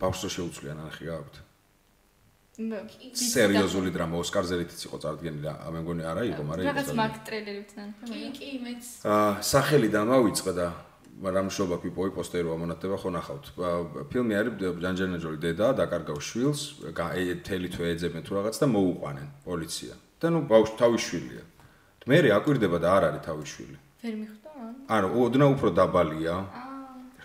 ბავშვს 0.00 0.32
შეუძლია 0.36 0.74
ნახი 0.78 1.04
გაქვთ. 1.10 1.34
სერიოზული 2.58 3.90
დრამა 3.94 4.18
ოსკარზე 4.18 4.54
რითიც 4.58 4.80
იყო 4.90 4.98
წარდგენილი 4.98 5.46
რა, 5.46 5.54
მე 5.70 5.80
მგონი 5.84 6.02
არა 6.10 6.22
იყო, 6.26 6.42
მაგრამ 6.48 6.66
რაღაც 6.66 6.88
მაგ 6.98 7.14
ტრეილერით 7.28 7.70
ნახე. 7.78 8.04
კი, 8.10 8.22
კი, 8.34 8.48
მეც 8.66 8.84
აა 9.06 9.30
სახელიდან 9.46 10.04
მოვიწყე 10.10 10.52
და 10.58 10.66
რამშობა 11.38 11.76
პიპოი 11.82 12.10
პოსტერო 12.18 12.50
ამონათება 12.58 12.96
ხო 12.98 13.10
ნახავთ. 13.14 13.44
ფილმი 14.10 14.34
არის 14.38 14.52
ჯანჯელინა 14.82 15.18
ჯოლი 15.22 15.38
დედა 15.38 15.66
დაკარგავს 15.78 16.24
შვილს, 16.30 16.60
თელი 17.46 17.68
თვე 17.74 17.86
ეძებენ 17.94 18.22
თუ 18.26 18.32
რაღაც 18.38 18.54
და 18.58 18.66
მოუყვანენ 18.74 19.28
პოლიცია. 19.46 19.94
და 20.18 20.26
ნუ 20.34 20.40
ბავშვი 20.50 20.74
თავის 20.82 21.02
შვილია. 21.06 21.44
მე 22.08 22.18
აკვირდება 22.38 22.78
და 22.82 22.88
არ 22.96 23.02
არის 23.08 23.22
თავის 23.28 23.48
შვილი. 23.54 23.76
ვერ 24.02 24.14
მიხვდა? 24.18 24.50
არა, 24.94 25.08
ოდნა 25.22 25.44
უფრო 25.54 25.68
დაბალია. 25.78 26.34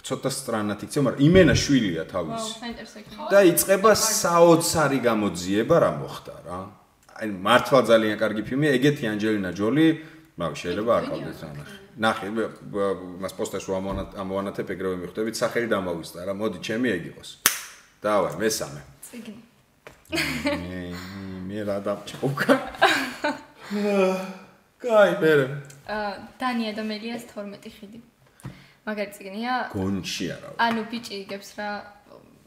ცოტა 0.03 0.29
სტრანად 0.35 0.79
იქცე, 0.83 0.99
მაგრამ 1.05 1.21
იმენა 1.27 1.55
შვილია 1.55 2.03
ვაუ, 2.03 2.11
თავის. 2.13 2.43
საინტერესო. 2.59 2.97
და 3.31 3.39
იწება 3.51 3.91
საოცარი 3.95 4.99
გამოძიება 5.07 5.75
რა 5.83 5.91
მოხდა 6.03 6.35
რა. 6.47 6.59
აი 7.23 7.27
მართლა 7.47 7.79
ძალიან 7.87 8.17
კარგი 8.19 8.41
ფილმია, 8.47 8.71
ეგეთი 8.77 9.03
ანჯელინა 9.13 9.51
ჯოლი, 9.55 9.87
მაგრამ 10.35 10.55
შეიძლება 10.59 10.91
არ 10.97 11.03
ყავდეთ 11.07 11.37
რა 11.43 11.49
ნახე. 11.55 11.75
ნახე, 12.03 12.27
მას 13.23 13.33
ამოანათ- 13.79 14.15
ამოანათებ 14.19 14.67
ეგრევე 14.75 14.95
მიხვდებით, 15.03 15.35
სახელი 15.39 15.67
დამავისდა 15.71 16.19
რა, 16.27 16.33
მოდი 16.35 16.59
ჩემი 16.67 16.87
ეგ 16.97 17.03
იყოს. 17.13 17.29
დავაი, 18.03 18.35
მესამე. 18.43 18.81
წიგნი. 19.07 19.41
მე 20.63 20.81
მე 21.47 21.59
რა 21.63 21.77
დამჭყუკა. 21.85 22.53
კაი, 24.83 25.11
მე 25.21 25.31
აა, 25.87 26.11
დანია 26.39 26.71
და 26.75 26.83
მელიას 26.83 27.23
12 27.31 27.71
ხიდი. 27.71 27.99
მაგარი 28.87 29.11
წიგნია. 29.15 29.53
გონში 29.73 30.25
არა. 30.35 30.49
ანუ 30.67 30.81
ბიჭი 30.91 31.13
იგებს 31.23 31.49
რა 31.59 31.69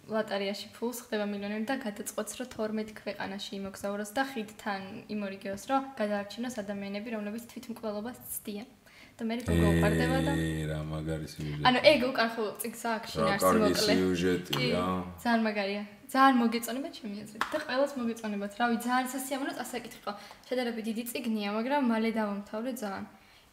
ლოტარიაში 0.06 0.68
ფულს 0.76 0.98
ხდება 1.06 1.24
მილიონერი 1.26 1.66
და 1.66 1.76
გადაწყვეტს 1.82 2.32
რომ 2.38 2.48
12 2.54 2.92
ქვეყანაში 3.00 3.52
იმოგზაუროს 3.58 4.10
და 4.14 4.22
ხიდთან 4.30 4.82
იმორიგეოს 5.14 5.64
რომ 5.70 5.82
გადაარჩინოს 5.98 6.54
ადამიანები 6.62 7.08
რომლებიც 7.16 7.44
თვითმკვლელობას 7.50 8.18
ცდიან 8.36 8.68
და 9.16 9.22
მე 9.26 9.34
როგორ 9.40 9.64
უყარდება 9.72 10.18
და 10.28 10.32
რა 10.70 10.78
მაგარი 10.92 11.26
სიუჟეტი. 11.32 11.64
ანუ 11.66 11.78
ეგ 11.90 12.00
უკან 12.06 12.28
ხო 12.36 12.44
წიგს 12.62 12.82
აქვს 12.92 13.10
რა 13.10 13.16
შინაარსი 13.16 13.46
კარგი 13.46 13.60
მოკლე 13.64 13.94
სიუჟეტი 13.96 14.52
კი, 14.60 14.66
რა. 14.76 14.84
ძალიან 15.24 15.40
მაგარია 15.48 15.82
ძალიან 16.12 16.34
მოგეწონება 16.42 16.88
ჩემი 16.96 17.16
აზრით 17.24 17.44
და 17.52 17.58
ყველას 17.66 17.92
მოგეწონებათ 17.98 18.52
რავი 18.60 18.76
ძალიან 18.86 19.06
სასიამოვნო 19.14 19.52
წასაკითხი 19.58 20.00
ხო 20.04 20.12
შედარებით 20.48 20.84
დიდი 20.90 21.02
წიგნია 21.10 21.48
მაგრამ 21.56 21.82
მალე 21.92 22.10
დავამთავრე 22.20 22.72
ძალიან 22.82 23.04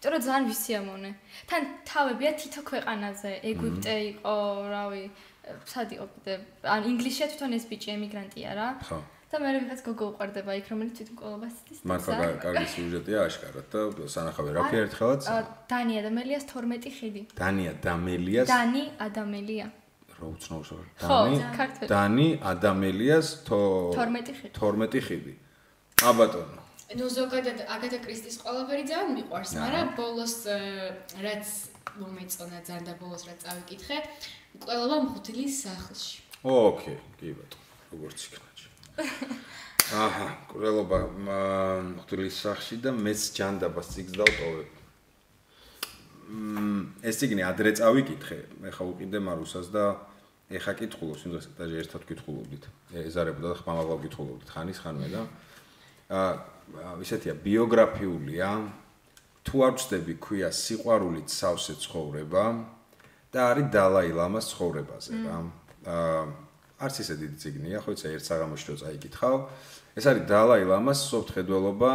იმიტომ 0.03 0.13
რომ 0.19 0.23
ძალიან 0.27 0.45
ვისიამოვნე 0.51 1.09
თან 1.47 1.61
თავებია 1.87 2.31
თითო 2.35 2.61
ქვეყანაზე. 2.69 3.31
ეგვიპტე 3.51 3.95
იყო 4.11 4.35
რავი 4.73 5.03
სად 5.67 5.89
იყო 5.95 6.05
კიდე 6.13 6.33
ან 6.67 6.81
ინგლისში 6.91 7.27
თვითონ 7.31 7.51
ეს 7.57 7.65
ბიჭი 7.71 7.89
ემიგრანტია 7.95 8.51
რა 8.59 8.67
ხო. 8.83 8.97
და 9.31 9.35
მე 9.43 9.49
ვიღაც 9.63 9.79
გოგო 9.87 10.05
უყარდება 10.11 10.51
იქ 10.59 10.65
რომელიც 10.71 10.93
თვითმკვლელობას 10.99 11.53
ცდის 11.59 11.79
და 11.83 11.87
მართლა 11.91 12.27
კარგი 12.43 12.65
სიუჟეტია 12.73 13.19
აშკარად 13.27 13.67
და 13.71 14.07
სანახავე 14.15 14.51
რა 14.55 14.63
ფი 14.69 14.77
ერთხელაც 14.83 15.21
დანია 15.71 16.01
და 16.05 16.11
მელიას 16.17 16.43
12 16.51 16.91
ხიდი. 16.97 17.21
დანია 17.39 17.71
დამელიას 17.85 18.47
დანი 18.51 18.83
ადამელია. 19.07 19.67
რა 20.19 20.25
უცნაურს 20.35 20.69
არის 20.75 20.91
დანი 20.99 21.87
დანი 21.95 22.27
ადამელიას 22.51 23.27
თო 23.47 23.61
12 23.95 24.35
ხიდი. 24.39 24.53
12 24.59 25.01
ხიდი. 25.07 25.33
აბატონო 26.11 26.62
ნუ 26.97 27.07
ზოგადად 27.09 27.63
აგათა 27.73 27.99
კრისტის 28.03 28.37
ყველაფერი 28.43 28.83
ძალიან 28.89 29.09
მიყვარს, 29.17 29.51
მაგრამ 29.57 29.87
ბოლოს 29.97 30.35
რაც 31.25 31.45
მომეწონა 31.97 32.59
ძალიან 32.67 32.85
და 32.89 32.93
ბოლოს 33.01 33.23
რაც 33.29 33.39
წავიკითხე, 33.45 33.97
ყველობა 34.61 34.97
მღვდლის 35.07 35.55
სახლში. 35.65 36.21
ოკეი 36.43 36.97
კი 37.17 37.33
ბატონო 37.39 37.65
როგორც 37.93 38.19
იქნაჭი 38.27 38.67
აჰა 40.03 40.27
ყრელობა 40.51 40.99
მღვდლის 41.25 42.35
სახში 42.45 42.77
და 42.83 42.91
მეც 42.93 43.21
ჯანდაბას 43.37 43.87
ციგს 43.93 44.13
დავტოვებ. 44.19 44.69
მ 46.33 47.09
ეს 47.09 47.15
ციგნი 47.19 47.43
ადრე 47.47 47.71
წავიკითხე 47.79 48.39
მე 48.61 48.69
ხა 48.73 48.83
უყიდე 48.91 49.19
მარუსას 49.27 49.67
და 49.73 49.85
ეხა 50.53 50.73
კითხულობს 50.77 51.25
იმ 51.25 51.31
დროს 51.33 51.45
და 51.57 51.63
ერთად 51.81 52.01
კითხულობდით. 52.09 52.63
ეზარებოდა 52.93 53.47
და 53.53 53.57
ხმამაღლა 53.61 53.95
კითხულობდით 54.05 54.49
ხანის 54.53 54.79
ხანმე 54.83 55.07
და 55.13 55.21
აა 56.13 56.52
ისეთია 57.03 57.33
ბიოგრაფიულია 57.43 58.49
თუ 59.43 59.63
არ 59.67 59.73
ვწდები 59.75 60.13
ქვია 60.23 60.49
სიყვარულით 60.55 61.27
სავსე 61.29 61.75
ცხოვრება 61.83 62.43
და 63.33 63.39
არის 63.51 63.67
დალაი 63.75 64.11
ლამას 64.15 64.45
ცხოვრებაზე 64.53 65.11
რა. 65.25 65.37
აა 65.83 66.23
არც 66.83 66.95
ისე 67.03 67.15
დიდი 67.19 67.37
ციგნია 67.43 67.79
ხო 67.83 67.91
იცი 67.95 68.07
ერთ 68.15 68.25
საღამოში 68.29 68.65
რო 68.71 68.75
წაიკითხავ. 68.83 69.37
ეს 69.99 70.05
არის 70.09 70.23
დალაი 70.31 70.63
ლამას 70.71 70.99
სოფთხედველობა 71.11 71.91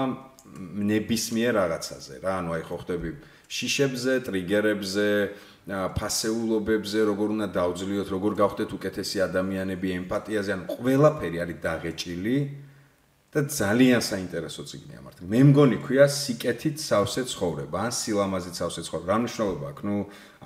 ნებისმიერ 0.93 1.53
რაღაცაზე 1.57 2.15
რა. 2.23 2.33
ანუ 2.43 2.51
აი 2.59 2.63
ხო 2.69 2.77
ხდები 2.85 3.11
შიშებზე 3.49 4.15
ტრიგერებზე 4.29 5.09
აა, 5.69 5.89
ფასეულობებზე 5.97 6.99
როგორ 7.09 7.29
უნდა 7.37 7.47
დავძლიოთ 7.57 8.09
როგორ 8.13 8.33
გავხდეთ 8.41 8.71
უკეთესი 8.77 9.19
ადამიანები 9.25 9.89
ემპათიაზე 10.05 10.51
ანუ 10.53 10.65
ყველაფერი 10.69 11.39
არის 11.45 11.59
დაღეჭილი 11.65 12.37
და 13.29 13.41
ძალიან 13.45 14.01
საინტერესო 14.01 14.63
ციგნია 14.65 15.01
მართლა. 15.05 15.25
მე 15.29 15.41
მგონი 15.53 15.77
ქვია 15.85 16.07
სიკეთით 16.09 16.77
სავსე 16.81 17.23
ცხოვრება, 17.29 17.77
ან 17.87 17.93
სილამაზით 17.93 18.55
სავსე 18.57 18.81
ცხოვრება. 18.89 19.09
რა 19.13 19.19
მნიშვნელობა 19.21 19.67
აქვს? 19.73 19.83
ნუ 19.85 19.97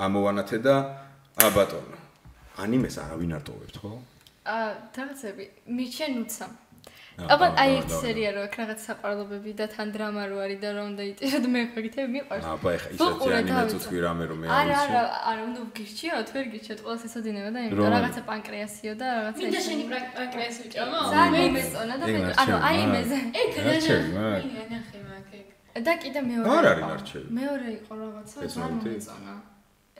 ამოვანათე 0.02 0.58
და 0.66 0.74
აბატონო. 1.46 1.98
ანიმეს 2.58 2.96
არავინ 2.98 3.32
არ 3.38 3.42
ტოვებთ, 3.46 3.76
ხო? 3.82 3.92
აა 4.42 4.70
რაღაცები 4.98 5.44
მიჩენ 5.78 6.12
უცა. 6.26 6.46
აა, 7.12 7.28
აბა 7.32 7.46
აი 7.62 7.72
აა, 7.76 7.82
და- 7.92 7.98
სერია 8.02 8.30
რო 8.34 8.40
აქვს 8.48 8.56
რაღაც 8.62 8.80
საყვარლობები 8.88 9.50
და 9.60 9.66
თან 9.74 9.88
დრამა 9.94 10.22
რო 10.32 10.36
არის 10.44 10.58
და 10.64 10.68
რომ 10.76 10.88
დაიწეროთ 11.00 11.44
მე 11.52 11.60
ხო 11.72 11.78
გითები 11.84 12.08
მიყვარს. 12.16 12.44
აბა 12.52 12.68
ეხა 12.76 12.88
ისეთი 12.92 13.04
ვუყურე 13.04 13.34
ანიმე 13.36 13.52
დავიცვა. 13.52 13.72
თუ 13.72 13.78
თქვი 13.84 13.98
რამე 14.06 14.24
რომ 14.32 14.38
მე 14.42 14.46
არა 14.48 14.56
არ 14.56 14.72
არა 14.82 15.02
ვიცი. 15.02 15.20
არა 15.30 15.42
უნდა 15.48 15.60
გირჩიოთ 15.76 16.28
ვერ 16.34 16.44
გირჩიოთ 16.52 16.80
ყველას 16.84 17.02
ესოდინება 17.08 17.50
და 17.52 17.60
იმიტომ 17.66 17.90
რაღაცა 17.96 18.20
პანკრეასიო 18.30 18.92
და 19.00 19.06
რაღაცა 19.16 19.40
მინდა 19.42 19.60
შენი 19.66 19.84
პანკრეას 20.16 20.56
უჭამო? 20.64 20.98
ძალიან 21.12 21.42
მომეწონა 21.52 21.94
და 22.00 22.04
მე 22.12 22.18
ანუ 22.42 22.54
აა. 22.56 22.68
ანიმეზე 22.72 23.18
ეგ 23.40 23.50
მაგ. 24.16 24.42
ნახე 24.72 24.98
მაგ 25.08 25.28
ეგ. 25.38 25.46
და 25.86 25.92
კიდე 26.02 26.20
მეორე 26.30 26.46
არ 26.58 26.66
არის 26.72 26.84
ნარჩევი. 26.92 27.26
მეორე 27.38 27.66
იყო 27.78 27.92
რაღაცა 28.02 28.36
ეს 28.46 28.54
მომთი? 28.60 28.88
მომეწონა. 28.88 29.34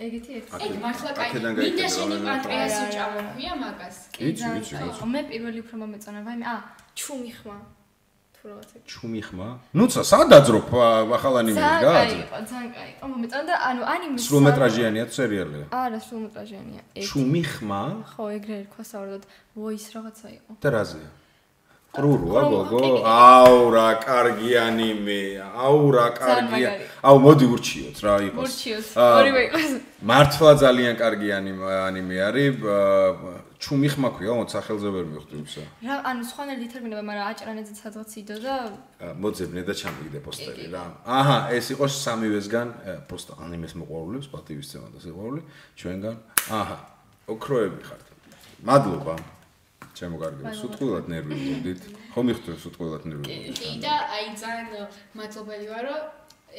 ეგეთი 0.03 0.31
ერთი. 0.39 0.51
აქ- 0.57 0.63
ეგ 0.67 0.73
მართლა 0.85 1.11
კაი. 1.19 1.31
მინდა 1.61 1.87
შენი 1.97 2.15
რომ 2.17 2.25
პანკრეას 2.29 2.73
არა, 2.73 2.85
უჭამო 2.89 3.19
არა. 3.21 3.31
ქვია 3.37 3.55
მაგას. 3.63 3.97
კი, 4.15 4.23
კაი. 4.41 4.59
იცი. 4.59 5.05
მე 5.13 5.21
პირველი 5.31 5.59
უფრო 5.65 5.75
მომეწონა 5.83 6.21
ვაიმე 6.27 6.45
ა 6.49 6.57
ჩუმი 6.99 7.31
ხმა 7.39 7.57
თუ 8.37 8.43
რაღაცა 8.51 8.77
ჩუმი 8.91 9.21
ხმა? 9.27 9.49
ნუცა 9.79 10.03
სადაძროფ 10.13 10.69
ახალ 11.17 11.35
ანიმეში 11.41 11.63
ძალიან 11.63 11.83
რა? 11.87 11.93
კაი 11.97 12.15
იყო, 12.27 12.37
ძალიან 12.51 12.71
კაი 12.77 12.89
იყო. 12.93 13.05
მომეწონა 13.13 13.45
და 13.49 13.55
ანუ 13.71 13.83
ანიმე 13.95 14.17
სრულმეტრაჟიანია 14.27 15.05
თუ 15.09 15.15
სერიალია? 15.23 15.65
არა, 15.83 15.99
სრულმეტრაჟიანია. 16.07 16.81
ჩუმი 17.07 17.43
ხმა 17.53 17.83
ხო, 18.13 18.23
ეგრე 18.37 18.55
ერქვა 18.63 18.83
საერთოდ 18.93 19.23
voice 19.57 19.87
რაღაცა 19.95 20.27
იყო. 20.37 20.51
და 20.63 20.69
რაზეა? 20.77 21.11
ყრუროა 21.93 22.41
ყრუ- 22.43 22.69
გოგო? 22.73 23.05
აუ 23.05 23.59
რა 23.77 23.89
კარგი 24.07 24.51
ანიმე, 24.67 25.21
აუ 25.65 25.81
რა 25.93 26.07
კარგია. 26.17 26.71
აუ 27.09 27.17
მოდი 27.25 27.47
ურჩიოთ 27.55 27.97
რა 28.05 28.15
იყოს. 28.27 28.41
მურჩიოს, 28.43 28.89
აა, 28.97 29.13
ორივე 29.21 29.41
იყოს. 29.49 29.71
მართლა 30.11 30.51
ძალიან 30.65 30.95
კარგი 31.03 31.29
ანიმე 31.89 32.17
არის. 32.29 32.55
ჩუმი 33.63 33.89
ხმა 33.95 34.09
ქვია, 34.19 34.33
მოც 34.43 34.51
სახელზე 34.59 34.89
ვერ 34.91 35.05
მივხვდი 35.07 35.37
უსა. 35.47 35.63
რა, 35.87 35.95
ანუ 36.11 36.23
სხვანაირი 36.27 36.67
ტერმინება, 36.73 37.03
მაგრამ 37.07 37.27
აჭრანეზე 37.31 37.75
სადღაც 37.79 38.11
იდო 38.19 38.37
და 38.43 38.55
მოძებნე 39.23 39.63
და 39.63 39.73
ჩამიგდე 39.81 40.19
პოსტერი 40.27 40.67
რა. 40.75 40.83
აჰა, 41.07 41.39
ეს 41.55 41.67
იყო 41.75 41.87
სამივესგან 41.87 42.69
პოსტ 43.07 43.29
ანიმეს 43.39 43.73
მოყვარულებს, 43.79 44.27
პატივის 44.35 44.67
ცემა 44.67 44.89
და 44.91 44.99
სიყვარული 44.99 45.41
ჩვენგან. 45.79 46.17
აჰა, 46.59 46.79
ოქროები 47.31 47.81
ხართ. 47.87 48.07
მადლობა. 48.67 49.15
ჩემო 49.93 50.17
კარგი, 50.19 50.43
სუტყვილად 50.59 51.07
ნერვიულობდით. 51.13 51.81
ხო 52.13 52.21
მიხდით 52.27 52.59
სუტყვილად 52.65 53.03
ნერვიულობდით. 53.07 53.57
კი 53.63 53.71
და 53.85 53.95
აი 54.17 54.27
ძალიან 54.43 54.67
მადლობელი 55.15 55.67
ვარ, 55.71 55.85
რომ 55.87 56.03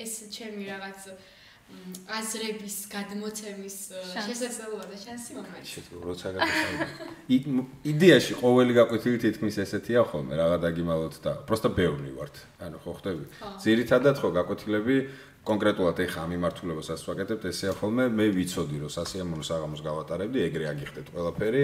ეს 0.04 0.14
ჩემი 0.32 0.64
რაღაც 0.72 1.00
აზრების 2.04 2.76
გადმოცემის 2.91 3.78
შესაძლებლობა 4.14 4.86
და 4.91 4.98
შანსი 5.00 5.32
მომაჩ. 5.38 5.68
როცა 6.04 6.28
გაგაცნობ. 6.36 6.80
იდეაში 7.91 8.34
ყოველი 8.44 8.74
გაკვეთილი 8.80 9.18
თითქმის 9.24 9.56
ესეთია 9.64 10.02
ხოლმე, 10.04 10.34
რაღა 10.36 10.58
დაგიმალოთ 10.66 11.16
და 11.24 11.32
პროსტა 11.48 11.70
ბევრი 11.80 12.12
ვართ. 12.18 12.36
ანუ 12.60 12.78
ხო 12.84 12.91
ხდები? 13.00 13.26
ძირითადად 13.64 14.16
ხო 14.20 14.30
გაკვეთილები 14.40 14.95
კონკრეტულად 15.44 15.98
ეხა 16.08 16.20
ამ 16.24 16.32
იმართულებასაც 16.40 17.00
ვაკეთებთ, 17.04 17.44
ესეა 17.52 17.74
ხოლმე, 17.76 18.08
მე 18.08 18.26
ვიცოდი 18.32 18.78
რომ 18.84 18.91
სასიამოვნო 18.95 19.44
საღამოს 19.44 19.82
გავატარებდი, 19.84 20.40
ეგრე 20.48 20.66
აგიხდეთ 20.72 21.08
ყველაფერი. 21.12 21.64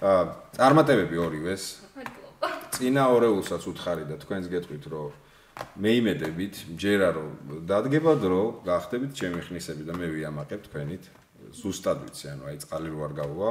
აა 0.00 0.22
წარმატებები 0.56 1.16
ორივეს. 1.20 1.64
წინა 2.72 3.04
ორეულსაც 3.12 3.62
უთხარი 3.68 4.04
და 4.08 4.16
თქვენს 4.24 4.46
გეტყვით 4.48 4.84
რომ 4.88 5.12
მე 5.80 5.90
იმედებით, 6.00 6.54
ჯერა 6.76 7.08
რომ 7.16 7.30
დადგება 7.68 8.12
დრო, 8.20 8.42
გახდებით 8.66 9.12
ჩემი 9.16 9.40
ხნისები 9.46 9.82
და 9.88 9.94
მე 9.96 10.06
ვიამაყებ 10.12 10.60
თქვენით. 10.68 11.04
ზუსტად 11.50 11.98
ვიცი, 12.04 12.26
ანუ 12.36 12.42
აი 12.50 12.56
წყალი 12.62 12.88
რო 12.94 13.00
არ 13.06 13.12
გავვა. 13.20 13.50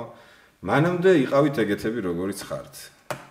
მანამდე 0.60 1.12
იყავით 1.26 1.56
ეგეთები 1.64 2.00
როგორიც 2.06 2.40
ხართ. 2.48 2.76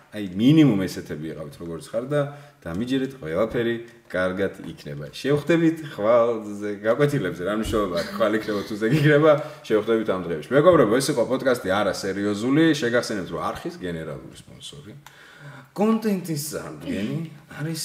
აი 0.09 0.25
მინიმუმ 0.33 0.81
ესეთები 0.89 1.25
იყავით 1.29 1.55
როგორიც 1.61 1.85
ხარ 1.93 2.05
და 2.09 2.21
დამიჯერეთ 2.65 3.13
ყველაფერი 3.21 3.75
კარგად 4.09 4.53
იქნება. 4.65 5.05
შევხვდებით 5.13 5.77
ხვალზე, 5.93 6.69
გაკვეთილებზე, 6.81 7.41
რა 7.45 7.53
მნიშვნელობა 7.61 7.95
აქვს, 8.01 8.13
ხვალ 8.17 8.33
იქნება 8.41 8.61
თუ 8.65 8.75
ზეგი 8.81 8.97
იქნება, 9.05 9.31
შევხვდებით 9.69 10.09
ამ 10.09 10.21
დღეებში. 10.25 10.49
მეგობრებო, 10.49 10.93
ეს 10.97 11.07
იყო 11.13 11.23
პოდკასტი 11.29 11.69
არა 11.69 11.93
სერიოზული, 11.93 12.63
შეგახსენებთ 12.73 13.29
რომ 13.29 13.41
არხის 13.53 13.75
გენერალური 13.77 14.35
სპონსორი. 14.41 14.91
კონტენტის 15.77 16.41
ზარდგენი 16.57 17.19
არის 17.61 17.83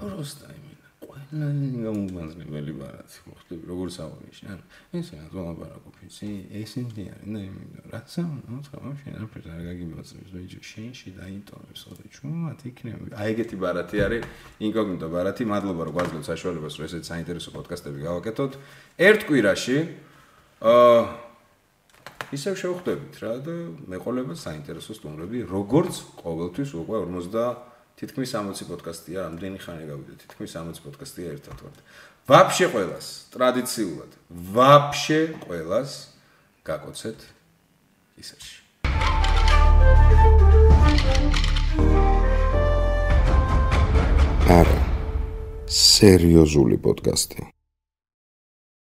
პროსტა 0.00 0.48
იმენა 0.56 0.88
ყველა 1.06 1.48
გამომგანზნებელი 1.84 2.72
ბარათი 2.80 3.18
მოხდები 3.28 3.64
როგორ 3.70 3.88
საუბრიშ 3.96 4.38
ან 4.52 4.60
ეს 4.96 5.08
რა 5.12 5.24
თქმა 5.26 5.42
უნდა 5.46 5.54
ბარაკოფიცი 5.60 6.28
ესენი 6.60 7.04
არის 7.12 7.28
და 7.34 7.40
იმენა 7.46 7.80
რაც 7.92 8.16
ამ 8.22 8.60
თქმა 8.66 8.92
შენ 9.00 9.14
არ 9.20 9.26
ფერ 9.32 9.44
არ 9.56 9.62
გაგიმოცებს 9.68 10.30
ვიჯი 10.36 10.60
შენში 10.70 11.08
დაინტონებს 11.20 11.80
ხოლმე 11.86 12.08
ჩუმად 12.16 12.60
იქნება 12.70 13.04
აი 13.20 13.28
ეგეთი 13.36 13.56
ბარათი 13.62 13.96
არის 14.06 14.22
ინკოგნიტო 14.68 15.06
ბარათი 15.16 15.44
მადლობა 15.52 15.82
რომ 15.86 15.94
გვაძლევთ 15.96 16.26
საშუალებას 16.32 16.74
რომ 16.80 16.84
ესეთ 16.88 17.04
საინტერესო 17.10 17.50
პოდკასტები 17.56 17.98
გავაკეთოთ. 18.08 18.52
ერთ 18.96 19.20
კვირაში 19.28 19.78
აა 20.64 21.00
ისევ 22.34 22.54
შევხვდებით 22.58 23.14
რა 23.22 23.32
და 23.46 23.54
მეყოლება 23.92 24.34
საინტერესო 24.34 24.92
სტუმრები 24.98 25.46
როგორც 25.46 25.94
ყოველთვის 26.18 26.70
უკვე 26.82 26.96
50 27.06 27.75
თითქმის 27.96 28.28
60 28.36 28.68
პოდკასტია, 28.68 29.22
ამდენი 29.24 29.56
ხანი 29.56 29.86
გავიდე, 29.88 30.14
თითქმის 30.20 30.52
60 30.52 30.84
პოდკასტია 30.84 31.32
ერთად 31.32 31.62
ვარ. 31.64 31.78
ვაფშე 32.28 32.66
ყოველას, 32.74 33.06
ტრადიციულად, 33.32 34.10
ვაფშე 34.52 35.20
ყოველას 35.48 35.92
გაკოცეთ 36.68 37.18
ისერში. 38.20 38.56
არა. 44.60 44.78
სერიოზული 45.66 46.76
პოდკასტი. 46.84 47.55